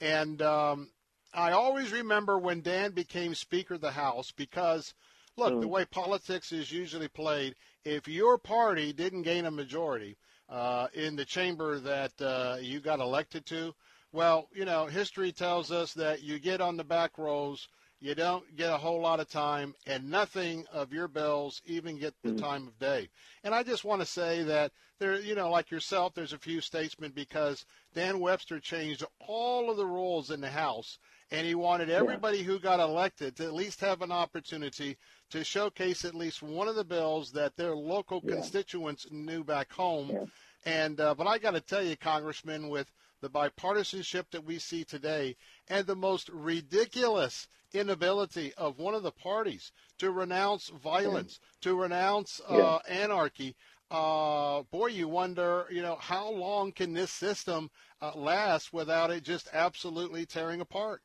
and 0.00 0.40
um, 0.42 0.90
I 1.34 1.50
always 1.52 1.90
remember 1.90 2.38
when 2.38 2.60
Dan 2.60 2.92
became 2.92 3.34
Speaker 3.34 3.74
of 3.74 3.80
the 3.80 3.90
House 3.90 4.30
because 4.30 4.94
look, 5.36 5.54
mm. 5.54 5.60
the 5.60 5.68
way 5.68 5.84
politics 5.84 6.52
is 6.52 6.70
usually 6.70 7.08
played, 7.08 7.54
if 7.84 8.08
your 8.08 8.38
party 8.38 8.92
didn't 8.92 9.22
gain 9.22 9.46
a 9.46 9.50
majority 9.50 10.16
uh, 10.48 10.88
in 10.94 11.16
the 11.16 11.24
chamber 11.24 11.78
that 11.78 12.12
uh, 12.20 12.56
you 12.60 12.80
got 12.80 13.00
elected 13.00 13.46
to, 13.46 13.74
well, 14.12 14.48
you 14.52 14.64
know, 14.64 14.86
history 14.86 15.32
tells 15.32 15.70
us 15.70 15.94
that 15.94 16.22
you 16.22 16.38
get 16.38 16.60
on 16.60 16.76
the 16.76 16.84
back 16.84 17.16
rows, 17.16 17.68
you 18.00 18.14
don't 18.14 18.56
get 18.56 18.70
a 18.72 18.76
whole 18.76 19.00
lot 19.00 19.20
of 19.20 19.30
time, 19.30 19.74
and 19.86 20.10
nothing 20.10 20.66
of 20.72 20.92
your 20.92 21.08
bills 21.08 21.62
even 21.64 21.98
get 21.98 22.14
the 22.22 22.30
mm 22.30 22.40
time 22.40 22.66
of 22.66 22.78
day. 22.78 23.08
And 23.44 23.54
I 23.54 23.62
just 23.62 23.84
want 23.84 24.02
to 24.02 24.06
say 24.06 24.42
that 24.42 24.72
there, 24.98 25.20
you 25.20 25.34
know, 25.34 25.50
like 25.50 25.70
yourself, 25.70 26.12
there's 26.14 26.32
a 26.32 26.38
few 26.38 26.60
statesmen 26.60 27.12
because 27.14 27.64
Dan 27.94 28.20
Webster 28.20 28.60
changed 28.60 29.04
all 29.20 29.70
of 29.70 29.76
the 29.76 29.86
rules 29.86 30.30
in 30.30 30.40
the 30.40 30.50
House 30.50 30.98
and 31.32 31.46
he 31.46 31.54
wanted 31.54 31.88
everybody 31.88 32.38
yeah. 32.38 32.44
who 32.44 32.58
got 32.58 32.78
elected 32.78 33.34
to 33.34 33.44
at 33.44 33.54
least 33.54 33.80
have 33.80 34.02
an 34.02 34.12
opportunity 34.12 34.98
to 35.30 35.42
showcase 35.42 36.04
at 36.04 36.14
least 36.14 36.42
one 36.42 36.68
of 36.68 36.76
the 36.76 36.84
bills 36.84 37.32
that 37.32 37.56
their 37.56 37.74
local 37.74 38.20
yeah. 38.22 38.34
constituents 38.34 39.06
knew 39.10 39.42
back 39.42 39.72
home. 39.72 40.10
Yeah. 40.12 40.24
And 40.64 41.00
uh, 41.00 41.14
but 41.14 41.26
I 41.26 41.38
got 41.38 41.52
to 41.52 41.60
tell 41.60 41.82
you, 41.82 41.96
Congressman, 41.96 42.68
with 42.68 42.92
the 43.22 43.30
bipartisanship 43.30 44.24
that 44.30 44.44
we 44.44 44.58
see 44.58 44.84
today 44.84 45.36
and 45.68 45.86
the 45.86 45.96
most 45.96 46.28
ridiculous 46.28 47.48
inability 47.72 48.52
of 48.58 48.78
one 48.78 48.94
of 48.94 49.02
the 49.02 49.10
parties 49.10 49.72
to 49.98 50.10
renounce 50.10 50.68
violence, 50.68 51.40
to 51.62 51.74
renounce 51.74 52.42
uh, 52.46 52.78
anarchy. 52.88 53.56
Uh, 53.90 54.62
boy, 54.70 54.88
you 54.88 55.08
wonder, 55.08 55.66
you 55.70 55.82
know, 55.82 55.96
how 55.98 56.30
long 56.30 56.72
can 56.72 56.92
this 56.92 57.10
system 57.10 57.70
uh, 58.02 58.12
last 58.14 58.72
without 58.72 59.10
it 59.10 59.22
just 59.22 59.48
absolutely 59.52 60.26
tearing 60.26 60.60
apart? 60.60 61.00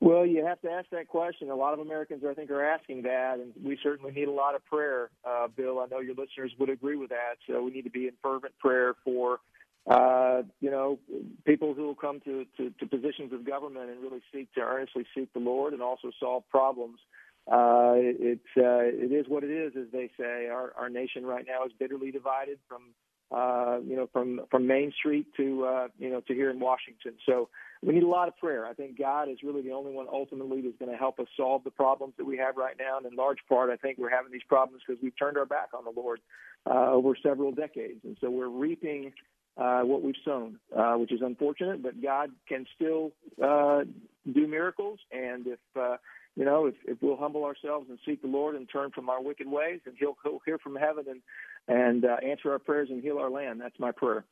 Well, 0.00 0.24
you 0.24 0.44
have 0.46 0.60
to 0.62 0.70
ask 0.70 0.88
that 0.90 1.08
question. 1.08 1.50
A 1.50 1.54
lot 1.54 1.74
of 1.74 1.80
Americans, 1.80 2.22
I 2.28 2.32
think, 2.32 2.50
are 2.50 2.64
asking 2.64 3.02
that, 3.02 3.34
and 3.34 3.52
we 3.62 3.78
certainly 3.82 4.12
need 4.12 4.28
a 4.28 4.32
lot 4.32 4.54
of 4.54 4.64
prayer. 4.64 5.10
Uh, 5.24 5.48
Bill, 5.54 5.78
I 5.78 5.86
know 5.90 6.00
your 6.00 6.14
listeners 6.14 6.52
would 6.58 6.70
agree 6.70 6.96
with 6.96 7.10
that. 7.10 7.36
So 7.46 7.62
we 7.62 7.70
need 7.70 7.84
to 7.84 7.90
be 7.90 8.06
in 8.06 8.14
fervent 8.22 8.58
prayer 8.58 8.94
for, 9.04 9.40
uh, 9.86 10.42
you 10.60 10.70
know, 10.70 10.98
people 11.44 11.74
who 11.74 11.82
will 11.82 11.94
come 11.94 12.20
to, 12.20 12.46
to, 12.56 12.70
to 12.80 12.86
positions 12.86 13.34
of 13.34 13.44
government 13.46 13.90
and 13.90 14.00
really 14.00 14.22
seek 14.32 14.50
to 14.54 14.60
earnestly 14.60 15.04
seek 15.14 15.30
the 15.34 15.38
Lord 15.38 15.74
and 15.74 15.82
also 15.82 16.10
solve 16.18 16.48
problems. 16.48 16.98
Uh, 17.46 17.92
it's 17.96 18.40
uh, 18.56 18.84
it 18.84 19.12
is 19.12 19.26
what 19.28 19.44
it 19.44 19.50
is, 19.50 19.72
as 19.76 19.90
they 19.92 20.10
say. 20.18 20.46
Our 20.48 20.72
our 20.78 20.88
nation 20.88 21.26
right 21.26 21.44
now 21.46 21.64
is 21.66 21.72
bitterly 21.78 22.10
divided 22.10 22.58
from 22.68 22.82
uh, 23.30 23.78
you 23.86 23.96
know, 23.96 24.08
from 24.12 24.40
from 24.50 24.66
Main 24.66 24.92
Street 24.98 25.26
to 25.36 25.64
uh, 25.64 25.88
you 25.98 26.10
know 26.10 26.20
to 26.22 26.34
here 26.34 26.50
in 26.50 26.58
Washington. 26.58 27.14
So 27.26 27.48
we 27.82 27.94
need 27.94 28.02
a 28.02 28.08
lot 28.08 28.28
of 28.28 28.36
prayer. 28.36 28.66
I 28.66 28.74
think 28.74 28.98
God 28.98 29.28
is 29.28 29.38
really 29.42 29.62
the 29.62 29.72
only 29.72 29.92
one 29.92 30.06
ultimately 30.12 30.60
that's 30.60 30.76
going 30.78 30.90
to 30.90 30.98
help 30.98 31.18
us 31.18 31.26
solve 31.36 31.64
the 31.64 31.70
problems 31.70 32.14
that 32.18 32.24
we 32.24 32.36
have 32.38 32.56
right 32.56 32.74
now. 32.78 32.98
And 32.98 33.06
in 33.06 33.16
large 33.16 33.38
part, 33.48 33.70
I 33.70 33.76
think 33.76 33.98
we're 33.98 34.10
having 34.10 34.32
these 34.32 34.42
problems 34.48 34.82
because 34.86 35.02
we've 35.02 35.16
turned 35.18 35.38
our 35.38 35.46
back 35.46 35.68
on 35.76 35.84
the 35.84 35.98
Lord 35.98 36.20
uh, 36.66 36.90
over 36.90 37.16
several 37.22 37.52
decades, 37.52 38.00
and 38.04 38.16
so 38.20 38.30
we're 38.30 38.48
reaping 38.48 39.12
uh, 39.56 39.82
what 39.82 40.02
we've 40.02 40.14
sown, 40.24 40.58
uh, 40.76 40.94
which 40.94 41.12
is 41.12 41.20
unfortunate. 41.22 41.82
But 41.82 42.02
God 42.02 42.30
can 42.48 42.66
still 42.74 43.12
uh, 43.42 43.84
do 44.30 44.46
miracles, 44.46 44.98
and 45.12 45.46
if 45.46 45.58
uh, 45.78 45.96
you 46.36 46.44
know, 46.44 46.66
if, 46.66 46.74
if 46.86 46.98
we'll 47.00 47.16
humble 47.16 47.44
ourselves 47.44 47.86
and 47.90 47.98
seek 48.06 48.22
the 48.22 48.28
Lord 48.28 48.54
and 48.54 48.68
turn 48.70 48.90
from 48.90 49.08
our 49.08 49.22
wicked 49.22 49.48
ways, 49.48 49.80
and 49.84 49.94
He'll, 49.98 50.16
he'll 50.22 50.40
hear 50.46 50.58
from 50.58 50.76
heaven 50.76 51.04
and 51.08 51.20
and 51.68 52.04
uh, 52.04 52.16
answer 52.22 52.52
our 52.52 52.58
prayers 52.58 52.88
and 52.90 53.02
heal 53.02 53.18
our 53.18 53.30
land. 53.30 53.60
That's 53.60 53.78
my 53.78 53.92
prayer. 53.92 54.24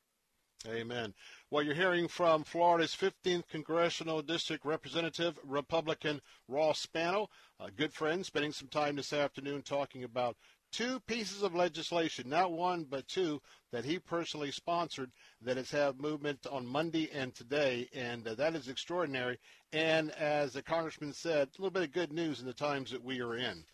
Amen. 0.67 1.15
Well, 1.51 1.63
you're 1.63 1.75
hearing 1.75 2.09
from 2.09 2.43
Florida's 2.43 2.97
15th 2.97 3.47
Congressional 3.49 4.23
District 4.23 4.65
Representative, 4.65 5.39
Republican 5.45 6.21
Ross 6.49 6.81
Spano, 6.81 7.31
a 7.61 7.71
good 7.71 7.93
friend, 7.93 8.27
spending 8.27 8.53
some 8.53 8.67
time 8.67 8.97
this 8.97 9.13
afternoon 9.13 9.63
talking 9.63 10.03
about 10.03 10.37
two 10.73 10.99
pieces 11.01 11.43
of 11.43 11.55
legislation, 11.55 12.29
not 12.29 12.51
one, 12.51 12.85
but 12.85 13.07
two, 13.07 13.41
that 13.71 13.85
he 13.85 14.01
personally 14.01 14.51
sponsored 14.51 15.13
that 15.41 15.57
has 15.57 15.71
had 15.71 16.01
movement 16.01 16.45
on 16.51 16.67
Monday 16.67 17.09
and 17.13 17.35
today, 17.35 17.89
and 17.95 18.27
uh, 18.27 18.35
that 18.35 18.57
is 18.57 18.69
extraordinary. 18.69 19.39
And 19.73 20.11
as 20.13 20.53
the 20.53 20.63
congressman 20.63 21.13
said, 21.13 21.49
a 21.49 21.63
little 21.63 21.71
bit 21.71 21.85
of 21.85 21.93
good 21.93 22.13
news 22.13 22.41
in 22.41 22.47
the 22.47 22.53
times 22.53 22.91
that 22.91 23.05
we 23.05 23.21
are 23.21 23.37
in. 23.37 23.65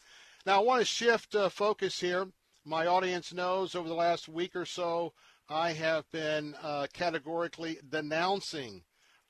Now, 0.44 0.60
I 0.60 0.62
want 0.62 0.80
to 0.80 0.86
shift 0.86 1.34
uh, 1.34 1.48
focus 1.48 1.98
here. 1.98 2.28
My 2.66 2.86
audience 2.86 3.30
knows 3.30 3.74
over 3.74 3.86
the 3.86 3.94
last 3.94 4.26
week 4.26 4.56
or 4.56 4.64
so, 4.64 5.12
I 5.50 5.72
have 5.72 6.10
been 6.10 6.54
uh, 6.62 6.86
categorically 6.94 7.78
denouncing 7.86 8.84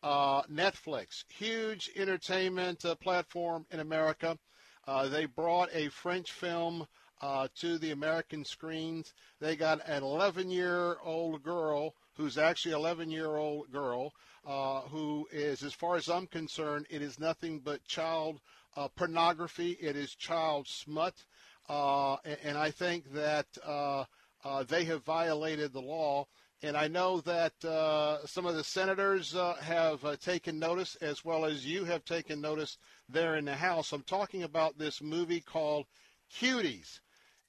uh, 0.05 0.43
Netflix, 0.43 1.25
huge 1.29 1.91
entertainment 1.97 2.85
uh, 2.85 2.95
platform 2.95 3.67
in 3.73 3.81
America. 3.81 4.39
Uh, 4.87 5.09
they 5.09 5.27
brought 5.27 5.69
a 5.75 5.89
French 5.89 6.31
film 6.31 6.87
uh, 7.23 7.49
to 7.57 7.77
the 7.77 7.91
American 7.91 8.45
screens. 8.45 9.13
They 9.41 9.57
got 9.57 9.81
an 9.89 10.05
11 10.05 10.49
year 10.49 10.99
old 11.03 11.43
girl 11.43 11.97
who's 12.17 12.39
actually 12.39 12.75
11 12.75 13.11
year 13.11 13.35
old 13.35 13.73
girl 13.73 14.13
uh, 14.47 14.83
who 14.83 15.27
is, 15.33 15.65
as 15.65 15.75
far 15.75 15.97
as 15.97 16.09
I'm 16.09 16.29
concerned, 16.29 16.87
it 16.89 17.03
is 17.03 17.19
nothing 17.19 17.59
but 17.59 17.85
child 17.85 18.41
pornography. 18.95 19.73
It 19.81 19.97
is 19.97 20.15
child 20.15 20.69
smut. 20.69 21.25
Uh, 21.69 22.17
and, 22.45 22.59
I 22.59 22.71
think 22.71 23.13
that 23.15 23.47
uh, 23.65 24.05
uh, 24.45 24.65
they 24.65 24.85
have 24.85 25.05
violated 25.05 25.73
the 25.73 25.81
law. 25.81 26.27
And 26.63 26.77
I 26.77 26.89
know 26.89 27.21
that 27.23 27.53
some 28.27 28.47
of 28.47 28.55
the 28.55 28.65
senators 28.65 29.35
have 29.61 30.21
taken 30.21 30.59
notice, 30.59 30.97
as 30.97 31.25
well 31.25 31.45
as 31.45 31.67
you 31.67 31.85
have 31.85 32.05
taken 32.05 32.41
notice 32.41 32.79
there 33.09 33.37
in 33.37 33.45
the 33.45 33.55
House. 33.55 33.93
I'm 33.93 34.03
talking 34.03 34.43
about 34.43 34.79
this 34.79 35.03
movie 35.03 35.41
called 35.41 35.87
Cuties. 36.33 37.01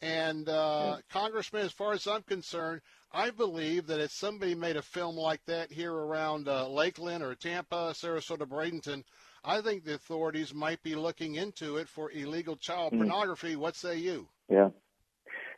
And 0.02 0.50
uh, 0.50 0.98
yeah. 0.98 1.02
Congressman, 1.10 1.66
as 1.66 1.72
far 1.72 1.94
as 1.94 2.08
I'm 2.08 2.24
concerned, 2.24 2.82
I 3.12 3.30
believe 3.30 3.88
that 3.88 4.02
if 4.02 4.12
somebody 4.12 4.54
made 4.54 4.76
a 4.76 4.82
film 4.82 5.16
like 5.16 5.44
that 5.46 5.72
here 5.72 5.94
around 5.94 6.50
uh, 6.50 6.68
Lakeland 6.68 7.24
or 7.24 7.34
Tampa, 7.34 7.94
Sarasota, 7.94 8.46
Bradenton, 8.46 9.04
I 9.45 9.61
think 9.61 9.84
the 9.84 9.93
authorities 9.93 10.53
might 10.53 10.81
be 10.84 10.95
looking 10.95 11.35
into 11.35 11.77
it 11.77 11.88
for 11.88 12.11
illegal 12.11 12.55
child 12.55 12.93
mm 12.93 12.97
pornography. 12.97 13.55
What 13.55 13.76
say 13.76 13.97
you? 13.97 14.27
Yeah. 14.49 14.69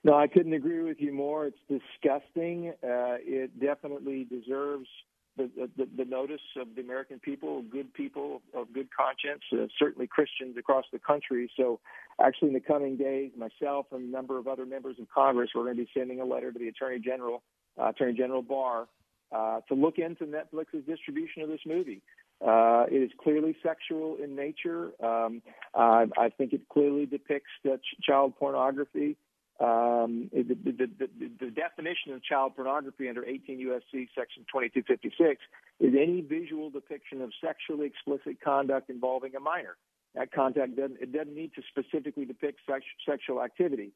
No, 0.03 0.13
I 0.13 0.27
couldn't 0.27 0.53
agree 0.53 0.83
with 0.83 0.97
you 0.99 1.13
more. 1.13 1.47
It's 1.47 1.57
disgusting. 1.67 2.69
Uh, 2.83 3.17
it 3.19 3.59
definitely 3.59 4.25
deserves 4.25 4.87
the, 5.37 5.49
the, 5.77 5.87
the 5.97 6.05
notice 6.05 6.41
of 6.59 6.67
the 6.75 6.81
American 6.81 7.19
people, 7.19 7.61
good 7.61 7.93
people 7.93 8.41
of 8.53 8.73
good 8.73 8.89
conscience, 8.95 9.43
uh, 9.53 9.67
certainly 9.77 10.07
Christians 10.07 10.57
across 10.57 10.85
the 10.91 10.99
country. 10.99 11.49
So, 11.55 11.79
actually, 12.19 12.49
in 12.49 12.53
the 12.55 12.59
coming 12.59 12.97
days, 12.97 13.31
myself 13.37 13.87
and 13.91 14.07
a 14.07 14.11
number 14.11 14.37
of 14.37 14.47
other 14.47 14.65
members 14.65 14.97
of 14.99 15.07
Congress, 15.13 15.51
we're 15.53 15.63
going 15.63 15.77
to 15.77 15.83
be 15.83 15.89
sending 15.95 16.19
a 16.19 16.25
letter 16.25 16.51
to 16.51 16.59
the 16.59 16.67
Attorney 16.67 16.99
General, 16.99 17.43
uh, 17.79 17.89
Attorney 17.89 18.13
General 18.13 18.41
Barr, 18.41 18.87
uh, 19.31 19.59
to 19.67 19.75
look 19.75 19.99
into 19.99 20.25
Netflix's 20.25 20.85
distribution 20.87 21.43
of 21.43 21.49
this 21.49 21.61
movie. 21.65 22.01
Uh, 22.45 22.85
it 22.91 22.97
is 22.97 23.11
clearly 23.21 23.55
sexual 23.63 24.17
in 24.23 24.35
nature. 24.35 24.91
Um, 25.03 25.41
I, 25.73 26.05
I 26.17 26.29
think 26.29 26.53
it 26.53 26.61
clearly 26.71 27.05
depicts 27.05 27.49
ch- 27.65 27.79
child 28.03 28.35
pornography. 28.37 29.17
Um, 29.59 30.29
the, 30.31 30.43
the, 30.43 30.71
the, 30.71 31.09
the, 31.39 31.49
definition 31.49 32.13
of 32.13 32.23
child 32.23 32.55
pornography 32.55 33.09
under 33.09 33.25
18 33.25 33.59
U.S.C. 33.59 34.07
Section 34.13 34.45
2256 34.53 35.41
is 35.79 35.93
any 35.99 36.21
visual 36.21 36.69
depiction 36.69 37.23
of 37.23 37.31
sexually 37.43 37.87
explicit 37.87 38.39
conduct 38.39 38.91
involving 38.91 39.35
a 39.35 39.39
minor. 39.39 39.75
That 40.13 40.31
contact 40.31 40.75
doesn't, 40.75 41.01
it 41.01 41.11
doesn't 41.11 41.33
need 41.33 41.53
to 41.55 41.63
specifically 41.69 42.25
depict 42.25 42.59
sex, 42.69 42.85
sexual 43.03 43.41
activity. 43.41 43.93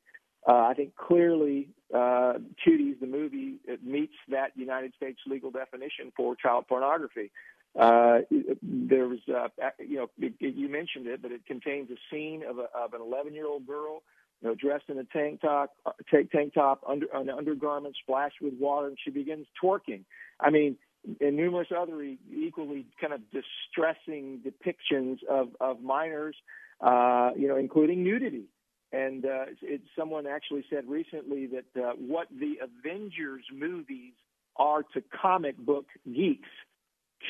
Uh, 0.48 0.66
I 0.66 0.74
think 0.74 0.96
clearly 0.96 1.70
uh, 1.94 2.42
Cuties, 2.66 3.00
the 3.00 3.06
movie, 3.06 3.58
meets 3.84 4.16
that 4.30 4.54
United 4.56 4.94
States 4.96 5.20
legal 5.28 5.52
definition 5.52 6.12
for 6.18 6.36
child 6.36 6.66
pornography. 6.68 7.32
Uh, 7.80 8.20
there 8.62 9.08
was, 9.08 9.20
uh, 9.34 9.48
you 9.80 9.98
know, 9.98 10.10
it, 10.20 10.34
it, 10.40 10.56
you 10.56 10.68
mentioned 10.68 11.08
it, 11.08 11.22
but 11.22 11.32
it 11.32 11.46
contains 11.46 11.90
a 11.90 11.96
scene 12.12 12.44
of, 12.48 12.58
a, 12.58 12.68
of 12.76 12.94
an 12.94 13.02
11 13.02 13.34
year 13.34 13.48
old 13.48 13.66
girl, 13.66 14.04
you 14.42 14.50
know, 14.50 14.56
dressed 14.56 14.86
in 14.90 14.98
a 14.98 15.06
tank 15.06 15.42
top, 15.42 15.72
uh, 15.86 15.92
tank, 16.10 16.32
tank 16.32 16.54
top, 16.54 16.82
under 16.88 17.06
an 17.14 17.30
undergarment 17.30 17.96
splashed 18.02 18.42
with 18.42 18.54
water, 18.60 18.88
and 18.88 18.98
she 19.02 19.10
begins 19.10 19.48
twerking. 19.64 20.04
I 20.40 20.50
mean, 20.50 20.78
and 21.20 21.36
numerous 21.36 21.70
other 21.76 22.04
equally 22.32 22.86
kind 23.00 23.14
of 23.14 23.22
distressing 23.32 24.42
depictions 24.46 25.18
of 25.30 25.50
of 25.60 25.82
minors, 25.82 26.36
uh, 26.82 27.32
you 27.36 27.48
know, 27.48 27.58
including 27.58 28.04
nudity. 28.04 28.46
And 28.92 29.26
uh, 29.26 29.46
it, 29.62 29.82
someone 29.98 30.28
actually 30.28 30.66
said 30.70 30.88
recently 30.88 31.48
that 31.48 31.82
uh, 31.82 31.94
what 31.94 32.28
the 32.30 32.56
Avengers 32.62 33.46
movies 33.54 34.14
are 34.58 34.84
to 34.94 35.02
comic 35.22 35.58
book 35.58 35.86
geeks 36.06 36.50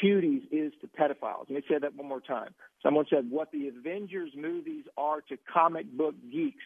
cuties 0.01 0.43
is 0.51 0.73
to 0.81 0.87
pedophiles. 0.87 1.49
Let 1.49 1.51
me 1.51 1.61
say 1.69 1.79
that 1.79 1.95
one 1.95 2.07
more 2.07 2.21
time. 2.21 2.53
Someone 2.83 3.05
said 3.09 3.29
what 3.29 3.51
the 3.51 3.67
Avengers 3.67 4.31
movies 4.35 4.85
are 4.97 5.21
to 5.21 5.37
comic 5.51 5.91
book 5.91 6.15
geeks, 6.31 6.63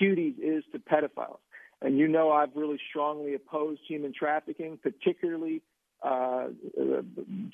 cuties 0.00 0.38
is 0.38 0.64
to 0.72 0.78
pedophiles. 0.78 1.38
And 1.82 1.98
you 1.98 2.08
know 2.08 2.30
I've 2.30 2.54
really 2.54 2.78
strongly 2.90 3.34
opposed 3.34 3.80
human 3.86 4.12
trafficking, 4.12 4.78
particularly 4.82 5.62
uh, 6.02 6.48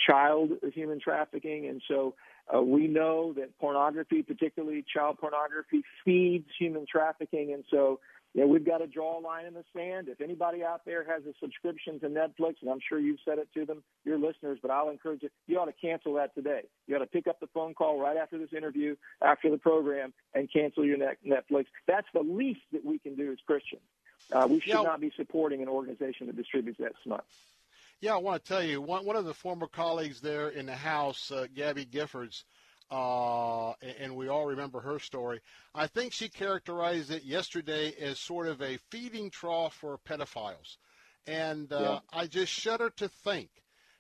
child 0.05 0.51
human 0.73 1.01
trafficking. 1.01 1.67
And 1.69 1.83
so 1.89 2.15
uh, 2.55 2.61
we 2.61 2.87
know 2.87 3.33
that 3.35 3.59
pornography, 3.59 4.23
particularly 4.23 4.85
child 4.93 5.19
pornography, 5.19 5.83
feeds 6.05 6.49
human 6.59 6.87
trafficking. 6.91 7.53
And 7.53 7.65
so 7.71 8.01
know, 8.43 8.49
we've 8.49 8.67
got 8.67 8.79
to 8.79 8.87
draw 8.87 9.19
a 9.19 9.21
line 9.21 9.47
in 9.47 9.55
the 9.55 9.65
sand. 9.75 10.09
If 10.09 10.21
anybody 10.21 10.63
out 10.63 10.83
there 10.85 11.05
has 11.05 11.23
a 11.25 11.33
subscription 11.41 11.99
to 12.01 12.09
Netflix, 12.09 12.57
and 12.61 12.71
I'm 12.71 12.81
sure 12.87 12.99
you've 12.99 13.21
said 13.25 13.39
it 13.39 13.49
to 13.55 13.65
them, 13.65 13.83
your 14.05 14.19
listeners, 14.19 14.59
but 14.61 14.71
I'll 14.71 14.91
encourage 14.91 15.23
you, 15.23 15.31
you 15.47 15.59
ought 15.59 15.67
to 15.67 15.73
cancel 15.73 16.15
that 16.15 16.35
today. 16.35 16.63
You 16.87 16.97
ought 16.97 17.01
to 17.01 17.07
pick 17.07 17.27
up 17.27 17.41
the 17.41 17.47
phone 17.49 17.75
call 17.75 17.99
right 17.99 18.17
after 18.17 18.39
this 18.39 18.53
interview, 18.55 18.97
after 19.23 19.51
the 19.51 19.59
program, 19.59 20.13
and 20.35 20.53
cancel 20.53 20.85
your 20.85 20.99
Netflix. 20.99 21.67
That's 21.87 22.09
the 22.13 22.21
least 22.21 22.61
that 22.73 22.85
we 22.85 22.99
can 22.99 23.15
do 23.17 23.33
as 23.33 23.39
Christians. 23.47 23.83
Uh, 24.33 24.47
we 24.51 24.61
should 24.61 24.71
yeah. 24.71 24.83
not 24.83 25.01
be 25.01 25.13
supporting 25.17 25.63
an 25.63 25.69
organization 25.69 26.27
that 26.27 26.37
distributes 26.37 26.79
that 26.81 26.93
smut. 27.05 27.25
Yeah, 28.01 28.15
I 28.15 28.19
want 28.19 28.45
to 28.45 28.49
tell 28.49 28.63
you, 28.63 28.83
one, 28.83 29.07
one 29.07 29.17
of 29.17 29.25
the 29.25 29.33
former 29.33 29.67
colleagues 29.67 30.21
there 30.21 30.51
in 30.51 30.67
the 30.67 30.77
House, 30.77 31.31
uh, 31.31 31.47
Gabby 31.55 31.87
Giffords, 31.87 32.45
uh, 32.91 33.73
and 34.01 34.15
we 34.15 34.29
all 34.29 34.47
remember 34.47 34.81
her 34.81 34.99
story. 34.99 35.41
I 35.75 35.87
think 35.87 36.13
she 36.13 36.29
characterized 36.29 37.11
it 37.11 37.25
yesterday 37.25 37.95
as 38.01 38.19
sort 38.19 38.47
of 38.47 38.63
a 38.63 38.79
feeding 38.91 39.31
trough 39.31 39.75
for 39.75 39.99
pedophiles. 39.99 40.77
And 41.27 41.73
uh, 41.73 41.81
yeah. 41.81 41.99
I 42.13 42.27
just 42.27 42.53
shudder 42.53 42.91
to 42.99 43.09
think, 43.09 43.51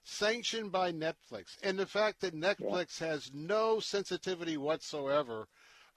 sanctioned 0.05 0.71
by 0.71 0.93
Netflix, 0.93 1.57
and 1.63 1.77
the 1.79 1.87
fact 1.87 2.21
that 2.21 2.35
Netflix 2.35 3.01
yeah. 3.01 3.09
has 3.09 3.31
no 3.35 3.81
sensitivity 3.81 4.57
whatsoever. 4.57 5.49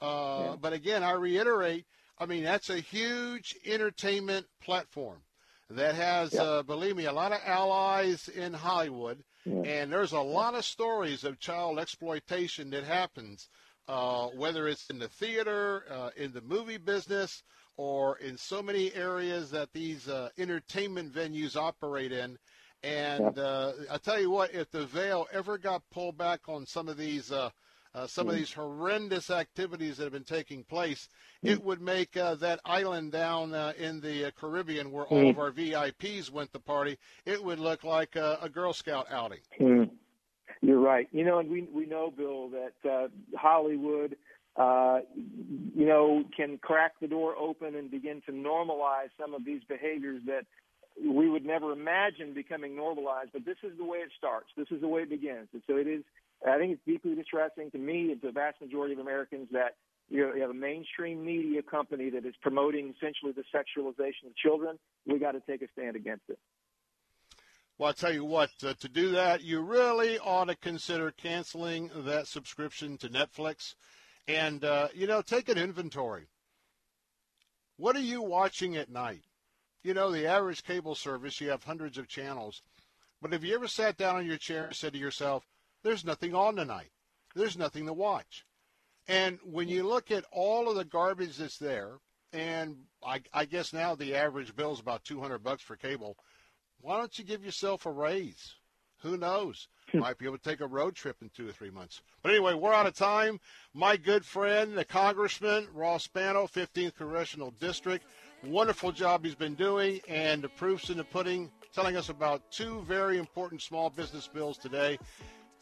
Uh, 0.02 0.42
yeah. 0.42 0.56
But 0.60 0.74
again, 0.74 1.04
I 1.04 1.12
reiterate, 1.12 1.86
I 2.18 2.26
mean, 2.26 2.44
that's 2.44 2.70
a 2.70 2.80
huge 2.80 3.56
entertainment 3.66 4.48
platform 4.64 5.20
that 5.70 5.94
has, 5.94 6.34
uh, 6.34 6.64
believe 6.64 6.96
me, 6.96 7.06
a 7.06 7.14
lot 7.14 7.32
of 7.32 7.40
allies 7.46 8.28
in 8.28 8.54
Hollywood. 8.54 9.24
And 9.66 9.92
there's 9.92 10.12
a 10.12 10.20
lot 10.20 10.56
of 10.56 10.66
stories 10.66 11.24
of 11.24 11.40
child 11.40 11.80
exploitation 11.80 12.70
that 12.72 12.84
happens, 12.84 13.50
uh, 13.88 14.28
whether 14.28 14.68
it's 14.68 14.90
in 14.90 15.00
the 15.00 15.08
theater, 15.08 15.86
uh, 15.92 16.10
in 16.16 16.34
the 16.34 16.42
movie 16.42 16.78
business, 16.78 17.44
or 17.78 18.18
in 18.18 18.38
so 18.38 18.62
many 18.62 18.94
areas 18.94 19.52
that 19.52 19.72
these 19.74 20.08
uh, 20.10 20.30
entertainment 20.38 21.14
venues 21.14 21.56
operate 21.56 22.12
in. 22.12 22.38
And 22.84 23.38
uh, 23.38 23.72
I 23.92 23.98
tell 23.98 24.20
you 24.20 24.30
what, 24.30 24.54
if 24.54 24.70
the 24.72 24.86
veil 24.86 25.28
ever 25.32 25.58
got 25.58 25.90
pulled 25.90 26.18
back 26.18 26.42
on 26.48 26.66
some 26.66 26.88
of 26.88 26.98
these 26.98 27.32
uh, 27.96 28.08
some 28.08 28.28
mm. 28.28 28.30
of 28.32 28.36
these 28.36 28.54
horrendous 28.54 29.30
activities 29.30 29.98
that 29.98 30.04
have 30.04 30.14
been 30.14 30.24
taking 30.24 30.64
place, 30.64 31.10
mm. 31.44 31.52
it 31.52 31.64
would 31.64 31.82
make 31.82 32.16
uh, 32.16 32.36
that 32.36 32.60
island 32.66 33.12
down 33.12 33.54
uh, 33.54 33.74
in 33.78 34.00
the 34.02 34.28
uh, 34.28 34.32
Caribbean 34.40 34.92
where 34.92 35.06
mm. 35.06 35.12
all 35.12 35.30
of 35.30 35.40
our 35.40 35.52
VIPs 35.52 36.32
went 36.32 36.54
to 36.54 36.60
party, 36.60 36.98
it 37.26 37.44
would 37.44 37.60
look 37.60 37.84
like 37.84 38.16
a, 38.16 38.38
a 38.42 38.50
Girl 38.50 38.74
Scout 38.74 39.08
outing. 39.12 39.40
Mm. 39.60 39.90
You're 40.62 40.80
right. 40.80 41.08
You 41.12 41.24
know, 41.24 41.40
and 41.40 41.50
we 41.50 41.68
we 41.74 41.86
know, 41.86 42.12
Bill, 42.16 42.50
that 42.50 42.90
uh, 42.90 43.08
Hollywood, 43.38 44.18
uh, 44.58 45.00
you 45.16 45.86
know, 45.86 46.24
can 46.36 46.58
crack 46.58 46.94
the 47.00 47.08
door 47.08 47.36
open 47.38 47.76
and 47.76 47.90
begin 47.90 48.22
to 48.26 48.34
normalize 48.34 49.10
some 49.20 49.34
of 49.34 49.46
these 49.46 49.62
behaviors 49.70 50.22
that 50.26 50.46
we 51.02 51.30
would 51.30 51.46
never 51.46 51.72
imagine 51.72 52.34
becoming 52.34 52.76
normalized. 52.76 53.30
But 53.32 53.46
this 53.46 53.56
is 53.64 53.78
the 53.78 53.86
way 53.86 54.00
it 54.00 54.10
starts. 54.18 54.48
This 54.58 54.68
is 54.70 54.82
the 54.82 54.88
way 54.88 55.04
it 55.04 55.10
begins. 55.10 55.48
And 55.54 55.62
so 55.66 55.78
it 55.78 55.88
is 55.88 56.04
I 56.48 56.58
think 56.58 56.74
it's 56.74 56.82
deeply 56.86 57.16
distressing 57.16 57.72
to 57.72 57.78
me 57.78 58.12
and 58.12 58.22
to 58.22 58.28
the 58.28 58.34
vast 58.34 58.62
majority 58.62 58.94
of 58.94 59.00
Americans 59.00 59.48
that 59.52 59.76
you, 60.10 60.34
have 60.40 60.50
a 60.50 60.54
mainstream 60.54 61.24
media 61.24 61.62
company 61.62 62.10
that 62.10 62.26
is 62.26 62.34
promoting 62.42 62.94
essentially 62.96 63.32
the 63.32 63.44
sexualization 63.54 64.28
of 64.28 64.36
children. 64.36 64.80
We 65.06 65.20
got 65.20 65.34
to 65.34 65.42
take 65.42 65.62
a 65.62 65.68
stand 65.74 65.96
against 65.96 66.24
it. 66.30 66.40
Well, 67.78 67.88
I'll 67.88 67.94
tell 67.94 68.14
you 68.14 68.26
what, 68.26 68.50
uh, 68.64 68.74
to 68.80 68.90
do 68.90 69.12
that, 69.12 69.42
you 69.42 69.62
really 69.62 70.20
ought 70.20 70.46
to 70.46 70.56
consider 70.56 71.12
canceling 71.12 71.90
that 71.96 72.28
subscription 72.28 72.98
to 72.98 73.08
Netflix 73.08 73.76
and, 74.28 74.66
uh, 74.66 74.90
you 74.94 75.08
know, 75.08 75.22
take 75.22 75.48
an 75.48 75.58
inventory. 75.58 76.28
What 77.78 77.96
are 77.96 78.02
you 78.02 78.22
watching 78.22 78.76
at 78.76 78.92
night? 78.92 79.24
You 79.82 79.94
know, 79.94 80.12
the 80.12 80.28
average 80.28 80.64
cable 80.64 80.96
service, 80.96 81.40
you 81.40 81.50
have 81.52 81.64
hundreds 81.64 81.98
of 81.98 82.10
channels. 82.10 82.62
But 83.22 83.32
have 83.32 83.46
you 83.46 83.56
ever 83.56 83.68
sat 83.68 83.96
down 83.96 84.18
on 84.18 84.26
your 84.26 84.38
chair 84.38 84.66
and 84.66 84.76
said 84.76 84.92
to 84.94 85.00
yourself, 85.00 85.46
there's 85.84 86.06
nothing 86.06 86.36
on 86.36 86.56
tonight. 86.56 86.92
There's 87.36 87.58
nothing 87.58 87.86
to 87.86 87.94
watch. 87.94 88.46
And 89.08 89.40
when 89.44 89.70
you 89.70 89.84
look 89.84 90.12
at 90.12 90.26
all 90.32 90.70
of 90.70 90.76
the 90.76 90.86
garbage 90.86 91.38
that's 91.38 91.58
there, 91.58 91.98
and 92.32 92.78
I, 93.04 93.22
I 93.34 93.46
guess 93.46 93.74
now 93.74 93.96
the 93.96 94.16
average 94.16 94.56
bill 94.56 94.74
is 94.74 94.80
about 94.80 95.04
200 95.04 95.40
bucks 95.40 95.64
for 95.64 95.76
cable, 95.76 96.16
why 96.82 96.98
don't 96.98 97.18
you 97.18 97.26
give 97.26 97.44
yourself 97.44 97.86
a 97.86 97.92
raise? 97.92 98.56
Who 99.02 99.18
knows? 99.18 99.68
Hmm. 99.92 100.00
Might 100.00 100.18
be 100.18 100.26
able 100.26 100.38
to 100.38 100.44
take 100.44 100.60
a 100.60 100.68
road 100.68 100.96
trip 100.96 101.18
in 101.22 101.30
two 101.30 101.48
or 101.48 101.52
three 101.52 101.72
months. 101.72 102.02
But 102.22 102.32
anyway, 102.32 102.54
we're 102.54 102.74
out 102.74 102.86
of 102.86 102.96
time. 102.96 103.40
My 103.74 103.98
good 103.98 104.26
friend, 104.26 104.78
the 104.78 104.86
Congressman 104.86 105.68
Ross 105.74 106.04
Spano, 106.04 106.48
15th 106.48 106.96
Congressional 106.96 107.52
District, 107.60 108.06
wonderful 108.44 108.92
job 108.92 109.24
he's 109.24 109.36
been 109.36 109.56
doing, 109.56 110.02
and 110.08 110.42
the 110.42 110.50
proofs 110.50 110.90
in 110.90 110.98
the 110.98 111.04
pudding, 111.04 111.50
telling 111.74 111.96
us 111.96 112.10
about 112.10 112.52
two 112.52 112.82
very 112.82 113.18
important 113.18 113.62
small 113.62 113.90
business 113.90 114.28
bills 114.28 114.58
today. 114.58 115.00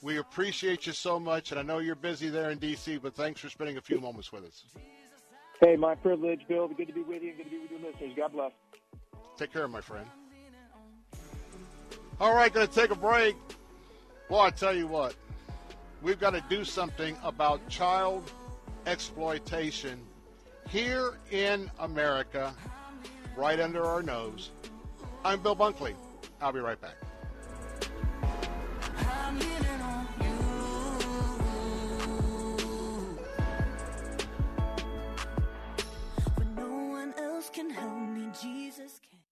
We 0.02 0.18
appreciate 0.18 0.86
you 0.86 0.94
so 0.94 1.19
much, 1.19 1.52
and 1.52 1.60
I 1.60 1.64
know 1.64 1.80
you're 1.80 1.95
busy 1.95 2.30
there 2.30 2.52
in 2.52 2.60
D.C., 2.60 2.98
but 2.98 3.15
thanks 3.15 3.41
for 3.41 3.49
spending 3.49 3.78
a 3.78 3.82
few 3.82 3.99
moments 3.99 4.32
with 4.32 4.45
us. 4.45 4.64
Hey, 5.60 5.76
my 5.76 5.95
privilege, 5.95 6.41
Bill. 6.48 6.68
Good 6.68 6.88
to 6.88 6.94
be 6.94 7.02
with 7.02 7.24
you. 7.24 7.30
And 7.30 7.38
good 7.38 7.44
to 7.45 7.49
be 7.49 7.60
with 7.60 7.72
your 7.72 7.80
listeners. 7.80 8.14
God 8.15 8.32
bless. 8.32 8.52
Take 9.38 9.52
care, 9.52 9.68
my 9.68 9.82
friend. 9.82 10.06
All 12.19 12.36
right, 12.36 12.53
going 12.53 12.68
to 12.68 12.74
take 12.74 12.91
a 12.91 12.95
break. 12.95 13.36
Well, 14.30 14.41
I 14.41 14.49
tell 14.49 14.76
you 14.76 14.88
what, 14.88 15.15
we've 16.02 16.19
got 16.19 16.32
to 16.32 16.44
do 16.49 16.64
something 16.64 17.15
about 17.24 17.68
child 17.69 18.30
exploitation 18.86 19.99
here 20.69 21.14
in 21.32 21.72
America, 21.80 22.53
right 23.36 23.60
under 23.60 23.84
our 23.84 24.03
nose. 24.03 24.52
I'm 25.24 25.41
Bill 25.41 25.56
Bunkley. 25.56 25.95
I'll 26.41 26.52
be 26.52 26.60
right 26.60 26.80
back. 26.80 26.95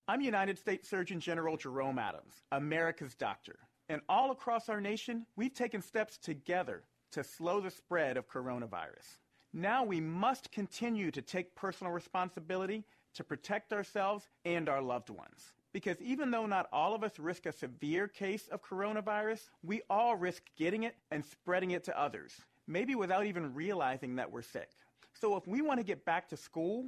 I'm 0.08 0.20
United 0.20 0.58
States 0.58 0.90
Surgeon 0.90 1.20
General 1.20 1.58
Jerome 1.58 2.00
Adams, 2.00 2.34
America's 2.52 3.14
doctor. 3.14 3.60
And 3.88 4.02
all 4.10 4.32
across 4.32 4.68
our 4.68 4.82
nation, 4.82 5.28
we've 5.36 5.54
taken 5.54 5.80
steps 5.80 6.18
together 6.18 6.82
to 7.12 7.24
slow 7.24 7.62
the 7.62 7.70
spread 7.70 8.18
of 8.18 8.28
coronavirus. 8.28 9.20
Now 9.54 9.84
we 9.84 10.02
must 10.02 10.52
continue 10.52 11.12
to 11.12 11.22
take 11.22 11.54
personal 11.54 11.94
responsibility 11.94 12.84
to 13.14 13.24
protect 13.24 13.72
ourselves 13.72 14.28
and 14.44 14.70
our 14.70 14.82
loved 14.82 15.12
ones. 15.12 15.54
Because 15.72 16.02
even 16.02 16.32
though 16.32 16.48
not 16.48 16.68
all 16.74 16.96
of 16.96 17.04
us 17.04 17.20
risk 17.20 17.46
a 17.46 17.52
severe 17.52 18.08
case 18.08 18.48
of 18.48 18.64
coronavirus, 18.64 19.50
we 19.62 19.84
all 19.88 20.16
risk 20.16 20.42
getting 20.58 20.82
it 20.82 20.96
and 21.12 21.24
spreading 21.24 21.72
it 21.72 21.84
to 21.84 22.00
others, 22.00 22.34
maybe 22.66 22.96
without 22.96 23.28
even 23.28 23.54
realizing 23.54 24.16
that 24.16 24.32
we're 24.32 24.42
sick. 24.42 24.72
So 25.14 25.38
if 25.38 25.46
we 25.48 25.62
want 25.62 25.80
to 25.80 25.86
get 25.86 26.06
back 26.06 26.28
to 26.30 26.38
school, 26.38 26.88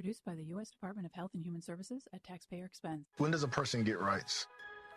Produced 0.00 0.24
by 0.24 0.34
the 0.34 0.44
U.S. 0.44 0.70
Department 0.70 1.04
of 1.04 1.12
Health 1.12 1.32
and 1.34 1.44
Human 1.44 1.60
Services 1.60 2.04
at 2.14 2.24
taxpayer 2.24 2.64
expense. 2.64 3.04
When 3.18 3.30
does 3.30 3.42
a 3.42 3.48
person 3.48 3.84
get 3.84 4.00
rights? 4.00 4.46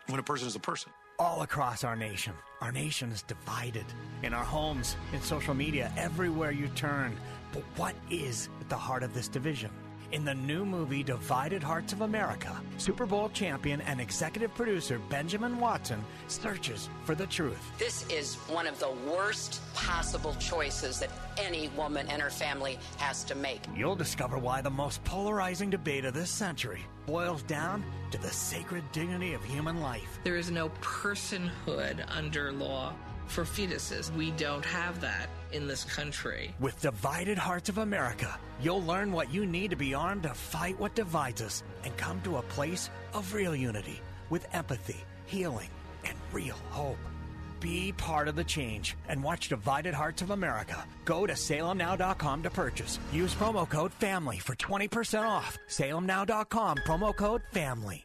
When 0.06 0.18
a 0.18 0.22
person 0.22 0.48
is 0.48 0.56
a 0.56 0.60
person. 0.60 0.92
All 1.18 1.42
across 1.42 1.84
our 1.84 1.94
nation, 1.94 2.32
our 2.62 2.72
nation 2.72 3.12
is 3.12 3.20
divided. 3.20 3.84
In 4.22 4.32
our 4.32 4.42
homes, 4.42 4.96
in 5.12 5.20
social 5.20 5.52
media, 5.52 5.92
everywhere 5.98 6.52
you 6.52 6.68
turn. 6.68 7.14
But 7.52 7.64
what 7.76 7.94
is 8.10 8.48
at 8.62 8.70
the 8.70 8.78
heart 8.78 9.02
of 9.02 9.12
this 9.12 9.28
division? 9.28 9.70
In 10.14 10.24
the 10.24 10.34
new 10.34 10.64
movie 10.64 11.02
Divided 11.02 11.60
Hearts 11.60 11.92
of 11.92 12.02
America, 12.02 12.56
Super 12.78 13.04
Bowl 13.04 13.30
champion 13.30 13.80
and 13.80 14.00
executive 14.00 14.54
producer 14.54 15.00
Benjamin 15.10 15.58
Watson 15.58 16.04
searches 16.28 16.88
for 17.02 17.16
the 17.16 17.26
truth. 17.26 17.58
This 17.80 18.08
is 18.08 18.36
one 18.46 18.68
of 18.68 18.78
the 18.78 18.92
worst 19.12 19.60
possible 19.74 20.32
choices 20.38 21.00
that 21.00 21.10
any 21.36 21.66
woman 21.70 22.06
and 22.08 22.22
her 22.22 22.30
family 22.30 22.78
has 22.98 23.24
to 23.24 23.34
make. 23.34 23.60
You'll 23.74 23.96
discover 23.96 24.38
why 24.38 24.60
the 24.60 24.70
most 24.70 25.02
polarizing 25.02 25.68
debate 25.68 26.04
of 26.04 26.14
this 26.14 26.30
century 26.30 26.82
boils 27.06 27.42
down 27.42 27.82
to 28.12 28.18
the 28.18 28.30
sacred 28.30 28.84
dignity 28.92 29.34
of 29.34 29.42
human 29.42 29.80
life. 29.80 30.20
There 30.22 30.36
is 30.36 30.48
no 30.48 30.68
personhood 30.80 32.04
under 32.08 32.52
law 32.52 32.92
for 33.26 33.44
fetuses. 33.44 34.14
We 34.14 34.30
don't 34.32 34.64
have 34.64 35.00
that 35.00 35.28
in 35.52 35.66
this 35.66 35.84
country. 35.84 36.54
With 36.60 36.80
Divided 36.80 37.38
Hearts 37.38 37.68
of 37.68 37.78
America, 37.78 38.38
you'll 38.60 38.82
learn 38.84 39.12
what 39.12 39.32
you 39.32 39.46
need 39.46 39.70
to 39.70 39.76
be 39.76 39.94
armed 39.94 40.24
to 40.24 40.34
fight 40.34 40.78
what 40.78 40.94
divides 40.94 41.42
us 41.42 41.62
and 41.84 41.96
come 41.96 42.20
to 42.22 42.36
a 42.36 42.42
place 42.42 42.90
of 43.12 43.34
real 43.34 43.54
unity 43.54 44.00
with 44.30 44.46
empathy, 44.52 45.00
healing, 45.26 45.70
and 46.04 46.16
real 46.32 46.56
hope. 46.70 46.98
Be 47.60 47.92
part 47.92 48.28
of 48.28 48.36
the 48.36 48.44
change 48.44 48.96
and 49.08 49.22
watch 49.22 49.48
Divided 49.48 49.94
Hearts 49.94 50.22
of 50.22 50.30
America. 50.30 50.84
Go 51.04 51.26
to 51.26 51.32
salemnow.com 51.32 52.42
to 52.42 52.50
purchase. 52.50 52.98
Use 53.12 53.34
promo 53.34 53.68
code 53.68 53.92
FAMILY 53.94 54.38
for 54.38 54.54
20% 54.54 55.26
off. 55.26 55.56
salemnow.com, 55.68 56.76
promo 56.86 57.16
code 57.16 57.42
FAMILY. 57.52 58.04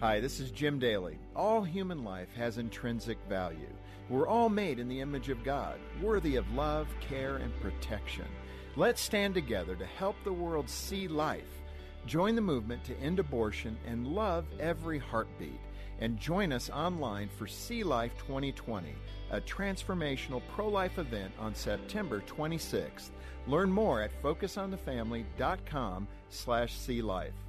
Hi, 0.00 0.20
this 0.20 0.40
is 0.40 0.50
Jim 0.50 0.78
Daly. 0.78 1.18
All 1.34 1.62
human 1.62 2.04
life 2.04 2.28
has 2.36 2.58
intrinsic 2.58 3.16
value. 3.30 3.72
We're 4.10 4.28
all 4.28 4.50
made 4.50 4.78
in 4.78 4.88
the 4.88 5.00
image 5.00 5.30
of 5.30 5.42
God, 5.42 5.78
worthy 6.02 6.36
of 6.36 6.52
love, 6.52 6.86
care, 7.00 7.36
and 7.36 7.58
protection. 7.62 8.26
Let's 8.76 9.00
stand 9.00 9.32
together 9.32 9.74
to 9.74 9.86
help 9.86 10.16
the 10.22 10.34
world 10.34 10.68
see 10.68 11.08
life. 11.08 11.48
Join 12.04 12.34
the 12.34 12.42
movement 12.42 12.84
to 12.84 12.98
end 12.98 13.18
abortion 13.18 13.78
and 13.86 14.06
love 14.06 14.44
every 14.60 14.98
heartbeat. 14.98 15.60
And 15.98 16.20
join 16.20 16.52
us 16.52 16.68
online 16.68 17.30
for 17.38 17.46
See 17.46 17.82
Life 17.82 18.12
2020, 18.18 18.94
a 19.30 19.40
transformational 19.40 20.42
pro 20.54 20.68
life 20.68 20.98
event 20.98 21.32
on 21.38 21.54
September 21.54 22.22
26th. 22.26 23.08
Learn 23.46 23.72
more 23.72 24.02
at 24.02 24.22
focusonthefamily.com 24.22 26.06
slash 26.28 26.74
see 26.74 27.00
life. 27.00 27.45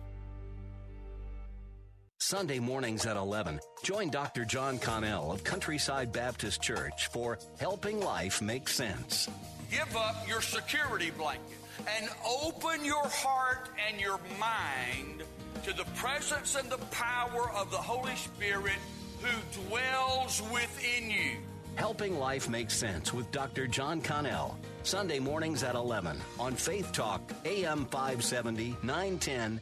Sunday 2.20 2.58
mornings 2.58 3.06
at 3.06 3.16
11, 3.16 3.60
join 3.84 4.10
Dr. 4.10 4.44
John 4.44 4.80
Connell 4.80 5.32
of 5.32 5.44
Countryside 5.44 6.12
Baptist 6.12 6.62
Church 6.62 7.08
for 7.10 7.38
Helping 7.60 8.00
Life 8.00 8.42
Make 8.42 8.68
Sense. 8.68 9.30
Give 9.70 9.96
up 9.96 10.28
your 10.28 10.42
security 10.42 11.12
blanket 11.12 11.58
and 11.96 12.10
open 12.44 12.84
your 12.84 13.08
heart 13.08 13.70
and 13.88 14.02
your 14.02 14.20
mind 14.40 15.24
to 15.64 15.74
the 15.74 15.86
presence 15.96 16.56
and 16.56 16.68
the 16.72 16.80
power 16.88 17.52
of 17.52 17.70
the 17.70 17.78
Holy 17.78 18.16
Spirit 18.16 18.80
who 19.22 19.62
dwells 19.68 20.42
within 20.52 21.12
you. 21.12 21.38
Helping 21.76 22.18
Life 22.18 22.50
Make 22.50 22.72
Sense 22.72 23.14
with 23.14 23.32
Dr. 23.32 23.68
John 23.68 24.02
Connell. 24.02 24.58
Sunday 24.82 25.20
mornings 25.20 25.62
at 25.62 25.76
11 25.76 26.18
on 26.40 26.56
Faith 26.56 26.92
Talk, 26.92 27.22
AM 27.46 27.86
570, 27.86 28.76
910, 28.82 29.62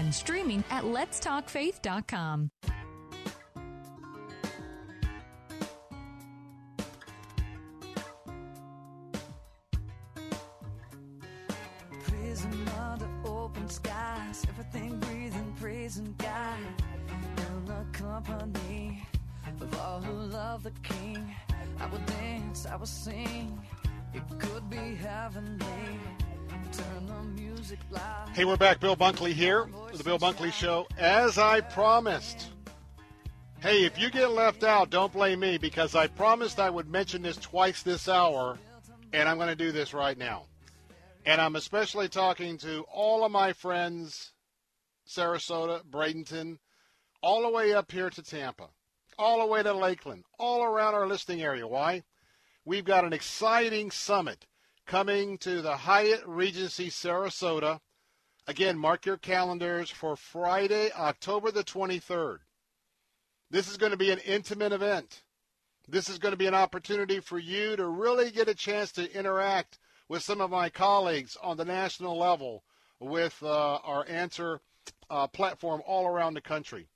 streaming 0.09 0.63
at 0.69 0.83
letstalkfaith.com. 0.83 2.51
Open 13.23 13.69
skies, 13.69 14.45
everything 14.49 14.97
breathing, 15.59 16.15
God. 16.17 16.57
In 17.37 17.65
the 17.65 17.85
company 17.91 19.05
of 19.59 19.79
all 19.79 20.01
who 20.01 20.13
love 20.13 20.63
the 20.63 20.71
King, 20.81 21.35
I 21.79 21.87
will 21.87 21.99
dance, 21.99 22.65
I 22.65 22.75
will 22.77 22.85
sing. 22.85 23.59
It 24.13 24.23
could 24.39 24.69
be 24.69 24.95
heavenly. 24.95 25.99
Hey, 28.33 28.45
we're 28.45 28.57
back. 28.57 28.79
Bill 28.79 28.95
Bunkley 28.95 29.33
here, 29.33 29.69
the 29.93 30.03
Bill 30.03 30.17
Bunkley 30.17 30.53
Show. 30.53 30.87
As 30.97 31.37
I 31.37 31.61
promised. 31.61 32.47
Hey, 33.59 33.85
if 33.85 33.99
you 33.99 34.09
get 34.09 34.31
left 34.31 34.63
out, 34.63 34.89
don't 34.89 35.13
blame 35.13 35.41
me 35.41 35.57
because 35.57 35.95
I 35.95 36.07
promised 36.07 36.59
I 36.59 36.69
would 36.69 36.89
mention 36.89 37.21
this 37.21 37.37
twice 37.37 37.83
this 37.83 38.07
hour, 38.07 38.57
and 39.13 39.29
I'm 39.29 39.37
going 39.37 39.49
to 39.49 39.55
do 39.55 39.71
this 39.71 39.93
right 39.93 40.17
now. 40.17 40.45
And 41.25 41.39
I'm 41.39 41.55
especially 41.55 42.07
talking 42.09 42.57
to 42.59 42.85
all 42.91 43.23
of 43.23 43.31
my 43.31 43.53
friends, 43.53 44.31
Sarasota, 45.07 45.83
Bradenton, 45.83 46.57
all 47.21 47.43
the 47.43 47.51
way 47.51 47.73
up 47.73 47.91
here 47.91 48.09
to 48.09 48.23
Tampa, 48.23 48.69
all 49.19 49.39
the 49.39 49.45
way 49.45 49.61
to 49.61 49.73
Lakeland, 49.73 50.23
all 50.39 50.63
around 50.63 50.95
our 50.95 51.05
listening 51.05 51.43
area. 51.43 51.67
Why? 51.67 52.03
We've 52.65 52.85
got 52.85 53.05
an 53.05 53.13
exciting 53.13 53.91
summit 53.91 54.47
coming 54.85 55.37
to 55.39 55.61
the 55.61 55.77
Hyatt 55.77 56.23
Regency 56.25 56.89
Sarasota. 56.89 57.79
Again, 58.47 58.77
mark 58.77 59.05
your 59.05 59.17
calendars 59.17 59.89
for 59.89 60.15
Friday, 60.15 60.91
October 60.91 61.51
the 61.51 61.63
23rd. 61.63 62.39
This 63.49 63.69
is 63.69 63.77
going 63.77 63.91
to 63.91 63.97
be 63.97 64.11
an 64.11 64.19
intimate 64.19 64.71
event. 64.71 65.23
This 65.87 66.09
is 66.09 66.19
going 66.19 66.31
to 66.31 66.37
be 66.37 66.47
an 66.47 66.55
opportunity 66.55 67.19
for 67.19 67.37
you 67.37 67.75
to 67.75 67.87
really 67.87 68.31
get 68.31 68.47
a 68.47 68.55
chance 68.55 68.91
to 68.93 69.13
interact 69.17 69.77
with 70.07 70.23
some 70.23 70.41
of 70.41 70.49
my 70.49 70.69
colleagues 70.69 71.37
on 71.41 71.57
the 71.57 71.65
national 71.65 72.17
level 72.17 72.63
with 72.99 73.41
uh, 73.43 73.75
our 73.83 74.05
answer 74.07 74.61
uh, 75.09 75.27
platform 75.27 75.81
all 75.85 76.07
around 76.07 76.33
the 76.33 76.41
country. 76.41 76.87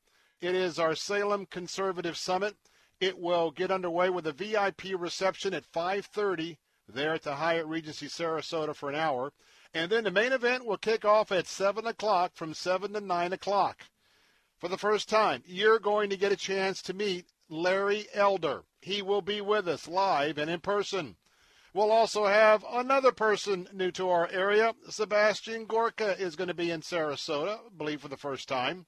It 0.42 0.56
is 0.56 0.80
our 0.80 0.96
Salem 0.96 1.46
Conservative 1.46 2.18
Summit. 2.18 2.56
It 3.00 3.18
will 3.18 3.52
get 3.52 3.72
underway 3.72 4.10
with 4.10 4.28
a 4.28 4.32
VIP 4.32 4.98
reception 4.98 5.54
at 5.54 5.72
5:30 5.72 6.58
there 6.88 7.14
at 7.14 7.24
the 7.24 7.36
Hyatt 7.36 7.66
Regency 7.66 8.08
Sarasota 8.08 8.76
for 8.76 8.90
an 8.90 8.96
hour, 8.96 9.34
and 9.74 9.92
then 9.92 10.04
the 10.04 10.12
main 10.12 10.32
event 10.32 10.66
will 10.66 10.78
kick 10.78 11.04
off 11.04 11.32
at 11.32 11.48
7 11.48 11.86
o'clock 11.86 12.34
from 12.36 12.54
7 12.54 12.94
to 12.94 13.02
9 13.02 13.34
o'clock. 13.34 13.86
For 14.60 14.70
the 14.70 14.78
first 14.78 15.10
time, 15.10 15.44
you're 15.46 15.80
going 15.80 16.10
to 16.10 16.18
get 16.18 16.32
a 16.32 16.38
chance 16.38 16.82
to 16.84 16.94
meet 16.94 17.26
Larry 17.50 18.08
Elder. 18.14 18.64
He 18.82 19.02
will 19.02 19.22
be 19.22 19.42
with 19.42 19.68
us 19.68 19.88
live 19.88 20.38
and 20.38 20.50
in 20.50 20.62
person. 20.62 21.18
We'll 21.74 21.92
also 21.92 22.26
have 22.26 22.64
another 22.72 23.12
person 23.12 23.68
new 23.74 23.92
to 23.92 24.10
our 24.10 24.30
area. 24.30 24.74
Sebastian 24.90 25.66
Gorka 25.66 26.18
is 26.18 26.38
going 26.38 26.48
to 26.48 26.54
be 26.54 26.72
in 26.72 26.82
Sarasota, 26.82 27.60
I 27.60 27.70
believe 27.76 28.00
for 28.00 28.08
the 28.08 28.16
first 28.16 28.48
time. 28.48 28.86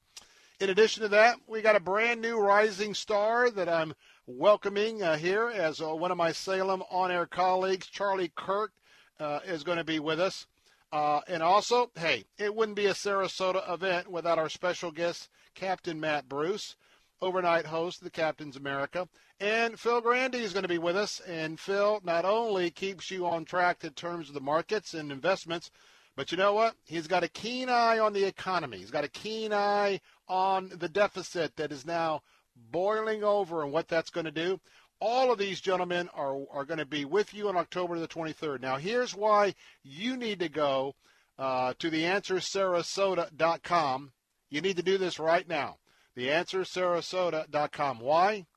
In 0.59 0.71
addition 0.71 1.03
to 1.03 1.09
that, 1.09 1.37
we 1.45 1.61
got 1.61 1.75
a 1.75 1.79
brand 1.79 2.19
new 2.19 2.39
rising 2.39 2.95
star 2.95 3.51
that 3.51 3.69
I'm 3.69 3.93
welcoming 4.25 5.03
uh, 5.03 5.15
here 5.15 5.49
as 5.49 5.79
uh, 5.79 5.93
one 5.93 6.09
of 6.09 6.17
my 6.17 6.31
Salem 6.31 6.81
on-air 6.89 7.27
colleagues, 7.27 7.85
Charlie 7.85 8.31
Kirk, 8.35 8.71
uh, 9.19 9.41
is 9.45 9.63
going 9.63 9.77
to 9.77 9.83
be 9.83 9.99
with 9.99 10.19
us. 10.19 10.47
Uh, 10.91 11.21
and 11.27 11.43
also, 11.43 11.91
hey, 11.95 12.25
it 12.39 12.55
wouldn't 12.55 12.75
be 12.75 12.87
a 12.87 12.93
Sarasota 12.93 13.71
event 13.71 14.09
without 14.09 14.39
our 14.39 14.49
special 14.49 14.89
guest, 14.89 15.29
Captain 15.53 15.99
Matt 15.99 16.27
Bruce, 16.27 16.75
overnight 17.21 17.67
host 17.67 17.99
of 17.99 18.05
the 18.05 18.09
Captain's 18.09 18.57
America. 18.57 19.07
And 19.39 19.79
Phil 19.79 20.01
Grande 20.01 20.35
is 20.35 20.53
going 20.53 20.63
to 20.63 20.67
be 20.67 20.79
with 20.79 20.97
us. 20.97 21.19
And 21.19 21.59
Phil 21.59 22.01
not 22.03 22.25
only 22.25 22.71
keeps 22.71 23.11
you 23.11 23.27
on 23.27 23.45
track 23.45 23.83
in 23.83 23.91
terms 23.91 24.27
of 24.27 24.33
the 24.33 24.41
markets 24.41 24.95
and 24.95 25.11
investments, 25.11 25.69
but 26.17 26.29
you 26.31 26.37
know 26.37 26.53
what? 26.53 26.73
He's 26.83 27.05
got 27.05 27.23
a 27.23 27.27
keen 27.27 27.69
eye 27.69 27.99
on 27.99 28.11
the 28.11 28.25
economy. 28.25 28.79
He's 28.79 28.89
got 28.89 29.03
a 29.03 29.09
keen 29.09 29.53
eye 29.53 30.01
on 30.27 30.71
the 30.75 30.89
deficit 30.89 31.55
that 31.57 31.71
is 31.71 31.85
now 31.85 32.23
boiling 32.71 33.23
over 33.23 33.61
and 33.61 33.71
what 33.71 33.87
that's 33.87 34.09
going 34.09 34.25
to 34.25 34.31
do. 34.31 34.59
All 34.99 35.31
of 35.31 35.37
these 35.37 35.61
gentlemen 35.61 36.09
are, 36.15 36.35
are 36.51 36.65
going 36.65 36.79
to 36.79 36.87
be 36.87 37.05
with 37.05 37.35
you 37.35 37.49
on 37.49 37.55
October 37.55 37.99
the 37.99 38.07
23rd. 38.07 38.61
Now, 38.61 38.77
here's 38.77 39.15
why 39.15 39.53
you 39.83 40.17
need 40.17 40.39
to 40.39 40.49
go 40.49 40.95
uh, 41.37 41.75
to 41.77 41.91
theanswersarasota.com. 41.91 44.11
You 44.49 44.61
need 44.61 44.77
to 44.77 44.83
do 44.83 44.97
this 44.97 45.19
right 45.19 45.47
now. 45.47 45.77
Theanswersarasota.com. 46.17 47.99
Why? 47.99 48.47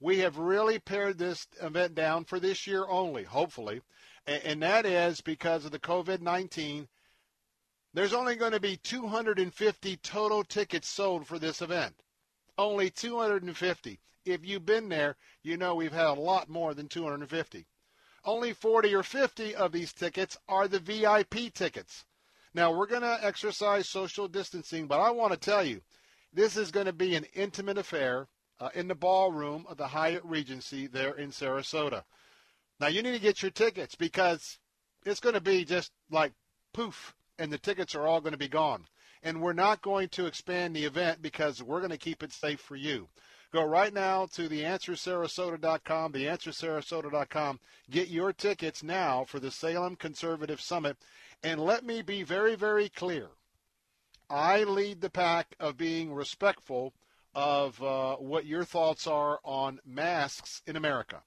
We 0.00 0.20
have 0.20 0.38
really 0.38 0.78
pared 0.78 1.18
this 1.18 1.46
event 1.60 1.94
down 1.94 2.24
for 2.24 2.40
this 2.40 2.66
year 2.66 2.86
only, 2.88 3.24
hopefully, 3.24 3.82
and, 4.26 4.42
and 4.44 4.62
that 4.62 4.86
is 4.86 5.20
because 5.20 5.66
of 5.66 5.72
the 5.72 5.78
COVID 5.78 6.22
19. 6.22 6.88
There's 7.94 8.14
only 8.14 8.36
going 8.36 8.52
to 8.52 8.60
be 8.60 8.78
250 8.78 9.96
total 9.98 10.44
tickets 10.44 10.88
sold 10.88 11.26
for 11.26 11.38
this 11.38 11.60
event. 11.60 11.94
Only 12.56 12.90
250. 12.90 14.00
If 14.24 14.46
you've 14.46 14.64
been 14.64 14.88
there, 14.88 15.16
you 15.42 15.56
know 15.56 15.74
we've 15.74 15.92
had 15.92 16.06
a 16.06 16.20
lot 16.20 16.48
more 16.48 16.74
than 16.74 16.88
250. 16.88 17.66
Only 18.24 18.52
40 18.52 18.94
or 18.94 19.02
50 19.02 19.54
of 19.54 19.72
these 19.72 19.92
tickets 19.92 20.38
are 20.48 20.68
the 20.68 20.78
VIP 20.78 21.52
tickets. 21.52 22.04
Now, 22.54 22.70
we're 22.70 22.86
going 22.86 23.02
to 23.02 23.18
exercise 23.22 23.88
social 23.88 24.28
distancing, 24.28 24.86
but 24.86 25.00
I 25.00 25.10
want 25.10 25.32
to 25.32 25.38
tell 25.38 25.64
you, 25.64 25.82
this 26.32 26.56
is 26.56 26.70
going 26.70 26.86
to 26.86 26.92
be 26.92 27.14
an 27.14 27.26
intimate 27.34 27.78
affair 27.78 28.28
uh, 28.60 28.68
in 28.74 28.88
the 28.88 28.94
ballroom 28.94 29.66
of 29.68 29.76
the 29.76 29.88
Hyatt 29.88 30.24
Regency 30.24 30.86
there 30.86 31.14
in 31.14 31.30
Sarasota. 31.30 32.04
Now, 32.78 32.86
you 32.86 33.02
need 33.02 33.12
to 33.12 33.18
get 33.18 33.42
your 33.42 33.50
tickets 33.50 33.94
because 33.94 34.58
it's 35.04 35.20
going 35.20 35.34
to 35.34 35.40
be 35.40 35.64
just 35.64 35.90
like 36.10 36.32
poof, 36.72 37.14
and 37.38 37.52
the 37.52 37.58
tickets 37.58 37.94
are 37.94 38.06
all 38.06 38.20
going 38.20 38.32
to 38.32 38.38
be 38.38 38.48
gone. 38.48 38.86
And 39.22 39.40
we're 39.40 39.52
not 39.52 39.82
going 39.82 40.08
to 40.10 40.26
expand 40.26 40.74
the 40.74 40.84
event 40.84 41.22
because 41.22 41.62
we're 41.62 41.80
going 41.80 41.90
to 41.90 41.98
keep 41.98 42.22
it 42.22 42.32
safe 42.32 42.60
for 42.60 42.76
you. 42.76 43.08
Go 43.52 43.64
right 43.64 43.92
now 43.92 44.26
to 44.34 44.48
theanswersarasota.com, 44.48 46.12
theanswersarasota.com. 46.12 47.60
Get 47.90 48.08
your 48.08 48.32
tickets 48.32 48.82
now 48.82 49.24
for 49.24 49.38
the 49.38 49.50
Salem 49.50 49.94
Conservative 49.94 50.60
Summit. 50.60 50.96
And 51.42 51.60
let 51.60 51.84
me 51.84 52.00
be 52.02 52.22
very, 52.22 52.54
very 52.54 52.88
clear. 52.88 53.28
I 54.30 54.64
lead 54.64 55.02
the 55.02 55.10
pack 55.10 55.54
of 55.60 55.76
being 55.76 56.14
respectful 56.14 56.94
of 57.34 57.82
uh, 57.82 58.16
what 58.16 58.46
your 58.46 58.64
thoughts 58.64 59.06
are 59.06 59.40
on 59.44 59.80
masks 59.84 60.62
in 60.66 60.76
America. 60.76 61.22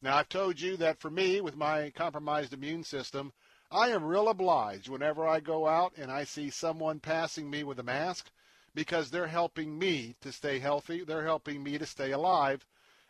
Now, 0.00 0.16
I've 0.16 0.28
told 0.28 0.60
you 0.60 0.76
that 0.76 1.00
for 1.00 1.10
me, 1.10 1.40
with 1.40 1.56
my 1.56 1.90
compromised 1.90 2.52
immune 2.52 2.84
system, 2.84 3.32
I 3.70 3.88
am 3.88 4.04
real 4.04 4.28
obliged 4.28 4.88
whenever 4.88 5.26
I 5.26 5.40
go 5.40 5.66
out 5.66 5.92
and 5.96 6.10
I 6.10 6.24
see 6.24 6.48
someone 6.48 7.00
passing 7.00 7.50
me 7.50 7.64
with 7.64 7.78
a 7.78 7.82
mask 7.82 8.30
because 8.74 9.10
they're 9.10 9.26
helping 9.26 9.78
me 9.78 10.16
to 10.22 10.32
stay 10.32 10.58
healthy. 10.58 11.04
They're 11.04 11.24
helping 11.24 11.62
me 11.62 11.76
to 11.76 11.84
stay 11.84 12.12
alive 12.12 12.66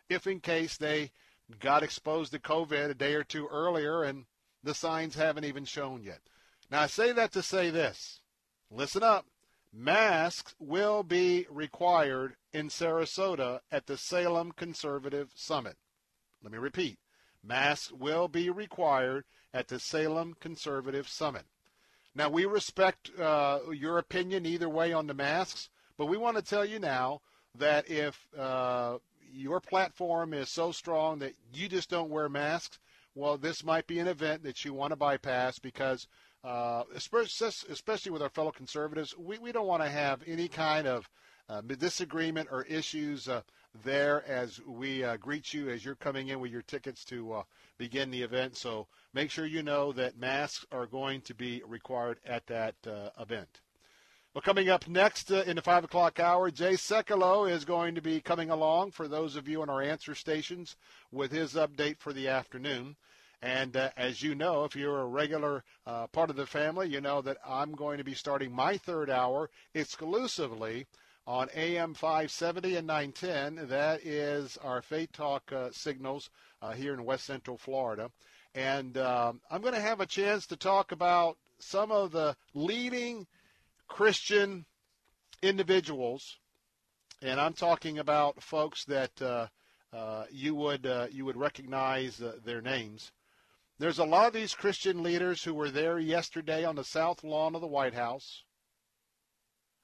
if 0.09 0.27
in 0.27 0.41
case 0.41 0.75
they 0.75 1.11
got 1.59 1.83
exposed 1.83 2.33
to 2.33 2.39
COVID 2.39 2.89
a 2.89 2.93
day 2.93 3.13
or 3.13 3.23
two 3.23 3.47
earlier 3.47 4.03
and 4.03 4.25
the 4.61 4.73
signs 4.73 5.15
haven't 5.15 5.45
even 5.45 5.63
shown 5.63 6.03
yet. 6.03 6.19
Now, 6.69 6.81
I 6.81 6.87
say 6.87 7.13
that 7.13 7.31
to 7.33 7.41
say 7.41 7.69
this. 7.69 8.19
Listen 8.69 9.01
up. 9.01 9.25
Masks 9.71 10.55
will 10.59 11.03
be 11.03 11.45
required 11.49 12.35
in 12.51 12.67
Sarasota 12.69 13.61
at 13.71 13.85
the 13.85 13.97
Salem 13.97 14.51
Conservative 14.51 15.31
Summit. 15.35 15.77
Let 16.43 16.51
me 16.51 16.57
repeat. 16.57 16.97
Masks 17.43 17.91
will 17.91 18.27
be 18.27 18.49
required 18.49 19.25
at 19.53 19.67
the 19.67 19.79
Salem 19.79 20.35
Conservative 20.39 21.07
Summit. 21.07 21.45
Now, 22.15 22.29
we 22.29 22.45
respect 22.45 23.11
uh, 23.19 23.59
your 23.71 23.97
opinion 23.97 24.45
either 24.45 24.69
way 24.69 24.93
on 24.93 25.07
the 25.07 25.13
masks, 25.13 25.69
but 25.97 26.07
we 26.07 26.17
want 26.17 26.37
to 26.37 26.43
tell 26.43 26.65
you 26.65 26.79
now 26.79 27.21
that 27.55 27.89
if 27.89 28.27
uh, 28.37 28.97
your 29.31 29.59
platform 29.59 30.33
is 30.33 30.49
so 30.49 30.71
strong 30.71 31.19
that 31.19 31.33
you 31.53 31.67
just 31.67 31.89
don't 31.89 32.09
wear 32.09 32.29
masks, 32.29 32.79
well, 33.15 33.37
this 33.37 33.63
might 33.63 33.87
be 33.87 33.99
an 33.99 34.07
event 34.07 34.43
that 34.43 34.63
you 34.63 34.73
want 34.73 34.91
to 34.91 34.95
bypass 34.95 35.59
because, 35.59 36.07
uh, 36.43 36.83
especially 36.95 38.11
with 38.11 38.21
our 38.21 38.29
fellow 38.29 38.51
conservatives, 38.51 39.15
we, 39.17 39.37
we 39.39 39.51
don't 39.51 39.67
want 39.67 39.83
to 39.83 39.89
have 39.89 40.21
any 40.25 40.47
kind 40.47 40.87
of 40.87 41.09
uh, 41.49 41.61
disagreement 41.61 42.47
or 42.51 42.63
issues 42.63 43.27
uh, 43.27 43.41
there 43.83 44.23
as 44.27 44.59
we 44.65 45.03
uh, 45.03 45.17
greet 45.17 45.53
you 45.53 45.69
as 45.69 45.85
you're 45.85 45.95
coming 45.95 46.29
in 46.29 46.39
with 46.39 46.51
your 46.51 46.61
tickets 46.61 47.03
to 47.05 47.33
uh, 47.33 47.43
begin 47.77 48.11
the 48.11 48.23
event. 48.23 48.57
So 48.57 48.87
make 49.13 49.31
sure 49.31 49.45
you 49.45 49.63
know 49.63 49.91
that 49.93 50.17
masks 50.17 50.65
are 50.71 50.85
going 50.85 51.21
to 51.21 51.33
be 51.33 51.61
required 51.65 52.19
at 52.25 52.47
that 52.47 52.75
uh, 52.85 53.09
event. 53.19 53.61
Well, 54.33 54.41
coming 54.43 54.69
up 54.69 54.87
next 54.87 55.31
uh, 55.31 55.43
in 55.47 55.55
the 55.55 55.61
5 55.61 55.85
o'clock 55.85 56.19
hour, 56.19 56.51
Jay 56.51 56.73
Sekulow 56.73 57.49
is 57.49 57.65
going 57.65 57.95
to 57.95 58.01
be 58.01 58.21
coming 58.21 58.51
along 58.51 58.91
for 58.91 59.07
those 59.07 59.35
of 59.35 59.47
you 59.47 59.61
on 59.61 59.69
our 59.69 59.81
answer 59.81 60.13
stations 60.13 60.75
with 61.11 61.31
his 61.31 61.55
update 61.55 61.97
for 61.97 62.13
the 62.13 62.27
afternoon. 62.27 62.95
And 63.41 63.75
uh, 63.75 63.89
as 63.97 64.21
you 64.21 64.35
know, 64.35 64.65
if 64.65 64.75
you're 64.75 65.01
a 65.01 65.07
regular 65.07 65.63
uh, 65.87 66.07
part 66.07 66.29
of 66.29 66.35
the 66.35 66.45
family, 66.45 66.89
you 66.89 67.01
know 67.01 67.21
that 67.21 67.37
I'm 67.47 67.71
going 67.71 67.97
to 67.97 68.03
be 68.03 68.13
starting 68.13 68.51
my 68.51 68.77
third 68.77 69.09
hour 69.09 69.49
exclusively 69.73 70.85
on 71.27 71.49
AM 71.55 71.93
570 71.93 72.75
and 72.75 72.87
910. 72.87 73.67
That 73.67 74.05
is 74.05 74.57
our 74.57 74.81
Faith 74.81 75.11
Talk 75.11 75.51
uh, 75.51 75.69
signals 75.71 76.29
uh, 76.61 76.71
here 76.71 76.93
in 76.93 77.05
West 77.05 77.25
Central 77.25 77.57
Florida. 77.57 78.09
And 78.55 78.97
um, 78.97 79.41
I'm 79.51 79.61
going 79.61 79.73
to 79.73 79.79
have 79.79 80.01
a 80.01 80.05
chance 80.05 80.47
to 80.47 80.57
talk 80.57 80.91
about 80.91 81.37
some 81.59 81.91
of 81.91 82.11
the 82.11 82.35
leading 82.53 83.27
Christian 83.87 84.65
individuals. 85.41 86.37
And 87.21 87.39
I'm 87.39 87.53
talking 87.53 87.99
about 87.99 88.41
folks 88.41 88.85
that 88.85 89.21
uh, 89.21 89.47
uh 89.91 90.25
you 90.31 90.55
would 90.55 90.85
uh, 90.85 91.07
you 91.11 91.25
would 91.25 91.37
recognize 91.37 92.21
uh, 92.21 92.33
their 92.43 92.61
names. 92.61 93.11
There's 93.79 93.99
a 93.99 94.05
lot 94.05 94.27
of 94.27 94.33
these 94.33 94.53
Christian 94.53 95.03
leaders 95.03 95.43
who 95.43 95.53
were 95.53 95.71
there 95.71 95.99
yesterday 95.99 96.65
on 96.65 96.75
the 96.75 96.83
south 96.83 97.23
lawn 97.23 97.55
of 97.55 97.61
the 97.61 97.67
White 97.67 97.93
House. 97.93 98.43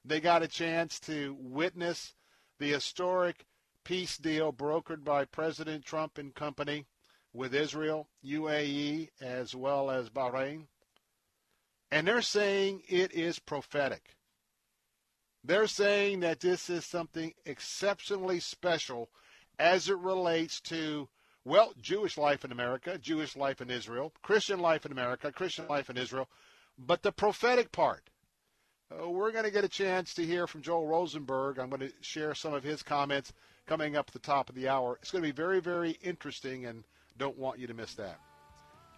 They 0.08 0.20
got 0.20 0.44
a 0.44 0.48
chance 0.48 1.00
to 1.02 1.36
witness 1.40 2.14
the 2.60 2.70
historic 2.70 3.48
peace 3.84 4.18
deal 4.18 4.54
brokered 4.54 5.04
by 5.04 5.26
President 5.26 5.84
Trump 5.84 6.20
and 6.20 6.36
company 6.36 6.86
with 7.34 7.56
Israel, 7.56 8.08
UAE, 8.24 9.10
as 9.20 9.56
well 9.56 9.90
as 9.90 10.12
Bahrain. 10.12 10.68
And 11.90 12.08
they're 12.08 12.22
saying 12.22 12.84
it 12.88 13.14
is 13.14 13.40
prophetic. 13.40 14.16
They're 15.44 15.68
saying 15.68 16.20
that 16.20 16.40
this 16.40 16.70
is 16.70 16.86
something 16.86 17.34
exceptionally 17.44 18.40
special 18.40 19.10
as 19.58 19.90
it 19.90 19.98
relates 19.98 20.62
to, 20.62 21.10
well, 21.44 21.74
Jewish 21.82 22.16
life 22.16 22.46
in 22.46 22.52
America, 22.52 23.00
Jewish 23.00 23.36
life 23.36 23.60
in 23.60 23.72
Israel, 23.72 24.14
Christian 24.22 24.60
life 24.60 24.86
in 24.86 24.92
America, 24.92 25.32
Christian 25.32 25.68
life 25.68 25.90
in 25.90 25.98
Israel, 25.98 26.30
but 26.78 27.02
the 27.02 27.12
prophetic 27.12 27.72
part 27.72 28.12
uh, 28.92 29.10
we're 29.10 29.32
going 29.32 29.46
to 29.46 29.52
get 29.52 29.64
a 29.64 29.70
chance 29.70 30.14
to 30.16 30.26
hear 30.26 30.48
from 30.48 30.62
Joel 30.62 30.88
Rosenberg. 30.88 31.58
I'm 31.58 31.70
going 31.70 31.82
to 31.82 31.92
share 32.02 32.36
some 32.36 32.54
of 32.54 32.64
his 32.64 32.84
comments 32.84 33.34
coming 33.66 33.96
up 33.96 34.10
at 34.10 34.14
the 34.14 34.20
top 34.20 34.50
of 34.50 34.56
the 34.56 34.70
hour. 34.70 34.98
It's 35.02 35.12
going 35.12 35.24
to 35.24 35.28
be 35.28 35.36
very, 35.36 35.60
very 35.60 35.98
interesting, 36.04 36.66
and 36.66 36.84
don't 37.18 37.38
want 37.38 37.60
you 37.60 37.68
to 37.68 37.74
miss 37.74 37.96
that. 37.96 38.20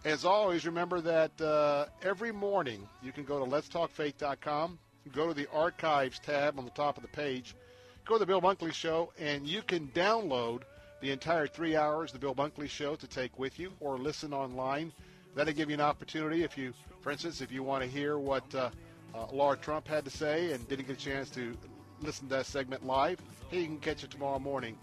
As 0.04 0.24
always, 0.24 0.66
remember 0.66 1.00
that 1.00 1.40
uh, 1.40 1.86
every 2.02 2.32
morning 2.32 2.86
you 3.02 3.12
can 3.12 3.24
go 3.24 3.44
to 3.44 3.50
letstalkfaith.com, 3.50 4.78
go 5.12 5.28
to 5.28 5.34
the 5.34 5.48
archives 5.52 6.18
tab 6.20 6.58
on 6.58 6.64
the 6.64 6.70
top 6.72 6.96
of 6.96 7.02
the 7.02 7.08
page, 7.08 7.56
go 8.04 8.14
to 8.14 8.20
the 8.20 8.26
Bill 8.26 8.42
Bunkley 8.42 8.72
Show, 8.72 9.12
and 9.18 9.46
you 9.46 9.62
can 9.62 9.88
download 9.88 10.62
the 11.00 11.10
entire 11.10 11.46
three 11.46 11.76
hours 11.76 12.12
the 12.12 12.18
Bill 12.18 12.34
Bunkley 12.34 12.68
Show 12.68 12.94
to 12.96 13.06
take 13.06 13.38
with 13.38 13.58
you 13.58 13.72
or 13.80 13.98
listen 13.98 14.32
online. 14.32 14.92
That'll 15.34 15.54
give 15.54 15.70
you 15.70 15.74
an 15.74 15.80
opportunity 15.80 16.44
if 16.44 16.58
you, 16.58 16.74
for 17.00 17.10
instance, 17.10 17.40
if 17.40 17.50
you 17.50 17.62
want 17.62 17.82
to 17.82 17.88
hear 17.88 18.18
what 18.18 18.54
uh, 18.54 18.70
uh, 19.14 19.26
Lara 19.32 19.56
Trump 19.56 19.88
had 19.88 20.04
to 20.04 20.10
say 20.10 20.52
and 20.52 20.66
didn't 20.68 20.86
get 20.86 20.96
a 20.96 21.00
chance 21.00 21.30
to 21.30 21.56
listen 22.00 22.28
to 22.28 22.36
that 22.36 22.46
segment 22.46 22.86
live, 22.86 23.20
hey, 23.48 23.60
you 23.60 23.66
can 23.66 23.78
catch 23.78 24.04
it 24.04 24.10
tomorrow 24.10 24.38
morning 24.38 24.76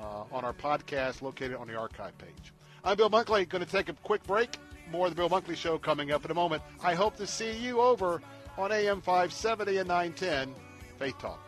uh, 0.00 0.24
on 0.32 0.44
our 0.44 0.52
podcast 0.52 1.22
located 1.22 1.54
on 1.54 1.66
the 1.66 1.74
archive 1.74 2.16
page. 2.18 2.52
I'm 2.84 2.96
Bill 2.96 3.10
Bunkley. 3.10 3.48
Going 3.48 3.64
to 3.64 3.70
take 3.70 3.88
a 3.88 3.92
quick 3.92 4.22
break. 4.24 4.56
More 4.90 5.06
of 5.06 5.14
the 5.14 5.16
Bill 5.16 5.30
Bunkley 5.30 5.56
Show 5.56 5.78
coming 5.78 6.10
up 6.10 6.24
in 6.24 6.30
a 6.30 6.34
moment. 6.34 6.62
I 6.82 6.94
hope 6.94 7.16
to 7.16 7.26
see 7.26 7.52
you 7.52 7.80
over 7.80 8.20
on 8.58 8.72
AM 8.72 9.00
570 9.00 9.78
and 9.78 9.88
910 9.88 10.54
Faith 10.98 11.18
Talk. 11.18 11.40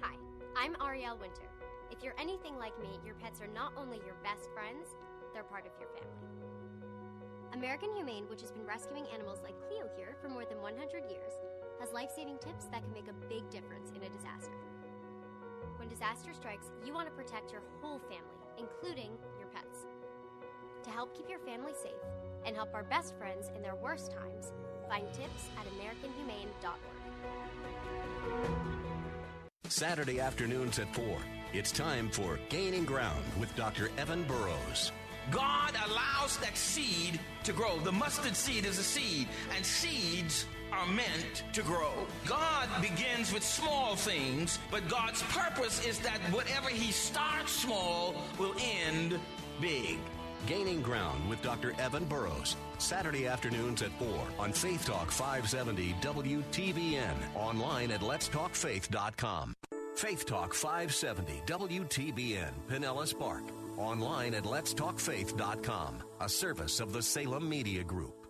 Hi, 0.00 0.14
I'm 0.56 0.76
Ariel 0.82 1.16
Winter. 1.20 1.53
If 2.04 2.12
you're 2.12 2.20
anything 2.20 2.58
like 2.58 2.76
me, 2.82 3.00
your 3.00 3.14
pets 3.14 3.40
are 3.40 3.48
not 3.48 3.72
only 3.78 3.96
your 4.04 4.20
best 4.20 4.52
friends, 4.52 4.92
they're 5.32 5.42
part 5.42 5.64
of 5.64 5.72
your 5.80 5.88
family. 5.88 6.28
American 7.54 7.96
Humane, 7.96 8.28
which 8.28 8.42
has 8.42 8.50
been 8.50 8.66
rescuing 8.66 9.06
animals 9.08 9.40
like 9.42 9.56
Cleo 9.64 9.88
here 9.96 10.14
for 10.20 10.28
more 10.28 10.44
than 10.44 10.60
100 10.60 10.76
years, 11.08 11.32
has 11.80 11.94
life 11.94 12.10
saving 12.14 12.36
tips 12.44 12.66
that 12.66 12.84
can 12.84 12.92
make 12.92 13.08
a 13.08 13.16
big 13.32 13.48
difference 13.48 13.88
in 13.96 14.02
a 14.04 14.10
disaster. 14.12 14.52
When 15.78 15.88
disaster 15.88 16.34
strikes, 16.34 16.70
you 16.84 16.92
want 16.92 17.08
to 17.08 17.14
protect 17.16 17.50
your 17.50 17.62
whole 17.80 18.00
family, 18.00 18.36
including 18.58 19.16
your 19.40 19.48
pets. 19.48 19.88
To 20.84 20.90
help 20.90 21.16
keep 21.16 21.30
your 21.30 21.40
family 21.40 21.72
safe 21.72 22.04
and 22.44 22.54
help 22.54 22.74
our 22.74 22.84
best 22.84 23.16
friends 23.16 23.48
in 23.56 23.62
their 23.62 23.76
worst 23.76 24.12
times, 24.12 24.52
find 24.90 25.08
tips 25.14 25.48
at 25.56 25.64
AmericanHumane.org. 25.72 26.84
Saturday 29.70 30.20
afternoons 30.20 30.78
at 30.78 30.94
4. 30.94 31.18
It's 31.54 31.70
time 31.70 32.10
for 32.10 32.40
Gaining 32.48 32.84
Ground 32.84 33.24
with 33.38 33.54
Dr. 33.54 33.88
Evan 33.96 34.24
Burrows. 34.24 34.90
God 35.30 35.72
allows 35.86 36.36
that 36.38 36.56
seed 36.56 37.20
to 37.44 37.52
grow. 37.52 37.78
The 37.78 37.92
mustard 37.92 38.34
seed 38.34 38.64
is 38.64 38.76
a 38.80 38.82
seed, 38.82 39.28
and 39.54 39.64
seeds 39.64 40.46
are 40.72 40.88
meant 40.88 41.44
to 41.52 41.62
grow. 41.62 41.92
God 42.26 42.68
begins 42.82 43.32
with 43.32 43.44
small 43.44 43.94
things, 43.94 44.58
but 44.68 44.88
God's 44.88 45.22
purpose 45.30 45.86
is 45.86 46.00
that 46.00 46.18
whatever 46.32 46.70
He 46.70 46.90
starts 46.90 47.52
small 47.52 48.16
will 48.36 48.56
end 48.58 49.20
big. 49.60 49.98
Gaining 50.46 50.82
Ground 50.82 51.28
with 51.30 51.40
Dr. 51.40 51.72
Evan 51.78 52.04
Burrows. 52.06 52.56
Saturday 52.78 53.28
afternoons 53.28 53.80
at 53.80 53.92
4 54.00 54.08
on 54.40 54.52
Faith 54.52 54.86
Talk 54.86 55.12
570 55.12 55.94
WTBN. 56.00 57.14
Online 57.36 57.92
at 57.92 58.00
letstalkfaith.com. 58.00 59.54
Faith 59.96 60.26
Talk 60.26 60.54
570 60.54 61.42
WTBN, 61.46 62.50
Pinellas 62.68 63.16
Park. 63.16 63.44
Online 63.78 64.34
at 64.34 64.44
letstalkfaith.com. 64.44 66.02
A 66.20 66.28
service 66.28 66.80
of 66.80 66.92
the 66.92 67.02
Salem 67.02 67.48
Media 67.48 67.84
Group. 67.84 68.26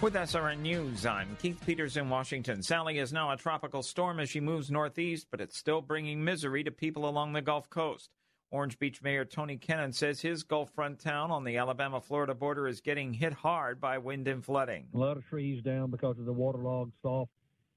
With 0.00 0.14
SRN 0.14 0.60
News, 0.60 1.06
I'm 1.06 1.36
Keith 1.40 1.60
Peters 1.64 1.96
in 1.96 2.08
Washington. 2.10 2.62
Sally 2.62 2.98
is 2.98 3.12
now 3.12 3.30
a 3.30 3.36
tropical 3.36 3.82
storm 3.82 4.18
as 4.18 4.28
she 4.28 4.40
moves 4.40 4.70
northeast, 4.70 5.28
but 5.30 5.40
it's 5.40 5.56
still 5.56 5.80
bringing 5.80 6.24
misery 6.24 6.64
to 6.64 6.72
people 6.72 7.08
along 7.08 7.34
the 7.34 7.42
Gulf 7.42 7.70
Coast. 7.70 8.10
Orange 8.50 8.78
Beach 8.78 9.00
Mayor 9.00 9.24
Tony 9.24 9.56
Kennon 9.58 9.92
says 9.92 10.20
his 10.20 10.42
Gulf 10.42 10.70
front 10.70 10.98
town 10.98 11.30
on 11.30 11.44
the 11.44 11.56
Alabama 11.56 12.00
Florida 12.00 12.34
border 12.34 12.66
is 12.66 12.80
getting 12.80 13.12
hit 13.12 13.32
hard 13.32 13.80
by 13.80 13.98
wind 13.98 14.26
and 14.28 14.44
flooding. 14.44 14.88
A 14.92 14.98
lot 14.98 15.16
of 15.16 15.26
trees 15.26 15.62
down 15.62 15.90
because 15.90 16.18
of 16.18 16.24
the 16.24 16.32
waterlogged 16.32 16.92
soft 17.00 17.30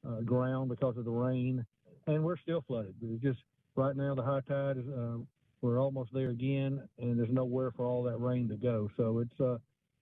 uh, 0.07 0.21
ground 0.21 0.69
because 0.69 0.97
of 0.97 1.05
the 1.05 1.11
rain, 1.11 1.65
and 2.07 2.23
we're 2.23 2.37
still 2.37 2.63
flooded. 2.67 2.95
It's 3.01 3.21
just 3.21 3.39
right 3.75 3.95
now 3.95 4.15
the 4.15 4.23
high 4.23 4.41
tide 4.41 4.77
is 4.77 4.87
uh, 4.87 5.17
we're 5.61 5.81
almost 5.81 6.13
there 6.13 6.29
again, 6.29 6.87
and 6.99 7.17
there's 7.17 7.31
nowhere 7.31 7.71
for 7.71 7.85
all 7.85 8.03
that 8.03 8.19
rain 8.19 8.47
to 8.49 8.55
go. 8.55 8.89
So 8.97 9.19
it's 9.19 9.39
uh, 9.39 9.57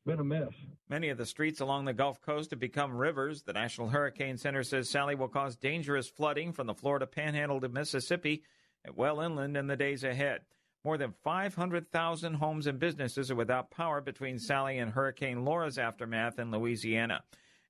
been 0.05 0.19
a 0.19 0.23
mess. 0.23 0.51
Many 0.89 1.09
of 1.09 1.17
the 1.17 1.25
streets 1.25 1.61
along 1.61 1.85
the 1.85 1.93
Gulf 1.93 2.21
Coast 2.21 2.51
have 2.51 2.59
become 2.59 2.95
rivers. 2.95 3.43
The 3.43 3.53
National 3.53 3.89
Hurricane 3.89 4.37
Center 4.37 4.63
says 4.63 4.89
Sally 4.89 5.15
will 5.15 5.29
cause 5.29 5.55
dangerous 5.55 6.07
flooding 6.07 6.51
from 6.51 6.67
the 6.67 6.73
Florida 6.73 7.07
Panhandle 7.07 7.61
to 7.61 7.69
Mississippi 7.69 8.43
and 8.83 8.95
well 8.95 9.21
inland 9.21 9.55
in 9.55 9.67
the 9.67 9.77
days 9.77 10.03
ahead. 10.03 10.41
More 10.83 10.97
than 10.97 11.13
500,000 11.23 12.33
homes 12.33 12.67
and 12.67 12.77
businesses 12.77 13.31
are 13.31 13.35
without 13.35 13.71
power 13.71 14.01
between 14.01 14.37
Sally 14.37 14.79
and 14.79 14.91
Hurricane 14.91 15.45
Laura's 15.45 15.77
aftermath 15.77 16.39
in 16.39 16.51
Louisiana. 16.51 17.23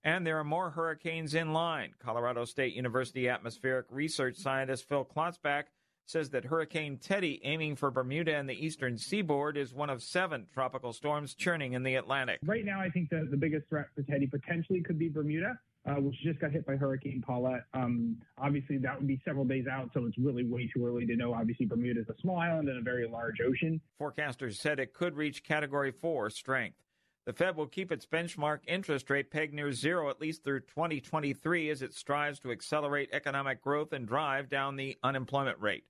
And 0.04 0.28
there 0.28 0.38
are 0.38 0.44
more 0.44 0.70
hurricanes 0.70 1.34
in 1.34 1.54
line. 1.54 1.94
Colorado 2.00 2.44
State 2.44 2.74
University 2.74 3.30
atmospheric 3.30 3.86
research 3.90 4.36
scientist 4.36 4.88
Phil 4.88 5.06
Klotzbach 5.06 5.64
says 6.06 6.30
that 6.32 6.44
Hurricane 6.44 6.98
Teddy, 6.98 7.40
aiming 7.46 7.78
for 7.78 7.90
Bermuda 7.90 8.36
and 8.36 8.50
the 8.50 8.66
eastern 8.66 8.98
seaboard, 8.98 9.56
is 9.56 9.74
one 9.74 9.90
of 9.90 10.04
seven 10.04 10.48
tropical 10.54 10.92
storms 10.92 11.34
churning 11.34 11.72
in 11.72 11.84
the 11.84 11.96
Atlantic. 11.96 12.40
Right 12.44 12.66
now, 12.66 12.82
I 12.82 12.90
think 12.90 13.10
the, 13.10 13.26
the 13.32 13.38
biggest 13.38 13.70
threat 13.70 13.86
for 13.96 14.02
Teddy 14.04 14.28
potentially 14.28 14.82
could 14.82 15.00
be 15.00 15.08
Bermuda. 15.10 15.58
Uh, 15.86 15.96
which 15.96 16.16
just 16.24 16.40
got 16.40 16.50
hit 16.50 16.66
by 16.66 16.78
Hurricane 16.78 17.22
Paulette. 17.28 17.66
Um, 17.74 18.16
obviously, 18.38 18.78
that 18.78 18.98
would 18.98 19.06
be 19.06 19.22
several 19.26 19.44
days 19.44 19.66
out, 19.68 19.90
so 19.94 20.06
it's 20.06 20.18
really 20.18 20.46
way 20.46 20.72
too 20.74 20.88
early 20.88 21.06
to 21.06 21.18
know. 21.18 21.34
Obviously, 21.34 21.66
Bermuda 21.66 22.00
is 22.00 22.08
a 22.08 22.16
small 22.22 22.38
island 22.38 22.70
and 22.70 22.78
a 22.78 22.82
very 22.82 23.06
large 23.06 23.42
ocean. 23.46 23.82
Forecasters 24.00 24.54
said 24.54 24.80
it 24.80 24.94
could 24.94 25.18
reach 25.18 25.44
Category 25.44 25.92
4 25.92 26.30
strength. 26.30 26.78
The 27.26 27.34
Fed 27.34 27.56
will 27.56 27.68
keep 27.68 27.92
its 27.92 28.06
benchmark 28.06 28.60
interest 28.68 29.10
rate 29.10 29.32
pegged 29.32 29.54
near 29.54 29.72
zero 29.72 30.10
at 30.10 30.20
least 30.20 30.44
through 30.44 30.62
2023 30.62 31.70
as 31.70 31.82
it 31.82 31.94
strives 31.94 32.40
to 32.40 32.52
accelerate 32.52 33.10
economic 33.14 33.62
growth 33.62 33.94
and 33.94 34.06
drive 34.06 34.50
down 34.50 34.76
the 34.76 34.98
unemployment 35.04 35.60
rate. 35.62 35.86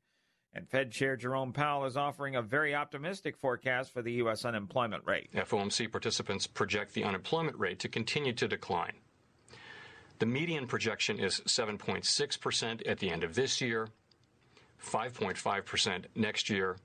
And 0.54 0.70
Fed 0.70 0.92
Chair 0.92 1.16
Jerome 1.16 1.52
Powell 1.52 1.86
is 1.86 1.98
offering 1.98 2.36
a 2.36 2.42
very 2.44 2.76
optimistic 2.76 3.36
forecast 3.36 3.92
for 3.92 4.04
the 4.04 4.14
U.S. 4.14 4.46
unemployment 4.46 5.04
rate. 5.08 5.32
FOMC 5.34 5.92
participants 5.92 6.46
project 6.46 6.94
the 6.94 7.04
unemployment 7.04 7.58
rate 7.58 7.80
to 7.80 7.90
continue 7.90 8.34
to 8.34 8.48
decline. 8.48 8.94
The 10.20 10.28
median 10.28 10.68
projection 10.68 11.20
is 11.20 11.42
7.6% 11.48 12.88
at 12.88 13.00
the 13.00 13.10
end 13.10 13.24
of 13.24 13.34
this 13.34 13.60
year, 13.60 13.88
5.5% 14.80 16.06
next 16.14 16.50
year, 16.52 16.78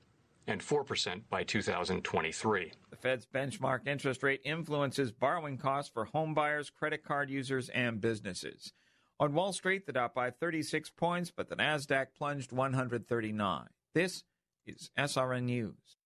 and 0.49 0.63
4% 0.63 1.23
by 1.29 1.45
2023. 1.45 2.73
The 2.91 2.97
Fed's 2.97 3.27
benchmark 3.27 3.87
interest 3.87 4.23
rate 4.23 4.41
influences 4.45 5.13
borrowing 5.13 5.59
costs 5.59 5.91
for 5.93 6.07
home 6.07 6.35
buyers, 6.35 6.71
credit 6.71 7.05
card 7.05 7.31
users, 7.31 7.69
and 7.69 8.01
businesses. 8.01 8.73
On 9.21 9.35
Wall 9.35 9.53
Street, 9.53 9.87
the 9.87 9.93
Dow 9.93 10.11
by 10.13 10.31
36 10.31 10.91
points, 10.91 11.31
but 11.31 11.49
the 11.49 11.57
Nasdaq 11.57 12.07
plunged 12.17 12.51
139. 12.51 13.67
This 13.95 14.25
is 14.67 14.91
SRN 14.99 15.45
News. 15.45 15.99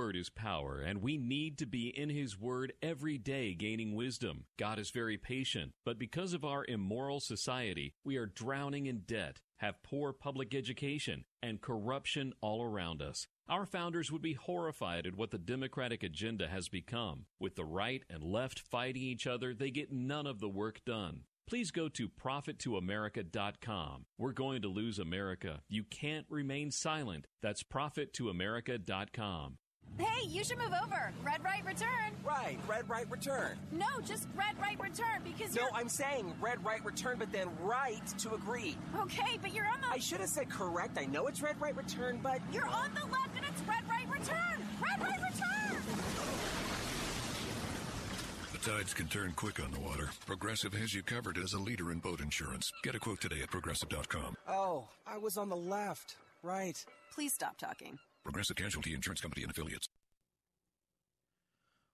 Word 0.00 0.16
is 0.16 0.28
power, 0.28 0.80
and 0.80 1.00
we 1.00 1.16
need 1.16 1.58
to 1.58 1.66
be 1.66 1.88
in 1.96 2.10
His 2.10 2.38
Word 2.38 2.72
every 2.82 3.18
day 3.18 3.54
gaining 3.54 3.94
wisdom. 3.94 4.46
God 4.58 4.80
is 4.80 4.90
very 4.90 5.16
patient, 5.16 5.72
but 5.84 5.98
because 5.98 6.32
of 6.32 6.44
our 6.44 6.64
immoral 6.66 7.20
society, 7.20 7.94
we 8.04 8.16
are 8.16 8.26
drowning 8.26 8.86
in 8.86 9.02
debt, 9.06 9.40
have 9.58 9.82
poor 9.82 10.12
public 10.12 10.54
education, 10.54 11.24
and 11.42 11.60
corruption 11.60 12.32
all 12.40 12.62
around 12.62 13.02
us. 13.02 13.26
Our 13.48 13.66
founders 13.66 14.10
would 14.10 14.22
be 14.22 14.34
horrified 14.34 15.06
at 15.06 15.16
what 15.16 15.30
the 15.30 15.38
Democratic 15.38 16.02
agenda 16.02 16.48
has 16.48 16.68
become. 16.68 17.26
With 17.38 17.54
the 17.54 17.64
right 17.64 18.02
and 18.10 18.22
left 18.24 18.58
fighting 18.58 19.02
each 19.02 19.26
other, 19.26 19.54
they 19.54 19.70
get 19.70 19.92
none 19.92 20.26
of 20.26 20.40
the 20.40 20.48
work 20.48 20.80
done. 20.84 21.20
Please 21.48 21.70
go 21.70 21.88
to 21.88 22.08
profittoamerica.com. 22.08 24.06
We're 24.18 24.32
going 24.32 24.62
to 24.62 24.68
lose 24.68 24.98
America. 24.98 25.60
You 25.68 25.84
can't 25.84 26.26
remain 26.28 26.72
silent. 26.72 27.28
That's 27.40 27.62
profittoamerica.com. 27.62 29.58
Hey, 29.98 30.26
you 30.28 30.44
should 30.44 30.58
move 30.58 30.74
over. 30.84 31.10
Red 31.24 31.42
right 31.42 31.64
return. 31.64 32.12
Right, 32.22 32.58
red 32.68 32.88
right 32.88 33.10
return. 33.10 33.56
No, 33.72 33.86
just 34.04 34.28
red 34.36 34.54
right 34.60 34.78
return 34.78 35.22
because 35.24 35.54
No, 35.54 35.62
you're. 35.62 35.70
I'm 35.74 35.88
saying 35.88 36.34
red 36.40 36.62
right 36.64 36.84
return, 36.84 37.16
but 37.18 37.32
then 37.32 37.48
right 37.62 38.06
to 38.18 38.34
agree. 38.34 38.76
Okay, 39.00 39.38
but 39.40 39.54
you're 39.54 39.64
on 39.66 39.80
the. 39.80 39.88
I 39.88 39.98
should 39.98 40.20
have 40.20 40.28
said 40.28 40.50
correct. 40.50 40.98
I 40.98 41.06
know 41.06 41.28
it's 41.28 41.40
red 41.40 41.58
right 41.60 41.74
return, 41.74 42.20
but. 42.22 42.40
You're 42.52 42.66
on 42.68 42.92
the 42.94 43.06
left 43.06 43.36
and 43.36 43.46
it's 43.46 43.62
red 43.62 43.88
right 43.88 44.06
return. 44.10 44.60
Red 44.82 45.00
right 45.00 45.20
return. 45.20 45.82
The 48.52 48.58
tides 48.70 48.92
can 48.92 49.06
turn 49.08 49.32
quick 49.34 49.60
on 49.60 49.70
the 49.70 49.80
water. 49.80 50.10
Progressive 50.26 50.74
has 50.74 50.92
you 50.92 51.02
covered 51.02 51.38
as 51.38 51.54
a 51.54 51.58
leader 51.58 51.90
in 51.90 52.00
boat 52.00 52.20
insurance. 52.20 52.70
Get 52.82 52.94
a 52.94 52.98
quote 52.98 53.20
today 53.20 53.40
at 53.42 53.50
progressive.com. 53.50 54.36
Oh, 54.48 54.88
I 55.06 55.16
was 55.18 55.36
on 55.38 55.48
the 55.48 55.56
left. 55.56 56.16
right. 56.42 56.84
Please 57.14 57.32
stop 57.32 57.56
talking. 57.56 57.98
Progressive 58.26 58.56
Casualty 58.56 58.92
Insurance 58.92 59.20
Company 59.20 59.44
and 59.44 59.52
Affiliates. 59.52 59.88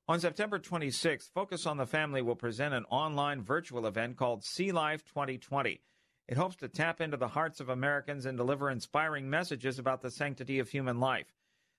On 0.09 0.19
September 0.19 0.59
26th, 0.59 1.31
Focus 1.31 1.67
on 1.67 1.77
the 1.77 1.87
Family 1.87 2.23
will 2.23 2.35
present 2.35 2.73
an 2.73 2.87
online 2.87 3.43
virtual 3.43 3.87
event 3.87 4.17
called 4.17 4.43
See 4.43 4.73
Life 4.73 5.05
2020. 5.05 5.81
It 6.29 6.37
hopes 6.39 6.57
to 6.57 6.69
tap 6.69 7.03
into 7.03 7.19
the 7.19 7.29
hearts 7.29 7.61
of 7.61 7.69
Americans 7.69 8.25
and 8.25 8.39
deliver 8.39 8.71
inspiring 8.71 9.29
messages 9.29 9.79
about 9.79 10.01
the 10.01 10.11
sanctity 10.11 10.59
of 10.59 10.71
human 10.71 11.01
life. 11.01 11.27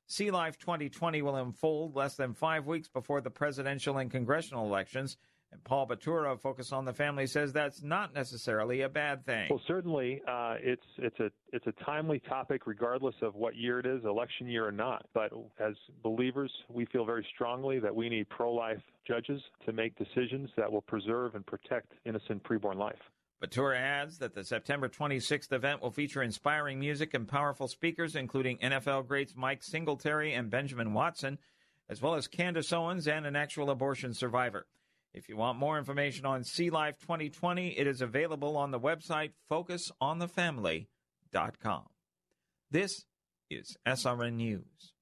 See 0.06 0.30
Life 0.30 0.60
2020 0.60 1.24
will 1.24 1.36
unfold 1.36 1.96
less 1.96 2.16
than 2.16 2.36
five 2.36 2.68
weeks 2.68 2.88
before 2.88 3.22
the 3.22 3.32
presidential 3.32 3.98
and 3.98 4.12
congressional 4.12 4.66
elections 4.68 5.18
and 5.54 5.64
Paul 5.64 5.88
Batura 5.88 6.34
of 6.34 6.42
Focus 6.42 6.72
on 6.72 6.84
the 6.84 6.94
Family 6.94 7.28
says 7.28 7.54
that's 7.54 7.84
not 7.84 8.14
necessarily 8.14 8.82
a 8.82 8.90
bad 8.90 9.24
thing. 9.26 9.48
Well, 9.50 9.62
certainly, 9.68 10.22
uh, 10.28 10.56
it's 10.60 10.84
it's 10.98 11.20
a 11.20 11.30
it's 11.52 11.68
a 11.68 11.84
timely 11.86 12.20
topic, 12.28 12.66
regardless 12.66 13.16
of 13.22 13.36
what 13.36 13.56
year 13.56 13.80
it 13.80 13.86
is, 13.86 14.04
election 14.04 14.48
year 14.48 14.68
or 14.68 14.72
not. 14.72 15.06
But 15.14 15.32
as 15.60 15.76
believers, 16.02 16.52
we 16.70 16.86
feel 16.86 17.06
very 17.06 17.26
strongly 17.34 17.80
that 17.80 17.96
we 17.96 18.10
need 18.10 18.28
pro-life 18.30 18.82
judges 19.08 19.42
to 19.66 19.72
make 19.72 19.96
decisions 19.96 20.50
that 20.58 20.72
will 20.72 20.82
preserve 20.82 21.36
and 21.36 21.46
protect 21.46 21.94
innocent 22.06 22.44
preborn 22.44 22.76
life. 22.76 23.00
Batura 23.44 23.78
adds 23.78 24.18
that 24.20 24.34
the 24.34 24.44
September 24.44 24.88
26th 24.88 25.52
event 25.52 25.82
will 25.82 25.92
feature 25.92 26.24
inspiring 26.24 26.80
music 26.80 27.14
and 27.14 27.28
powerful 27.28 27.68
speakers, 27.68 28.16
including 28.16 28.58
NFL 28.60 29.06
greats 29.08 29.34
Mike 29.36 29.62
Singletary 29.62 30.34
and 30.34 30.50
Benjamin 30.50 30.94
Watson, 30.94 31.38
as 31.90 32.02
well 32.02 32.16
as 32.16 32.28
Candace 32.28 32.72
Owens 32.72 33.08
and 33.08 33.26
an 33.26 33.36
actual 33.36 33.70
abortion 33.70 34.14
survivor. 34.14 34.66
If 35.14 35.30
you 35.30 35.38
want 35.38 35.60
more 35.60 35.78
information 35.78 36.26
on 36.26 36.44
See 36.44 36.72
Life 36.72 36.98
2020, 37.02 37.78
it 37.78 37.86
is 37.86 38.02
available 38.02 38.58
on 38.58 38.72
the 38.72 38.80
website 38.80 39.34
focusonthefamily.com. 39.52 41.84
This 42.72 43.06
is 43.52 43.78
SRN 43.88 44.34
News. 44.34 44.94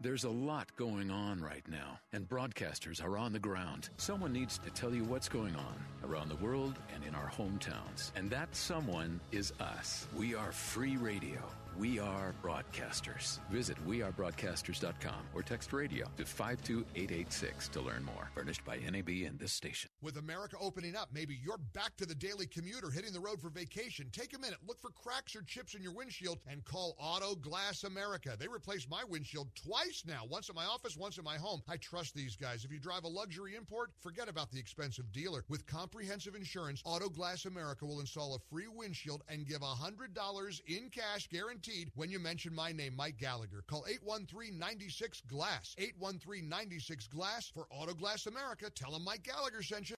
There's 0.00 0.24
a 0.24 0.30
lot 0.30 0.74
going 0.74 1.12
on 1.12 1.40
right 1.40 1.62
now, 1.68 2.00
and 2.12 2.28
broadcasters 2.28 3.00
are 3.02 3.16
on 3.16 3.32
the 3.32 3.38
ground. 3.38 3.90
Someone 3.96 4.32
needs 4.32 4.58
to 4.58 4.70
tell 4.70 4.92
you 4.92 5.04
what's 5.04 5.28
going 5.28 5.54
on 5.54 5.76
around 6.02 6.28
the 6.28 6.44
world 6.44 6.74
and 6.92 7.04
in 7.04 7.14
our 7.14 7.30
hometowns. 7.30 8.10
And 8.16 8.28
that 8.30 8.56
someone 8.56 9.20
is 9.30 9.52
us. 9.60 10.08
We 10.16 10.34
are 10.34 10.50
free 10.50 10.96
radio. 10.96 11.38
We 11.76 11.98
Are 11.98 12.32
Broadcasters. 12.40 13.40
Visit 13.50 13.76
wearebroadcasters.com 13.84 15.26
or 15.34 15.42
text 15.42 15.72
radio 15.72 16.06
to 16.16 16.24
52886 16.24 17.68
to 17.68 17.80
learn 17.80 18.04
more. 18.04 18.30
Furnished 18.32 18.64
by 18.64 18.76
NAB 18.76 19.08
and 19.26 19.40
this 19.40 19.52
station. 19.52 19.90
With 20.00 20.16
America 20.16 20.56
opening 20.60 20.94
up, 20.94 21.08
maybe 21.12 21.36
you're 21.42 21.58
back 21.72 21.96
to 21.96 22.06
the 22.06 22.14
daily 22.14 22.46
commute 22.46 22.84
or 22.84 22.90
hitting 22.90 23.12
the 23.12 23.18
road 23.18 23.40
for 23.40 23.50
vacation. 23.50 24.08
Take 24.12 24.36
a 24.36 24.38
minute, 24.38 24.58
look 24.64 24.80
for 24.80 24.90
cracks 24.90 25.34
or 25.34 25.42
chips 25.42 25.74
in 25.74 25.82
your 25.82 25.92
windshield, 25.92 26.38
and 26.46 26.64
call 26.64 26.94
Auto 26.96 27.34
Glass 27.34 27.82
America. 27.82 28.36
They 28.38 28.46
replaced 28.46 28.88
my 28.88 29.02
windshield 29.02 29.48
twice 29.56 30.04
now, 30.06 30.22
once 30.30 30.48
at 30.48 30.54
my 30.54 30.66
office, 30.66 30.96
once 30.96 31.18
at 31.18 31.24
my 31.24 31.38
home. 31.38 31.60
I 31.68 31.76
trust 31.78 32.14
these 32.14 32.36
guys. 32.36 32.64
If 32.64 32.70
you 32.70 32.78
drive 32.78 33.02
a 33.02 33.08
luxury 33.08 33.56
import, 33.56 33.90
forget 33.98 34.28
about 34.28 34.52
the 34.52 34.60
expensive 34.60 35.10
dealer. 35.10 35.44
With 35.48 35.66
comprehensive 35.66 36.36
insurance, 36.36 36.82
Auto 36.84 37.08
Glass 37.08 37.46
America 37.46 37.84
will 37.84 37.98
install 38.00 38.36
a 38.36 38.38
free 38.48 38.68
windshield 38.68 39.22
and 39.28 39.44
give 39.44 39.60
$100 39.60 40.60
in 40.68 40.88
cash 40.90 41.26
guarantee 41.28 41.63
guaranteed 41.64 41.90
when 41.94 42.10
you 42.10 42.18
mention 42.18 42.54
my 42.54 42.72
name, 42.72 42.94
Mike 42.96 43.18
Gallagher. 43.18 43.62
Call 43.68 43.84
813-96-GLASS. 44.06 45.76
813-96-GLASS 45.78 47.50
for 47.52 47.66
Auto 47.70 47.94
Glass 47.94 48.26
America. 48.26 48.70
Tell 48.70 48.92
them 48.92 49.04
Mike 49.04 49.22
Gallagher 49.22 49.62
sent 49.62 49.90
you. 49.90 49.96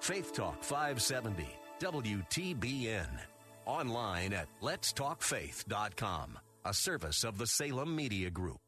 Faith 0.00 0.32
Talk 0.32 0.62
570, 0.62 1.46
WTBN. 1.80 3.08
Online 3.66 4.32
at 4.32 4.48
letstalkfaith.com, 4.62 6.38
a 6.64 6.74
service 6.74 7.24
of 7.24 7.38
the 7.38 7.46
Salem 7.46 7.94
Media 7.94 8.30
Group. 8.30 8.60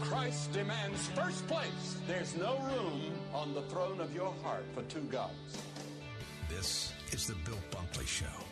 Christ 0.00 0.52
demands 0.52 1.06
first 1.08 1.46
place. 1.46 1.96
There's 2.06 2.36
no 2.36 2.58
room 2.58 3.12
on 3.34 3.54
the 3.54 3.62
throne 3.62 4.00
of 4.00 4.14
your 4.14 4.34
heart 4.42 4.64
for 4.74 4.82
two 4.82 5.02
gods. 5.02 5.62
This 6.48 6.92
is 7.12 7.26
the 7.26 7.34
Bill 7.44 7.58
Bunkley 7.70 8.06
Show 8.06 8.51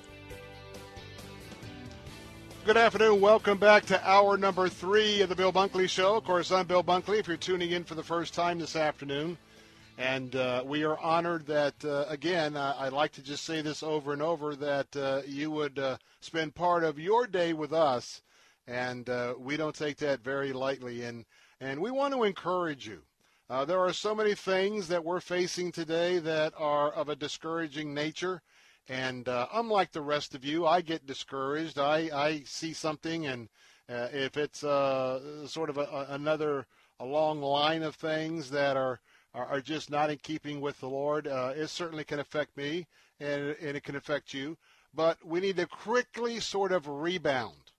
Good 2.63 2.77
afternoon. 2.77 3.21
Welcome 3.21 3.57
back 3.57 3.85
to 3.87 4.07
hour 4.07 4.37
number 4.37 4.69
three 4.69 5.21
of 5.21 5.29
the 5.29 5.35
Bill 5.35 5.51
Bunkley 5.51 5.89
Show. 5.89 6.15
Of 6.15 6.25
course, 6.25 6.51
I'm 6.51 6.67
Bill 6.67 6.83
Bunkley. 6.83 7.17
If 7.17 7.27
you're 7.27 7.35
tuning 7.35 7.71
in 7.71 7.83
for 7.83 7.95
the 7.95 8.03
first 8.03 8.35
time 8.35 8.59
this 8.59 8.75
afternoon, 8.75 9.35
and 9.97 10.35
uh, 10.35 10.63
we 10.63 10.83
are 10.83 10.97
honored 10.99 11.47
that, 11.47 11.73
uh, 11.83 12.05
again, 12.07 12.55
I, 12.55 12.73
I, 12.73 12.89
like 12.89 13.13
to 13.13 13.23
just 13.23 13.45
say 13.45 13.61
this 13.61 13.81
over 13.81 14.13
and 14.13 14.21
over 14.21 14.55
that 14.57 14.95
uh, 14.95 15.21
you 15.25 15.49
would 15.49 15.79
uh, 15.79 15.97
spend 16.19 16.53
part 16.53 16.83
of 16.83 16.99
your 16.99 17.25
day 17.25 17.53
with 17.53 17.73
us, 17.73 18.21
and 18.67 19.09
uh, 19.09 19.33
we 19.39 19.57
don't 19.57 19.75
take 19.75 19.97
that 19.97 20.23
very 20.23 20.53
lightly. 20.53 21.01
And, 21.01 21.25
and 21.59 21.79
we 21.79 21.89
want 21.89 22.13
to 22.13 22.23
encourage 22.23 22.87
you. 22.87 23.01
there 23.65 23.79
are 23.79 23.91
so 23.91 24.13
many 24.13 24.35
things 24.35 24.87
that 24.87 25.03
we're 25.03 25.19
facing 25.19 25.71
today 25.71 26.19
that 26.19 26.53
are 26.57 26.91
of 26.91 27.09
a 27.09 27.15
discouraging 27.15 27.95
nature. 27.95 28.43
And 28.89 29.27
uh, 29.27 29.47
unlike 29.53 29.91
the 29.91 30.01
rest 30.01 30.35
of 30.35 30.43
you, 30.43 30.65
I 30.65 30.81
get 30.81 31.05
discouraged. 31.05 31.77
I, 31.77 32.09
I 32.13 32.43
see 32.45 32.73
something, 32.73 33.27
and 33.27 33.49
uh, 33.89 34.07
if 34.11 34.37
it's 34.37 34.63
uh, 34.63 35.47
sort 35.47 35.69
of 35.69 35.77
a, 35.77 35.81
a, 35.81 36.07
another 36.09 36.65
a 36.99 37.05
long 37.05 37.41
line 37.41 37.83
of 37.83 37.95
things 37.95 38.49
that 38.51 38.77
are, 38.77 38.99
are, 39.33 39.45
are 39.45 39.61
just 39.61 39.89
not 39.89 40.09
in 40.09 40.17
keeping 40.17 40.61
with 40.61 40.79
the 40.79 40.89
Lord, 40.89 41.27
uh, 41.27 41.53
it 41.55 41.67
certainly 41.67 42.03
can 42.03 42.19
affect 42.19 42.57
me, 42.57 42.87
and, 43.19 43.55
and 43.61 43.77
it 43.77 43.83
can 43.83 43.95
affect 43.95 44.33
you. 44.33 44.57
But 44.93 45.25
we 45.25 45.39
need 45.39 45.57
to 45.57 45.67
quickly 45.67 46.39
sort 46.39 46.71
of 46.71 46.87
rebound. 46.87 47.71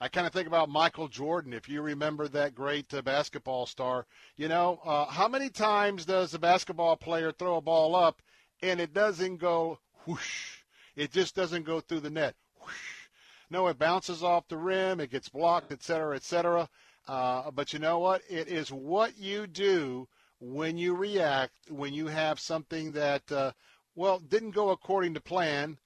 I 0.00 0.08
kind 0.08 0.26
of 0.26 0.32
think 0.32 0.48
about 0.48 0.68
Michael 0.68 1.08
Jordan, 1.08 1.52
if 1.52 1.68
you 1.68 1.80
remember 1.80 2.28
that 2.28 2.54
great 2.54 2.92
uh, 2.92 3.02
basketball 3.02 3.66
star. 3.66 4.06
You 4.36 4.48
know, 4.48 4.80
uh, 4.84 5.06
how 5.06 5.28
many 5.28 5.48
times 5.48 6.04
does 6.04 6.34
a 6.34 6.38
basketball 6.38 6.96
player 6.96 7.30
throw 7.30 7.56
a 7.56 7.60
ball 7.60 7.94
up 7.94 8.20
and 8.62 8.80
it 8.80 8.94
doesn't 8.94 9.36
go 9.36 9.78
whoosh. 10.06 10.58
It 10.96 11.12
just 11.12 11.34
doesn't 11.34 11.64
go 11.64 11.80
through 11.80 12.00
the 12.00 12.10
net. 12.10 12.34
Whoosh. 12.60 13.08
No, 13.50 13.66
it 13.68 13.78
bounces 13.78 14.22
off 14.22 14.48
the 14.48 14.56
rim, 14.56 15.00
it 15.00 15.10
gets 15.10 15.28
blocked, 15.28 15.72
et 15.72 15.82
cetera, 15.82 16.16
et 16.16 16.22
cetera. 16.22 16.68
Uh, 17.06 17.50
but 17.50 17.72
you 17.72 17.78
know 17.78 17.98
what? 17.98 18.22
It 18.28 18.48
is 18.48 18.70
what 18.70 19.18
you 19.18 19.46
do 19.46 20.08
when 20.40 20.78
you 20.78 20.94
react, 20.94 21.52
when 21.68 21.92
you 21.92 22.06
have 22.06 22.40
something 22.40 22.92
that, 22.92 23.30
uh, 23.30 23.52
well, 23.94 24.18
didn't 24.20 24.52
go 24.52 24.70
according 24.70 25.14
to 25.14 25.20
plan, 25.20 25.78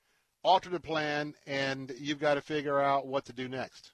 altered 0.43 0.73
the 0.73 0.81
plan, 0.81 1.35
and 1.47 1.93
you've 1.99 2.21
got 2.21 2.35
to 2.35 2.41
figure 2.41 2.81
out 2.81 3.07
what 3.07 3.25
to 3.27 3.33
do 3.33 3.49
next. 3.49 3.93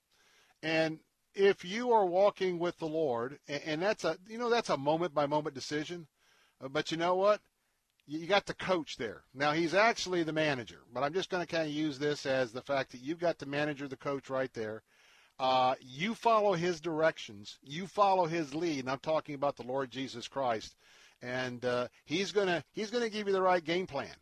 And 0.62 0.98
if 1.34 1.64
you 1.64 1.92
are 1.92 2.04
walking 2.04 2.58
with 2.58 2.78
the 2.78 2.86
Lord, 2.86 3.38
and, 3.48 3.62
and 3.64 3.82
that's 3.82 4.04
a, 4.04 4.16
you 4.28 4.38
know, 4.38 4.50
that's 4.50 4.70
a 4.70 4.76
moment 4.76 5.14
by 5.14 5.26
moment 5.26 5.54
decision. 5.54 6.06
Uh, 6.62 6.68
but 6.68 6.90
you 6.90 6.96
know 6.96 7.14
what? 7.14 7.40
You 8.06 8.26
got 8.26 8.46
the 8.46 8.54
coach 8.54 8.96
there. 8.96 9.22
Now 9.34 9.52
he's 9.52 9.74
actually 9.74 10.22
the 10.22 10.32
manager, 10.32 10.80
but 10.92 11.02
I'm 11.02 11.14
just 11.14 11.30
going 11.30 11.44
to 11.44 11.52
kind 11.52 11.66
of 11.66 11.72
use 11.72 11.98
this 11.98 12.26
as 12.26 12.52
the 12.52 12.62
fact 12.62 12.92
that 12.92 13.00
you've 13.00 13.20
got 13.20 13.38
the 13.38 13.46
manager, 13.46 13.88
the 13.88 13.96
coach 13.96 14.30
right 14.30 14.52
there. 14.54 14.82
Uh, 15.38 15.74
you 15.80 16.14
follow 16.14 16.52
his 16.54 16.80
directions. 16.80 17.58
You 17.62 17.86
follow 17.86 18.26
his 18.26 18.54
lead. 18.54 18.80
And 18.80 18.90
I'm 18.90 18.98
talking 18.98 19.34
about 19.34 19.56
the 19.56 19.62
Lord 19.62 19.90
Jesus 19.90 20.28
Christ, 20.28 20.76
and 21.20 21.64
uh, 21.64 21.88
he's 22.04 22.32
gonna 22.32 22.64
he's 22.72 22.90
gonna 22.90 23.08
give 23.08 23.26
you 23.26 23.32
the 23.32 23.42
right 23.42 23.64
game 23.64 23.86
plan. 23.86 24.14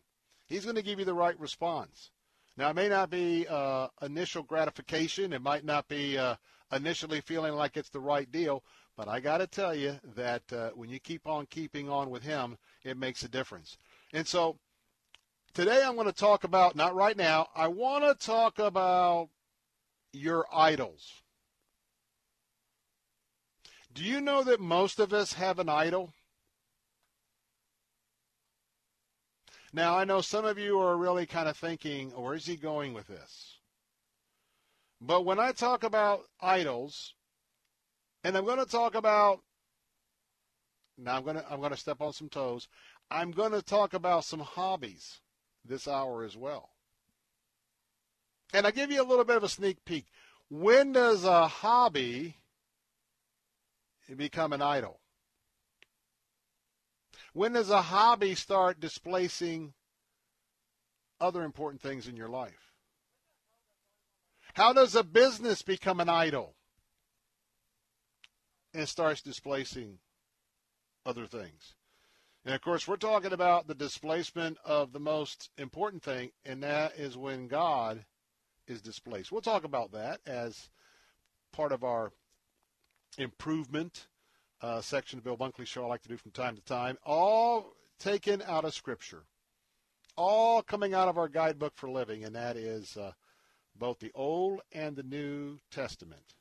He's 0.51 0.65
going 0.65 0.75
to 0.75 0.81
give 0.81 0.99
you 0.99 1.05
the 1.05 1.13
right 1.13 1.39
response. 1.39 2.11
Now 2.57 2.69
it 2.71 2.75
may 2.75 2.89
not 2.89 3.09
be 3.09 3.47
uh, 3.47 3.87
initial 4.01 4.43
gratification. 4.43 5.31
It 5.31 5.41
might 5.41 5.63
not 5.63 5.87
be 5.87 6.17
uh, 6.17 6.35
initially 6.73 7.21
feeling 7.21 7.53
like 7.53 7.77
it's 7.77 7.89
the 7.89 8.01
right 8.01 8.29
deal. 8.29 8.61
But 8.97 9.07
I 9.07 9.21
got 9.21 9.37
to 9.37 9.47
tell 9.47 9.73
you 9.73 9.97
that 10.15 10.51
uh, 10.51 10.71
when 10.75 10.89
you 10.89 10.99
keep 10.99 11.25
on 11.25 11.45
keeping 11.45 11.89
on 11.89 12.09
with 12.09 12.21
him, 12.21 12.57
it 12.83 12.97
makes 12.97 13.23
a 13.23 13.29
difference. 13.29 13.77
And 14.13 14.27
so 14.27 14.57
today 15.53 15.83
I'm 15.83 15.95
going 15.95 16.07
to 16.07 16.13
talk 16.13 16.43
about, 16.43 16.75
not 16.75 16.95
right 16.95 17.17
now, 17.17 17.47
I 17.55 17.67
want 17.67 18.03
to 18.03 18.25
talk 18.25 18.59
about 18.59 19.29
your 20.13 20.45
idols. 20.53 21.21
Do 23.93 24.03
you 24.03 24.21
know 24.21 24.43
that 24.43 24.59
most 24.59 24.99
of 24.99 25.13
us 25.13 25.33
have 25.33 25.59
an 25.59 25.69
idol? 25.69 26.13
Now, 29.73 29.97
I 29.97 30.03
know 30.03 30.21
some 30.21 30.45
of 30.45 30.57
you 30.57 30.79
are 30.79 30.97
really 30.97 31.25
kind 31.25 31.47
of 31.47 31.57
thinking, 31.57 32.09
where 32.11 32.33
is 32.33 32.45
he 32.45 32.57
going 32.57 32.93
with 32.93 33.07
this? 33.07 33.57
But 34.99 35.25
when 35.25 35.39
I 35.39 35.51
talk 35.51 35.83
about 35.83 36.23
idols, 36.41 37.15
and 38.23 38.37
I'm 38.37 38.45
going 38.45 38.59
to 38.59 38.65
talk 38.65 38.95
about 38.95 39.39
now 41.01 41.17
I'm 41.17 41.23
to 41.37 41.45
I'm 41.51 41.61
to 41.61 41.77
step 41.77 42.01
on 42.01 42.13
some 42.13 42.29
toes. 42.29 42.67
I'm 43.09 43.31
to 43.51 43.61
talk 43.61 43.93
about 43.93 44.23
some 44.23 44.39
hobbies 44.39 45.19
this 45.65 45.87
hour 45.87 46.23
as 46.23 46.37
well. 46.37 46.69
And 48.53 48.67
I 48.67 48.71
give 48.71 48.91
you 48.91 49.01
a 49.01 49.07
little 49.07 49.25
bit 49.25 49.37
of 49.37 49.43
a 49.43 49.49
sneak 49.49 49.83
peek. 49.85 50.05
When 50.49 50.91
does 50.91 51.23
a 51.23 51.47
hobby 51.47 52.35
become 54.15 54.53
an 54.53 54.61
idol? 54.61 54.99
When 57.33 57.53
does 57.53 57.69
a 57.69 57.81
hobby 57.81 58.35
start 58.35 58.81
displacing 58.81 59.73
other 61.21 61.43
important 61.43 61.81
things 61.81 62.07
in 62.07 62.17
your 62.17 62.27
life? 62.27 62.73
How 64.53 64.73
does 64.73 64.95
a 64.95 65.03
business 65.03 65.61
become 65.61 66.01
an 66.01 66.09
idol 66.09 66.55
and 68.73 68.87
starts 68.87 69.21
displacing 69.21 69.99
other 71.05 71.25
things? 71.25 71.75
And 72.43 72.55
of 72.55 72.61
course, 72.61 72.87
we're 72.87 72.95
talking 72.95 73.33
about 73.33 73.67
the 73.67 73.75
displacement 73.75 74.57
of 74.65 74.93
the 74.93 74.99
most 74.99 75.49
important 75.57 76.01
thing, 76.01 76.31
and 76.43 76.63
that 76.63 76.97
is 76.97 77.15
when 77.15 77.47
God 77.47 78.05
is 78.67 78.81
displaced. 78.81 79.31
We'll 79.31 79.41
talk 79.41 79.63
about 79.63 79.91
that 79.91 80.21
as 80.25 80.69
part 81.51 81.71
of 81.71 81.83
our 81.83 82.11
improvement 83.17 84.07
uh, 84.61 84.81
section 84.81 85.19
of 85.19 85.23
Bill 85.23 85.37
Bunkley 85.37 85.65
Show 85.65 85.85
I 85.85 85.87
like 85.87 86.01
to 86.03 86.09
do 86.09 86.17
from 86.17 86.31
time 86.31 86.55
to 86.55 86.63
time, 86.63 86.97
all 87.03 87.73
taken 87.99 88.41
out 88.43 88.65
of 88.65 88.73
Scripture, 88.73 89.23
all 90.15 90.61
coming 90.61 90.93
out 90.93 91.07
of 91.07 91.17
our 91.17 91.27
guidebook 91.27 91.73
for 91.75 91.89
living, 91.89 92.23
and 92.23 92.35
that 92.35 92.57
is 92.57 92.97
uh, 92.97 93.11
both 93.75 93.99
the 93.99 94.11
Old 94.13 94.61
and 94.71 94.95
the 94.95 95.03
New 95.03 95.59
Testament. 95.71 96.35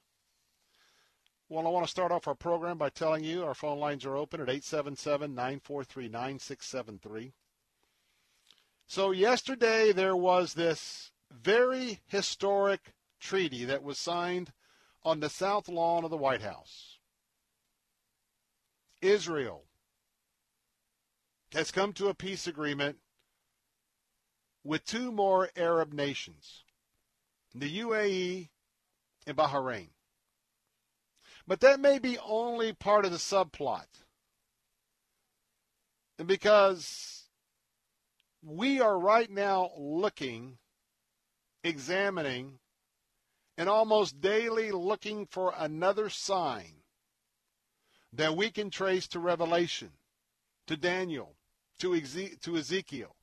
Well, 1.50 1.66
I 1.66 1.70
want 1.70 1.84
to 1.84 1.90
start 1.90 2.12
off 2.12 2.28
our 2.28 2.36
program 2.36 2.78
by 2.78 2.90
telling 2.90 3.24
you 3.24 3.42
our 3.42 3.56
phone 3.56 3.80
lines 3.80 4.04
are 4.06 4.16
open 4.16 4.40
at 4.40 4.48
877 4.48 5.34
943 5.34 6.04
9673. 6.08 7.32
So, 8.86 9.10
yesterday 9.10 9.90
there 9.90 10.14
was 10.14 10.54
this 10.54 11.10
very 11.28 11.98
historic 12.06 12.92
treaty 13.18 13.64
that 13.64 13.82
was 13.82 13.98
signed 13.98 14.52
on 15.02 15.18
the 15.18 15.28
south 15.28 15.68
lawn 15.68 16.04
of 16.04 16.10
the 16.10 16.16
White 16.16 16.42
House. 16.42 16.98
Israel 19.02 19.64
has 21.52 21.72
come 21.72 21.92
to 21.94 22.06
a 22.06 22.14
peace 22.14 22.46
agreement 22.46 22.98
with 24.62 24.84
two 24.84 25.10
more 25.10 25.50
Arab 25.56 25.92
nations, 25.92 26.62
the 27.52 27.80
UAE 27.80 28.50
and 29.26 29.36
Bahrain. 29.36 29.88
But 31.46 31.60
that 31.60 31.80
may 31.80 31.98
be 31.98 32.18
only 32.18 32.72
part 32.72 33.04
of 33.04 33.12
the 33.12 33.18
subplot. 33.18 33.86
And 36.18 36.28
because 36.28 37.24
we 38.42 38.80
are 38.80 38.98
right 38.98 39.30
now 39.30 39.70
looking, 39.76 40.58
examining, 41.64 42.58
and 43.56 43.68
almost 43.68 44.20
daily 44.20 44.70
looking 44.70 45.26
for 45.26 45.52
another 45.56 46.08
sign 46.08 46.82
that 48.12 48.36
we 48.36 48.50
can 48.50 48.70
trace 48.70 49.06
to 49.08 49.20
Revelation, 49.20 49.90
to 50.66 50.76
Daniel, 50.76 51.36
to, 51.78 51.94
Ezekiel, 51.94 53.16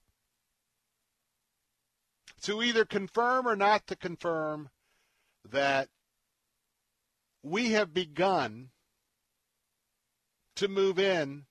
to 2.41 2.63
either 2.63 2.85
confirm 2.85 3.47
or 3.47 3.55
not 3.55 3.87
to 3.87 3.95
confirm 3.95 4.69
that 5.49 5.89
we 7.49 7.71
have 7.71 7.93
begun 7.93 8.69
to 10.55 10.67
move 10.67 10.99
in 10.99 11.45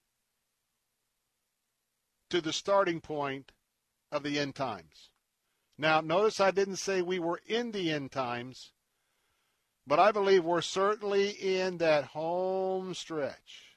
to 2.31 2.41
the 2.41 2.53
starting 2.53 3.01
point 3.01 3.53
of 4.11 4.23
the 4.23 4.39
end 4.39 4.55
times. 4.55 5.11
Now, 5.79 6.01
notice 6.01 6.41
I 6.41 6.51
didn't 6.51 6.77
say 6.77 7.03
we 7.03 7.19
were 7.19 7.41
in 7.47 7.73
the 7.73 7.93
end 7.93 8.13
times. 8.13 8.73
But 9.87 10.01
I 10.01 10.11
believe 10.11 10.45
we're 10.45 10.63
certainly 10.63 11.31
in 11.31 11.79
that 11.79 12.05
home 12.07 12.93
stretch. 12.95 13.77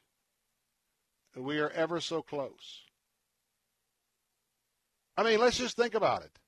We 1.35 1.59
are 1.59 1.69
ever 1.69 2.01
so 2.01 2.23
close. 2.23 2.81
I 5.15 5.23
mean, 5.23 5.39
let's 5.39 5.57
just 5.57 5.75
think 5.75 5.93
about 5.93 6.23
it. 6.23 6.38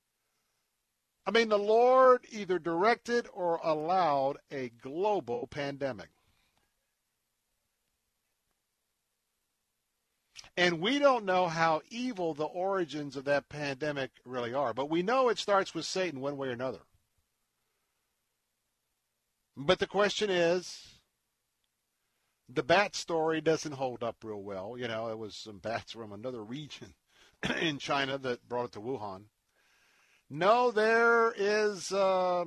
I 1.26 1.32
mean, 1.32 1.50
the 1.50 1.60
Lord 1.60 2.26
either 2.32 2.58
directed 2.58 3.28
or 3.34 3.60
allowed 3.64 4.38
a 4.52 4.70
global 4.70 5.48
pandemic. 5.48 6.10
And 10.58 10.82
we 10.82 11.00
don't 11.00 11.26
know 11.26 11.48
how 11.48 11.82
evil 11.90 12.34
the 12.34 12.46
origins 12.46 13.16
of 13.16 13.26
that 13.26 13.50
pandemic 13.50 14.12
really 14.26 14.54
are, 14.54 14.74
but 14.74 14.90
we 14.90 15.02
know 15.02 15.30
it 15.30 15.38
starts 15.38 15.74
with 15.74 15.86
Satan 15.86 16.20
one 16.20 16.38
way 16.38 16.50
or 16.50 16.52
another. 16.52 16.82
But 19.56 19.80
the 19.80 19.88
question 19.88 20.30
is, 20.30 21.00
the 22.50 22.64
bat 22.64 22.96
story 22.96 23.42
doesn't 23.42 23.74
hold 23.74 24.04
up 24.04 24.18
real 24.24 24.42
well. 24.42 24.76
You 24.78 24.88
know, 24.88 25.10
it 25.10 25.18
was 25.18 25.36
some 25.36 25.60
bats 25.60 25.94
from 25.94 26.12
another 26.12 26.44
region 26.44 26.96
in 27.62 27.78
China 27.78 28.18
that 28.18 28.48
brought 28.50 28.66
it 28.66 28.72
to 28.74 28.82
Wuhan. 28.82 29.26
No, 30.34 30.72
there 30.72 31.34
is 31.36 31.92
uh, 31.92 32.46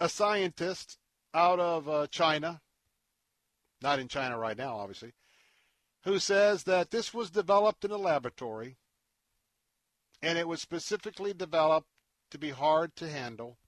a 0.00 0.08
scientist 0.08 0.96
out 1.34 1.60
of 1.60 1.86
uh, 1.86 2.06
China, 2.06 2.62
not 3.82 3.98
in 3.98 4.08
China 4.08 4.38
right 4.38 4.56
now, 4.56 4.78
obviously, 4.78 5.12
who 6.04 6.20
says 6.20 6.62
that 6.62 6.90
this 6.90 7.12
was 7.12 7.30
developed 7.30 7.84
in 7.84 7.90
a 7.90 7.98
laboratory 7.98 8.78
and 10.22 10.38
it 10.38 10.48
was 10.48 10.62
specifically 10.62 11.34
developed 11.34 11.88
to 12.30 12.38
be 12.38 12.48
hard 12.48 12.96
to 12.96 13.10
handle 13.10 13.58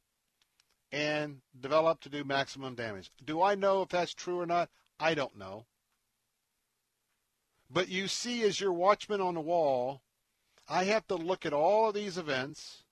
and 0.90 1.42
developed 1.60 2.02
to 2.04 2.08
do 2.08 2.24
maximum 2.24 2.74
damage. 2.74 3.10
Do 3.22 3.42
I 3.42 3.56
know 3.56 3.82
if 3.82 3.90
that's 3.90 4.14
true 4.14 4.40
or 4.40 4.46
not? 4.46 4.70
I 4.98 5.12
don't 5.12 5.36
know. 5.36 5.66
But 7.68 7.90
you 7.90 8.08
see, 8.08 8.42
as 8.42 8.58
your 8.58 8.72
watchman 8.72 9.20
on 9.20 9.34
the 9.34 9.40
wall, 9.42 10.00
I 10.66 10.84
have 10.84 11.06
to 11.08 11.14
look 11.14 11.44
at 11.44 11.52
all 11.52 11.88
of 11.90 11.94
these 11.94 12.16
events. 12.16 12.84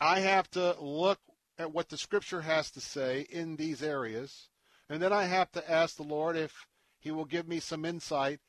I 0.00 0.20
have 0.20 0.50
to 0.52 0.76
look 0.80 1.18
at 1.58 1.72
what 1.72 1.90
the 1.90 1.98
Scripture 1.98 2.40
has 2.40 2.70
to 2.70 2.80
say 2.80 3.26
in 3.30 3.56
these 3.56 3.82
areas. 3.82 4.48
And 4.88 5.02
then 5.02 5.12
I 5.12 5.24
have 5.24 5.52
to 5.52 5.70
ask 5.70 5.96
the 5.96 6.02
Lord 6.02 6.36
if 6.36 6.66
He 6.98 7.10
will 7.10 7.26
give 7.26 7.46
me 7.46 7.60
some 7.60 7.84
insight, 7.84 8.40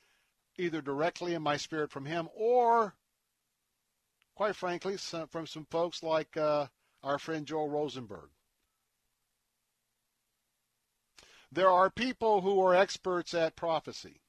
either 0.58 0.82
directly 0.82 1.34
in 1.34 1.42
my 1.42 1.58
spirit 1.58 1.92
from 1.92 2.06
Him 2.06 2.30
or, 2.34 2.96
quite 4.36 4.56
frankly, 4.56 4.98
some, 4.98 5.28
from 5.28 5.46
some 5.46 5.66
folks 5.70 6.02
like 6.02 6.38
uh, 6.38 6.68
our 7.04 7.20
friend 7.20 7.46
Joel 7.46 7.70
Rosenberg. 7.70 8.30
There 11.52 11.70
are 11.70 11.90
people 11.90 12.42
who 12.42 12.62
are 12.62 12.74
experts 12.74 13.34
at 13.34 13.58
prophecy. 13.58 14.22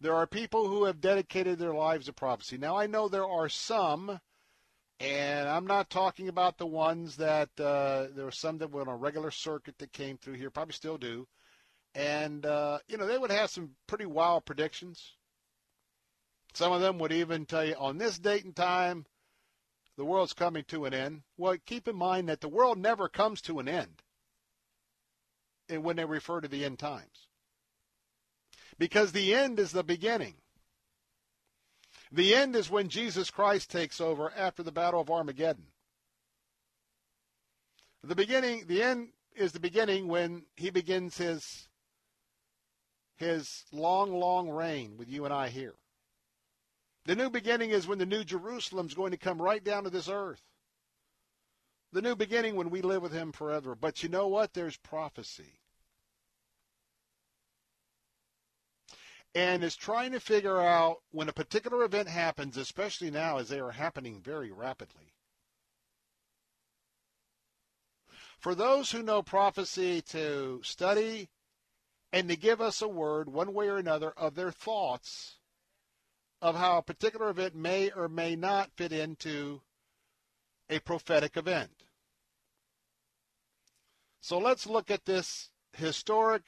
There 0.00 0.14
are 0.14 0.26
people 0.26 0.68
who 0.68 0.84
have 0.84 1.00
dedicated 1.00 1.58
their 1.58 1.74
lives 1.74 2.06
to 2.06 2.12
prophecy. 2.12 2.58
Now, 2.58 2.76
I 2.76 2.86
know 2.86 3.08
there 3.08 3.26
are 3.26 3.48
some, 3.48 4.20
and 5.02 5.48
I'm 5.48 5.66
not 5.66 5.90
talking 5.90 6.28
about 6.28 6.58
the 6.58 6.66
ones 6.66 7.16
that 7.16 7.48
uh, 7.58 8.06
there 8.14 8.24
were 8.24 8.30
some 8.30 8.58
that 8.58 8.70
were 8.70 8.82
on 8.82 8.88
a 8.88 8.96
regular 8.96 9.32
circuit 9.32 9.76
that 9.78 9.92
came 9.92 10.16
through 10.16 10.34
here, 10.34 10.48
probably 10.48 10.74
still 10.74 10.96
do. 10.96 11.26
And, 11.92 12.46
uh, 12.46 12.78
you 12.86 12.96
know, 12.96 13.06
they 13.06 13.18
would 13.18 13.32
have 13.32 13.50
some 13.50 13.70
pretty 13.88 14.06
wild 14.06 14.44
predictions. 14.44 15.16
Some 16.54 16.72
of 16.72 16.80
them 16.80 17.00
would 17.00 17.10
even 17.10 17.46
tell 17.46 17.64
you 17.64 17.74
on 17.74 17.98
this 17.98 18.16
date 18.16 18.44
and 18.44 18.54
time, 18.54 19.06
the 19.96 20.04
world's 20.04 20.34
coming 20.34 20.64
to 20.68 20.84
an 20.84 20.94
end. 20.94 21.22
Well, 21.36 21.56
keep 21.66 21.88
in 21.88 21.96
mind 21.96 22.28
that 22.28 22.40
the 22.40 22.48
world 22.48 22.78
never 22.78 23.08
comes 23.08 23.42
to 23.42 23.58
an 23.58 23.68
end 23.68 24.02
and 25.68 25.82
when 25.82 25.96
they 25.96 26.04
refer 26.04 26.40
to 26.40 26.48
the 26.48 26.64
end 26.64 26.78
times. 26.78 27.26
Because 28.78 29.10
the 29.10 29.34
end 29.34 29.58
is 29.58 29.72
the 29.72 29.82
beginning. 29.82 30.36
The 32.12 32.34
end 32.34 32.54
is 32.54 32.68
when 32.68 32.90
Jesus 32.90 33.30
Christ 33.30 33.70
takes 33.70 33.98
over 33.98 34.30
after 34.36 34.62
the 34.62 34.70
Battle 34.70 35.00
of 35.00 35.10
Armageddon. 35.10 35.64
The 38.04 38.14
beginning, 38.14 38.66
the 38.66 38.82
end 38.82 39.08
is 39.34 39.52
the 39.52 39.60
beginning 39.60 40.08
when 40.08 40.44
he 40.54 40.70
begins 40.70 41.16
his 41.16 41.68
his 43.16 43.64
long, 43.72 44.12
long 44.12 44.50
reign 44.50 44.96
with 44.98 45.08
you 45.08 45.24
and 45.24 45.32
I 45.32 45.48
here. 45.48 45.74
The 47.04 47.14
new 47.14 47.30
beginning 47.30 47.70
is 47.70 47.86
when 47.86 47.98
the 47.98 48.06
new 48.06 48.24
Jerusalem 48.24 48.86
is 48.86 48.94
going 48.94 49.12
to 49.12 49.16
come 49.16 49.40
right 49.40 49.62
down 49.62 49.84
to 49.84 49.90
this 49.90 50.08
earth. 50.08 50.42
The 51.92 52.02
new 52.02 52.16
beginning 52.16 52.56
when 52.56 52.70
we 52.70 52.82
live 52.82 53.02
with 53.02 53.12
him 53.12 53.32
forever. 53.32 53.74
But 53.74 54.02
you 54.02 54.08
know 54.08 54.28
what? 54.28 54.54
There's 54.54 54.76
prophecy. 54.76 55.60
And 59.34 59.64
is 59.64 59.76
trying 59.76 60.12
to 60.12 60.20
figure 60.20 60.60
out 60.60 60.98
when 61.10 61.28
a 61.28 61.32
particular 61.32 61.84
event 61.84 62.08
happens, 62.08 62.56
especially 62.56 63.10
now 63.10 63.38
as 63.38 63.48
they 63.48 63.60
are 63.60 63.70
happening 63.70 64.20
very 64.20 64.50
rapidly. 64.50 65.14
For 68.38 68.54
those 68.54 68.90
who 68.90 69.02
know 69.02 69.22
prophecy 69.22 70.02
to 70.08 70.60
study 70.62 71.30
and 72.12 72.28
to 72.28 72.36
give 72.36 72.60
us 72.60 72.82
a 72.82 72.88
word, 72.88 73.28
one 73.28 73.54
way 73.54 73.68
or 73.68 73.78
another, 73.78 74.10
of 74.16 74.34
their 74.34 74.50
thoughts 74.50 75.36
of 76.42 76.56
how 76.56 76.78
a 76.78 76.82
particular 76.82 77.30
event 77.30 77.54
may 77.54 77.90
or 77.90 78.08
may 78.08 78.34
not 78.34 78.72
fit 78.76 78.92
into 78.92 79.62
a 80.68 80.80
prophetic 80.80 81.36
event. 81.36 81.70
So 84.20 84.38
let's 84.38 84.66
look 84.66 84.90
at 84.90 85.04
this 85.04 85.50
historic 85.72 86.42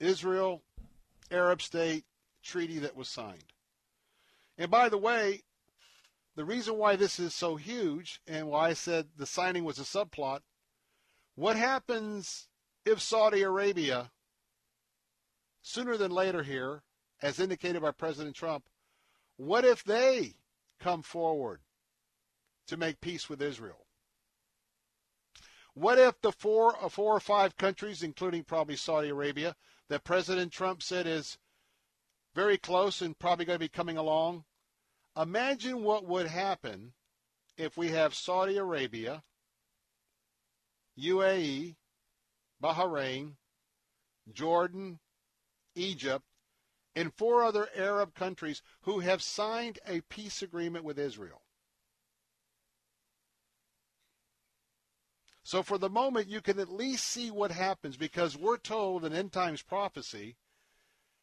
Israel 0.00 0.62
Arab 1.30 1.60
state 1.62 2.04
treaty 2.46 2.78
that 2.78 2.96
was 2.96 3.08
signed. 3.08 3.52
And 4.58 4.70
by 4.70 4.88
the 4.88 4.98
way, 4.98 5.42
the 6.36 6.44
reason 6.44 6.76
why 6.76 6.96
this 6.96 7.18
is 7.18 7.34
so 7.34 7.56
huge 7.56 8.20
and 8.26 8.48
why 8.48 8.68
I 8.68 8.72
said 8.74 9.08
the 9.16 9.26
signing 9.26 9.64
was 9.64 9.78
a 9.78 9.82
subplot, 9.82 10.40
what 11.34 11.56
happens 11.56 12.48
if 12.84 13.00
Saudi 13.00 13.42
Arabia, 13.42 14.10
sooner 15.62 15.96
than 15.96 16.10
later 16.10 16.42
here, 16.42 16.82
as 17.22 17.40
indicated 17.40 17.82
by 17.82 17.90
President 17.90 18.36
Trump, 18.36 18.68
what 19.36 19.64
if 19.64 19.82
they 19.84 20.36
come 20.80 21.02
forward 21.02 21.60
to 22.66 22.76
make 22.76 23.00
peace 23.00 23.28
with 23.28 23.42
Israel? 23.42 23.86
What 25.74 25.98
if 25.98 26.20
the 26.22 26.32
four, 26.32 26.82
uh, 26.82 26.88
four 26.88 27.14
or 27.14 27.20
five 27.20 27.56
countries, 27.58 28.02
including 28.02 28.44
probably 28.44 28.76
Saudi 28.76 29.10
Arabia, 29.10 29.56
that 29.88 30.04
President 30.04 30.52
Trump 30.52 30.82
said 30.82 31.06
is 31.06 31.36
very 32.36 32.58
close 32.58 33.00
and 33.00 33.18
probably 33.18 33.46
going 33.46 33.56
to 33.56 33.64
be 33.64 33.68
coming 33.68 33.96
along, 33.96 34.44
imagine 35.16 35.82
what 35.82 36.04
would 36.04 36.26
happen 36.26 36.92
if 37.56 37.78
we 37.78 37.88
have 37.88 38.14
Saudi 38.14 38.58
Arabia, 38.58 39.22
UAE, 41.00 41.76
Bahrain, 42.62 43.36
Jordan, 44.30 44.98
Egypt, 45.74 46.26
and 46.94 47.14
four 47.14 47.42
other 47.42 47.68
Arab 47.74 48.14
countries 48.14 48.60
who 48.82 49.00
have 49.00 49.22
signed 49.22 49.78
a 49.86 50.02
peace 50.02 50.42
agreement 50.42 50.84
with 50.84 50.98
Israel. 50.98 51.40
So 55.42 55.62
for 55.62 55.78
the 55.78 55.88
moment, 55.88 56.28
you 56.28 56.42
can 56.42 56.58
at 56.58 56.68
least 56.68 57.04
see 57.04 57.30
what 57.30 57.50
happens 57.50 57.96
because 57.96 58.36
we're 58.36 58.58
told 58.58 59.06
in 59.06 59.14
end 59.14 59.32
times 59.32 59.62
prophecy 59.62 60.36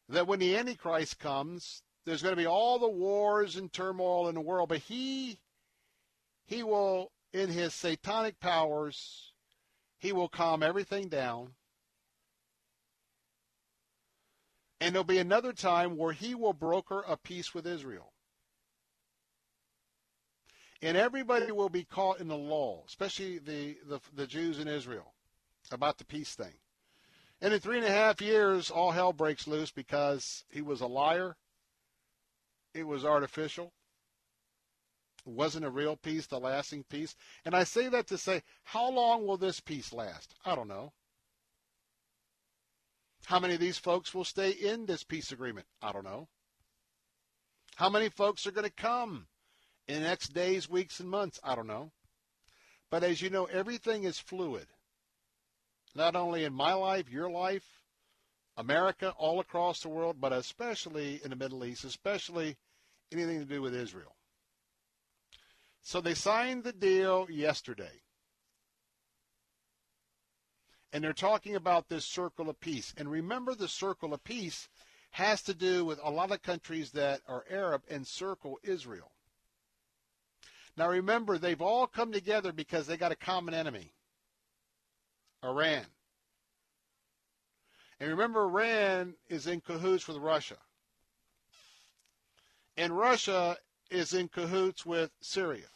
that 0.08 0.26
when 0.26 0.38
the 0.38 0.56
Antichrist 0.56 1.18
comes, 1.18 1.82
there's 2.04 2.22
going 2.22 2.34
to 2.34 2.40
be 2.40 2.46
all 2.46 2.78
the 2.78 2.88
wars 2.88 3.56
and 3.56 3.72
turmoil 3.72 4.28
in 4.28 4.34
the 4.34 4.40
world, 4.40 4.68
but 4.68 4.78
he 4.78 5.38
he 6.46 6.62
will, 6.62 7.10
in 7.32 7.48
his 7.48 7.72
satanic 7.72 8.38
powers, 8.38 9.32
he 9.98 10.12
will 10.12 10.28
calm 10.28 10.62
everything 10.62 11.08
down 11.08 11.54
And 14.84 14.94
there'll 14.94 15.04
be 15.04 15.16
another 15.16 15.54
time 15.54 15.96
where 15.96 16.12
he 16.12 16.34
will 16.34 16.52
broker 16.52 17.02
a 17.08 17.16
peace 17.16 17.54
with 17.54 17.66
Israel. 17.66 18.12
And 20.82 20.94
everybody 20.94 21.50
will 21.52 21.70
be 21.70 21.84
caught 21.84 22.20
in 22.20 22.28
the 22.28 22.36
law, 22.36 22.82
especially 22.86 23.38
the, 23.38 23.78
the, 23.88 24.00
the 24.14 24.26
Jews 24.26 24.58
in 24.58 24.68
Israel, 24.68 25.14
about 25.70 25.96
the 25.96 26.04
peace 26.04 26.34
thing. 26.34 26.52
And 27.44 27.52
in 27.52 27.60
three 27.60 27.76
and 27.76 27.86
a 27.86 27.90
half 27.90 28.22
years, 28.22 28.70
all 28.70 28.92
hell 28.92 29.12
breaks 29.12 29.46
loose 29.46 29.70
because 29.70 30.44
he 30.50 30.62
was 30.62 30.80
a 30.80 30.86
liar. 30.86 31.36
It 32.72 32.84
was 32.84 33.04
artificial. 33.04 33.74
It 35.26 35.32
wasn't 35.34 35.66
a 35.66 35.70
real 35.70 35.94
peace, 35.94 36.26
the 36.26 36.38
lasting 36.38 36.86
peace. 36.88 37.14
And 37.44 37.54
I 37.54 37.64
say 37.64 37.88
that 37.88 38.06
to 38.06 38.16
say, 38.16 38.40
how 38.62 38.90
long 38.90 39.26
will 39.26 39.36
this 39.36 39.60
peace 39.60 39.92
last? 39.92 40.34
I 40.46 40.54
don't 40.54 40.68
know. 40.68 40.94
How 43.26 43.38
many 43.38 43.52
of 43.52 43.60
these 43.60 43.78
folks 43.78 44.14
will 44.14 44.24
stay 44.24 44.48
in 44.48 44.86
this 44.86 45.04
peace 45.04 45.30
agreement? 45.30 45.66
I 45.82 45.92
don't 45.92 46.04
know. 46.04 46.28
How 47.76 47.90
many 47.90 48.08
folks 48.08 48.46
are 48.46 48.52
going 48.52 48.66
to 48.66 48.72
come 48.72 49.26
in 49.86 49.96
the 49.96 50.08
next 50.08 50.32
days, 50.32 50.70
weeks, 50.70 50.98
and 50.98 51.10
months? 51.10 51.38
I 51.44 51.54
don't 51.54 51.66
know. 51.66 51.92
But 52.90 53.04
as 53.04 53.20
you 53.20 53.28
know, 53.28 53.44
everything 53.44 54.04
is 54.04 54.18
fluid. 54.18 54.68
Not 55.94 56.16
only 56.16 56.44
in 56.44 56.52
my 56.52 56.74
life, 56.74 57.10
your 57.10 57.30
life, 57.30 57.64
America, 58.56 59.14
all 59.16 59.40
across 59.40 59.80
the 59.80 59.88
world, 59.88 60.16
but 60.20 60.32
especially 60.32 61.20
in 61.24 61.30
the 61.30 61.36
Middle 61.36 61.64
East, 61.64 61.84
especially 61.84 62.56
anything 63.12 63.40
to 63.40 63.44
do 63.44 63.62
with 63.62 63.74
Israel. 63.74 64.14
So 65.82 66.00
they 66.00 66.14
signed 66.14 66.64
the 66.64 66.72
deal 66.72 67.26
yesterday 67.30 68.02
and 70.94 71.02
they're 71.02 71.12
talking 71.12 71.56
about 71.56 71.88
this 71.88 72.04
circle 72.04 72.48
of 72.48 72.60
peace. 72.60 72.94
And 72.96 73.10
remember, 73.10 73.56
the 73.56 73.66
circle 73.66 74.14
of 74.14 74.22
peace 74.22 74.68
has 75.10 75.42
to 75.42 75.52
do 75.52 75.84
with 75.84 75.98
a 76.02 76.10
lot 76.10 76.30
of 76.30 76.40
countries 76.42 76.92
that 76.92 77.20
are 77.26 77.44
Arab 77.50 77.82
and 77.90 78.06
circle 78.06 78.60
Israel. 78.62 79.10
Now 80.76 80.88
remember, 80.88 81.36
they've 81.36 81.60
all 81.60 81.88
come 81.88 82.12
together 82.12 82.52
because 82.52 82.86
they 82.86 82.96
got 82.96 83.12
a 83.12 83.16
common 83.16 83.54
enemy 83.54 83.92
Iran. 85.44 85.84
And 88.00 88.10
remember, 88.10 88.42
Iran 88.42 89.14
is 89.28 89.46
in 89.46 89.60
cahoots 89.60 90.08
with 90.08 90.16
Russia. 90.16 90.56
And 92.76 92.96
Russia 92.96 93.56
is 93.90 94.14
in 94.14 94.28
cahoots 94.28 94.84
with 94.84 95.10
Syria. 95.20 95.66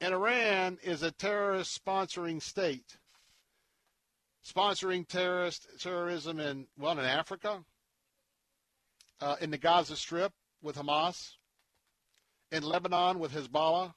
And 0.00 0.14
Iran 0.14 0.78
is 0.82 1.02
a 1.02 1.10
terrorist 1.10 1.84
sponsoring 1.84 2.42
state 2.42 2.96
sponsoring 4.46 5.06
terrorist 5.06 5.66
terrorism 5.78 6.40
in 6.40 6.66
well 6.78 6.98
in 6.98 7.04
Africa, 7.04 7.62
uh, 9.20 9.36
in 9.40 9.50
the 9.50 9.58
Gaza 9.58 9.96
Strip 9.96 10.32
with 10.62 10.76
Hamas, 10.76 11.34
in 12.50 12.62
Lebanon 12.62 13.18
with 13.18 13.32
Hezbollah, 13.32 13.94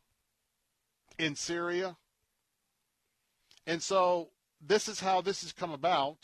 in 1.17 1.35
Syria, 1.35 1.95
and 3.65 3.81
so 3.81 4.29
this 4.61 4.87
is 4.87 4.99
how 4.99 5.21
this 5.21 5.41
has 5.41 5.51
come 5.51 5.71
about. 5.71 6.17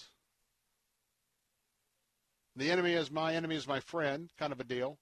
The 2.55 2.71
enemy 2.71 2.93
is 2.93 3.11
my 3.11 3.35
enemy 3.35 3.55
is 3.55 3.67
my 3.67 3.79
friend, 3.79 4.29
kind 4.37 4.51
of 4.51 4.59
a 4.59 4.65
deal. 4.65 4.99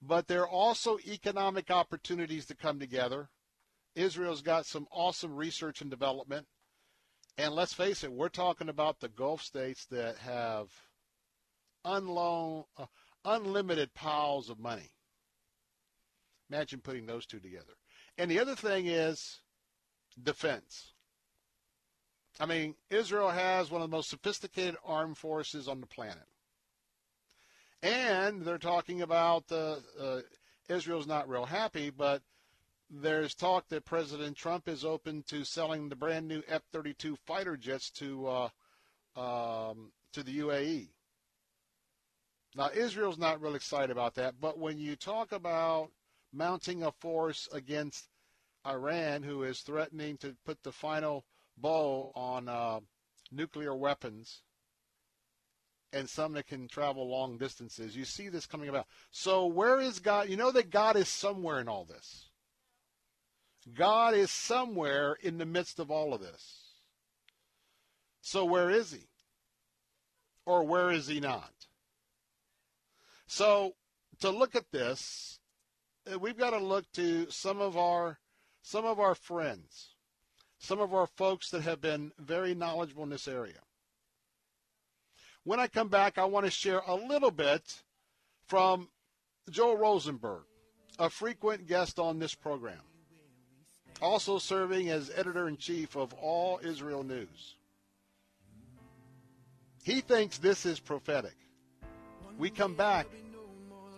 But 0.00 0.28
there 0.28 0.42
are 0.42 0.48
also 0.48 0.98
economic 1.06 1.70
opportunities 1.70 2.46
to 2.46 2.54
come 2.54 2.78
together. 2.78 3.30
Israel's 3.94 4.42
got 4.42 4.66
some 4.66 4.86
awesome 4.92 5.34
research 5.34 5.80
and 5.80 5.90
development 5.90 6.46
and 7.38 7.54
let's 7.54 7.72
face 7.72 8.02
it, 8.02 8.12
we're 8.12 8.28
talking 8.28 8.68
about 8.68 8.98
the 8.98 9.08
Gulf 9.08 9.42
states 9.42 9.86
that 9.92 10.18
have 10.18 10.70
uh, 11.84 12.86
unlimited 13.24 13.94
piles 13.94 14.50
of 14.50 14.58
money. 14.58 14.90
Imagine 16.50 16.80
putting 16.80 17.06
those 17.06 17.26
two 17.26 17.38
together. 17.38 17.74
And 18.18 18.28
the 18.28 18.40
other 18.40 18.56
thing 18.56 18.86
is 18.88 19.38
defense. 20.20 20.94
I 22.40 22.46
mean, 22.46 22.74
Israel 22.90 23.30
has 23.30 23.70
one 23.70 23.82
of 23.82 23.90
the 23.90 23.96
most 23.96 24.10
sophisticated 24.10 24.76
armed 24.84 25.18
forces 25.18 25.66
on 25.66 25.80
the 25.80 25.86
planet. 25.86 26.26
And 27.82 28.42
they're 28.42 28.58
talking 28.58 29.02
about 29.02 29.44
uh, 29.50 29.76
uh, 30.00 30.20
Israel's 30.68 31.06
not 31.06 31.28
real 31.28 31.46
happy, 31.46 31.90
but 31.90 32.22
there's 32.90 33.34
talk 33.34 33.68
that 33.68 33.84
President 33.84 34.36
Trump 34.36 34.68
is 34.68 34.84
open 34.84 35.22
to 35.28 35.44
selling 35.44 35.88
the 35.88 35.96
brand 35.96 36.26
new 36.26 36.42
F-32 36.48 37.16
fighter 37.26 37.56
jets 37.56 37.90
to 37.90 38.26
uh, 38.26 38.48
um, 39.16 39.92
to 40.12 40.22
the 40.22 40.38
UAE. 40.38 40.88
Now 42.56 42.70
Israel's 42.74 43.18
not 43.18 43.42
real 43.42 43.54
excited 43.54 43.90
about 43.90 44.14
that, 44.14 44.40
but 44.40 44.58
when 44.58 44.78
you 44.78 44.96
talk 44.96 45.32
about 45.32 45.90
mounting 46.32 46.82
a 46.82 46.92
force 46.92 47.48
against 47.52 48.08
Iran, 48.66 49.22
who 49.22 49.42
is 49.42 49.60
threatening 49.60 50.16
to 50.18 50.34
put 50.44 50.62
the 50.62 50.72
final 50.72 51.24
bow 51.60 52.12
on 52.14 52.48
uh, 52.48 52.80
nuclear 53.30 53.74
weapons, 53.74 54.42
and 55.92 56.08
some 56.08 56.34
that 56.34 56.46
can 56.46 56.68
travel 56.68 57.08
long 57.08 57.38
distances, 57.38 57.96
you 57.96 58.04
see 58.04 58.28
this 58.28 58.46
coming 58.46 58.68
about. 58.68 58.86
So 59.10 59.46
where 59.46 59.80
is 59.80 60.00
God? 60.00 60.28
You 60.28 60.36
know 60.36 60.52
that 60.52 60.70
God 60.70 60.96
is 60.96 61.08
somewhere 61.08 61.60
in 61.60 61.68
all 61.68 61.84
this. 61.84 62.28
God 63.74 64.14
is 64.14 64.30
somewhere 64.30 65.16
in 65.22 65.38
the 65.38 65.46
midst 65.46 65.78
of 65.78 65.90
all 65.90 66.14
of 66.14 66.20
this. 66.20 66.68
So 68.20 68.44
where 68.44 68.70
is 68.70 68.92
he? 68.92 69.08
Or 70.46 70.64
where 70.64 70.90
is 70.90 71.06
he 71.06 71.20
not? 71.20 71.52
So 73.26 73.74
to 74.20 74.30
look 74.30 74.54
at 74.54 74.70
this, 74.72 75.38
uh, 76.10 76.18
we've 76.18 76.38
got 76.38 76.50
to 76.50 76.58
look 76.58 76.90
to 76.92 77.30
some 77.30 77.60
of 77.60 77.76
our 77.76 78.18
some 78.62 78.84
of 78.84 78.98
our 78.98 79.14
friends, 79.14 79.94
some 80.58 80.80
of 80.80 80.92
our 80.92 81.06
folks 81.06 81.50
that 81.50 81.62
have 81.62 81.80
been 81.80 82.12
very 82.18 82.54
knowledgeable 82.54 83.04
in 83.04 83.10
this 83.10 83.28
area. 83.28 83.60
When 85.44 85.60
I 85.60 85.66
come 85.66 85.88
back, 85.88 86.18
I 86.18 86.24
want 86.24 86.44
to 86.44 86.50
share 86.50 86.82
a 86.86 86.94
little 86.94 87.30
bit 87.30 87.82
from 88.46 88.88
Joel 89.48 89.76
Rosenberg, 89.76 90.42
a 90.98 91.08
frequent 91.08 91.66
guest 91.66 91.98
on 91.98 92.18
this 92.18 92.34
program, 92.34 92.80
also 94.02 94.38
serving 94.38 94.90
as 94.90 95.10
editor 95.14 95.48
in 95.48 95.56
chief 95.56 95.96
of 95.96 96.12
All 96.14 96.60
Israel 96.62 97.02
News. 97.02 97.54
He 99.82 100.00
thinks 100.00 100.38
this 100.38 100.66
is 100.66 100.80
prophetic. 100.80 101.36
We 102.36 102.50
come 102.50 102.74
back, 102.74 103.06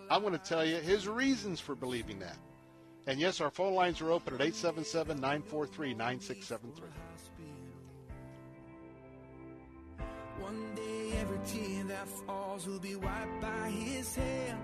I'm 0.09 0.23
going 0.23 0.33
to 0.33 0.39
tell 0.39 0.65
you 0.65 0.77
his 0.77 1.09
reasons 1.09 1.59
for 1.59 1.75
believing 1.75 2.21
that. 2.21 2.37
And 3.07 3.19
yes, 3.19 3.41
our 3.41 3.51
phone 3.51 3.75
lines 3.75 4.01
are 4.01 4.11
open 4.11 4.35
at 4.35 4.41
877 4.41 5.21
943 5.21 5.95
9673. 5.95 6.89
One 10.39 10.75
day 10.75 11.19
every 11.19 11.39
tear 11.47 11.85
that 11.85 12.09
falls 12.09 12.67
will 12.67 12.79
be 12.79 12.97
wiped 12.97 13.41
by 13.41 13.71
his 13.71 14.15
hand. 14.15 14.59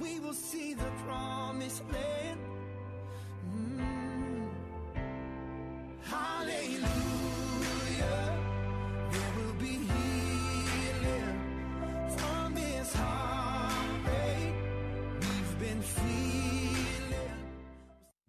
We 0.00 0.20
will 0.20 0.34
see 0.34 0.74
the 0.74 0.90
promised 1.04 1.82
land. 1.92 2.40
Mm. 3.54 4.48
Hallelujah. 6.04 6.88
There 9.10 9.32
will 9.36 9.54
be 9.54 9.78
healing 9.88 11.40
from 12.16 12.56
heartbreak. 12.94 13.29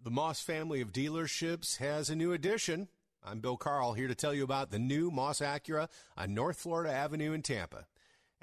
The 0.04 0.10
Moss 0.10 0.40
family 0.40 0.80
of 0.80 0.90
dealerships 0.92 1.76
has 1.76 2.10
a 2.10 2.16
new 2.16 2.32
addition. 2.32 2.88
I'm 3.24 3.38
Bill 3.38 3.56
Carl 3.56 3.92
here 3.92 4.08
to 4.08 4.16
tell 4.16 4.34
you 4.34 4.42
about 4.42 4.72
the 4.72 4.80
new 4.80 5.12
Moss 5.12 5.38
Acura 5.38 5.86
on 6.16 6.34
North 6.34 6.58
Florida 6.58 6.92
Avenue 6.92 7.32
in 7.32 7.42
Tampa. 7.42 7.86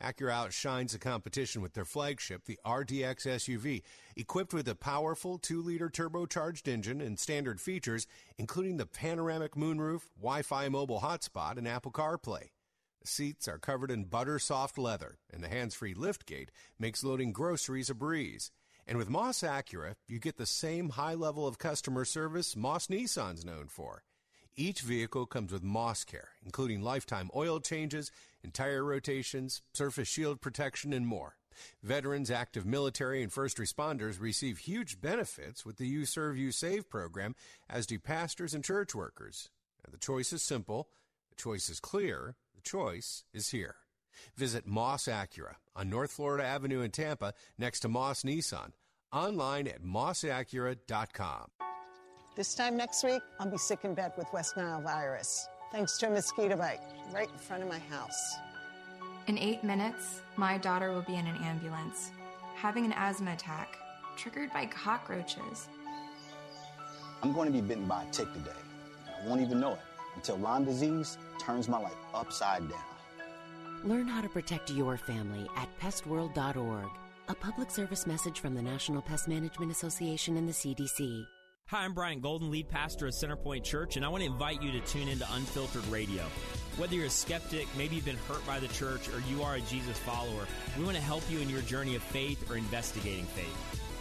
Acura 0.02 0.32
outshines 0.32 0.94
the 0.94 1.00
competition 1.00 1.62
with 1.62 1.74
their 1.74 1.84
flagship, 1.84 2.46
the 2.46 2.58
RDX 2.66 3.28
SUV, 3.28 3.82
equipped 4.16 4.54
with 4.54 4.70
a 4.70 4.76
powerful 4.76 5.38
2-liter 5.38 5.90
turbocharged 5.90 6.70
engine 6.70 7.02
and 7.02 7.20
standard 7.20 7.60
features, 7.60 8.08
including 8.38 8.78
the 8.78 8.86
panoramic 8.86 9.56
moonroof, 9.56 10.04
Wi-Fi 10.18 10.70
mobile 10.70 11.02
hotspot, 11.02 11.58
and 11.58 11.68
Apple 11.68 11.92
CarPlay. 11.92 12.52
The 13.02 13.08
seats 13.08 13.50
are 13.50 13.60
covered 13.60 13.92
in 13.92 14.06
butter 14.06 14.40
soft 14.40 14.78
leather, 14.78 15.18
and 15.30 15.44
the 15.44 15.50
hands-free 15.50 15.96
liftgate 15.96 16.52
makes 16.80 17.04
loading 17.04 17.34
groceries 17.34 17.90
a 17.90 17.94
breeze. 17.94 18.50
And 18.90 18.98
with 18.98 19.08
Moss 19.08 19.42
Acura, 19.42 19.94
you 20.08 20.18
get 20.18 20.38
the 20.38 20.48
same 20.48 20.90
high 20.90 21.14
level 21.14 21.46
of 21.46 21.60
customer 21.60 22.06
service 22.06 22.56
Moss 22.56 22.88
Nissan's 22.88 23.46
known 23.46 23.68
for. 23.68 24.02
Each 24.56 24.82
vehicle 24.82 25.28
comes 25.28 25.52
with 25.52 25.62
Moss 25.62 26.04
Care, 26.04 26.30
including 26.44 26.82
lifetime 26.82 27.30
oil 27.36 27.60
changes, 27.60 28.12
entire 28.44 28.84
rotations, 28.84 29.62
surface 29.76 30.08
shield 30.08 30.42
protection, 30.42 30.92
and 30.92 31.06
more. 31.06 31.36
Veterans, 31.84 32.32
active 32.32 32.66
military, 32.66 33.22
and 33.22 33.32
first 33.32 33.58
responders 33.58 34.20
receive 34.20 34.58
huge 34.58 35.00
benefits 35.00 35.64
with 35.64 35.78
the 35.78 35.86
You 35.86 36.06
Serve, 36.06 36.36
You 36.36 36.52
Save 36.52 36.90
program, 36.90 37.36
as 37.70 37.86
do 37.86 38.00
pastors 38.00 38.56
and 38.56 38.64
church 38.64 38.96
workers. 38.96 39.52
And 39.86 39.94
the 39.94 40.00
choice 40.00 40.34
is 40.34 40.42
simple, 40.42 40.90
the 41.30 41.36
choice 41.36 41.70
is 41.70 41.80
clear, 41.80 42.38
the 42.56 42.62
choice 42.62 43.24
is 43.36 43.52
here. 43.52 43.76
Visit 44.36 44.66
Moss 44.66 45.06
Acura 45.06 45.56
on 45.76 45.92
North 45.92 46.12
Florida 46.12 46.44
Avenue 46.44 46.82
in 46.82 46.90
Tampa 46.90 47.36
next 47.58 47.82
to 47.82 47.88
Moss 47.88 48.24
Nissan. 48.24 48.72
Online 49.12 49.68
at 49.68 49.84
mossacura.com. 49.84 51.48
This 52.36 52.54
time 52.54 52.78
next 52.78 53.04
week, 53.04 53.22
I'll 53.40 53.50
be 53.50 53.58
sick 53.58 53.80
in 53.84 53.94
bed 53.96 54.14
with 54.18 54.28
West 54.32 54.56
Nile 54.56 54.82
virus, 54.82 55.48
thanks 55.72 55.98
to 55.98 56.08
a 56.08 56.10
mosquito 56.12 56.56
bite 56.56 56.80
right 57.12 57.30
in 57.30 57.38
front 57.38 57.64
of 57.64 57.70
my 57.70 57.80
house. 57.80 58.36
In 59.28 59.38
eight 59.38 59.64
minutes, 59.64 60.22
my 60.38 60.58
daughter 60.58 60.92
will 60.92 61.02
be 61.02 61.16
in 61.16 61.26
an 61.26 61.38
ambulance, 61.44 62.12
having 62.56 62.86
an 62.86 62.94
asthma 62.94 63.34
attack 63.34 63.78
triggered 64.16 64.54
by 64.54 64.68
cockroaches. 64.68 65.68
I'm 67.24 67.34
going 67.34 67.48
to 67.48 67.54
be 67.54 67.62
bitten 67.62 67.86
by 67.86 68.04
a 68.04 68.12
tick 68.12 68.32
today. 68.34 68.52
I 69.22 69.28
won't 69.28 69.42
even 69.42 69.60
know 69.60 69.74
it 69.74 69.80
until 70.16 70.38
Lyme 70.38 70.66
disease 70.66 71.18
turns 71.40 71.68
my 71.68 71.80
life 71.80 71.98
upside 72.14 72.70
down. 72.70 72.80
Learn 73.84 74.08
how 74.08 74.22
to 74.22 74.30
protect 74.30 74.70
your 74.70 74.98
family 74.98 75.48
at 75.58 75.68
pestworld.org. 75.80 76.90
A 77.30 77.36
public 77.36 77.70
service 77.70 78.08
message 78.08 78.40
from 78.40 78.56
the 78.56 78.62
National 78.64 79.04
Pest 79.04 79.28
Management 79.28 79.72
Association 79.72 80.36
and 80.36 80.50
the 80.50 80.52
CDC. 80.52 81.28
Hi, 81.68 81.86
I'm 81.86 81.94
Brian 81.94 82.22
Golden, 82.22 82.50
lead 82.50 82.68
pastor 82.68 83.06
of 83.06 83.14
Centerpoint 83.14 83.64
Church, 83.64 83.98
and 83.98 84.04
I 84.04 84.08
want 84.08 84.24
to 84.24 84.28
invite 84.28 84.64
you 84.64 84.72
to 84.72 84.80
tune 84.80 85.08
into 85.08 85.28
Unfiltered 85.34 85.86
Radio. 85.90 86.24
Whether 86.78 86.96
you're 86.96 87.06
a 87.06 87.10
skeptic, 87.12 87.68
maybe 87.78 87.98
you've 87.98 88.06
been 88.06 88.18
hurt 88.28 88.44
by 88.48 88.60
the 88.60 88.68
church, 88.70 89.10
or 89.10 89.22
you 89.30 89.44
are 89.44 89.58
a 89.58 89.62
Jesus 89.62 90.00
follower, 90.00 90.48
we 90.76 90.84
want 90.84 90.98
to 90.98 91.04
help 91.04 91.22
you 91.30 91.38
in 91.38 91.52
your 91.52 91.62
journey 91.62 91.96
of 91.96 92.02
faith 92.02 92.50
or 92.50 92.58
investigating 92.58 93.26
faith. 93.26 93.79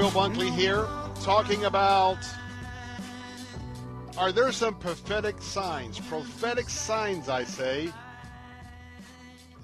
Bill 0.00 0.10
Bunkley 0.12 0.50
here, 0.50 0.88
talking 1.22 1.66
about 1.66 2.16
are 4.16 4.32
there 4.32 4.50
some 4.50 4.74
prophetic 4.76 5.42
signs, 5.42 6.00
prophetic 6.00 6.70
signs, 6.70 7.28
I 7.28 7.44
say, 7.44 7.92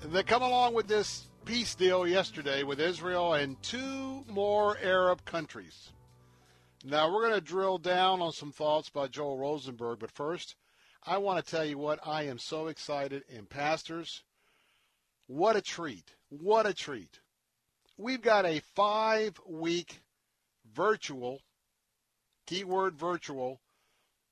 that 0.02 0.26
come 0.26 0.42
along 0.42 0.74
with 0.74 0.88
this 0.88 1.28
peace 1.46 1.74
deal 1.74 2.06
yesterday 2.06 2.64
with 2.64 2.80
Israel 2.80 3.32
and 3.32 3.62
two 3.62 4.26
more 4.28 4.76
Arab 4.82 5.24
countries? 5.24 5.92
Now, 6.84 7.10
we're 7.10 7.22
going 7.30 7.40
to 7.40 7.40
drill 7.40 7.78
down 7.78 8.20
on 8.20 8.32
some 8.32 8.52
thoughts 8.52 8.90
by 8.90 9.06
Joel 9.06 9.38
Rosenberg, 9.38 10.00
but 10.00 10.10
first, 10.10 10.54
I 11.02 11.16
want 11.16 11.42
to 11.42 11.50
tell 11.50 11.64
you 11.64 11.78
what 11.78 11.98
I 12.06 12.24
am 12.24 12.38
so 12.38 12.66
excited 12.66 13.22
in 13.30 13.46
pastors. 13.46 14.22
What 15.28 15.56
a 15.56 15.62
treat. 15.62 16.14
What 16.28 16.66
a 16.66 16.74
treat. 16.74 17.20
We've 17.96 18.20
got 18.20 18.44
a 18.44 18.60
five 18.74 19.40
week 19.48 20.02
virtual, 20.76 21.40
keyword 22.46 22.96
virtual, 22.96 23.60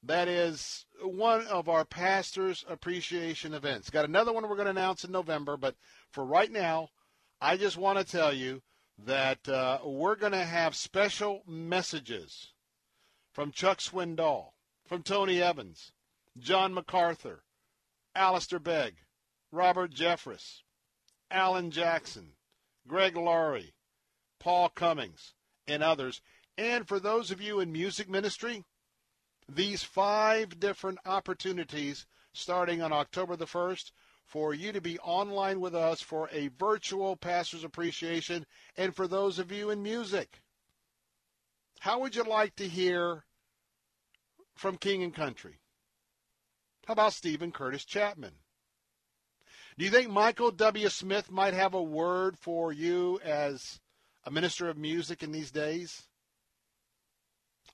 that 0.03 0.29
is 0.29 0.85
one 1.03 1.47
of 1.47 1.69
our 1.69 1.87
pastors' 1.87 2.65
appreciation 2.69 3.55
events. 3.55 3.89
Got 3.89 4.05
another 4.05 4.33
one 4.33 4.47
we're 4.49 4.57
going 4.57 4.67
to 4.67 4.71
announce 4.71 5.03
in 5.03 5.11
November, 5.11 5.57
but 5.57 5.75
for 6.13 6.25
right 6.25 6.53
now, 6.53 6.91
I 7.41 7.57
just 7.57 7.79
want 7.79 7.99
to 7.99 8.05
tell 8.05 8.33
you 8.33 8.63
that 8.99 9.49
uh, 9.49 9.79
we're 9.85 10.17
going 10.17 10.33
to 10.33 10.45
have 10.45 10.77
special 10.77 11.43
messages 11.49 12.53
from 13.33 13.51
Chuck 13.51 13.79
Swindoll, 13.79 14.51
from 14.87 15.03
Tony 15.03 15.43
Evans, 15.43 15.93
John 16.39 16.75
MacArthur, 16.75 17.43
Alistair 18.15 18.61
Begg, 18.61 18.97
Robert 19.51 19.93
Jeffress, 19.93 20.61
Alan 21.31 21.71
Jackson, 21.71 22.33
Greg 22.87 23.17
Laurie, 23.17 23.75
Paul 24.39 24.69
Cummings, 24.69 25.35
and 25.67 25.83
others. 25.83 26.21
And 26.57 26.87
for 26.87 27.01
those 27.01 27.31
of 27.31 27.41
you 27.41 27.61
in 27.61 27.73
music 27.73 28.09
ministry, 28.09 28.65
these 29.49 29.83
five 29.83 30.61
different 30.61 30.99
opportunities 31.05 32.07
starting 32.33 32.81
on 32.83 32.93
October 32.93 33.37
the 33.37 33.47
1st 33.47 33.91
for 34.25 34.55
you 34.55 34.73
to 34.73 34.81
be 34.81 34.99
online 35.01 35.61
with 35.61 35.75
us 35.75 36.01
for 36.01 36.29
a 36.33 36.49
virtual 36.49 37.17
pastor's 37.17 37.65
appreciation 37.65 38.47
and 38.77 38.95
for 38.95 39.07
those 39.07 39.39
of 39.39 39.53
you 39.53 39.71
in 39.71 39.83
music. 39.83 40.41
How 41.81 42.01
would 42.01 42.17
you 42.17 42.25
like 42.25 42.57
to 42.57 42.69
hear 42.69 43.25
from 44.57 44.79
King 44.79 45.03
and 45.03 45.15
Country? 45.15 45.61
How 46.87 46.93
about 46.93 47.13
Steven 47.13 47.53
Curtis 47.53 47.85
Chapman? 47.85 48.33
Do 49.77 49.85
you 49.85 49.91
think 49.91 50.11
Michael 50.11 50.51
W. 50.51 50.89
Smith 50.89 51.31
might 51.31 51.55
have 51.55 51.75
a 51.75 51.83
word 51.83 52.39
for 52.39 52.73
you 52.73 53.21
as 53.25 53.81
a 54.25 54.31
minister 54.31 54.69
of 54.69 54.79
music 54.79 55.23
in 55.23 55.33
these 55.33 55.51
days? 55.51 56.09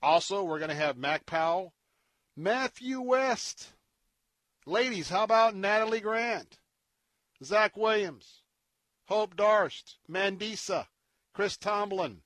Also, 0.01 0.43
we're 0.43 0.59
going 0.59 0.69
to 0.69 0.75
have 0.75 0.97
Mac 0.97 1.25
Powell, 1.25 1.73
Matthew 2.35 2.99
West. 3.01 3.73
Ladies, 4.65 5.09
how 5.09 5.23
about 5.23 5.55
Natalie 5.55 5.99
Grant, 5.99 6.59
Zach 7.43 7.75
Williams, 7.75 8.41
Hope 9.05 9.35
Darst, 9.35 9.97
Mandisa, 10.09 10.87
Chris 11.33 11.57
Tomlin. 11.57 12.21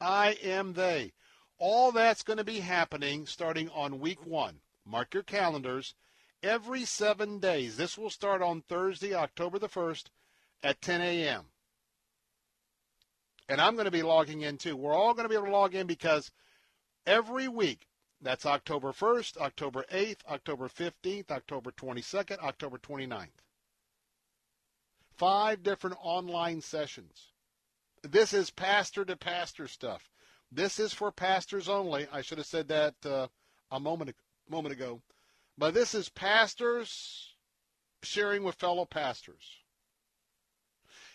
I 0.00 0.36
am 0.42 0.72
they. 0.72 1.12
All 1.58 1.92
that's 1.92 2.22
going 2.22 2.38
to 2.38 2.44
be 2.44 2.60
happening 2.60 3.26
starting 3.26 3.68
on 3.68 4.00
week 4.00 4.26
one. 4.26 4.60
Mark 4.84 5.14
your 5.14 5.22
calendars. 5.22 5.94
Every 6.42 6.84
seven 6.84 7.38
days. 7.38 7.76
This 7.76 7.96
will 7.96 8.10
start 8.10 8.42
on 8.42 8.62
Thursday, 8.62 9.14
October 9.14 9.60
the 9.60 9.68
1st 9.68 10.06
at 10.62 10.80
10 10.80 11.00
a.m. 11.00 11.44
And 13.48 13.60
I'm 13.60 13.74
going 13.74 13.84
to 13.84 13.92
be 13.92 14.02
logging 14.02 14.40
in 14.40 14.58
too. 14.58 14.76
We're 14.76 14.94
all 14.94 15.14
going 15.14 15.24
to 15.24 15.28
be 15.28 15.36
able 15.36 15.46
to 15.46 15.52
log 15.52 15.74
in 15.74 15.86
because 15.86 16.32
every 17.06 17.48
week, 17.48 17.86
that's 18.20 18.46
October 18.46 18.92
1st, 18.92 19.36
October 19.38 19.84
8th, 19.92 20.24
October 20.30 20.68
15th, 20.68 21.30
October 21.30 21.72
22nd, 21.72 22.38
October 22.38 22.78
29th. 22.78 23.28
Five 25.16 25.62
different 25.62 25.96
online 26.00 26.60
sessions. 26.60 27.32
This 28.02 28.32
is 28.32 28.50
pastor 28.50 29.04
to 29.04 29.16
pastor 29.16 29.68
stuff. 29.68 30.08
This 30.50 30.78
is 30.78 30.92
for 30.92 31.10
pastors 31.10 31.68
only. 31.68 32.06
I 32.12 32.22
should 32.22 32.38
have 32.38 32.46
said 32.46 32.68
that 32.68 32.94
uh, 33.04 33.28
a 33.70 33.80
moment 33.80 34.14
moment 34.48 34.72
ago. 34.72 35.00
But 35.56 35.74
this 35.74 35.94
is 35.94 36.08
pastors 36.08 37.34
sharing 38.02 38.42
with 38.42 38.56
fellow 38.56 38.84
pastors. 38.84 39.58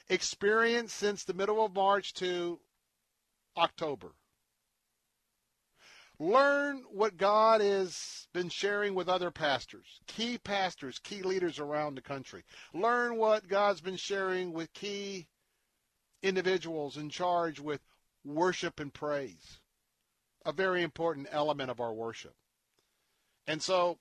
Experience 0.10 0.94
since 0.94 1.24
the 1.24 1.34
middle 1.34 1.64
of 1.64 1.76
March 1.76 2.14
to 2.16 2.60
October. 3.58 4.14
Learn 6.20 6.84
what 6.92 7.18
God 7.18 7.62
has 7.62 8.28
been 8.34 8.50
sharing 8.50 8.96
with 8.96 9.08
other 9.08 9.30
pastors, 9.30 10.00
key 10.08 10.40
pastors, 10.40 10.98
key 10.98 11.22
leaders 11.22 11.60
around 11.60 11.96
the 11.96 12.02
country. 12.02 12.44
Learn 12.74 13.18
what 13.18 13.48
God's 13.48 13.82
been 13.82 13.98
sharing 13.98 14.52
with 14.52 14.74
key 14.74 15.28
individuals 16.24 16.98
in 16.98 17.10
charge 17.10 17.60
with 17.60 17.82
worship 18.26 18.80
and 18.80 18.92
praise, 18.92 19.60
a 20.44 20.52
very 20.52 20.82
important 20.82 21.28
element 21.32 21.70
of 21.70 21.80
our 21.80 21.94
worship. 21.94 22.34
And 23.46 23.62
so 23.62 24.00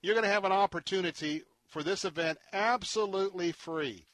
you're 0.00 0.14
going 0.14 0.24
to 0.24 0.30
have 0.32 0.44
an 0.44 0.52
opportunity 0.52 1.42
for 1.66 1.82
this 1.82 2.04
event 2.04 2.38
absolutely 2.52 3.50
free. 3.52 4.06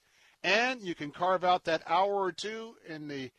And 0.42 0.80
you 0.82 0.94
can 0.94 1.10
carve 1.10 1.44
out 1.44 1.64
that 1.64 1.82
hour 1.86 2.14
or 2.14 2.32
two 2.32 2.74
in 2.88 3.08
the 3.08 3.30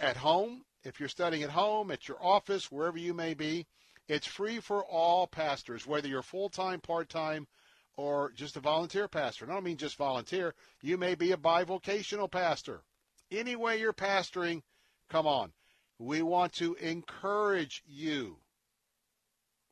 at 0.00 0.16
home 0.18 0.62
if 0.86 1.00
you're 1.00 1.08
studying 1.08 1.42
at 1.42 1.50
home, 1.50 1.90
at 1.90 2.06
your 2.06 2.22
office, 2.22 2.70
wherever 2.70 2.96
you 2.96 3.12
may 3.12 3.34
be. 3.34 3.66
It's 4.08 4.26
free 4.26 4.60
for 4.60 4.84
all 4.84 5.26
pastors, 5.26 5.86
whether 5.86 6.06
you're 6.06 6.22
full-time, 6.22 6.80
part-time, 6.80 7.48
or 7.96 8.30
just 8.32 8.56
a 8.56 8.60
volunteer 8.60 9.08
pastor. 9.08 9.44
And 9.44 9.52
I 9.52 9.56
don't 9.56 9.64
mean 9.64 9.78
just 9.78 9.96
volunteer. 9.96 10.54
You 10.80 10.96
may 10.96 11.16
be 11.16 11.32
a 11.32 11.36
bivocational 11.36 12.30
pastor. 12.30 12.82
Any 13.32 13.56
way 13.56 13.80
you're 13.80 13.92
pastoring, 13.92 14.62
come 15.10 15.26
on. 15.26 15.52
We 15.98 16.22
want 16.22 16.52
to 16.54 16.74
encourage 16.74 17.82
you. 17.84 18.36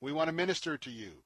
We 0.01 0.11
want 0.11 0.29
to 0.29 0.35
minister 0.35 0.77
to 0.79 0.91
you. 0.91 1.23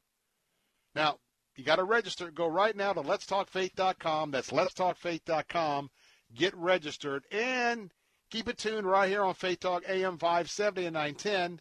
Now, 0.95 1.19
you 1.57 1.65
got 1.65 1.77
to 1.77 1.85
register. 1.85 2.31
Go 2.31 2.47
right 2.47 2.77
now 2.77 2.93
to 2.93 3.01
letstalkfaith.com. 3.01 4.33
That's 4.33 4.51
letstalkfaith.com. 4.51 5.91
Get 6.35 6.55
registered 6.57 7.25
and 7.33 7.91
keep 8.31 8.49
it 8.49 8.59
tuned 8.59 8.87
right 8.87 9.09
here 9.09 9.23
on 9.25 9.35
Faith 9.35 9.61
Talk 9.61 9.85
AM 9.89 10.19
570 10.19 10.87
and 10.87 10.95
910. 10.95 11.61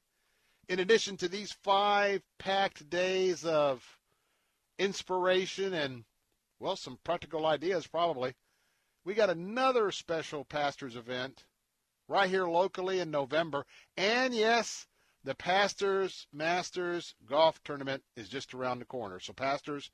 In 0.70 0.80
addition 0.80 1.16
to 1.18 1.30
these 1.30 1.54
five 1.64 2.22
packed 2.40 2.90
days 2.90 3.46
of 3.46 3.84
inspiration 4.78 5.74
and, 5.74 6.04
well, 6.60 6.76
some 6.76 7.00
practical 7.04 7.46
ideas 7.46 7.88
probably, 7.88 8.34
we 9.06 9.14
got 9.14 9.30
another 9.30 9.92
special 9.92 10.44
pastors 10.44 10.96
event 10.96 11.46
right 12.10 12.30
here 12.30 12.48
locally 12.48 13.00
in 13.00 13.12
November. 13.12 13.66
And 13.96 14.34
yes, 14.34 14.88
the 15.24 15.36
Pastors 15.36 16.28
Masters 16.32 17.16
Golf 17.26 17.62
Tournament 17.64 18.04
is 18.16 18.30
just 18.30 18.54
around 18.54 18.80
the 18.80 18.86
corner. 18.86 19.20
So, 19.20 19.34
Pastors, 19.34 19.92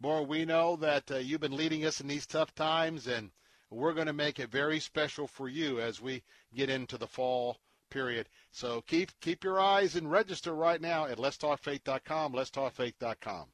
boy, 0.00 0.22
we 0.22 0.44
know 0.44 0.76
that 0.76 1.10
uh, 1.10 1.16
you've 1.16 1.40
been 1.40 1.56
leading 1.56 1.84
us 1.84 2.00
in 2.00 2.08
these 2.08 2.26
tough 2.26 2.54
times, 2.54 3.06
and 3.06 3.30
we're 3.74 3.92
going 3.92 4.06
to 4.06 4.12
make 4.12 4.38
it 4.38 4.50
very 4.50 4.80
special 4.80 5.26
for 5.26 5.48
you 5.48 5.80
as 5.80 6.00
we 6.00 6.22
get 6.54 6.70
into 6.70 6.96
the 6.96 7.06
fall 7.06 7.58
period. 7.90 8.28
So 8.50 8.82
keep 8.82 9.12
keep 9.20 9.44
your 9.44 9.60
eyes 9.60 9.96
and 9.96 10.10
register 10.10 10.54
right 10.54 10.80
now 10.80 11.06
at 11.06 11.18
letstalkfaith.com, 11.18 12.32
letstalkfaith.com. 12.32 13.46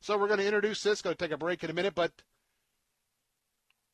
So 0.00 0.18
we're 0.18 0.28
going 0.28 0.40
to 0.40 0.46
introduce 0.46 0.82
this. 0.82 1.02
Going 1.02 1.16
to 1.16 1.24
take 1.24 1.32
a 1.32 1.38
break 1.38 1.64
in 1.64 1.70
a 1.70 1.74
minute, 1.74 1.94
but 1.94 2.12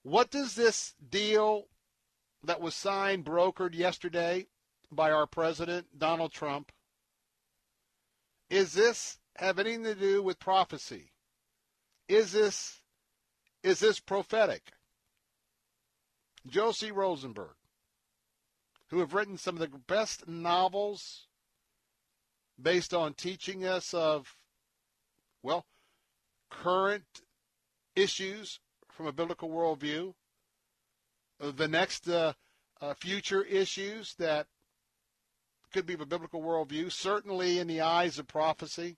what 0.02 0.30
does 0.30 0.54
this 0.54 0.94
deal 1.08 1.64
that 2.42 2.60
was 2.60 2.74
signed, 2.74 3.24
brokered 3.24 3.74
yesterday 3.74 4.46
by 4.92 5.10
our 5.10 5.26
president, 5.26 5.86
Donald 5.98 6.32
Trump, 6.32 6.70
is 8.50 8.74
this 8.74 9.18
have 9.36 9.58
anything 9.58 9.84
to 9.84 9.94
do 9.94 10.22
with 10.22 10.38
prophecy? 10.38 11.12
Is 12.08 12.32
this 12.32 12.80
is 13.62 13.80
this 13.80 13.98
prophetic? 13.98 14.72
Joel 16.47 16.73
C. 16.73 16.90
Rosenberg, 16.90 17.55
who 18.89 19.00
have 19.00 19.14
written 19.14 19.39
some 19.39 19.56
of 19.56 19.60
the 19.60 19.78
best 19.78 20.28
novels 20.28 21.26
based 22.60 22.92
on 22.92 23.14
teaching 23.14 23.64
us 23.64 23.94
of, 23.94 24.36
well, 25.42 25.64
current 26.50 27.23
issues 27.97 28.60
from 28.90 29.06
a 29.06 29.12
biblical 29.12 29.48
worldview, 29.48 30.14
the 31.40 31.68
next 31.68 32.08
uh, 32.08 32.34
uh, 32.81 32.94
future 32.94 33.42
issues 33.42 34.14
that 34.18 34.47
could 35.73 35.86
be 35.86 35.94
of 35.94 36.00
a 36.00 36.06
biblical 36.06 36.42
worldview, 36.42 36.92
certainly 36.92 37.58
in 37.58 37.66
the 37.66 37.81
eyes 37.81 38.18
of 38.18 38.28
prophecy. 38.28 38.97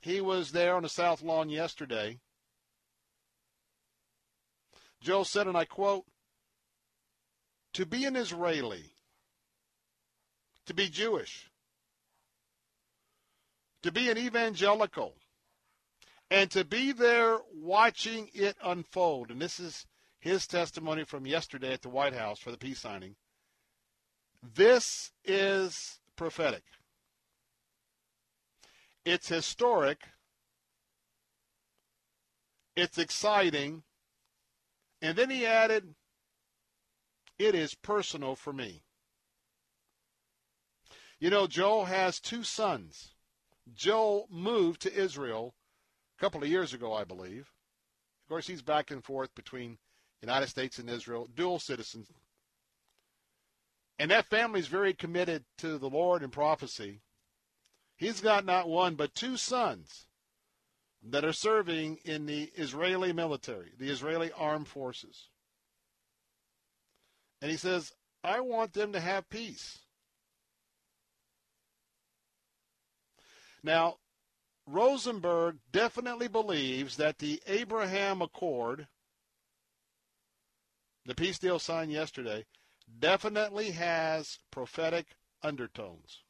He 0.00 0.20
was 0.20 0.50
there 0.50 0.74
on 0.74 0.82
the 0.82 0.88
South 0.88 1.22
Lawn 1.22 1.48
yesterday 1.48 2.18
Joe 5.04 5.22
said, 5.22 5.46
and 5.46 5.56
I 5.56 5.66
quote, 5.66 6.06
to 7.74 7.84
be 7.84 8.06
an 8.06 8.16
Israeli, 8.16 8.94
to 10.64 10.72
be 10.72 10.88
Jewish, 10.88 11.50
to 13.82 13.92
be 13.92 14.08
an 14.08 14.16
evangelical, 14.16 15.14
and 16.30 16.50
to 16.52 16.64
be 16.64 16.92
there 16.92 17.38
watching 17.54 18.30
it 18.32 18.56
unfold. 18.64 19.30
And 19.30 19.42
this 19.42 19.60
is 19.60 19.84
his 20.20 20.46
testimony 20.46 21.04
from 21.04 21.26
yesterday 21.26 21.74
at 21.74 21.82
the 21.82 21.90
White 21.90 22.14
House 22.14 22.38
for 22.38 22.50
the 22.50 22.56
peace 22.56 22.80
signing. 22.80 23.16
This 24.42 25.10
is 25.22 26.00
prophetic. 26.16 26.62
It's 29.04 29.28
historic. 29.28 29.98
It's 32.74 32.96
exciting. 32.96 33.82
And 35.04 35.18
then 35.18 35.28
he 35.28 35.44
added, 35.44 35.94
It 37.38 37.54
is 37.54 37.74
personal 37.74 38.34
for 38.34 38.54
me. 38.54 38.84
You 41.20 41.28
know, 41.28 41.46
Joel 41.46 41.84
has 41.84 42.18
two 42.18 42.42
sons. 42.42 43.12
Joel 43.74 44.26
moved 44.30 44.80
to 44.80 44.94
Israel 44.94 45.54
a 46.16 46.20
couple 46.22 46.42
of 46.42 46.48
years 46.48 46.72
ago, 46.72 46.94
I 46.94 47.04
believe. 47.04 47.52
Of 48.22 48.28
course, 48.30 48.46
he's 48.46 48.62
back 48.62 48.90
and 48.90 49.04
forth 49.04 49.34
between 49.34 49.76
United 50.22 50.46
States 50.46 50.78
and 50.78 50.88
Israel, 50.88 51.28
dual 51.34 51.58
citizens. 51.58 52.08
And 53.98 54.10
that 54.10 54.30
family 54.30 54.60
is 54.60 54.68
very 54.68 54.94
committed 54.94 55.44
to 55.58 55.76
the 55.76 55.90
Lord 55.90 56.22
and 56.22 56.32
prophecy. 56.32 57.02
He's 57.94 58.22
got 58.22 58.46
not 58.46 58.70
one, 58.70 58.94
but 58.94 59.14
two 59.14 59.36
sons 59.36 60.06
that 61.10 61.24
are 61.24 61.32
serving 61.32 61.98
in 62.04 62.26
the 62.26 62.50
Israeli 62.56 63.12
military, 63.12 63.72
the 63.78 63.90
Israeli 63.90 64.32
armed 64.32 64.68
forces. 64.68 65.28
And 67.42 67.50
he 67.50 67.56
says, 67.56 67.92
I 68.22 68.40
want 68.40 68.72
them 68.72 68.92
to 68.92 69.00
have 69.00 69.28
peace. 69.28 69.80
Now, 73.62 73.96
Rosenberg 74.66 75.58
definitely 75.72 76.28
believes 76.28 76.96
that 76.96 77.18
the 77.18 77.42
Abraham 77.46 78.22
Accord, 78.22 78.88
the 81.04 81.14
peace 81.14 81.38
deal 81.38 81.58
signed 81.58 81.92
yesterday, 81.92 82.46
definitely 82.98 83.72
has 83.72 84.38
prophetic 84.50 85.16
undertones. 85.42 86.23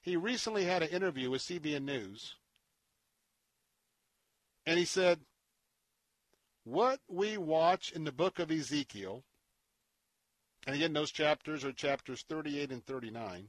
He 0.00 0.16
recently 0.16 0.64
had 0.64 0.82
an 0.82 0.88
interview 0.88 1.30
with 1.30 1.42
CBN 1.42 1.82
News, 1.82 2.36
and 4.66 4.78
he 4.78 4.84
said, 4.84 5.20
What 6.64 7.00
we 7.08 7.36
watch 7.36 7.92
in 7.92 8.04
the 8.04 8.12
book 8.12 8.38
of 8.38 8.50
Ezekiel, 8.50 9.24
And 10.66 10.76
again, 10.76 10.92
those 10.92 11.10
chapters 11.10 11.64
are 11.64 11.72
chapters 11.72 12.22
38 12.28 12.70
and 12.72 12.84
39, 12.84 13.48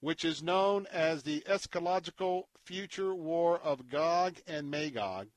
which 0.00 0.24
is 0.24 0.42
known 0.42 0.86
as 0.92 1.22
the 1.22 1.42
eschatological 1.48 2.44
future 2.64 3.14
war 3.14 3.58
of 3.60 3.88
Gog 3.88 4.38
and 4.46 4.70
Magog, 4.70 5.28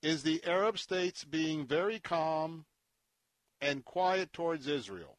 is 0.00 0.22
the 0.22 0.42
Arab 0.44 0.78
states 0.78 1.24
being 1.24 1.66
very 1.66 1.98
calm 2.00 2.64
and 3.60 3.84
quiet 3.84 4.32
towards 4.32 4.66
Israel. 4.66 5.17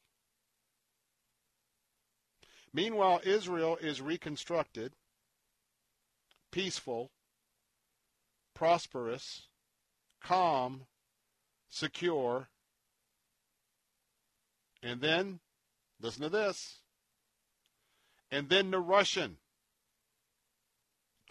Meanwhile, 2.74 3.22
Israel 3.24 3.78
is 3.82 4.02
reconstructed, 4.02 4.94
peaceful, 6.52 7.12
prosperous, 8.54 9.48
calm, 10.22 10.86
secure. 11.70 12.50
And 14.84 15.02
then, 15.02 15.40
listen 16.00 16.24
to 16.24 16.30
this. 16.30 16.82
And 18.32 18.50
then 18.50 18.70
the 18.70 18.80
Russian, 18.80 19.38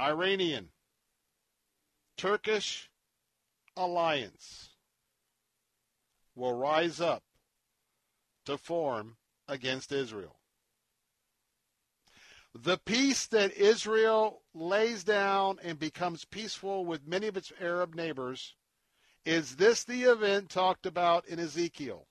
Iranian, 0.01 0.71
Turkish 2.17 2.91
alliance 3.77 4.71
will 6.35 6.55
rise 6.55 7.01
up 7.01 7.23
to 8.47 8.59
form 8.59 9.17
against 9.47 9.93
Israel. 9.93 10.38
The 12.55 12.79
peace 12.79 13.27
that 13.27 13.53
Israel 13.53 14.43
lays 14.55 15.05
down 15.05 15.59
and 15.63 15.79
becomes 15.79 16.25
peaceful 16.25 16.85
with 16.85 17.07
many 17.07 17.27
of 17.27 17.37
its 17.37 17.53
Arab 17.61 17.95
neighbors, 17.95 18.55
is 19.25 19.57
this 19.57 19.85
the 19.85 20.05
event 20.05 20.49
talked 20.49 20.87
about 20.87 21.27
in 21.27 21.39
Ezekiel? 21.39 22.07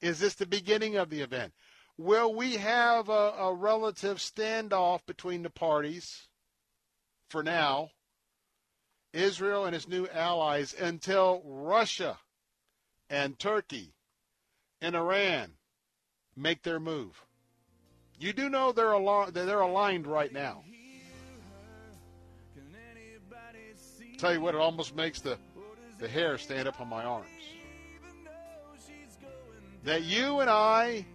Is 0.00 0.20
this 0.20 0.34
the 0.34 0.46
beginning 0.46 0.96
of 0.96 1.10
the 1.10 1.20
event? 1.20 1.52
Will 1.98 2.32
we 2.32 2.56
have 2.56 3.08
a, 3.08 3.34
a 3.36 3.54
relative 3.54 4.18
standoff 4.18 5.04
between 5.04 5.42
the 5.42 5.50
parties 5.50 6.28
for 7.28 7.42
now, 7.42 7.90
Israel 9.12 9.66
and 9.66 9.76
its 9.76 9.88
new 9.88 10.08
allies, 10.08 10.72
until 10.72 11.42
Russia 11.44 12.18
and 13.10 13.38
Turkey 13.38 13.94
and 14.80 14.94
Iran 14.94 15.54
make 16.34 16.62
their 16.62 16.80
move? 16.80 17.26
You 18.20 18.34
do 18.34 18.50
know 18.50 18.70
they're 18.70 18.92
al- 18.92 19.30
they're 19.32 19.60
aligned 19.60 20.06
right 20.06 20.30
now. 20.30 20.62
Tell 24.18 24.34
you 24.34 24.42
what, 24.42 24.54
it 24.54 24.60
almost 24.60 24.94
makes 24.94 25.20
the, 25.20 25.38
the 25.98 26.06
hair 26.06 26.36
stand 26.36 26.68
up 26.68 26.78
on 26.78 26.88
my 26.88 27.02
arms. 27.02 27.26
That 29.84 30.02
you 30.02 30.40
and 30.40 30.50
I 30.50 31.06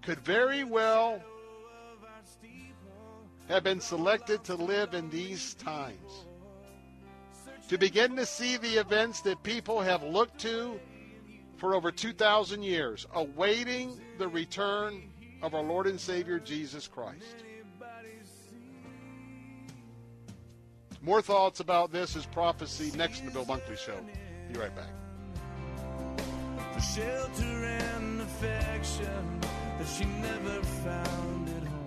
could 0.00 0.18
very 0.20 0.64
well 0.64 1.20
have 3.48 3.62
been 3.62 3.80
selected 3.80 4.42
to 4.44 4.54
live 4.54 4.94
in 4.94 5.10
these 5.10 5.52
times. 5.54 6.24
To 7.68 7.76
begin 7.76 8.16
to 8.16 8.24
see 8.24 8.56
the 8.56 8.80
events 8.80 9.20
that 9.22 9.42
people 9.42 9.82
have 9.82 10.02
looked 10.02 10.38
to 10.40 10.80
for 11.58 11.74
over 11.74 11.92
2,000 11.92 12.62
years, 12.62 13.06
awaiting 13.14 14.00
the 14.16 14.28
return 14.28 15.10
of 15.44 15.54
our 15.54 15.62
Lord 15.62 15.86
and 15.86 16.00
Savior 16.00 16.38
Jesus 16.38 16.88
Christ. 16.88 17.44
More 21.02 21.20
thoughts 21.20 21.60
about 21.60 21.92
this 21.92 22.16
as 22.16 22.24
prophecy 22.24 22.90
next 22.96 23.20
in 23.20 23.26
the 23.26 23.32
Bill 23.32 23.44
Bunkley 23.44 23.76
Show. 23.76 23.98
Be 24.50 24.58
right 24.58 24.74
back. 24.74 24.88
The 26.74 26.80
shelter 26.80 27.42
and 27.44 28.22
affection 28.22 29.40
that 29.78 29.86
she 29.86 30.06
never 30.06 30.62
found 30.62 31.48
at 31.50 31.64
home. 31.68 31.84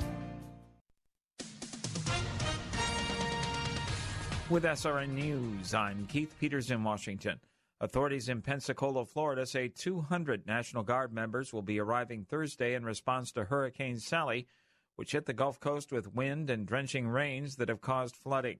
With 4.51 4.65
SRN 4.65 5.09
News, 5.15 5.73
I'm 5.73 6.05
Keith 6.05 6.35
Peters 6.39 6.69
in 6.69 6.83
Washington. 6.83 7.39
Authorities 7.79 8.27
in 8.27 8.41
Pensacola, 8.41 9.05
Florida 9.05 9.45
say 9.45 9.67
200 9.67 10.47
National 10.47 10.81
Guard 10.81 11.13
members 11.13 11.53
will 11.53 11.61
be 11.61 11.79
arriving 11.79 12.23
Thursday 12.23 12.73
in 12.73 12.83
response 12.83 13.31
to 13.31 13.45
Hurricane 13.45 13.99
Sally, 13.99 14.47
which 14.95 15.11
hit 15.11 15.27
the 15.27 15.33
Gulf 15.33 15.59
Coast 15.59 15.91
with 15.91 16.15
wind 16.15 16.49
and 16.49 16.65
drenching 16.65 17.07
rains 17.07 17.57
that 17.57 17.69
have 17.69 17.81
caused 17.81 18.15
flooding. 18.15 18.57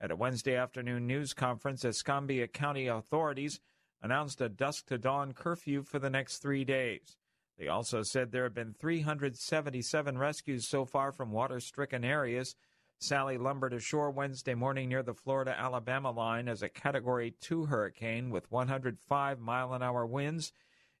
At 0.00 0.10
a 0.10 0.16
Wednesday 0.16 0.56
afternoon 0.56 1.06
news 1.06 1.32
conference, 1.32 1.84
Escambia 1.84 2.48
County 2.48 2.88
authorities 2.88 3.60
announced 4.02 4.40
a 4.40 4.48
dusk 4.48 4.86
to 4.86 4.98
dawn 4.98 5.32
curfew 5.32 5.84
for 5.84 6.00
the 6.00 6.10
next 6.10 6.38
three 6.38 6.64
days. 6.64 7.16
They 7.56 7.68
also 7.68 8.02
said 8.02 8.32
there 8.32 8.42
have 8.42 8.54
been 8.54 8.74
377 8.74 10.18
rescues 10.18 10.66
so 10.66 10.84
far 10.84 11.12
from 11.12 11.30
water 11.30 11.60
stricken 11.60 12.04
areas 12.04 12.56
Sally 12.98 13.36
lumbered 13.36 13.74
ashore 13.74 14.10
Wednesday 14.10 14.54
morning 14.54 14.88
near 14.88 15.02
the 15.02 15.14
Florida 15.14 15.54
Alabama 15.58 16.10
line 16.10 16.48
as 16.48 16.62
a 16.62 16.68
Category 16.68 17.34
2 17.40 17.66
hurricane 17.66 18.30
with 18.30 18.50
105 18.50 19.38
mile 19.38 19.74
an 19.74 19.82
hour 19.82 20.06
winds 20.06 20.52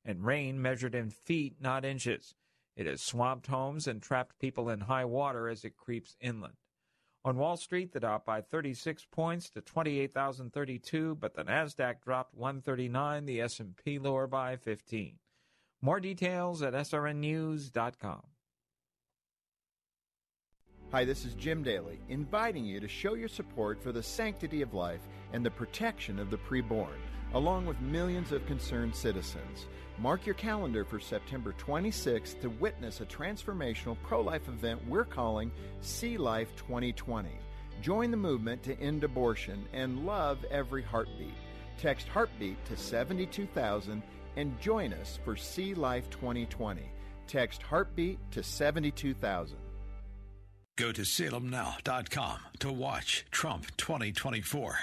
and 0.04 0.24
rain 0.24 0.60
measured 0.60 0.94
in 0.94 1.10
feet, 1.10 1.56
not 1.60 1.84
inches. 1.84 2.34
It 2.76 2.86
has 2.86 3.00
swamped 3.00 3.46
homes 3.46 3.86
and 3.86 4.02
trapped 4.02 4.38
people 4.38 4.68
in 4.68 4.80
high 4.80 5.06
water 5.06 5.48
as 5.48 5.64
it 5.64 5.76
creeps 5.76 6.16
inland. 6.20 6.56
On 7.24 7.38
Wall 7.38 7.56
Street, 7.56 7.92
the 7.92 8.00
Dow 8.00 8.22
by 8.24 8.40
36 8.40 9.06
points 9.06 9.48
to 9.50 9.60
28,032, 9.60 11.16
but 11.16 11.34
the 11.34 11.44
Nasdaq 11.44 12.02
dropped 12.02 12.34
139, 12.34 13.24
the 13.24 13.40
S&P 13.40 13.98
lower 13.98 14.26
by 14.26 14.56
15. 14.56 15.18
More 15.80 15.98
details 15.98 16.62
at 16.62 16.74
srnnews.com. 16.74 18.22
Hi, 20.96 21.04
this 21.04 21.26
is 21.26 21.34
Jim 21.34 21.62
Daly, 21.62 22.00
inviting 22.08 22.64
you 22.64 22.80
to 22.80 22.88
show 22.88 23.12
your 23.12 23.28
support 23.28 23.82
for 23.82 23.92
the 23.92 24.02
sanctity 24.02 24.62
of 24.62 24.72
life 24.72 25.02
and 25.34 25.44
the 25.44 25.50
protection 25.50 26.18
of 26.18 26.30
the 26.30 26.38
preborn, 26.38 26.96
along 27.34 27.66
with 27.66 27.78
millions 27.82 28.32
of 28.32 28.46
concerned 28.46 28.96
citizens. 28.96 29.66
Mark 29.98 30.24
your 30.24 30.36
calendar 30.36 30.86
for 30.86 30.98
September 30.98 31.54
26th 31.58 32.40
to 32.40 32.48
witness 32.48 33.02
a 33.02 33.04
transformational 33.04 33.98
pro 34.04 34.22
life 34.22 34.48
event 34.48 34.80
we're 34.88 35.04
calling 35.04 35.52
See 35.82 36.16
Life 36.16 36.56
2020. 36.56 37.28
Join 37.82 38.10
the 38.10 38.16
movement 38.16 38.62
to 38.62 38.80
end 38.80 39.04
abortion 39.04 39.66
and 39.74 40.06
love 40.06 40.46
every 40.50 40.82
heartbeat. 40.82 41.34
Text 41.76 42.08
Heartbeat 42.08 42.64
to 42.64 42.74
72000 42.74 44.02
and 44.36 44.60
join 44.62 44.94
us 44.94 45.18
for 45.26 45.36
See 45.36 45.74
Life 45.74 46.08
2020. 46.08 46.90
Text 47.26 47.60
Heartbeat 47.60 48.18
to 48.30 48.42
72000. 48.42 49.58
Go 50.76 50.92
to 50.92 51.00
salemnow.com 51.00 52.38
to 52.58 52.70
watch 52.70 53.24
Trump 53.30 53.74
2024. 53.78 54.78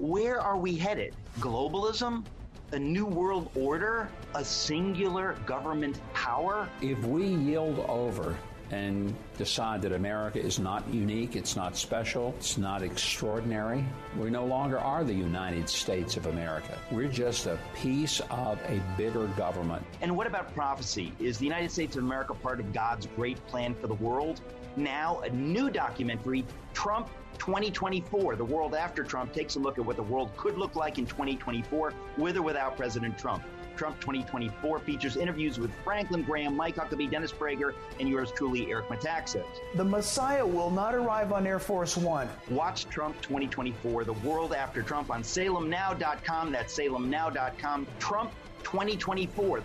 Where 0.00 0.40
are 0.40 0.56
we 0.56 0.74
headed? 0.74 1.14
Globalism? 1.38 2.24
A 2.72 2.78
new 2.80 3.06
world 3.06 3.52
order? 3.54 4.08
A 4.34 4.44
singular 4.44 5.36
government 5.46 6.00
power? 6.12 6.68
If 6.82 6.98
we 7.04 7.24
yield 7.24 7.78
over 7.88 8.36
and 8.72 9.14
decide 9.38 9.80
that 9.82 9.92
America 9.92 10.40
is 10.40 10.58
not 10.58 10.82
unique, 10.92 11.36
it's 11.36 11.54
not 11.54 11.76
special, 11.76 12.34
it's 12.38 12.58
not 12.58 12.82
extraordinary, 12.82 13.84
we 14.16 14.28
no 14.28 14.44
longer 14.44 14.80
are 14.80 15.04
the 15.04 15.14
United 15.14 15.68
States 15.68 16.16
of 16.16 16.26
America. 16.26 16.76
We're 16.90 17.08
just 17.08 17.46
a 17.46 17.58
piece 17.76 18.18
of 18.30 18.58
a 18.66 18.82
bigger 18.96 19.28
government. 19.28 19.84
And 20.00 20.16
what 20.16 20.26
about 20.26 20.52
prophecy? 20.52 21.12
Is 21.20 21.38
the 21.38 21.44
United 21.44 21.70
States 21.70 21.94
of 21.94 22.02
America 22.02 22.34
part 22.34 22.58
of 22.58 22.72
God's 22.72 23.06
great 23.14 23.44
plan 23.46 23.74
for 23.76 23.86
the 23.86 23.94
world? 23.94 24.40
Now, 24.76 25.20
a 25.20 25.30
new 25.30 25.70
documentary, 25.70 26.44
Trump 26.74 27.08
2024, 27.38 28.36
The 28.36 28.44
World 28.44 28.74
After 28.74 29.02
Trump, 29.02 29.32
takes 29.32 29.56
a 29.56 29.58
look 29.58 29.78
at 29.78 29.84
what 29.84 29.96
the 29.96 30.02
world 30.02 30.30
could 30.36 30.58
look 30.58 30.76
like 30.76 30.98
in 30.98 31.06
2024 31.06 31.92
with 32.18 32.36
or 32.36 32.42
without 32.42 32.76
President 32.76 33.18
Trump. 33.18 33.42
Trump 33.76 33.98
2024 34.00 34.78
features 34.80 35.16
interviews 35.16 35.58
with 35.58 35.72
Franklin 35.82 36.22
Graham, 36.22 36.54
Mike 36.54 36.76
Huckabee, 36.76 37.10
Dennis 37.10 37.32
Prager, 37.32 37.72
and 37.98 38.10
yours 38.10 38.30
truly, 38.30 38.70
Eric 38.70 38.88
Metaxas. 38.88 39.46
The 39.74 39.84
Messiah 39.84 40.46
will 40.46 40.70
not 40.70 40.94
arrive 40.94 41.32
on 41.32 41.46
Air 41.46 41.58
Force 41.58 41.96
One. 41.96 42.28
Watch 42.50 42.84
Trump 42.90 43.18
2024, 43.22 44.04
The 44.04 44.12
World 44.12 44.52
After 44.52 44.82
Trump 44.82 45.10
on 45.10 45.22
salemnow.com. 45.22 46.52
That's 46.52 46.78
salemnow.com. 46.78 47.86
Trump 47.98 48.32
2024. 48.64 49.62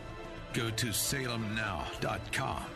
Go 0.53 0.69
to 0.69 0.85
salemnow.com 0.87 2.74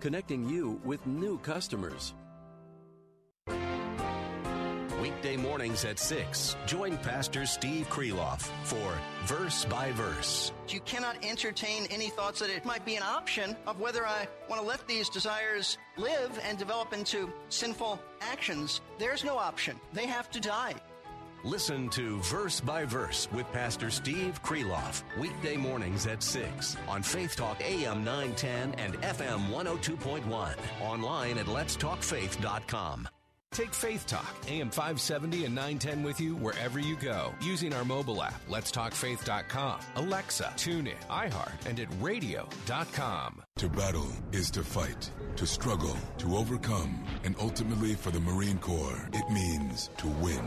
connecting 0.00 0.48
you 0.48 0.80
with 0.84 1.06
new 1.06 1.38
customers. 1.38 2.14
Weekday 5.00 5.36
mornings 5.36 5.84
at 5.86 5.98
6. 5.98 6.56
Join 6.66 6.98
Pastor 6.98 7.46
Steve 7.46 7.88
Kreloff 7.88 8.42
for 8.64 8.98
Verse 9.24 9.64
by 9.64 9.92
Verse. 9.92 10.52
You 10.68 10.80
cannot 10.80 11.24
entertain 11.24 11.86
any 11.90 12.10
thoughts 12.10 12.40
that 12.40 12.50
it 12.50 12.66
might 12.66 12.84
be 12.84 12.96
an 12.96 13.02
option 13.02 13.56
of 13.66 13.80
whether 13.80 14.06
I 14.06 14.28
want 14.48 14.60
to 14.60 14.66
let 14.66 14.86
these 14.86 15.08
desires 15.08 15.78
live 15.96 16.38
and 16.44 16.58
develop 16.58 16.92
into 16.92 17.32
sinful 17.48 17.98
actions. 18.20 18.82
There's 18.98 19.24
no 19.24 19.38
option. 19.38 19.80
They 19.94 20.06
have 20.06 20.30
to 20.32 20.40
die. 20.40 20.74
Listen 21.44 21.88
to 21.90 22.18
Verse 22.20 22.60
by 22.60 22.84
Verse 22.84 23.26
with 23.32 23.50
Pastor 23.52 23.90
Steve 23.90 24.42
Kreloff. 24.42 25.02
Weekday 25.18 25.56
mornings 25.56 26.06
at 26.06 26.22
6 26.22 26.76
on 26.86 27.02
Faith 27.02 27.34
Talk 27.34 27.60
AM 27.62 28.04
910 28.04 28.74
and 28.74 28.94
FM 29.00 29.48
102.1. 29.48 30.54
Online 30.82 31.38
at 31.38 31.46
letstalkfaith.com. 31.46 33.08
Take 33.52 33.74
Faith 33.74 34.06
Talk, 34.06 34.32
AM 34.48 34.70
570 34.70 35.46
and 35.46 35.54
910 35.54 36.04
with 36.04 36.20
you 36.20 36.36
wherever 36.36 36.78
you 36.78 36.94
go 36.94 37.34
using 37.40 37.72
our 37.74 37.84
mobile 37.84 38.22
app, 38.22 38.40
letstalkfaith.com, 38.48 39.80
Alexa, 39.96 40.52
TuneIn, 40.56 40.94
iHeart, 41.08 41.66
and 41.66 41.80
at 41.80 41.88
radio.com. 42.00 43.42
To 43.56 43.68
battle 43.68 44.06
is 44.30 44.52
to 44.52 44.62
fight, 44.62 45.10
to 45.34 45.46
struggle, 45.46 45.96
to 46.18 46.36
overcome, 46.36 47.04
and 47.24 47.34
ultimately 47.40 47.94
for 47.94 48.12
the 48.12 48.20
Marine 48.20 48.58
Corps, 48.58 49.08
it 49.12 49.28
means 49.32 49.90
to 49.96 50.06
win. 50.06 50.46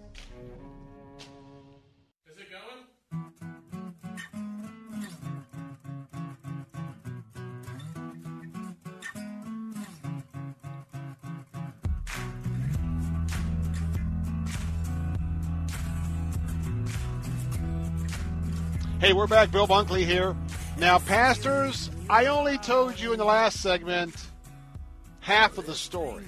Hey, 19.01 19.13
we're 19.13 19.25
back. 19.25 19.49
Bill 19.49 19.67
Bunkley 19.67 20.05
here. 20.05 20.35
Now, 20.77 20.99
pastors, 20.99 21.89
I 22.07 22.27
only 22.27 22.59
told 22.59 22.99
you 22.99 23.13
in 23.13 23.17
the 23.17 23.25
last 23.25 23.59
segment 23.59 24.13
half 25.21 25.57
of 25.57 25.65
the 25.65 25.73
story. 25.73 26.23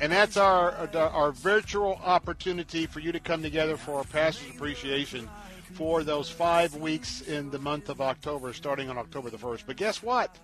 And 0.00 0.10
that's 0.10 0.36
our 0.36 0.72
our 0.96 1.30
virtual 1.30 2.00
opportunity 2.02 2.86
for 2.86 2.98
you 2.98 3.12
to 3.12 3.20
come 3.20 3.40
together 3.40 3.76
for 3.76 3.98
our 3.98 4.04
pastor's 4.04 4.50
appreciation 4.50 5.30
for 5.74 6.02
those 6.02 6.28
five 6.28 6.74
weeks 6.74 7.20
in 7.20 7.52
the 7.52 7.60
month 7.60 7.88
of 7.88 8.00
October, 8.00 8.52
starting 8.52 8.90
on 8.90 8.98
October 8.98 9.30
the 9.30 9.38
1st. 9.38 9.62
But 9.64 9.76
guess 9.76 10.02
what? 10.02 10.40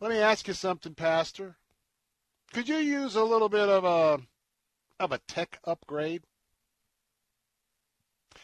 Let 0.00 0.10
me 0.10 0.18
ask 0.18 0.46
you 0.46 0.52
something, 0.52 0.92
Pastor. 0.92 1.56
Could 2.52 2.68
you 2.68 2.76
use 2.76 3.16
a 3.16 3.24
little 3.24 3.48
bit 3.48 3.70
of 3.70 3.84
a 3.84 4.20
of 5.00 5.12
a 5.12 5.20
tech 5.26 5.58
upgrade? 5.64 6.22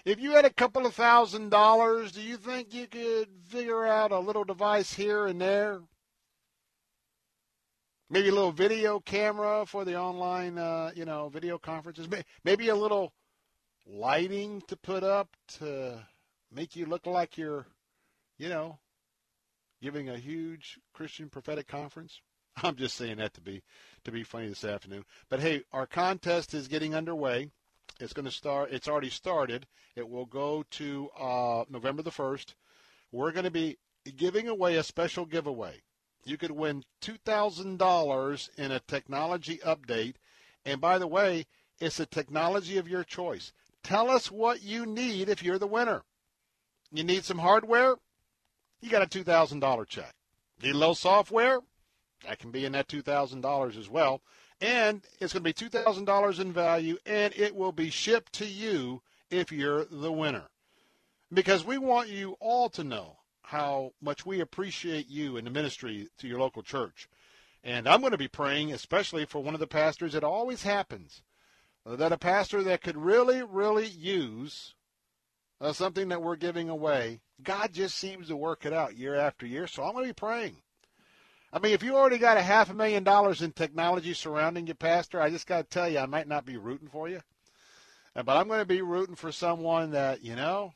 If 0.05 0.19
you 0.19 0.33
had 0.33 0.45
a 0.45 0.53
couple 0.53 0.85
of 0.85 0.95
thousand 0.95 1.51
dollars, 1.51 2.11
do 2.11 2.21
you 2.21 2.37
think 2.37 2.75
you 2.75 2.89
could 2.89 3.29
figure 3.47 3.87
out 3.87 4.11
a 4.11 4.19
little 4.19 4.43
device 4.43 4.93
here 4.93 5.27
and 5.27 5.41
there? 5.41 5.81
Maybe 8.11 8.29
a 8.29 8.35
little 8.35 8.53
video 8.53 8.99
camera 8.99 9.65
for 9.65 9.85
the 9.85 9.97
online, 9.97 10.59
uh, 10.59 10.91
you 10.95 11.05
know, 11.05 11.29
video 11.29 11.57
conferences. 11.57 12.09
Maybe 12.45 12.69
a 12.69 12.75
little 12.75 13.13
lighting 13.87 14.63
to 14.67 14.77
put 14.77 15.05
up 15.05 15.29
to 15.59 16.05
make 16.51 16.75
you 16.75 16.87
look 16.87 17.07
like 17.07 17.39
you're, 17.39 17.67
you 18.39 18.49
know, 18.49 18.81
giving 19.81 20.09
a 20.09 20.19
huge 20.19 20.81
Christian 20.93 21.31
prophetic 21.31 21.69
conference. 21.69 22.21
I'm 22.63 22.75
just 22.75 22.97
saying 22.97 23.19
that 23.19 23.35
to 23.35 23.41
be 23.41 23.63
to 24.05 24.11
be 24.11 24.25
funny 24.25 24.49
this 24.49 24.65
afternoon. 24.65 25.05
But 25.31 25.39
hey, 25.39 25.63
our 25.73 25.87
contest 25.87 26.55
is 26.55 26.67
getting 26.67 26.93
underway. 26.95 27.53
It's 28.01 28.13
going 28.13 28.25
to 28.25 28.31
start. 28.31 28.73
It's 28.73 28.89
already 28.89 29.11
started. 29.11 29.67
It 29.95 30.09
will 30.09 30.27
go 30.27 30.65
to 30.71 31.11
uh, 31.19 31.65
November 31.69 32.03
the 32.03 32.11
first. 32.11 32.55
We're 33.11 33.33
going 33.33 33.45
to 33.45 33.51
be 33.51 33.79
giving 34.17 34.49
away 34.49 34.77
a 34.77 34.83
special 34.83 35.27
giveaway. 35.27 35.83
You 36.25 36.37
could 36.37 36.53
win 36.53 36.85
two 37.01 37.17
thousand 37.25 37.79
dollars 37.79 38.51
in 38.57 38.71
a 38.71 38.81
technology 38.81 39.59
update, 39.59 40.15
and 40.65 40.81
by 40.81 40.99
the 40.99 41.07
way, 41.07 41.47
it's 41.81 42.01
a 42.01 42.07
technology 42.07 42.79
of 42.79 42.89
your 42.89 43.05
choice. 43.05 43.53
Tell 43.83 44.11
us 44.11 44.31
what 44.31 44.63
you 44.63 44.87
need 44.87 45.29
if 45.29 45.43
you're 45.43 45.59
the 45.59 45.67
winner. 45.67 46.03
You 46.93 47.03
need 47.03 47.25
some 47.25 47.39
hardware? 47.39 47.97
You 48.81 48.91
got 48.91 49.03
a 49.03 49.07
two 49.07 49.25
thousand 49.25 49.61
dollar 49.61 49.85
check. 49.85 50.15
Need 50.63 50.75
a 50.75 50.79
little 50.79 50.95
software? 50.95 51.61
That 52.25 52.39
can 52.39 52.53
be 52.53 52.65
in 52.65 52.73
that 52.73 52.89
two 52.89 53.03
thousand 53.03 53.41
dollars 53.41 53.77
as 53.77 53.89
well 53.89 54.23
and 54.63 55.03
it's 55.21 55.33
going 55.33 55.43
to 55.43 55.69
be 55.69 55.69
$2,000 55.69 56.41
in 56.41 56.53
value, 56.53 56.97
and 57.05 57.35
it 57.35 57.55
will 57.55 57.73
be 57.73 57.91
shipped 57.91 58.33
to 58.35 58.47
you 58.47 59.03
if 59.29 59.51
you're 59.51 59.85
the 59.87 60.13
winner. 60.13 60.45
Because 61.33 61.65
we 61.65 61.79
want 61.79 62.09
you 62.09 62.37
all 62.39 62.69
to 62.71 62.85
know 62.85 63.17
how 63.43 63.93
much 64.01 64.25
we 64.25 64.39
appreciate 64.41 65.09
you 65.09 65.37
in 65.37 65.45
the 65.45 65.51
ministry 65.51 66.09
to 66.19 66.29
your 66.29 66.39
local 66.39 66.63
church. 66.63 67.09
And 67.65 67.89
I'm 67.89 68.01
going 68.01 68.13
to 68.13 68.19
be 68.19 68.29
praying, 68.29 68.73
especially 68.73 69.25
for 69.25 69.43
one 69.43 69.55
of 69.55 69.61
the 69.61 69.67
pastors. 69.67 70.15
It 70.15 70.23
always 70.23 70.63
happens 70.63 71.23
uh, 71.85 71.97
that 71.97 72.13
a 72.13 72.19
pastor 72.19 72.63
that 72.63 72.83
could 72.83 72.97
really, 72.97 73.43
really 73.43 73.89
use 73.89 74.75
uh, 75.61 75.73
something 75.73 76.09
that 76.09 76.23
we're 76.23 76.37
giving 76.37 76.69
away, 76.69 77.21
God 77.43 77.73
just 77.73 77.97
seems 77.97 78.29
to 78.29 78.37
work 78.37 78.65
it 78.65 78.73
out 78.73 78.97
year 78.97 79.17
after 79.17 79.45
year. 79.45 79.67
So 79.67 79.83
I'm 79.83 79.93
going 79.93 80.05
to 80.05 80.11
be 80.11 80.15
praying 80.15 80.57
I 81.55 81.59
mean, 81.59 81.73
if 81.73 81.83
you 81.83 81.95
already 81.95 82.17
got 82.17 82.39
a 82.39 82.43
half 82.43 82.71
a 82.71 82.75
million 82.75 83.05
dollars 83.05 83.43
in 83.43 83.53
technology 83.53 84.15
surrounding 84.15 84.67
you, 84.67 84.75
Pastor, 84.75 85.21
I 85.21 85.29
just 85.29 85.47
got 85.47 85.59
to 85.59 85.69
tell 85.69 85.87
you, 85.87 85.99
I 85.99 86.07
might 86.07 86.27
not 86.27 86.47
be 86.47 86.57
rooting 86.57 86.89
for 86.89 87.11
you. 87.11 87.21
Uh, 88.17 88.23
but 88.23 88.39
I'm 88.39 88.49
going 88.49 88.61
to 88.61 88.67
be 88.67 88.81
rooting 88.81 89.17
for 89.17 89.31
someone 89.31 89.91
that, 89.91 90.25
you 90.25 90.35
know, 90.35 90.73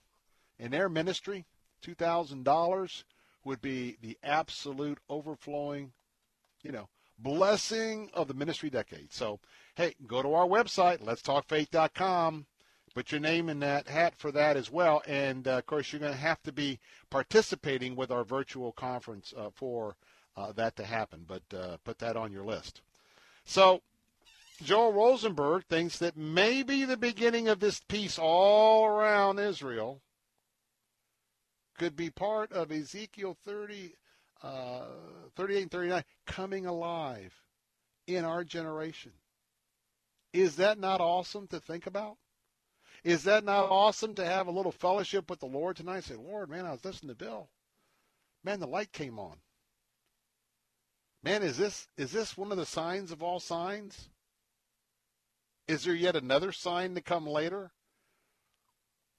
in 0.59 0.71
their 0.71 0.91
ministry, 0.91 1.47
$2,000 1.83 3.05
would 3.45 3.63
be 3.63 3.97
the 4.03 4.19
absolute 4.23 4.99
overflowing, 5.09 5.93
you 6.63 6.73
know, 6.73 6.89
blessing 7.19 8.11
of 8.13 8.29
the 8.29 8.35
ministry 8.35 8.69
decade. 8.69 9.15
So, 9.15 9.41
hey, 9.77 9.95
go 10.07 10.21
to 10.21 10.35
our 10.35 10.47
website, 10.47 10.99
letstalkfaith.com. 11.03 12.47
Put 12.95 13.13
your 13.13 13.21
name 13.21 13.49
in 13.49 13.61
that 13.61 13.89
hat 13.89 14.15
for 14.17 14.31
that 14.33 14.59
as 14.59 14.71
well. 14.71 15.03
And, 15.07 15.49
uh, 15.49 15.59
of 15.59 15.67
course, 15.67 15.91
you're 15.91 16.01
going 16.01 16.13
to 16.13 16.19
have 16.19 16.43
to 16.43 16.53
be 16.53 16.81
participating 17.09 17.97
with 17.97 18.11
our 18.11 18.25
virtual 18.25 18.73
conference 18.73 19.33
uh, 19.35 19.49
for– 19.55 19.97
uh, 20.37 20.53
that 20.53 20.77
to 20.77 20.85
happen. 20.85 21.25
But 21.27 21.43
uh, 21.57 21.77
put 21.85 21.99
that 21.99 22.17
on 22.17 22.33
your 22.33 22.45
list. 22.45 22.83
So 23.45 23.83
Joel 24.63 24.93
Rosenberg 24.93 25.65
thinks 25.67 25.99
that 25.99 26.17
maybe 26.17 26.85
the 26.85 26.97
beginning 26.97 27.49
of 27.49 27.61
this 27.61 27.81
peace 27.89 28.19
all 28.19 28.87
around 28.87 29.39
Israel 29.39 30.01
could 31.79 31.95
be 31.95 32.11
part 32.11 32.53
of 32.53 32.73
Ezekiel 32.73 33.37
30, 33.45 33.95
uh, 34.43 34.85
38 35.37 35.63
and 35.63 35.71
39 35.71 36.05
coming 36.27 36.67
alive 36.67 37.35
in 38.07 38.25
our 38.25 38.45
generation. 38.45 39.13
Is 40.33 40.57
that 40.57 40.79
not 40.79 41.01
awesome 41.01 41.47
to 41.49 41.61
think 41.61 41.87
about? 41.87 42.17
Is 43.05 43.25
that 43.25 43.45
not 43.45 43.71
awesome 43.71 44.15
to 44.15 44.25
have 44.25 44.47
a 44.47 44.53
little 44.53 44.73
fellowship 44.73 45.31
with 45.31 45.41
the 45.41 45.47
Lord 45.47 45.77
tonight? 45.77 46.05
Say, 46.05 46.17
Lord, 46.17 46.51
man, 46.51 46.67
I 46.67 46.73
was 46.73 46.85
listening 46.85 47.11
to 47.11 47.25
Bill. 47.25 47.49
Man, 48.43 48.59
the 48.59 48.67
light 48.67 48.93
came 48.93 49.19
on. 49.19 49.37
Man, 51.27 51.43
is 51.43 51.57
this 51.57 51.89
is 51.97 52.13
this 52.13 52.37
one 52.37 52.53
of 52.53 52.57
the 52.57 52.65
signs 52.65 53.11
of 53.11 53.21
all 53.21 53.41
signs? 53.41 54.11
Is 55.67 55.83
there 55.83 55.93
yet 55.93 56.15
another 56.15 56.53
sign 56.53 56.95
to 56.95 57.01
come 57.01 57.27
later? 57.27 57.73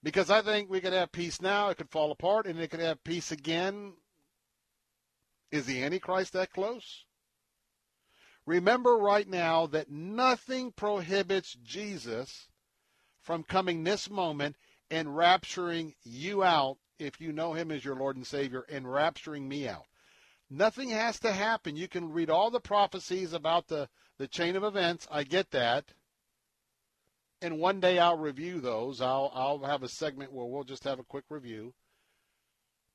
Because 0.02 0.30
I 0.30 0.42
think 0.42 0.70
we 0.70 0.80
could 0.80 0.94
have 0.94 1.12
peace 1.12 1.42
now, 1.42 1.68
it 1.68 1.76
could 1.76 1.90
fall 1.90 2.14
apart, 2.14 2.48
and 2.48 2.62
it 2.62 2.70
could 2.70 2.80
have 2.80 3.04
peace 3.04 3.34
again. 3.34 3.92
Is 5.52 5.66
the 5.66 5.84
Antichrist 5.84 6.32
that 6.32 6.54
close? 6.54 7.04
Remember 8.46 8.96
right 8.96 9.28
now 9.28 9.68
that 9.68 9.92
nothing 9.92 10.72
prohibits 10.72 11.58
Jesus 11.62 12.48
from 13.22 13.44
coming 13.44 13.84
this 13.84 14.10
moment 14.10 14.56
and 14.90 15.10
rapturing 15.10 15.94
you 16.06 16.42
out 16.42 16.78
if 17.00 17.20
you 17.20 17.34
know 17.34 17.52
him 17.52 17.70
as 17.70 17.84
your 17.84 17.98
Lord 17.98 18.16
and 18.16 18.26
Savior 18.26 18.64
and 18.70 18.86
rapturing 18.86 19.50
me 19.50 19.68
out. 19.68 19.88
Nothing 20.50 20.90
has 20.90 21.20
to 21.20 21.32
happen. 21.32 21.76
You 21.76 21.88
can 21.88 22.12
read 22.12 22.30
all 22.30 22.50
the 22.50 22.60
prophecies 22.60 23.34
about 23.34 23.68
the, 23.68 23.90
the 24.18 24.28
chain 24.28 24.56
of 24.56 24.64
events. 24.64 25.08
I 25.12 25.24
get 25.24 25.52
that. 25.52 25.86
And 27.42 27.60
one 27.60 27.80
day 27.80 28.00
I'll 28.00 28.18
review 28.18 28.62
those. 28.62 29.02
I'll, 29.02 29.32
I'll 29.34 29.60
have 29.64 29.84
a 29.84 29.90
segment 29.90 30.32
where 30.32 30.46
we'll 30.46 30.64
just 30.64 30.86
have 30.86 31.00
a 31.00 31.04
quick 31.04 31.26
review. 31.30 31.74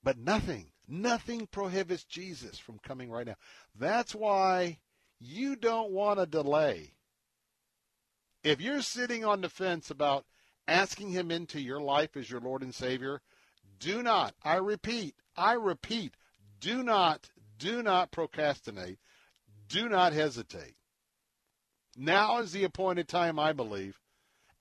But 0.02 0.18
nothing, 0.18 0.72
Nothing 0.88 1.46
prohibits 1.46 2.04
Jesus 2.04 2.58
from 2.58 2.78
coming 2.78 3.10
right 3.10 3.26
now. 3.26 3.36
That's 3.78 4.14
why 4.14 4.78
you 5.18 5.56
don't 5.56 5.90
want 5.90 6.18
to 6.18 6.26
delay. 6.26 6.92
If 8.42 8.60
you're 8.60 8.82
sitting 8.82 9.24
on 9.24 9.40
the 9.40 9.48
fence 9.48 9.90
about 9.90 10.26
asking 10.66 11.10
him 11.12 11.30
into 11.30 11.60
your 11.60 11.80
life 11.80 12.16
as 12.16 12.28
your 12.28 12.40
Lord 12.40 12.62
and 12.62 12.74
Savior, 12.74 13.22
do 13.78 14.02
not, 14.02 14.34
I 14.42 14.56
repeat, 14.56 15.14
I 15.36 15.52
repeat, 15.52 16.14
do 16.60 16.82
not, 16.82 17.30
do 17.62 17.80
not 17.80 18.10
procrastinate. 18.10 18.98
Do 19.68 19.88
not 19.88 20.12
hesitate. 20.12 20.74
Now 21.96 22.40
is 22.40 22.50
the 22.50 22.64
appointed 22.64 23.06
time, 23.06 23.38
I 23.38 23.52
believe. 23.52 24.00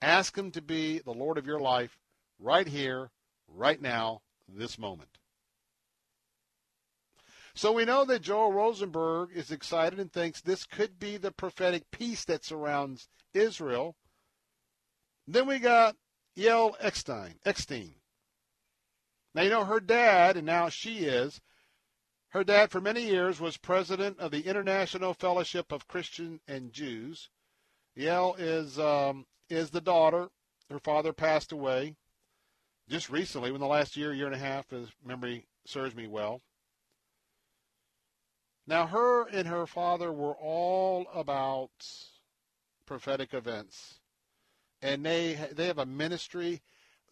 Ask 0.00 0.38
him 0.38 0.52
to 0.52 0.62
be 0.62 1.00
the 1.00 1.12
Lord 1.12 1.36
of 1.36 1.46
your 1.46 1.58
life 1.58 1.98
right 2.38 2.66
here, 2.66 3.10
right 3.48 3.80
now, 3.80 4.20
this 4.48 4.78
moment. 4.78 5.18
So 7.54 7.72
we 7.72 7.84
know 7.84 8.04
that 8.04 8.22
Joel 8.22 8.52
Rosenberg 8.52 9.30
is 9.34 9.50
excited 9.50 9.98
and 9.98 10.12
thinks 10.12 10.40
this 10.40 10.64
could 10.64 11.00
be 11.00 11.16
the 11.16 11.32
prophetic 11.32 11.90
peace 11.90 12.24
that 12.26 12.44
surrounds 12.44 13.08
Israel. 13.34 13.96
Then 15.26 15.48
we 15.48 15.58
got 15.58 15.96
Yael 16.36 16.74
Eckstein. 16.80 17.34
Eckstein. 17.44 17.96
Now, 19.34 19.42
you 19.42 19.50
know, 19.50 19.64
her 19.64 19.80
dad, 19.80 20.36
and 20.36 20.46
now 20.46 20.68
she 20.68 20.98
is, 21.00 21.40
her 22.32 22.44
dad 22.44 22.70
for 22.70 22.80
many 22.80 23.02
years 23.02 23.40
was 23.40 23.56
president 23.56 24.18
of 24.18 24.30
the 24.30 24.46
International 24.46 25.12
Fellowship 25.12 25.70
of 25.70 25.86
Christian 25.86 26.40
and 26.48 26.72
Jews. 26.72 27.28
Yael 27.96 28.34
is, 28.38 28.78
um, 28.78 29.26
is 29.50 29.70
the 29.70 29.82
daughter. 29.82 30.28
Her 30.70 30.78
father 30.78 31.12
passed 31.12 31.52
away 31.52 31.94
just 32.88 33.10
recently, 33.10 33.52
in 33.52 33.60
the 33.60 33.66
last 33.66 33.96
year, 33.96 34.12
year 34.12 34.26
and 34.26 34.34
a 34.34 34.38
half, 34.38 34.72
as 34.72 34.88
memory 35.04 35.46
serves 35.66 35.94
me 35.94 36.06
well. 36.06 36.40
Now, 38.66 38.86
her 38.86 39.26
and 39.28 39.48
her 39.48 39.66
father 39.66 40.12
were 40.12 40.34
all 40.34 41.06
about 41.14 41.70
prophetic 42.86 43.34
events, 43.34 44.00
and 44.80 45.04
they 45.04 45.38
they 45.52 45.66
have 45.66 45.78
a 45.78 45.86
ministry. 45.86 46.62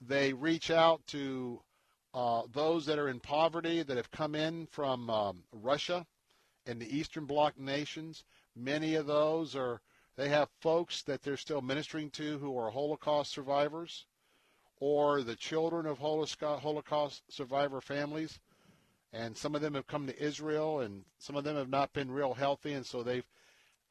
They 0.01 0.33
reach 0.33 0.71
out 0.71 1.07
to 1.09 1.63
uh, 2.15 2.43
those 2.53 2.87
that 2.87 2.99
are 2.99 3.09
in 3.09 3.21
poverty 3.21 3.83
that 3.83 3.97
have 3.97 4.11
come 4.11 4.35
in 4.35 4.67
from 4.67 5.09
um, 5.11 5.43
Russia 5.53 6.07
and 6.67 6.81
the 6.81 6.97
Eastern 6.97 7.25
Bloc 7.25 7.59
nations. 7.59 8.25
Many 8.57 8.95
of 8.95 9.07
those 9.07 9.55
are 9.55 9.81
they 10.17 10.29
have 10.29 10.49
folks 10.61 11.03
that 11.03 11.23
they're 11.23 11.37
still 11.37 11.63
ministering 11.63 12.11
to 12.11 12.39
who 12.39 12.59
are 12.59 12.71
Holocaust 12.71 13.33
survivors, 13.33 14.07
or 14.79 15.23
the 15.23 15.37
children 15.37 15.87
of 15.87 15.99
Holocaust 15.99 17.23
survivor 17.31 17.81
families 17.81 18.41
and 19.13 19.37
some 19.37 19.55
of 19.55 19.61
them 19.61 19.75
have 19.75 19.87
come 19.87 20.07
to 20.07 20.23
Israel, 20.23 20.81
and 20.81 21.05
some 21.19 21.37
of 21.37 21.45
them 21.45 21.57
have 21.57 21.69
not 21.69 21.93
been 21.93 22.11
real 22.11 22.35
healthy, 22.35 22.73
and 22.73 22.87
so 22.87 23.03
they've 23.03 23.27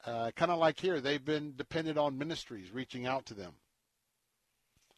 uh, 0.06 0.30
kind 0.34 0.50
of 0.50 0.58
like 0.58 0.80
here, 0.80 1.00
they've 1.00 1.24
been 1.24 1.54
dependent 1.56 1.98
on 1.98 2.16
ministries 2.16 2.72
reaching 2.72 3.06
out 3.06 3.26
to 3.26 3.34
them. 3.34 3.52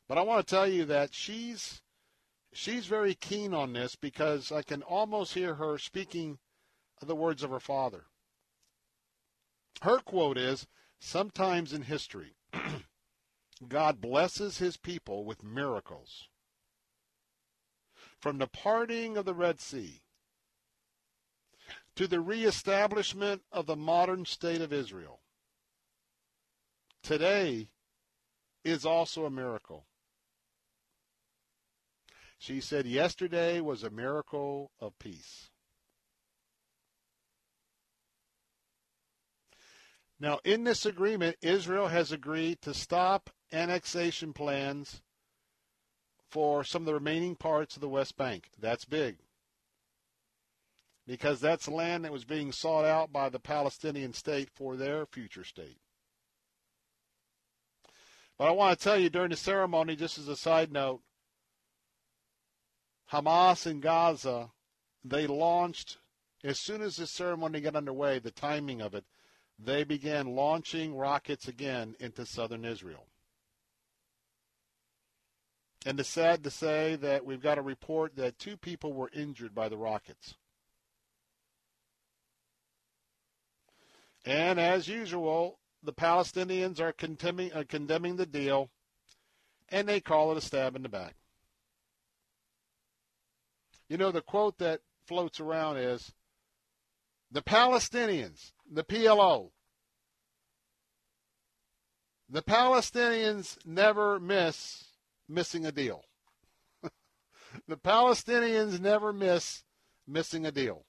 But 0.06 0.16
I 0.16 0.22
want 0.22 0.46
to 0.46 0.54
tell 0.54 0.68
you 0.68 0.84
that 0.84 1.12
she's 1.12 1.82
she's 2.52 2.86
very 2.86 3.14
keen 3.14 3.54
on 3.54 3.72
this 3.72 3.96
because 3.96 4.52
I 4.52 4.62
can 4.62 4.82
almost 4.82 5.34
hear 5.34 5.54
her 5.54 5.78
speaking 5.78 6.38
the 7.00 7.16
words 7.16 7.42
of 7.42 7.50
her 7.50 7.60
father. 7.60 8.04
Her 9.82 9.98
quote 9.98 10.38
is, 10.38 10.68
"Sometimes 11.00 11.72
in 11.72 11.82
history, 11.82 12.36
God 13.68 14.00
blesses 14.00 14.58
his 14.58 14.76
people 14.76 15.24
with 15.24 15.42
miracles." 15.42 16.28
From 18.20 18.38
the 18.38 18.46
parting 18.46 19.16
of 19.16 19.24
the 19.24 19.34
Red 19.34 19.60
Sea 19.60 20.02
to 21.96 22.06
the 22.06 22.20
reestablishment 22.20 23.42
of 23.50 23.66
the 23.66 23.76
modern 23.76 24.24
state 24.24 24.60
of 24.60 24.72
Israel. 24.72 25.20
Today 27.02 27.68
is 28.64 28.86
also 28.86 29.24
a 29.24 29.30
miracle. 29.30 29.86
She 32.42 32.60
said, 32.60 32.86
Yesterday 32.86 33.60
was 33.60 33.84
a 33.84 33.90
miracle 33.90 34.72
of 34.80 34.98
peace. 34.98 35.50
Now, 40.18 40.40
in 40.44 40.64
this 40.64 40.84
agreement, 40.84 41.36
Israel 41.40 41.86
has 41.86 42.10
agreed 42.10 42.60
to 42.62 42.74
stop 42.74 43.30
annexation 43.52 44.32
plans 44.32 45.02
for 46.32 46.64
some 46.64 46.82
of 46.82 46.86
the 46.86 46.94
remaining 46.94 47.36
parts 47.36 47.76
of 47.76 47.80
the 47.80 47.88
West 47.88 48.16
Bank. 48.16 48.48
That's 48.58 48.86
big 48.86 49.18
because 51.06 51.38
that's 51.38 51.68
land 51.68 52.04
that 52.04 52.12
was 52.12 52.24
being 52.24 52.50
sought 52.50 52.84
out 52.84 53.12
by 53.12 53.28
the 53.28 53.38
Palestinian 53.38 54.14
state 54.14 54.48
for 54.52 54.74
their 54.74 55.06
future 55.06 55.44
state. 55.44 55.78
But 58.36 58.48
I 58.48 58.50
want 58.50 58.76
to 58.76 58.82
tell 58.82 58.98
you 58.98 59.10
during 59.10 59.30
the 59.30 59.36
ceremony, 59.36 59.94
just 59.94 60.18
as 60.18 60.26
a 60.26 60.34
side 60.34 60.72
note, 60.72 61.02
Hamas 63.12 63.66
in 63.66 63.80
Gaza, 63.80 64.50
they 65.04 65.26
launched, 65.26 65.98
as 66.42 66.58
soon 66.58 66.80
as 66.80 66.96
the 66.96 67.06
ceremony 67.06 67.60
got 67.60 67.76
underway, 67.76 68.18
the 68.18 68.30
timing 68.30 68.80
of 68.80 68.94
it, 68.94 69.04
they 69.58 69.84
began 69.84 70.34
launching 70.34 70.96
rockets 70.96 71.46
again 71.46 71.94
into 72.00 72.24
southern 72.24 72.64
Israel. 72.64 73.06
And 75.84 76.00
it's 76.00 76.08
sad 76.08 76.42
to 76.44 76.50
say 76.50 76.96
that 76.96 77.26
we've 77.26 77.42
got 77.42 77.58
a 77.58 77.62
report 77.62 78.16
that 78.16 78.38
two 78.38 78.56
people 78.56 78.92
were 78.92 79.10
injured 79.12 79.54
by 79.54 79.68
the 79.68 79.76
rockets. 79.76 80.34
And 84.24 84.58
as 84.58 84.88
usual, 84.88 85.58
the 85.82 85.92
Palestinians 85.92 86.80
are 86.80 86.92
condemning, 86.92 87.52
uh, 87.52 87.64
condemning 87.68 88.16
the 88.16 88.26
deal, 88.26 88.70
and 89.68 89.88
they 89.88 90.00
call 90.00 90.30
it 90.32 90.38
a 90.38 90.40
stab 90.40 90.76
in 90.76 90.82
the 90.82 90.88
back. 90.88 91.16
You 93.92 93.98
know, 93.98 94.10
the 94.10 94.22
quote 94.22 94.56
that 94.56 94.80
floats 95.04 95.38
around 95.38 95.76
is 95.76 96.14
the 97.30 97.42
Palestinians, 97.42 98.52
the 98.72 98.84
PLO, 98.84 99.50
the 102.26 102.42
Palestinians 102.42 103.58
never 103.66 104.18
miss 104.18 104.86
missing 105.28 105.66
a 105.66 105.72
deal. 105.72 106.06
the 107.68 107.76
Palestinians 107.76 108.80
never 108.80 109.12
miss 109.12 109.62
missing 110.08 110.46
a 110.46 110.50
deal. 110.50 110.86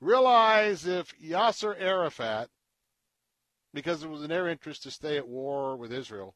Realize 0.00 0.86
if 0.86 1.12
Yasser 1.22 1.78
Arafat, 1.78 2.48
because 3.74 4.02
it 4.02 4.08
was 4.08 4.22
in 4.22 4.30
their 4.30 4.48
interest 4.48 4.84
to 4.84 4.90
stay 4.90 5.18
at 5.18 5.28
war 5.28 5.76
with 5.76 5.92
Israel, 5.92 6.34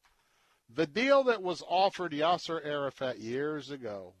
the 0.69 0.87
deal 0.87 1.23
that 1.25 1.41
was 1.41 1.63
offered 1.67 2.11
Yasser 2.11 2.63
Arafat 2.63 3.19
years 3.19 3.71
ago, 3.71 4.13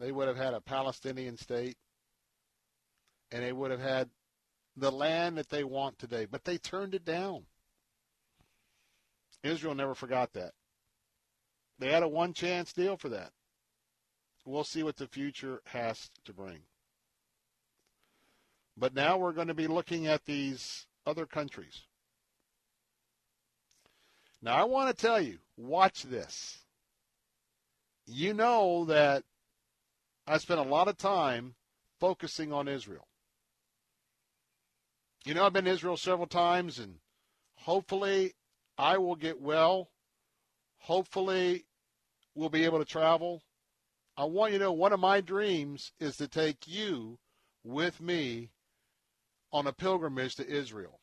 they 0.00 0.12
would 0.12 0.28
have 0.28 0.36
had 0.36 0.54
a 0.54 0.60
Palestinian 0.60 1.36
state 1.36 1.76
and 3.30 3.42
they 3.42 3.52
would 3.52 3.70
have 3.70 3.80
had 3.80 4.10
the 4.76 4.92
land 4.92 5.38
that 5.38 5.48
they 5.48 5.64
want 5.64 5.98
today. 5.98 6.24
But 6.24 6.44
they 6.44 6.58
turned 6.58 6.94
it 6.94 7.04
down. 7.04 7.44
Israel 9.42 9.74
never 9.74 9.94
forgot 9.94 10.32
that. 10.34 10.52
They 11.78 11.92
had 11.92 12.02
a 12.02 12.08
one 12.08 12.32
chance 12.32 12.72
deal 12.72 12.96
for 12.96 13.08
that. 13.10 13.32
We'll 14.44 14.64
see 14.64 14.82
what 14.82 14.96
the 14.96 15.06
future 15.06 15.60
has 15.66 16.10
to 16.24 16.32
bring. 16.32 16.60
But 18.76 18.94
now 18.94 19.18
we're 19.18 19.32
going 19.32 19.48
to 19.48 19.54
be 19.54 19.66
looking 19.66 20.06
at 20.06 20.24
these 20.24 20.86
other 21.04 21.26
countries. 21.26 21.82
Now, 24.40 24.54
I 24.54 24.64
want 24.64 24.96
to 24.96 25.06
tell 25.06 25.20
you, 25.20 25.38
watch 25.56 26.04
this. 26.04 26.58
You 28.06 28.34
know 28.34 28.84
that 28.86 29.24
I 30.26 30.38
spent 30.38 30.60
a 30.60 30.64
lot 30.64 30.88
of 30.88 30.96
time 30.96 31.54
focusing 32.00 32.52
on 32.52 32.68
Israel. 32.68 33.06
You 35.24 35.34
know, 35.34 35.44
I've 35.44 35.52
been 35.52 35.64
to 35.64 35.70
Israel 35.70 35.96
several 35.96 36.28
times, 36.28 36.78
and 36.78 36.96
hopefully 37.56 38.34
I 38.78 38.98
will 38.98 39.16
get 39.16 39.40
well. 39.40 39.90
Hopefully 40.78 41.64
we'll 42.34 42.48
be 42.48 42.64
able 42.64 42.78
to 42.78 42.84
travel. 42.84 43.42
I 44.16 44.24
want 44.24 44.52
you 44.52 44.58
to 44.58 44.64
know 44.66 44.72
one 44.72 44.92
of 44.92 45.00
my 45.00 45.20
dreams 45.20 45.92
is 45.98 46.16
to 46.16 46.28
take 46.28 46.66
you 46.66 47.18
with 47.64 48.00
me 48.00 48.50
on 49.52 49.66
a 49.66 49.72
pilgrimage 49.72 50.36
to 50.36 50.48
Israel. 50.48 51.00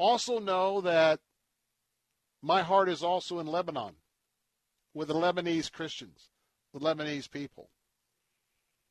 Also, 0.00 0.38
know 0.38 0.80
that 0.80 1.20
my 2.40 2.62
heart 2.62 2.88
is 2.88 3.02
also 3.02 3.38
in 3.38 3.46
Lebanon 3.46 3.96
with 4.94 5.08
the 5.08 5.14
Lebanese 5.14 5.70
Christians, 5.70 6.30
the 6.72 6.80
Lebanese 6.80 7.30
people. 7.30 7.68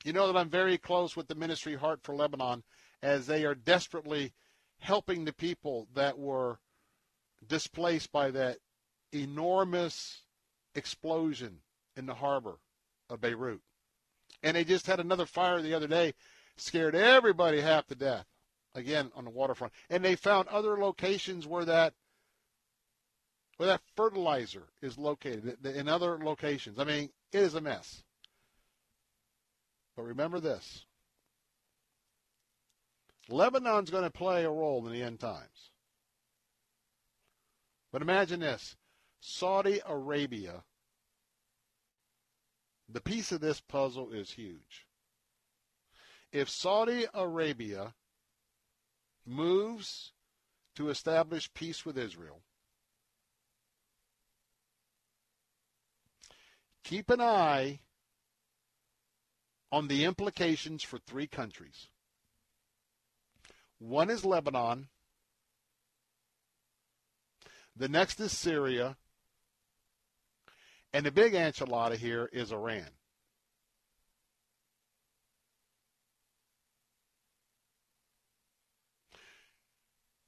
You 0.04 0.14
know 0.14 0.28
that 0.28 0.38
I'm 0.38 0.52
very 0.52 0.78
close 0.78 1.16
with 1.16 1.28
the 1.28 1.34
ministry 1.34 1.74
Heart 1.74 2.02
for 2.04 2.14
Lebanon 2.14 2.62
as 3.02 3.26
they 3.26 3.44
are 3.44 3.56
desperately 3.56 4.34
helping 4.78 5.26
the 5.26 5.34
people 5.34 5.88
that 5.96 6.20
were 6.20 6.60
displaced 7.48 8.12
by 8.12 8.30
that 8.30 8.60
enormous 9.12 10.22
explosion 10.76 11.62
in 11.98 12.06
the 12.06 12.14
harbor 12.14 12.60
of 13.10 13.20
Beirut. 13.20 13.62
And 14.44 14.56
they 14.56 14.64
just 14.64 14.86
had 14.86 15.00
another 15.00 15.26
fire 15.26 15.60
the 15.60 15.74
other 15.74 15.88
day, 15.88 16.14
scared 16.56 16.94
everybody 16.94 17.62
half 17.62 17.88
to 17.88 17.96
death, 17.96 18.28
again 18.76 19.12
on 19.16 19.26
the 19.26 19.32
waterfront. 19.32 19.74
And 19.90 20.04
they 20.04 20.16
found 20.16 20.48
other 20.48 20.78
locations 20.78 21.48
where 21.48 21.66
that 21.66 21.94
where 23.58 23.68
that 23.68 23.82
fertilizer 23.98 24.64
is 24.82 24.98
located 24.98 25.66
in 25.66 25.90
other 25.90 26.18
locations. 26.18 26.80
I 26.80 26.86
mean, 26.86 27.10
it 27.34 27.40
is 27.40 27.56
a 27.56 27.62
mess. 27.62 28.04
But 29.98 30.04
remember 30.04 30.40
this 30.40 30.86
Lebanon's 33.30 33.90
going 33.90 34.04
to 34.04 34.10
play 34.10 34.46
a 34.46 34.50
role 34.50 34.86
in 34.88 34.94
the 34.94 35.04
end 35.04 35.20
times. 35.20 35.72
But 37.92 38.02
imagine 38.02 38.40
this 38.40 38.76
Saudi 39.20 39.82
Arabia, 39.86 40.64
the 42.88 43.02
piece 43.02 43.32
of 43.32 43.42
this 43.42 43.60
puzzle 43.60 44.12
is 44.12 44.32
huge. 44.32 44.88
If 46.32 46.50
Saudi 46.50 47.06
Arabia 47.14 47.94
moves 49.30 50.11
to 50.75 50.90
establish 50.90 51.53
peace 51.53 51.85
with 51.85 51.98
Israel, 51.98 52.41
keep 56.83 57.09
an 57.09 57.22
eye 57.22 57.80
on 59.72 59.88
the 59.88 60.03
implications 60.03 60.83
for 60.83 60.98
three 60.98 61.27
countries. 61.27 61.88
One 63.77 64.09
is 64.09 64.25
Lebanon. 64.25 64.88
The 67.75 67.88
next 67.88 68.19
is 68.19 68.35
Syria. 68.35 68.98
And 70.91 71.06
the 71.06 71.11
big 71.11 71.33
enchilada 71.33 71.95
here 71.95 72.30
is 72.33 72.51
Iran. 72.51 72.88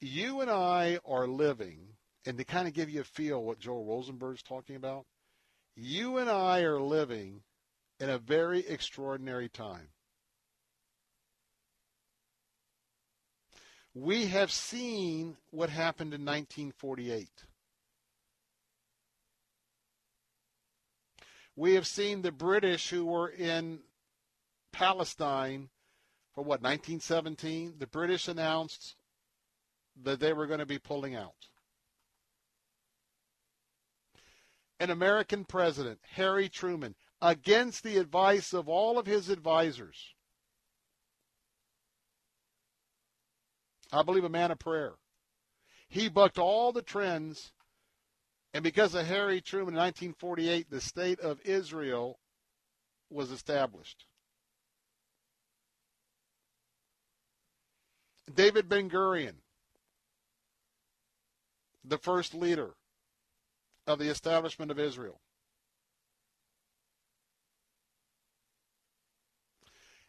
You 0.01 0.41
and 0.41 0.49
I 0.49 0.97
are 1.05 1.27
living, 1.27 1.77
and 2.25 2.35
to 2.39 2.43
kind 2.43 2.67
of 2.67 2.73
give 2.73 2.89
you 2.89 3.01
a 3.01 3.05
feel 3.05 3.43
what 3.43 3.59
Joel 3.59 3.85
Rosenberg's 3.85 4.41
talking 4.41 4.75
about, 4.75 5.05
you 5.75 6.17
and 6.17 6.29
I 6.29 6.61
are 6.61 6.81
living 6.81 7.43
in 7.99 8.09
a 8.09 8.17
very 8.17 8.65
extraordinary 8.67 9.47
time. 9.47 9.89
We 13.93 14.25
have 14.27 14.51
seen 14.51 15.37
what 15.51 15.69
happened 15.69 16.15
in 16.15 16.21
1948. 16.21 17.29
We 21.55 21.75
have 21.75 21.85
seen 21.85 22.23
the 22.23 22.31
British 22.31 22.89
who 22.89 23.05
were 23.05 23.29
in 23.29 23.81
Palestine 24.71 25.69
for 26.33 26.41
what, 26.41 26.61
1917? 26.61 27.75
The 27.77 27.87
British 27.87 28.27
announced 28.27 28.95
that 30.03 30.19
they 30.19 30.33
were 30.33 30.47
going 30.47 30.59
to 30.59 30.65
be 30.65 30.79
pulling 30.79 31.15
out. 31.15 31.47
An 34.79 34.89
American 34.89 35.45
president, 35.45 35.99
Harry 36.15 36.49
Truman, 36.49 36.95
against 37.21 37.83
the 37.83 37.97
advice 37.97 38.53
of 38.53 38.67
all 38.67 38.97
of 38.97 39.05
his 39.05 39.29
advisors, 39.29 40.15
I 43.91 44.03
believe 44.03 44.23
a 44.23 44.29
man 44.29 44.51
of 44.51 44.59
prayer. 44.59 44.93
He 45.89 46.09
bucked 46.09 46.39
all 46.39 46.71
the 46.71 46.81
trends, 46.81 47.51
and 48.53 48.63
because 48.63 48.95
of 48.95 49.05
Harry 49.05 49.41
Truman 49.41 49.73
in 49.73 49.79
1948, 49.79 50.69
the 50.69 50.81
state 50.81 51.19
of 51.19 51.41
Israel 51.41 52.17
was 53.09 53.29
established. 53.29 54.05
David 58.33 58.69
Ben 58.69 58.89
Gurion, 58.89 59.35
the 61.83 61.97
first 61.97 62.33
leader 62.33 62.75
of 63.87 63.99
the 63.99 64.09
establishment 64.09 64.71
of 64.71 64.79
Israel. 64.79 65.19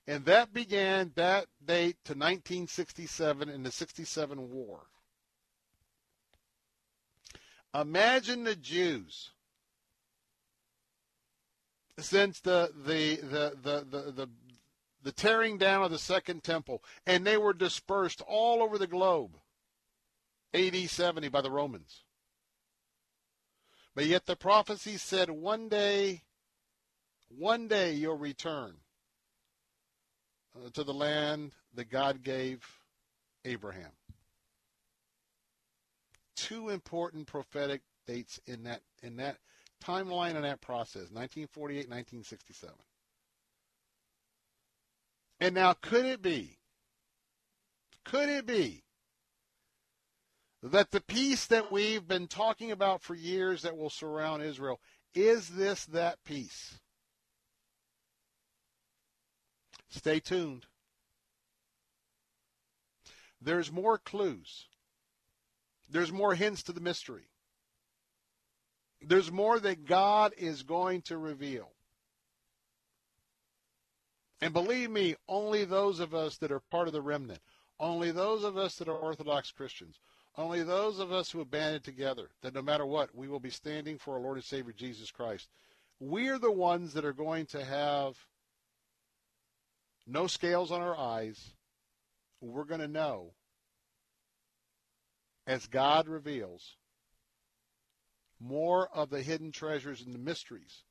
And 0.07 0.25
that 0.25 0.53
began 0.53 1.13
that 1.15 1.47
date 1.65 1.97
to 2.05 2.13
1967 2.13 3.49
in 3.49 3.63
the 3.63 3.71
67 3.71 4.51
war. 4.51 4.87
Imagine 7.75 8.45
the 8.45 8.57
Jews 8.57 9.31
since 11.99 12.41
the 12.41 12.71
the 12.85 13.17
the 13.17 13.57
the 13.63 13.87
the, 13.89 14.13
the, 14.13 14.29
the 15.03 15.13
tearing 15.13 15.57
down 15.57 15.83
of 15.83 15.91
the 15.91 15.99
second 15.99 16.43
temple 16.43 16.83
and 17.07 17.27
they 17.27 17.37
were 17.37 17.53
dispersed 17.53 18.23
all 18.27 18.63
over 18.63 18.79
the 18.79 18.87
globe 18.87 19.37
AD 20.55 20.77
70 20.77 21.29
by 21.29 21.41
the 21.41 21.51
Romans. 21.51 22.05
But 23.95 24.07
yet 24.07 24.27
the 24.27 24.37
prophecy 24.37 24.97
said 24.97 25.31
one 25.31 25.69
day 25.69 26.23
one 27.29 27.69
day 27.69 27.93
you'll 27.93 28.19
return 28.19 28.75
uh, 30.55 30.69
to 30.75 30.85
the 30.85 30.95
land 30.95 31.53
that 31.75 31.91
God 31.91 32.23
gave 32.23 32.67
Abraham. 33.45 33.93
Two 36.37 36.69
important 36.69 37.27
prophetic 37.27 37.83
dates 38.07 38.41
in 38.47 38.65
that 38.65 38.83
in 39.03 39.17
that 39.17 39.39
timeline 39.83 40.35
and 40.35 40.45
that 40.45 40.61
process, 40.61 41.11
1948, 41.11 41.89
1967. 41.89 42.75
And 45.41 45.55
now 45.55 45.73
could 45.75 46.05
it 46.05 46.23
be 46.23 46.59
could 48.05 48.29
it 48.29 48.47
be 48.47 48.83
that 50.63 50.91
the 50.91 51.01
peace 51.01 51.47
that 51.47 51.73
we've 51.73 52.07
been 52.07 52.29
talking 52.29 52.71
about 52.71 53.03
for 53.03 53.15
years 53.15 53.63
that 53.63 53.77
will 53.77 53.91
surround 53.91 54.43
Israel 54.43 54.81
is 55.15 55.49
this 55.49 55.85
that 55.87 56.23
peace? 56.25 56.79
Stay 59.91 60.21
tuned. 60.21 60.67
There's 63.41 63.73
more 63.73 63.99
clues. 63.99 64.67
There's 65.91 66.13
more 66.13 66.35
hints 66.35 66.63
to 66.65 66.73
the 66.73 66.81
mystery. 66.81 67.29
There's 69.03 69.33
more 69.33 69.59
that 69.59 69.85
God 69.85 70.33
is 70.39 70.63
going 70.63 71.03
to 71.03 71.19
reveal. 71.19 71.73
And 74.41 74.53
believe 74.53 74.91
me, 74.91 75.17
only 75.29 75.65
those 75.65 76.01
of 76.01 76.15
us 76.15 76.37
that 76.39 76.51
are 76.51 76.61
part 76.61 76.87
of 76.87 76.95
the 76.95 77.03
remnant, 77.03 77.41
only 77.79 78.13
those 78.13 78.45
of 78.45 78.57
us 78.57 78.77
that 78.77 78.89
are 78.89 78.97
Orthodox 78.97 79.53
Christians, 79.53 79.99
only 80.37 80.63
those 80.63 80.99
of 80.99 81.13
us 81.13 81.31
who 81.31 81.39
have 81.41 81.51
banded 81.51 81.85
together, 81.85 82.31
that 82.43 82.55
no 82.55 82.63
matter 82.63 82.87
what, 82.87 83.15
we 83.15 83.29
will 83.29 83.41
be 83.41 83.51
standing 83.51 83.99
for 83.99 84.15
our 84.15 84.21
Lord 84.21 84.37
and 84.37 84.45
Savior 84.45 84.73
Jesus 84.73 85.11
Christ. 85.11 85.49
We're 86.01 86.39
the 86.39 86.53
ones 86.53 86.95
that 86.95 87.05
are 87.05 87.13
going 87.13 87.47
to 87.47 87.65
have 87.65 88.15
no 90.07 90.27
scales 90.27 90.73
on 90.73 90.81
our 90.81 90.97
eyes. 90.97 91.55
We're 92.41 92.65
going 92.65 92.81
to 92.81 92.89
know 92.89 93.35
as 95.47 95.67
God 95.67 96.09
reveals 96.09 96.77
more 98.41 98.89
of 98.93 99.11
the 99.11 99.23
hidden 99.23 99.53
treasures 99.53 100.03
and 100.03 100.15
the 100.15 100.19
mysteries. 100.19 100.83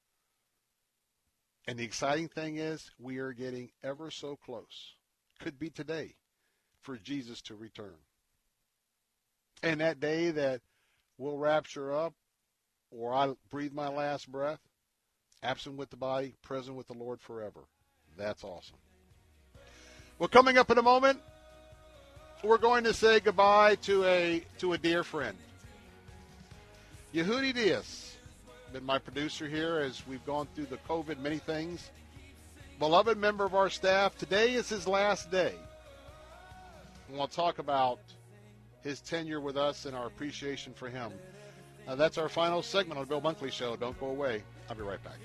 And 1.67 1.77
the 1.77 1.83
exciting 1.83 2.27
thing 2.27 2.57
is, 2.57 2.91
we 2.99 3.17
are 3.17 3.33
getting 3.33 3.71
ever 3.83 4.09
so 4.11 4.35
close. 4.35 4.95
Could 5.39 5.59
be 5.59 5.69
today 5.69 6.15
for 6.81 6.97
Jesus 6.97 7.41
to 7.43 7.55
return. 7.55 7.97
And 9.63 9.81
that 9.81 9.99
day 9.99 10.31
that 10.31 10.61
we'll 11.17 11.37
rapture 11.37 11.93
up, 11.93 12.13
or 12.89 13.13
I 13.13 13.33
breathe 13.49 13.73
my 13.73 13.87
last 13.87 14.31
breath, 14.31 14.59
absent 15.43 15.77
with 15.77 15.89
the 15.89 15.97
body, 15.97 16.35
present 16.41 16.75
with 16.75 16.87
the 16.87 16.93
Lord 16.93 17.21
forever. 17.21 17.61
That's 18.17 18.43
awesome. 18.43 18.77
Well, 20.19 20.29
coming 20.29 20.57
up 20.57 20.69
in 20.71 20.77
a 20.77 20.83
moment, 20.83 21.19
we're 22.43 22.57
going 22.57 22.83
to 22.85 22.93
say 22.93 23.19
goodbye 23.19 23.75
to 23.83 24.03
a 24.05 24.43
to 24.59 24.73
a 24.73 24.77
dear 24.77 25.03
friend. 25.03 25.37
Yehudi 27.13 27.53
Diaz, 27.53 28.15
been 28.73 28.85
my 28.85 28.97
producer 28.97 29.47
here 29.47 29.79
as 29.79 30.05
we've 30.07 30.25
gone 30.25 30.47
through 30.55 30.65
the 30.65 30.77
COVID 30.89 31.19
many 31.19 31.37
things. 31.37 31.91
Beloved 32.79 33.17
member 33.17 33.45
of 33.45 33.53
our 33.53 33.69
staff, 33.69 34.17
today 34.17 34.53
is 34.53 34.69
his 34.69 34.87
last 34.87 35.29
day. 35.29 35.53
We'll 37.09 37.27
talk 37.27 37.59
about 37.59 37.99
his 38.83 39.01
tenure 39.01 39.39
with 39.39 39.57
us 39.57 39.85
and 39.85 39.95
our 39.95 40.07
appreciation 40.07 40.73
for 40.73 40.89
him. 40.89 41.11
Uh, 41.87 41.95
that's 41.95 42.17
our 42.17 42.29
final 42.29 42.61
segment 42.61 42.99
on 42.99 43.05
the 43.05 43.09
Bill 43.09 43.21
Bunkley 43.21 43.51
Show. 43.51 43.75
Don't 43.75 43.99
go 43.99 44.07
away. 44.07 44.43
I'll 44.69 44.75
be 44.75 44.83
right 44.83 45.03
back. 45.03 45.17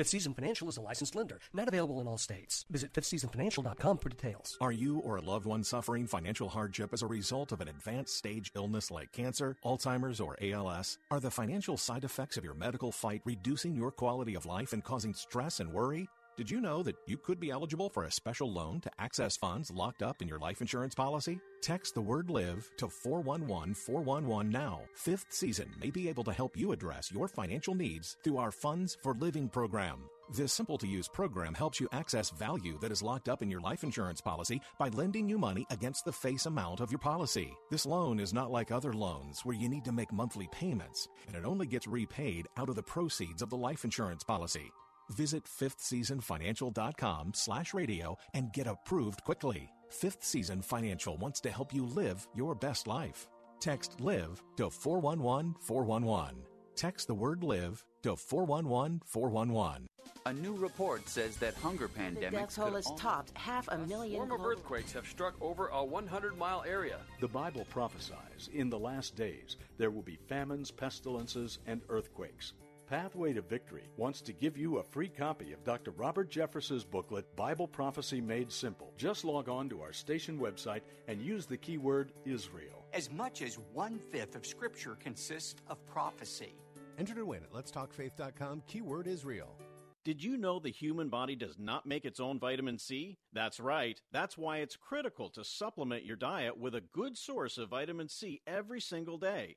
Fifth 0.00 0.08
Season 0.08 0.32
Financial 0.32 0.66
is 0.66 0.78
a 0.78 0.80
licensed 0.80 1.14
lender, 1.14 1.38
not 1.52 1.68
available 1.68 2.00
in 2.00 2.06
all 2.06 2.16
states. 2.16 2.64
Visit 2.70 2.94
fifthseasonfinancial.com 2.94 3.98
for 3.98 4.08
details. 4.08 4.56
Are 4.58 4.72
you 4.72 5.00
or 5.00 5.18
a 5.18 5.20
loved 5.20 5.44
one 5.44 5.62
suffering 5.62 6.06
financial 6.06 6.48
hardship 6.48 6.94
as 6.94 7.02
a 7.02 7.06
result 7.06 7.52
of 7.52 7.60
an 7.60 7.68
advanced 7.68 8.16
stage 8.16 8.50
illness 8.56 8.90
like 8.90 9.12
cancer, 9.12 9.58
Alzheimer's, 9.62 10.18
or 10.18 10.38
ALS? 10.40 10.96
Are 11.10 11.20
the 11.20 11.30
financial 11.30 11.76
side 11.76 12.04
effects 12.04 12.38
of 12.38 12.44
your 12.44 12.54
medical 12.54 12.90
fight 12.90 13.20
reducing 13.26 13.76
your 13.76 13.90
quality 13.90 14.34
of 14.34 14.46
life 14.46 14.72
and 14.72 14.82
causing 14.82 15.12
stress 15.12 15.60
and 15.60 15.70
worry? 15.70 16.08
Did 16.40 16.50
you 16.50 16.62
know 16.62 16.82
that 16.84 16.96
you 17.04 17.18
could 17.18 17.38
be 17.38 17.50
eligible 17.50 17.90
for 17.90 18.04
a 18.04 18.10
special 18.10 18.50
loan 18.50 18.80
to 18.80 18.90
access 18.98 19.36
funds 19.36 19.70
locked 19.70 20.02
up 20.02 20.22
in 20.22 20.26
your 20.26 20.38
life 20.38 20.62
insurance 20.62 20.94
policy? 20.94 21.38
Text 21.60 21.92
the 21.92 22.00
word 22.00 22.30
live 22.30 22.70
to 22.78 22.88
411 22.88 23.74
411 23.74 24.50
now. 24.50 24.80
Fifth 24.94 25.26
Season 25.28 25.68
may 25.78 25.90
be 25.90 26.08
able 26.08 26.24
to 26.24 26.32
help 26.32 26.56
you 26.56 26.72
address 26.72 27.12
your 27.12 27.28
financial 27.28 27.74
needs 27.74 28.16
through 28.24 28.38
our 28.38 28.50
Funds 28.50 28.96
for 29.02 29.12
Living 29.16 29.50
program. 29.50 29.98
This 30.32 30.54
simple 30.54 30.78
to 30.78 30.86
use 30.86 31.08
program 31.08 31.52
helps 31.52 31.78
you 31.78 31.90
access 31.92 32.30
value 32.30 32.78
that 32.80 32.90
is 32.90 33.02
locked 33.02 33.28
up 33.28 33.42
in 33.42 33.50
your 33.50 33.60
life 33.60 33.84
insurance 33.84 34.22
policy 34.22 34.62
by 34.78 34.88
lending 34.88 35.28
you 35.28 35.36
money 35.36 35.66
against 35.70 36.06
the 36.06 36.12
face 36.12 36.46
amount 36.46 36.80
of 36.80 36.90
your 36.90 37.00
policy. 37.00 37.52
This 37.70 37.84
loan 37.84 38.18
is 38.18 38.32
not 38.32 38.50
like 38.50 38.72
other 38.72 38.94
loans 38.94 39.44
where 39.44 39.56
you 39.56 39.68
need 39.68 39.84
to 39.84 39.92
make 39.92 40.10
monthly 40.10 40.48
payments, 40.52 41.06
and 41.26 41.36
it 41.36 41.44
only 41.44 41.66
gets 41.66 41.86
repaid 41.86 42.48
out 42.56 42.70
of 42.70 42.76
the 42.76 42.82
proceeds 42.82 43.42
of 43.42 43.50
the 43.50 43.58
life 43.58 43.84
insurance 43.84 44.24
policy. 44.24 44.70
Visit 45.10 45.44
fifthseasonfinancial.com 45.44 47.32
slash 47.34 47.74
radio 47.74 48.16
and 48.34 48.52
get 48.52 48.66
approved 48.66 49.22
quickly. 49.24 49.70
Fifth 49.90 50.24
Season 50.24 50.62
Financial 50.62 51.16
wants 51.16 51.40
to 51.40 51.50
help 51.50 51.74
you 51.74 51.84
live 51.84 52.26
your 52.34 52.54
best 52.54 52.86
life. 52.86 53.28
Text 53.60 54.00
LIVE 54.00 54.42
to 54.56 54.70
411 54.70 55.56
411. 55.60 56.36
Text 56.76 57.08
the 57.08 57.14
word 57.14 57.42
LIVE 57.42 57.84
to 58.02 58.16
411 58.16 59.02
411. 59.04 59.86
A 60.26 60.32
new 60.32 60.54
report 60.54 61.08
says 61.08 61.36
that 61.36 61.54
hunger 61.54 61.88
pandemics. 61.88 62.30
The 62.30 62.30
death 62.30 62.54
toll 62.54 62.74
has 62.74 62.88
topped 62.96 63.36
half 63.36 63.68
a 63.68 63.78
million. 63.78 64.14
Swarm 64.14 64.30
of 64.32 64.38
global- 64.38 64.52
earthquakes 64.52 64.92
have 64.92 65.06
struck 65.06 65.34
over 65.42 65.68
a 65.68 65.84
100 65.84 66.38
mile 66.38 66.62
area. 66.66 67.00
The 67.20 67.28
Bible 67.28 67.66
prophesies 67.70 68.48
in 68.54 68.70
the 68.70 68.78
last 68.78 69.16
days 69.16 69.56
there 69.76 69.90
will 69.90 70.02
be 70.02 70.16
famines, 70.28 70.70
pestilences, 70.70 71.58
and 71.66 71.82
earthquakes. 71.88 72.52
Pathway 72.90 73.32
to 73.34 73.42
Victory 73.42 73.84
wants 73.96 74.20
to 74.22 74.32
give 74.32 74.56
you 74.56 74.78
a 74.78 74.82
free 74.82 75.06
copy 75.06 75.52
of 75.52 75.62
Dr. 75.62 75.92
Robert 75.92 76.28
Jeffress's 76.28 76.82
booklet, 76.82 77.36
Bible 77.36 77.68
Prophecy 77.68 78.20
Made 78.20 78.50
Simple. 78.50 78.92
Just 78.96 79.24
log 79.24 79.48
on 79.48 79.68
to 79.68 79.80
our 79.80 79.92
station 79.92 80.40
website 80.40 80.80
and 81.06 81.22
use 81.22 81.46
the 81.46 81.56
keyword 81.56 82.10
Israel. 82.24 82.84
As 82.92 83.08
much 83.08 83.42
as 83.42 83.60
one 83.72 84.00
fifth 84.10 84.34
of 84.34 84.44
Scripture 84.44 84.96
consists 84.96 85.62
of 85.68 85.86
prophecy. 85.86 86.52
Enter 86.98 87.14
to 87.14 87.24
win 87.24 87.44
at 87.44 87.52
letstalkfaith.com, 87.52 88.64
keyword 88.66 89.06
Israel. 89.06 89.56
Did 90.02 90.24
you 90.24 90.36
know 90.36 90.58
the 90.58 90.70
human 90.70 91.10
body 91.10 91.36
does 91.36 91.60
not 91.60 91.86
make 91.86 92.04
its 92.04 92.18
own 92.18 92.40
vitamin 92.40 92.76
C? 92.76 93.18
That's 93.32 93.60
right. 93.60 94.00
That's 94.10 94.36
why 94.36 94.58
it's 94.58 94.74
critical 94.74 95.28
to 95.30 95.44
supplement 95.44 96.04
your 96.04 96.16
diet 96.16 96.58
with 96.58 96.74
a 96.74 96.80
good 96.80 97.16
source 97.16 97.56
of 97.56 97.68
vitamin 97.68 98.08
C 98.08 98.40
every 98.48 98.80
single 98.80 99.16
day. 99.16 99.54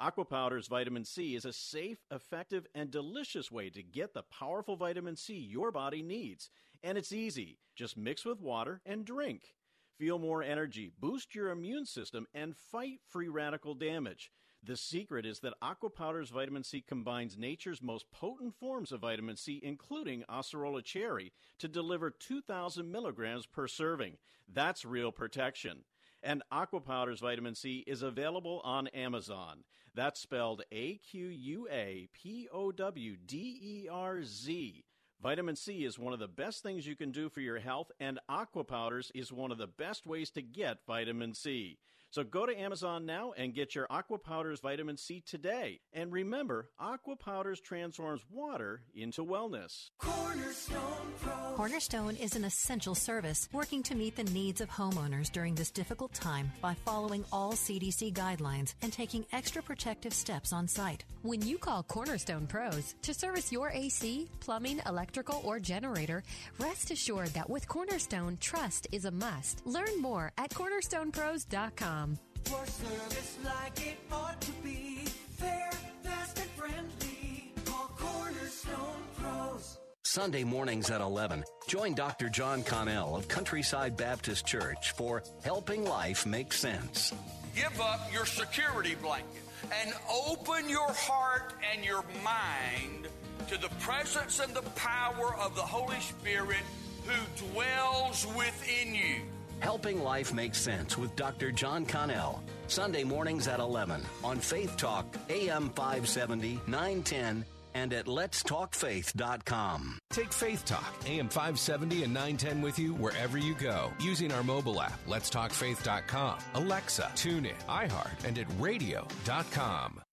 Aquapowderz 0.00 0.68
vitamin 0.68 1.04
C 1.04 1.34
is 1.34 1.44
a 1.44 1.52
safe, 1.52 1.98
effective, 2.10 2.66
and 2.74 2.90
delicious 2.90 3.50
way 3.50 3.68
to 3.70 3.82
get 3.82 4.14
the 4.14 4.22
powerful 4.22 4.76
vitamin 4.76 5.16
C 5.16 5.34
your 5.34 5.72
body 5.72 6.02
needs. 6.02 6.50
And 6.82 6.96
it's 6.96 7.12
easy. 7.12 7.58
Just 7.74 7.96
mix 7.96 8.24
with 8.24 8.40
water 8.40 8.80
and 8.86 9.04
drink. 9.04 9.54
Feel 9.98 10.20
more 10.20 10.44
energy, 10.44 10.92
boost 11.00 11.34
your 11.34 11.50
immune 11.50 11.84
system, 11.84 12.26
and 12.32 12.56
fight 12.56 13.00
free 13.08 13.28
radical 13.28 13.74
damage. 13.74 14.30
The 14.62 14.76
secret 14.76 15.26
is 15.26 15.40
that 15.40 15.54
Aquapowderz 15.62 16.30
vitamin 16.30 16.62
C 16.62 16.80
combines 16.80 17.36
nature's 17.36 17.82
most 17.82 18.10
potent 18.12 18.54
forms 18.54 18.92
of 18.92 19.00
vitamin 19.00 19.36
C, 19.36 19.60
including 19.62 20.24
Acerola 20.28 20.84
cherry, 20.84 21.32
to 21.58 21.68
deliver 21.68 22.10
2,000 22.10 22.90
milligrams 22.90 23.46
per 23.46 23.66
serving. 23.66 24.18
That's 24.52 24.84
real 24.84 25.10
protection. 25.10 25.84
And 26.22 26.42
Aquapowderz 26.52 27.20
vitamin 27.20 27.54
C 27.54 27.84
is 27.86 28.02
available 28.02 28.60
on 28.64 28.88
Amazon. 28.88 29.64
That's 29.98 30.20
spelled 30.20 30.62
A 30.70 30.98
Q 30.98 31.26
U 31.26 31.66
A 31.72 32.08
P 32.12 32.46
O 32.52 32.70
W 32.70 33.16
D 33.16 33.58
E 33.60 33.88
R 33.90 34.22
Z. 34.22 34.84
Vitamin 35.20 35.56
C 35.56 35.84
is 35.84 35.98
one 35.98 36.12
of 36.12 36.20
the 36.20 36.28
best 36.28 36.62
things 36.62 36.86
you 36.86 36.94
can 36.94 37.10
do 37.10 37.28
for 37.28 37.40
your 37.40 37.58
health, 37.58 37.90
and 37.98 38.20
Aquapowderz 38.30 39.10
is 39.12 39.32
one 39.32 39.50
of 39.50 39.58
the 39.58 39.66
best 39.66 40.06
ways 40.06 40.30
to 40.30 40.40
get 40.40 40.86
vitamin 40.86 41.34
C. 41.34 41.78
So 42.10 42.24
go 42.24 42.46
to 42.46 42.58
Amazon 42.58 43.04
now 43.04 43.32
and 43.36 43.54
get 43.54 43.74
your 43.74 43.86
Aquapowderz 43.88 44.62
vitamin 44.62 44.96
C 44.96 45.22
today. 45.26 45.80
And 45.92 46.10
remember, 46.10 46.70
Aquapowderz 46.80 47.62
transforms 47.62 48.24
water 48.30 48.82
into 48.94 49.24
wellness. 49.24 49.90
Cornerstone 49.98 51.12
Pro. 51.20 51.54
Cornerstone 51.54 52.16
is 52.16 52.34
an 52.34 52.44
essential 52.44 52.94
service 52.94 53.48
working 53.52 53.82
to 53.82 53.94
meet 53.94 54.16
the 54.16 54.24
needs 54.24 54.62
of 54.62 54.70
homeowners 54.70 55.30
during 55.30 55.54
this 55.54 55.70
difficult 55.70 56.14
time 56.14 56.50
by 56.62 56.74
following 56.84 57.24
all 57.30 57.52
CDC 57.52 58.14
guidelines 58.14 58.74
and 58.80 58.92
taking 58.92 59.26
extra 59.32 59.62
protective 59.62 60.14
steps 60.14 60.52
on 60.52 60.66
site. 60.66 61.04
When 61.22 61.42
you 61.42 61.58
call 61.58 61.82
Cornerstone 61.82 62.46
Pros 62.46 62.94
to 63.02 63.12
service 63.12 63.52
your 63.52 63.70
AC, 63.70 64.30
plumbing, 64.40 64.80
electrical, 64.86 65.42
or 65.44 65.60
generator, 65.60 66.22
rest 66.58 66.90
assured 66.90 67.34
that 67.34 67.50
with 67.50 67.68
Cornerstone, 67.68 68.38
trust 68.40 68.86
is 68.92 69.04
a 69.04 69.10
must. 69.10 69.66
Learn 69.66 70.00
more 70.00 70.32
at 70.38 70.50
cornerstonepros.com. 70.50 71.97
Um, 71.98 72.18
for 72.44 72.64
service 72.66 73.38
like 73.44 73.86
it 73.86 73.98
ought 74.12 74.40
to 74.40 74.52
be, 74.62 74.98
fair, 75.36 75.70
fast, 76.04 76.38
and 76.38 76.50
friendly. 76.50 77.52
Call 77.64 77.90
Cornerstone 77.96 79.02
Pros. 79.16 79.78
Sunday 80.04 80.44
mornings 80.44 80.90
at 80.90 81.00
11. 81.00 81.44
Join 81.66 81.94
Dr. 81.94 82.28
John 82.28 82.62
Connell 82.62 83.16
of 83.16 83.26
Countryside 83.26 83.96
Baptist 83.96 84.46
Church 84.46 84.92
for 84.92 85.22
Helping 85.42 85.84
Life 85.84 86.24
Make 86.24 86.52
Sense. 86.52 87.12
Give 87.56 87.80
up 87.80 88.12
your 88.12 88.26
security 88.26 88.94
blanket 88.94 89.42
and 89.82 89.92
open 90.28 90.68
your 90.68 90.92
heart 90.92 91.54
and 91.72 91.84
your 91.84 92.04
mind 92.22 93.08
to 93.48 93.60
the 93.60 93.70
presence 93.80 94.38
and 94.38 94.54
the 94.54 94.62
power 94.76 95.34
of 95.40 95.56
the 95.56 95.62
Holy 95.62 95.98
Spirit 96.00 96.62
who 97.06 97.48
dwells 97.52 98.26
within 98.36 98.94
you. 98.94 99.22
Helping 99.60 100.02
Life 100.02 100.32
Make 100.32 100.54
Sense 100.54 100.96
with 100.98 101.14
Dr. 101.16 101.52
John 101.52 101.84
Connell. 101.86 102.42
Sunday 102.66 103.04
mornings 103.04 103.48
at 103.48 103.60
11 103.60 104.02
on 104.24 104.38
Faith 104.38 104.76
Talk, 104.76 105.06
AM 105.30 105.70
570, 105.70 106.60
910, 106.66 107.44
and 107.74 107.92
at 107.92 108.06
letstalkfaith.com. 108.06 109.98
Take 110.10 110.32
Faith 110.32 110.64
Talk, 110.64 110.94
AM 111.06 111.28
570 111.28 112.04
and 112.04 112.14
910 112.14 112.62
with 112.62 112.78
you 112.78 112.94
wherever 112.94 113.38
you 113.38 113.54
go 113.54 113.92
using 114.00 114.32
our 114.32 114.42
mobile 114.42 114.80
app, 114.80 114.98
letstalkfaith.com, 115.06 116.38
Alexa, 116.54 117.10
TuneIn, 117.14 117.54
iHeart, 117.68 118.24
and 118.24 118.38
at 118.38 118.46
radio.com. 118.58 120.00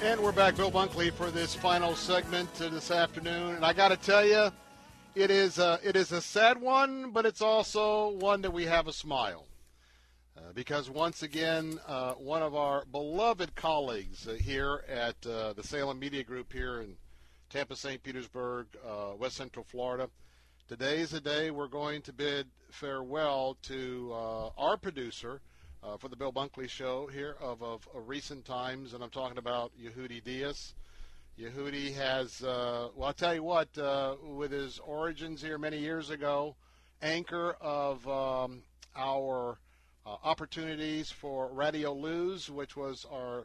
And 0.00 0.20
we're 0.20 0.30
back, 0.30 0.54
Bill 0.54 0.70
Bunkley, 0.70 1.12
for 1.12 1.32
this 1.32 1.56
final 1.56 1.96
segment 1.96 2.48
uh, 2.62 2.68
this 2.68 2.92
afternoon. 2.92 3.56
And 3.56 3.64
I 3.64 3.72
got 3.72 3.88
to 3.88 3.96
tell 3.96 4.24
you, 4.24 4.52
it 5.16 5.28
is 5.28 5.58
a, 5.58 5.80
it 5.82 5.96
is 5.96 6.12
a 6.12 6.20
sad 6.20 6.60
one, 6.60 7.10
but 7.10 7.26
it's 7.26 7.42
also 7.42 8.10
one 8.10 8.42
that 8.42 8.52
we 8.52 8.64
have 8.66 8.86
a 8.86 8.92
smile. 8.92 9.46
Uh, 10.36 10.52
because 10.54 10.88
once 10.88 11.24
again, 11.24 11.80
uh, 11.88 12.12
one 12.12 12.42
of 12.42 12.54
our 12.54 12.84
beloved 12.84 13.56
colleagues 13.56 14.28
uh, 14.28 14.34
here 14.34 14.84
at 14.88 15.16
uh, 15.26 15.52
the 15.54 15.64
Salem 15.64 15.98
Media 15.98 16.22
Group 16.22 16.52
here 16.52 16.80
in 16.80 16.94
Tampa, 17.50 17.74
St. 17.74 18.00
Petersburg, 18.00 18.68
uh, 18.86 19.16
West 19.18 19.36
Central 19.36 19.64
Florida, 19.64 20.08
today 20.68 21.00
is 21.00 21.10
the 21.10 21.20
day 21.20 21.50
we're 21.50 21.66
going 21.66 22.02
to 22.02 22.12
bid 22.12 22.46
farewell 22.70 23.56
to 23.62 24.12
uh, 24.14 24.50
our 24.56 24.76
producer 24.76 25.40
uh, 25.82 25.96
for 25.96 26.08
the 26.08 26.16
Bill 26.16 26.32
Bunkley 26.32 26.68
Show 26.68 27.06
here 27.06 27.36
of, 27.40 27.62
of, 27.62 27.88
of 27.94 28.08
recent 28.08 28.44
times, 28.44 28.94
and 28.94 29.02
I'm 29.02 29.10
talking 29.10 29.38
about 29.38 29.72
Yehudi 29.80 30.22
Diaz. 30.22 30.74
Yehudi 31.38 31.94
has, 31.94 32.42
uh, 32.42 32.88
well, 32.96 33.08
I'll 33.08 33.12
tell 33.12 33.34
you 33.34 33.44
what, 33.44 33.76
uh, 33.78 34.16
with 34.22 34.50
his 34.50 34.80
origins 34.80 35.40
here 35.40 35.56
many 35.56 35.78
years 35.78 36.10
ago, 36.10 36.56
anchor 37.00 37.56
of 37.60 38.06
um, 38.08 38.62
our 38.96 39.58
uh, 40.04 40.16
opportunities 40.24 41.10
for 41.10 41.48
Radio 41.52 41.92
Luz, 41.92 42.50
which 42.50 42.76
was 42.76 43.06
our 43.12 43.40
uh, 43.40 43.44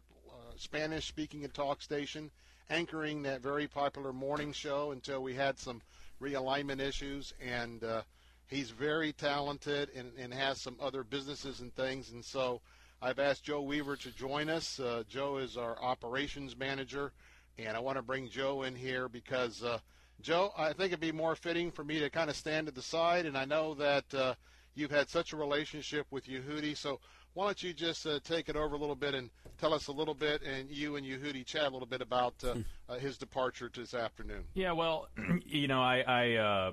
Spanish-speaking 0.57 1.47
talk 1.49 1.81
station, 1.81 2.31
anchoring 2.69 3.21
that 3.23 3.41
very 3.41 3.67
popular 3.67 4.11
morning 4.11 4.53
show 4.53 4.91
until 4.91 5.21
we 5.21 5.35
had 5.35 5.59
some 5.59 5.81
realignment 6.19 6.79
issues. 6.79 7.33
And 7.45 7.83
uh, 7.83 8.01
he's 8.47 8.69
very 8.69 9.13
talented 9.13 9.89
and, 9.95 10.11
and 10.17 10.33
has 10.33 10.61
some 10.61 10.75
other 10.81 11.03
businesses 11.03 11.59
and 11.59 11.73
things. 11.75 12.11
And 12.11 12.23
so 12.23 12.61
I've 13.01 13.19
asked 13.19 13.43
Joe 13.43 13.61
Weaver 13.61 13.95
to 13.97 14.11
join 14.11 14.49
us. 14.49 14.79
Uh, 14.79 15.03
Joe 15.09 15.37
is 15.37 15.57
our 15.57 15.81
operations 15.81 16.57
manager, 16.57 17.11
and 17.57 17.75
I 17.75 17.79
want 17.79 17.97
to 17.97 18.01
bring 18.01 18.29
Joe 18.29 18.63
in 18.63 18.75
here 18.75 19.09
because 19.09 19.63
uh, 19.63 19.79
Joe, 20.21 20.53
I 20.57 20.73
think 20.73 20.87
it'd 20.87 20.99
be 20.99 21.11
more 21.11 21.35
fitting 21.35 21.71
for 21.71 21.83
me 21.83 21.99
to 21.99 22.09
kind 22.09 22.29
of 22.29 22.35
stand 22.35 22.67
at 22.67 22.75
the 22.75 22.81
side, 22.81 23.25
and 23.25 23.37
I 23.37 23.45
know 23.45 23.73
that 23.73 24.13
uh, 24.13 24.35
you've 24.73 24.91
had 24.91 25.09
such 25.09 25.33
a 25.33 25.37
relationship 25.37 26.07
with 26.11 26.27
Yehudi, 26.27 26.77
so 26.77 26.99
why 27.33 27.45
don't 27.45 27.63
you 27.63 27.73
just 27.73 28.05
uh, 28.05 28.19
take 28.23 28.47
it 28.47 28.55
over 28.55 28.75
a 28.75 28.77
little 28.77 28.95
bit 28.95 29.15
and 29.15 29.29
tell 29.59 29.73
us 29.73 29.87
a 29.87 29.91
little 29.91 30.13
bit, 30.13 30.41
and 30.43 30.69
you 30.69 30.95
and 30.95 31.05
Yehudi 31.05 31.45
chat 31.45 31.63
a 31.63 31.69
little 31.69 31.87
bit 31.87 32.01
about 32.01 32.35
uh, 32.43 32.55
uh, 32.87 32.97
his 32.99 33.17
departure 33.17 33.69
this 33.75 33.93
afternoon. 33.93 34.43
Yeah, 34.53 34.71
well, 34.73 35.07
you 35.45 35.67
know, 35.67 35.81
I, 35.81 36.03
I 36.07 36.35
uh, 36.35 36.71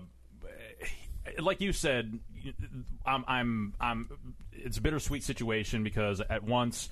like 1.39 1.61
you 1.61 1.73
said, 1.73 2.19
I'm, 3.07 3.25
I'm, 3.27 3.75
I'm. 3.81 4.09
It's 4.53 4.79
a 4.79 4.81
bittersweet 4.81 5.23
situation 5.23 5.85
because 5.85 6.21
at 6.21 6.45
once. 6.45 6.89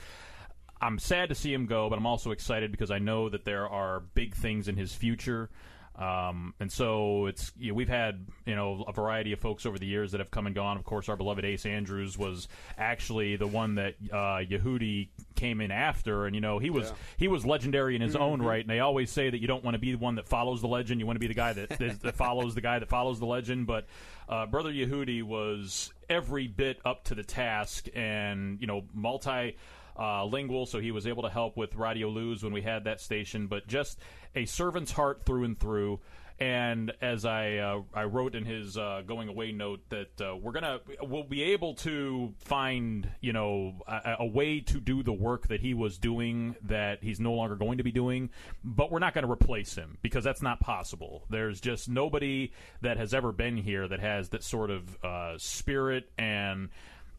I'm 0.81 1.00
sad 1.00 1.31
to 1.31 1.34
see 1.34 1.52
him 1.52 1.66
go, 1.66 1.90
but 1.90 1.98
I'm 1.98 2.07
also 2.07 2.31
excited 2.31 2.70
because 2.70 2.92
I 2.92 3.00
know 3.00 3.28
that 3.28 3.44
there 3.44 3.68
are 3.68 3.98
big 3.98 4.36
things 4.36 4.68
in 4.68 4.76
his 4.76 4.94
future. 4.94 5.50
Um, 5.98 6.54
and 6.60 6.70
so 6.70 7.26
it's 7.26 7.50
you 7.58 7.68
know, 7.72 7.74
we've 7.74 7.88
had 7.88 8.24
you 8.46 8.54
know 8.54 8.84
a 8.86 8.92
variety 8.92 9.32
of 9.32 9.40
folks 9.40 9.66
over 9.66 9.78
the 9.80 9.86
years 9.86 10.12
that 10.12 10.18
have 10.20 10.30
come 10.30 10.46
and 10.46 10.54
gone. 10.54 10.76
Of 10.76 10.84
course, 10.84 11.08
our 11.08 11.16
beloved 11.16 11.44
Ace 11.44 11.66
Andrews 11.66 12.16
was 12.16 12.46
actually 12.78 13.34
the 13.34 13.48
one 13.48 13.74
that 13.74 13.94
uh, 14.12 14.38
Yehudi 14.46 15.08
came 15.34 15.60
in 15.60 15.72
after, 15.72 16.26
and 16.26 16.36
you 16.36 16.40
know 16.40 16.58
he 16.60 16.70
was 16.70 16.90
Yeah. 16.90 16.94
he 17.16 17.28
was 17.28 17.44
legendary 17.44 17.96
in 17.96 18.00
his 18.00 18.14
own 18.14 18.38
Mhm. 18.40 18.44
right. 18.46 18.60
And 18.60 18.70
they 18.70 18.78
always 18.80 19.10
say 19.10 19.28
that 19.28 19.38
you 19.40 19.48
don't 19.48 19.64
want 19.64 19.74
to 19.74 19.78
be 19.80 19.90
the 19.92 19.98
one 19.98 20.14
that 20.14 20.28
follows 20.28 20.60
the 20.60 20.68
legend; 20.68 21.00
you 21.00 21.06
want 21.06 21.16
to 21.16 21.20
be 21.20 21.26
the 21.26 21.34
guy 21.34 21.52
that 21.52 21.68
that, 21.70 22.00
that 22.02 22.14
follows 22.14 22.54
the 22.54 22.60
guy 22.60 22.78
that 22.78 22.88
follows 22.88 23.18
the 23.18 23.26
legend. 23.26 23.66
But 23.66 23.86
uh, 24.28 24.46
brother 24.46 24.72
Yehudi 24.72 25.24
was 25.24 25.92
every 26.08 26.46
bit 26.46 26.78
up 26.84 27.04
to 27.04 27.16
the 27.16 27.24
task, 27.24 27.88
and 27.94 28.60
you 28.60 28.68
know 28.68 28.84
multi 28.94 29.56
uh, 29.98 30.24
lingual, 30.24 30.66
so 30.66 30.80
he 30.80 30.90
was 30.90 31.06
able 31.06 31.22
to 31.22 31.30
help 31.30 31.56
with 31.56 31.74
Radio 31.74 32.08
Luz 32.08 32.42
when 32.42 32.52
we 32.52 32.62
had 32.62 32.84
that 32.84 33.00
station. 33.00 33.46
But 33.46 33.66
just 33.66 33.98
a 34.34 34.44
servant's 34.44 34.92
heart 34.92 35.24
through 35.24 35.44
and 35.44 35.58
through. 35.58 36.00
And 36.40 36.92
as 37.02 37.24
I 37.24 37.56
uh, 37.56 37.82
I 37.92 38.04
wrote 38.04 38.36
in 38.36 38.44
his 38.44 38.78
uh, 38.78 39.02
going 39.04 39.28
away 39.28 39.50
note 39.50 39.80
that 39.88 40.20
uh, 40.20 40.36
we're 40.36 40.52
gonna 40.52 40.78
we'll 41.02 41.24
be 41.24 41.42
able 41.42 41.74
to 41.76 42.32
find 42.38 43.10
you 43.20 43.32
know 43.32 43.82
a, 43.88 44.18
a 44.20 44.26
way 44.26 44.60
to 44.60 44.78
do 44.78 45.02
the 45.02 45.12
work 45.12 45.48
that 45.48 45.60
he 45.60 45.74
was 45.74 45.98
doing 45.98 46.54
that 46.62 47.02
he's 47.02 47.18
no 47.18 47.32
longer 47.32 47.56
going 47.56 47.78
to 47.78 47.84
be 47.84 47.90
doing, 47.90 48.30
but 48.62 48.92
we're 48.92 49.00
not 49.00 49.14
going 49.14 49.26
to 49.26 49.32
replace 49.32 49.74
him 49.74 49.98
because 50.00 50.22
that's 50.22 50.40
not 50.40 50.60
possible. 50.60 51.24
There's 51.28 51.60
just 51.60 51.88
nobody 51.88 52.52
that 52.82 52.98
has 52.98 53.14
ever 53.14 53.32
been 53.32 53.56
here 53.56 53.88
that 53.88 53.98
has 53.98 54.28
that 54.28 54.44
sort 54.44 54.70
of 54.70 55.04
uh, 55.04 55.38
spirit 55.38 56.08
and 56.16 56.68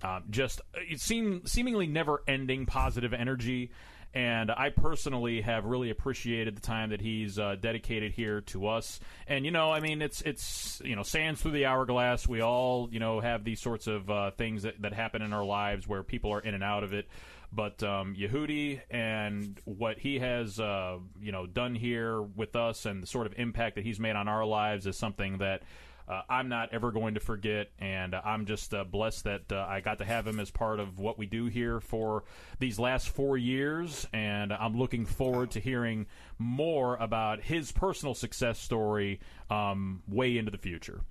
um, 0.01 0.23
just 0.29 0.61
it 0.73 0.99
seem 0.99 1.45
seemingly 1.45 1.87
never 1.87 2.23
ending 2.27 2.65
positive 2.65 3.13
energy. 3.13 3.71
And 4.11 4.49
I 4.49 4.71
personally 4.71 5.41
have 5.41 5.65
really 5.65 5.91
appreciated 5.91 6.57
the 6.57 6.61
time 6.61 6.89
that 6.89 6.99
he's 6.99 7.37
uh, 7.37 7.57
dedicated 7.61 8.11
here 8.11 8.41
to 8.41 8.67
us. 8.67 8.99
And 9.27 9.45
you 9.45 9.51
know, 9.51 9.71
I 9.71 9.81
mean, 9.81 10.01
it's 10.01 10.21
it's 10.21 10.81
you 10.83 10.95
know, 10.95 11.03
sands 11.03 11.41
through 11.41 11.51
the 11.51 11.65
hourglass. 11.65 12.27
We 12.27 12.41
all 12.41 12.89
you 12.91 12.99
know 12.99 13.19
have 13.19 13.43
these 13.43 13.61
sorts 13.61 13.85
of 13.85 14.09
uh, 14.09 14.31
things 14.31 14.63
that, 14.63 14.81
that 14.81 14.93
happen 14.93 15.21
in 15.21 15.31
our 15.31 15.45
lives 15.45 15.87
where 15.87 16.01
people 16.01 16.33
are 16.33 16.39
in 16.39 16.55
and 16.55 16.63
out 16.63 16.83
of 16.83 16.93
it. 16.93 17.07
But 17.51 17.81
um, 17.83 18.15
Yehudi 18.15 18.81
and 18.89 19.59
what 19.65 19.99
he 19.99 20.19
has 20.19 20.59
uh, 20.59 20.97
you 21.21 21.31
know 21.31 21.45
done 21.45 21.75
here 21.75 22.19
with 22.19 22.55
us 22.55 22.87
and 22.87 23.03
the 23.03 23.07
sort 23.07 23.27
of 23.27 23.33
impact 23.37 23.75
that 23.75 23.83
he's 23.83 23.99
made 23.99 24.15
on 24.15 24.27
our 24.27 24.45
lives 24.45 24.87
is 24.87 24.97
something 24.97 25.37
that 25.37 25.61
uh, 26.09 26.21
I'm 26.27 26.49
not 26.49 26.69
ever 26.73 26.91
going 26.91 27.13
to 27.13 27.19
forget, 27.19 27.69
and 27.77 28.15
uh, 28.15 28.21
I'm 28.25 28.47
just 28.47 28.73
uh, 28.73 28.83
blessed 28.83 29.25
that 29.25 29.51
uh, 29.51 29.65
I 29.69 29.81
got 29.81 29.99
to 29.99 30.05
have 30.05 30.25
him 30.25 30.39
as 30.39 30.49
part 30.49 30.79
of 30.79 30.97
what 30.97 31.19
we 31.19 31.27
do 31.27 31.45
here 31.45 31.79
for 31.79 32.23
these 32.57 32.79
last 32.79 33.09
four 33.09 33.37
years, 33.37 34.07
and 34.11 34.51
I'm 34.51 34.75
looking 34.75 35.05
forward 35.05 35.51
to 35.51 35.59
hearing 35.59 36.07
more 36.39 36.95
about 36.95 37.41
his 37.41 37.71
personal 37.71 38.15
success 38.15 38.57
story 38.57 39.19
um, 39.51 40.01
way 40.07 40.37
into 40.37 40.49
the 40.49 40.57
future. 40.57 41.01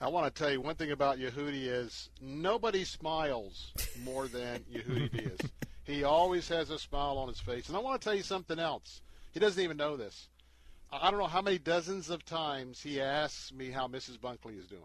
I 0.00 0.08
want 0.08 0.34
to 0.34 0.42
tell 0.42 0.50
you 0.50 0.60
one 0.60 0.74
thing 0.74 0.90
about 0.90 1.18
Yehudi 1.18 1.66
is 1.68 2.10
nobody 2.20 2.84
smiles 2.84 3.72
more 4.02 4.26
than 4.26 4.60
Yehudi 4.72 5.10
Diaz. 5.18 5.38
He 5.84 6.02
always 6.02 6.48
has 6.48 6.70
a 6.70 6.78
smile 6.78 7.16
on 7.16 7.28
his 7.28 7.40
face. 7.40 7.68
And 7.68 7.76
I 7.76 7.80
want 7.80 8.00
to 8.00 8.04
tell 8.04 8.14
you 8.14 8.22
something 8.22 8.58
else. 8.58 9.02
He 9.32 9.40
doesn't 9.40 9.62
even 9.62 9.76
know 9.76 9.96
this. 9.96 10.28
I 10.92 11.10
don't 11.10 11.18
know 11.18 11.26
how 11.26 11.42
many 11.42 11.58
dozens 11.58 12.08
of 12.10 12.24
times 12.24 12.80
he 12.80 13.00
asks 13.00 13.52
me 13.52 13.70
how 13.70 13.88
Mrs. 13.88 14.18
Bunkley 14.18 14.58
is 14.58 14.66
doing. 14.66 14.82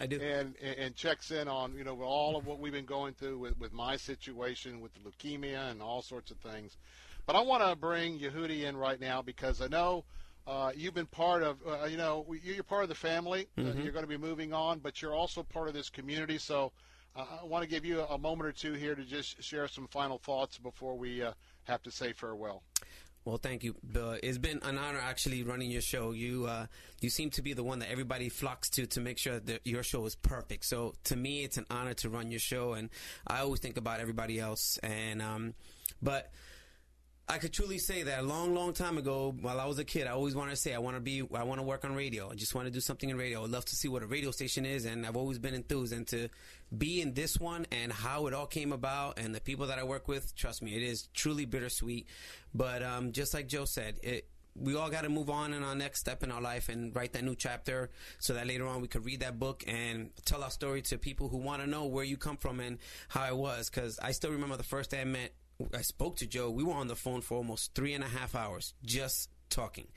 I 0.00 0.06
do. 0.06 0.20
And, 0.20 0.54
and 0.62 0.78
and 0.78 0.94
checks 0.94 1.30
in 1.30 1.48
on 1.48 1.74
you 1.74 1.84
know 1.84 2.00
all 2.02 2.36
of 2.36 2.46
what 2.46 2.58
we've 2.58 2.72
been 2.72 2.84
going 2.84 3.14
through 3.14 3.38
with, 3.38 3.58
with 3.58 3.72
my 3.72 3.96
situation 3.96 4.80
with 4.80 4.92
the 4.94 5.00
leukemia 5.00 5.70
and 5.70 5.80
all 5.80 6.02
sorts 6.02 6.30
of 6.30 6.36
things. 6.38 6.76
But 7.26 7.34
I 7.36 7.40
want 7.40 7.62
to 7.68 7.74
bring 7.76 8.18
Yehudi 8.18 8.64
in 8.64 8.76
right 8.76 9.00
now 9.00 9.22
because 9.22 9.60
I 9.62 9.68
know 9.68 10.04
uh, 10.46 10.70
you've 10.76 10.94
been 10.94 11.06
part 11.06 11.42
of 11.42 11.56
uh, 11.66 11.86
you 11.86 11.96
know 11.96 12.26
you're 12.42 12.62
part 12.62 12.82
of 12.82 12.88
the 12.90 12.94
family. 12.94 13.46
Uh, 13.56 13.62
Mhm. 13.62 13.82
you're 13.82 13.92
going 13.92 14.04
to 14.04 14.08
be 14.08 14.18
moving 14.18 14.52
on, 14.52 14.78
but 14.80 15.00
you're 15.00 15.14
also 15.14 15.42
part 15.42 15.68
of 15.68 15.74
this 15.74 15.88
community. 15.88 16.36
So 16.38 16.72
uh, 17.16 17.24
I 17.42 17.44
want 17.44 17.62
to 17.64 17.68
give 17.68 17.84
you 17.86 18.02
a 18.02 18.18
moment 18.18 18.46
or 18.48 18.52
two 18.52 18.74
here 18.74 18.94
to 18.94 19.02
just 19.04 19.42
share 19.42 19.66
some 19.66 19.88
final 19.88 20.18
thoughts 20.18 20.58
before 20.58 20.94
we 20.96 21.22
uh, 21.22 21.32
have 21.64 21.82
to 21.84 21.90
say 21.90 22.12
farewell. 22.12 22.62
Well, 23.26 23.38
thank 23.38 23.64
you, 23.64 23.74
Bill. 23.90 24.16
It's 24.22 24.38
been 24.38 24.60
an 24.62 24.78
honor 24.78 25.00
actually 25.00 25.42
running 25.42 25.68
your 25.68 25.82
show. 25.82 26.12
You 26.12 26.46
uh, 26.46 26.66
you 27.00 27.10
seem 27.10 27.30
to 27.30 27.42
be 27.42 27.54
the 27.54 27.64
one 27.64 27.80
that 27.80 27.90
everybody 27.90 28.28
flocks 28.28 28.70
to 28.70 28.86
to 28.86 29.00
make 29.00 29.18
sure 29.18 29.40
that 29.40 29.66
your 29.66 29.82
show 29.82 30.06
is 30.06 30.14
perfect. 30.14 30.64
So 30.64 30.94
to 31.04 31.16
me, 31.16 31.42
it's 31.42 31.58
an 31.58 31.66
honor 31.68 31.94
to 31.94 32.08
run 32.08 32.30
your 32.30 32.38
show, 32.38 32.74
and 32.74 32.88
I 33.26 33.40
always 33.40 33.58
think 33.58 33.78
about 33.78 33.98
everybody 33.98 34.38
else. 34.38 34.78
And 34.78 35.20
um, 35.20 35.54
but 36.00 36.30
I 37.28 37.38
could 37.38 37.52
truly 37.52 37.78
say 37.78 38.04
that 38.04 38.20
a 38.20 38.22
long, 38.22 38.54
long 38.54 38.72
time 38.72 38.98
ago, 38.98 39.34
while 39.40 39.58
I 39.58 39.66
was 39.66 39.80
a 39.80 39.84
kid, 39.84 40.06
I 40.06 40.10
always 40.10 40.36
wanted 40.36 40.52
to 40.52 40.56
say 40.56 40.72
I 40.72 40.78
want 40.78 40.96
to 40.96 41.00
be, 41.00 41.22
I 41.34 41.42
want 41.42 41.58
to 41.58 41.64
work 41.64 41.84
on 41.84 41.92
radio. 41.92 42.30
I 42.30 42.36
just 42.36 42.54
want 42.54 42.68
to 42.68 42.72
do 42.72 42.78
something 42.78 43.10
in 43.10 43.16
radio. 43.18 43.40
I 43.40 43.42
would 43.42 43.50
love 43.50 43.64
to 43.64 43.74
see 43.74 43.88
what 43.88 44.04
a 44.04 44.06
radio 44.06 44.30
station 44.30 44.64
is, 44.64 44.84
and 44.84 45.04
I've 45.04 45.16
always 45.16 45.40
been 45.40 45.52
enthused. 45.52 45.92
And 45.92 46.06
to 46.08 46.28
be 46.76 47.00
in 47.00 47.14
this 47.14 47.40
one 47.40 47.66
and 47.72 47.92
how 47.92 48.28
it 48.28 48.34
all 48.34 48.46
came 48.46 48.72
about, 48.72 49.18
and 49.18 49.34
the 49.34 49.40
people 49.40 49.66
that 49.66 49.78
I 49.80 49.82
work 49.82 50.06
with, 50.06 50.36
trust 50.36 50.62
me, 50.62 50.76
it 50.76 50.84
is 50.84 51.08
truly 51.14 51.46
bittersweet. 51.46 52.06
But 52.54 52.84
um, 52.84 53.10
just 53.10 53.34
like 53.34 53.48
Joe 53.48 53.64
said, 53.64 53.96
it. 54.02 54.28
We 54.58 54.74
all 54.74 54.88
got 54.88 55.02
to 55.02 55.10
move 55.10 55.28
on 55.28 55.52
in 55.52 55.62
our 55.62 55.74
next 55.74 56.00
step 56.00 56.22
in 56.22 56.30
our 56.30 56.40
life 56.40 56.70
and 56.70 56.96
write 56.96 57.12
that 57.12 57.22
new 57.22 57.34
chapter 57.34 57.90
so 58.18 58.32
that 58.32 58.46
later 58.46 58.66
on 58.66 58.80
we 58.80 58.88
could 58.88 59.04
read 59.04 59.20
that 59.20 59.38
book 59.38 59.62
and 59.66 60.08
tell 60.24 60.42
our 60.42 60.50
story 60.50 60.80
to 60.80 60.96
people 60.96 61.28
who 61.28 61.36
want 61.36 61.60
to 61.60 61.68
know 61.68 61.84
where 61.84 62.04
you 62.04 62.16
come 62.16 62.38
from 62.38 62.60
and 62.60 62.78
how 63.08 63.26
it 63.26 63.36
was. 63.36 63.68
Because 63.68 63.98
I 63.98 64.12
still 64.12 64.30
remember 64.30 64.56
the 64.56 64.62
first 64.62 64.92
day 64.92 65.02
I 65.02 65.04
met 65.04 65.34
I 65.74 65.82
spoke 65.82 66.16
to 66.16 66.26
Joe. 66.26 66.50
We 66.50 66.64
were 66.64 66.74
on 66.74 66.88
the 66.88 66.96
phone 66.96 67.20
for 67.20 67.36
almost 67.36 67.74
three 67.74 67.94
and 67.94 68.04
a 68.04 68.08
half 68.08 68.34
hours 68.34 68.74
just 68.84 69.30
talking, 69.48 69.88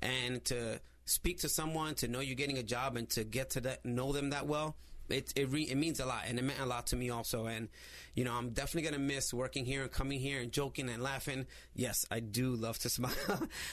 and 0.00 0.44
to 0.46 0.80
speak 1.06 1.40
to 1.40 1.48
someone, 1.48 1.94
to 1.96 2.08
know 2.08 2.20
you're 2.20 2.36
getting 2.36 2.58
a 2.58 2.62
job, 2.62 2.96
and 2.96 3.08
to 3.10 3.24
get 3.24 3.50
to 3.50 3.60
that 3.62 3.84
know 3.84 4.12
them 4.12 4.30
that 4.30 4.46
well. 4.46 4.76
It 5.08 5.32
it, 5.36 5.50
re, 5.50 5.62
it 5.62 5.76
means 5.76 6.00
a 6.00 6.06
lot, 6.06 6.24
and 6.26 6.38
it 6.38 6.42
meant 6.42 6.60
a 6.60 6.66
lot 6.66 6.88
to 6.88 6.96
me 6.96 7.10
also. 7.10 7.46
And 7.46 7.68
you 8.14 8.24
know, 8.24 8.34
I'm 8.34 8.50
definitely 8.50 8.90
gonna 8.90 9.02
miss 9.02 9.32
working 9.32 9.64
here 9.64 9.82
and 9.82 9.90
coming 9.90 10.20
here 10.20 10.40
and 10.40 10.52
joking 10.52 10.88
and 10.88 11.02
laughing. 11.02 11.46
Yes, 11.74 12.06
I 12.10 12.20
do 12.20 12.54
love 12.54 12.78
to 12.80 12.88
smile. 12.90 13.12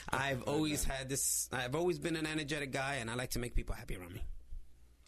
I've 0.08 0.42
always 0.44 0.84
had 0.84 1.08
this. 1.08 1.48
I've 1.52 1.74
always 1.74 1.98
been 1.98 2.16
an 2.16 2.26
energetic 2.26 2.72
guy, 2.72 2.96
and 2.96 3.10
I 3.10 3.14
like 3.14 3.30
to 3.30 3.38
make 3.38 3.54
people 3.54 3.74
happy 3.74 3.96
around 3.96 4.14
me. 4.14 4.22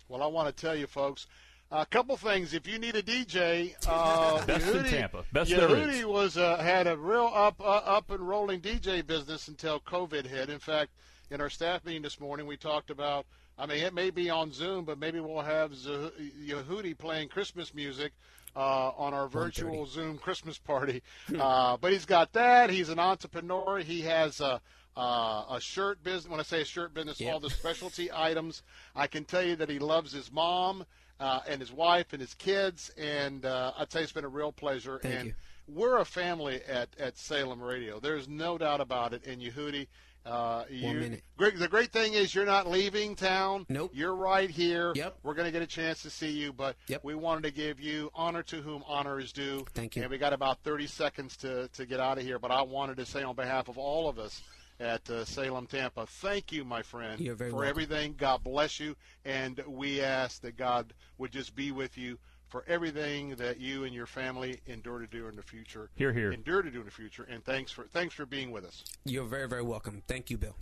Well, 0.08 0.22
I 0.22 0.26
want 0.26 0.54
to 0.54 0.58
tell 0.58 0.74
you, 0.74 0.86
folks, 0.86 1.26
a 1.70 1.86
couple 1.86 2.16
things. 2.16 2.54
If 2.54 2.66
you 2.66 2.78
need 2.78 2.96
a 2.96 3.02
DJ, 3.02 3.74
uh, 3.86 4.44
Best 4.46 4.68
in 4.68 4.84
Tampa. 4.84 5.24
Best 5.32 5.50
Yehudi 5.50 6.04
was 6.04 6.36
uh, 6.36 6.58
had 6.58 6.86
a 6.86 6.96
real 6.96 7.30
up 7.34 7.60
uh, 7.60 7.82
up 7.84 8.10
and 8.10 8.26
rolling 8.26 8.60
DJ 8.60 9.06
business 9.06 9.48
until 9.48 9.80
COVID 9.80 10.26
hit. 10.26 10.50
In 10.50 10.58
fact, 10.58 10.90
in 11.30 11.40
our 11.40 11.50
staff 11.50 11.84
meeting 11.84 12.02
this 12.02 12.20
morning, 12.20 12.46
we 12.46 12.56
talked 12.56 12.90
about. 12.90 13.26
I 13.60 13.66
mean, 13.66 13.78
it 13.82 13.92
may 13.92 14.10
be 14.10 14.30
on 14.30 14.52
Zoom, 14.52 14.84
but 14.84 15.00
maybe 15.00 15.18
we'll 15.18 15.40
have 15.40 15.72
Zeh- 15.72 16.12
Yehudi 16.46 16.96
playing 16.96 17.28
Christmas 17.28 17.74
music 17.74 18.12
uh, 18.54 18.90
on 18.90 19.12
our 19.12 19.26
virtual 19.26 19.84
Zoom 19.84 20.16
Christmas 20.16 20.58
party. 20.58 21.02
uh, 21.38 21.76
but 21.76 21.92
he's 21.92 22.06
got 22.06 22.32
that. 22.34 22.70
He's 22.70 22.88
an 22.88 23.00
entrepreneur. 23.00 23.80
He 23.80 24.02
has 24.02 24.40
a, 24.40 24.60
uh, 24.96 25.44
a 25.50 25.58
shirt 25.60 26.04
business. 26.04 26.30
When 26.30 26.38
I 26.38 26.44
say 26.44 26.62
a 26.62 26.64
shirt 26.64 26.94
business, 26.94 27.20
all 27.20 27.40
the 27.40 27.50
specialty 27.50 28.10
items. 28.14 28.62
I 28.94 29.08
can 29.08 29.24
tell 29.24 29.42
you 29.42 29.56
that 29.56 29.68
he 29.68 29.80
loves 29.80 30.12
his 30.12 30.30
mom 30.30 30.84
uh, 31.20 31.40
and 31.48 31.60
his 31.60 31.72
wife 31.72 32.12
and 32.12 32.20
his 32.20 32.34
kids. 32.34 32.90
And 32.98 33.44
uh, 33.44 33.72
I'd 33.78 33.92
say 33.92 34.02
it's 34.02 34.12
been 34.12 34.24
a 34.24 34.28
real 34.28 34.52
pleasure. 34.52 34.98
Thank 35.02 35.14
and 35.14 35.26
you. 35.28 35.34
we're 35.66 35.98
a 35.98 36.04
family 36.04 36.60
at, 36.68 36.88
at 36.98 37.18
Salem 37.18 37.60
Radio. 37.62 38.00
There's 38.00 38.28
no 38.28 38.58
doubt 38.58 38.80
about 38.80 39.12
it. 39.14 39.26
And 39.26 39.40
Yehudi, 39.42 39.86
Uh, 40.26 40.64
you, 40.68 40.92
minute. 40.94 41.22
Great, 41.38 41.58
the 41.58 41.68
great 41.68 41.90
thing 41.90 42.12
is 42.12 42.34
you're 42.34 42.44
not 42.44 42.68
leaving 42.68 43.16
town. 43.16 43.64
Nope. 43.70 43.92
You're 43.94 44.14
right 44.14 44.50
here. 44.50 44.92
Yep. 44.94 45.18
We're 45.22 45.32
going 45.34 45.46
to 45.46 45.52
get 45.52 45.62
a 45.62 45.66
chance 45.66 46.02
to 46.02 46.10
see 46.10 46.30
you, 46.30 46.52
but 46.52 46.76
Yep. 46.88 47.02
we 47.02 47.14
wanted 47.14 47.44
to 47.44 47.50
give 47.50 47.80
you 47.80 48.10
honor 48.14 48.42
to 48.42 48.60
whom 48.60 48.82
honor 48.86 49.18
is 49.20 49.32
due. 49.32 49.64
Thank 49.74 49.96
you. 49.96 50.02
And 50.02 50.10
we 50.10 50.18
got 50.18 50.32
about 50.34 50.58
30 50.64 50.86
seconds 50.86 51.36
to, 51.38 51.68
to 51.68 51.86
get 51.86 51.98
out 52.00 52.18
of 52.18 52.24
here, 52.24 52.38
but 52.38 52.50
I 52.50 52.60
wanted 52.62 52.98
to 52.98 53.06
say 53.06 53.22
on 53.22 53.36
behalf 53.36 53.68
of 53.68 53.78
all 53.78 54.08
of 54.08 54.18
us 54.18 54.42
at 54.80 55.08
uh, 55.10 55.24
Salem, 55.24 55.66
Tampa, 55.66 56.06
thank 56.06 56.52
you, 56.52 56.64
my 56.64 56.82
friend, 56.82 57.20
You're 57.20 57.34
very 57.34 57.50
for 57.50 57.56
welcome. 57.58 57.70
everything. 57.70 58.14
God 58.16 58.44
bless 58.44 58.78
you, 58.78 58.96
and 59.24 59.62
we 59.66 60.00
ask 60.00 60.40
that 60.42 60.56
God 60.56 60.92
would 61.18 61.32
just 61.32 61.54
be 61.54 61.72
with 61.72 61.98
you 61.98 62.18
for 62.46 62.64
everything 62.66 63.34
that 63.36 63.60
you 63.60 63.84
and 63.84 63.94
your 63.94 64.06
family 64.06 64.60
endure 64.66 65.00
to 65.00 65.06
do 65.06 65.26
in 65.28 65.36
the 65.36 65.42
future. 65.42 65.90
Here, 65.96 66.12
here. 66.12 66.32
Endure 66.32 66.62
to 66.62 66.70
do 66.70 66.78
in 66.80 66.84
the 66.84 66.90
future, 66.90 67.26
and 67.30 67.44
thanks 67.44 67.70
for 67.72 67.84
thanks 67.92 68.14
for 68.14 68.24
being 68.24 68.50
with 68.50 68.64
us. 68.64 68.84
You're 69.04 69.24
very, 69.24 69.48
very 69.48 69.62
welcome. 69.62 70.02
Thank 70.06 70.30
you, 70.30 70.38
Bill. 70.38 70.56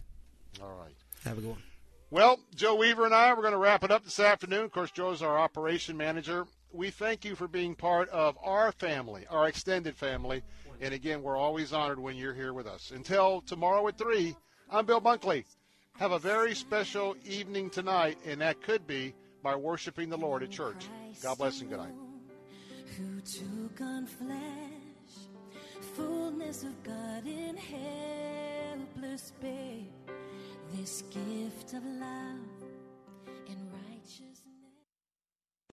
All 0.61 0.73
right. 0.73 0.95
Have 1.25 1.39
a 1.39 1.41
good 1.41 1.51
one. 1.51 1.63
Well, 2.11 2.39
Joe 2.55 2.77
Weaver 2.77 3.05
and 3.05 3.15
I, 3.15 3.33
we're 3.35 3.43
going 3.43 3.53
to 3.53 3.59
wrap 3.59 3.83
it 3.83 3.91
up 3.91 4.05
this 4.05 4.21
afternoon. 4.21 4.65
Of 4.65 4.73
course, 4.73 4.91
Joe's 4.93 5.23
our 5.23 5.37
operation 5.39 5.97
manager. 5.97 6.47
We 6.73 6.91
thank 6.91 7.25
you 7.25 7.35
for 7.35 7.49
being 7.49 7.75
part 7.75 8.09
of 8.11 8.39
our 8.43 8.71
family, 8.73 9.27
our 9.29 9.49
extended 9.49 9.97
family. 9.97 10.43
And 10.81 10.93
again, 10.93 11.23
we're 11.23 11.37
always 11.37 11.73
honored 11.73 11.99
when 11.99 12.17
you're 12.17 12.35
here 12.35 12.53
with 12.53 12.67
us. 12.67 12.93
Until 12.95 13.41
tomorrow 13.41 13.87
at 13.89 13.97
3, 13.97 14.37
I'm 14.71 14.85
Bill 14.87 15.01
Bunkley. 15.01 15.45
Have 15.99 16.13
a 16.13 16.19
very 16.19 16.55
special 16.55 17.17
evening 17.25 17.71
tonight, 17.71 18.19
and 18.27 18.41
that 18.43 18.61
could 18.61 18.87
be 18.87 19.15
by 19.43 19.57
worshiping 19.57 20.11
the 20.11 20.19
Lord 20.19 20.43
at 20.43 20.51
church. 20.51 20.87
God 21.23 21.39
bless 21.39 21.61
and 21.61 21.71
good 21.71 21.79
night. 21.79 21.95
who 22.97 23.21
took 23.21 23.81
on 23.81 24.07
flesh, 24.07 24.39
fullness 25.97 26.63
of 26.63 26.83
God 26.83 27.27
in 27.27 27.57
helpless 27.57 29.33
babe, 29.41 29.87
this 30.75 31.03
gift 31.03 31.75
of 31.75 31.85
love 31.85 32.39
and 33.49 33.59
righteousness. 33.73 33.86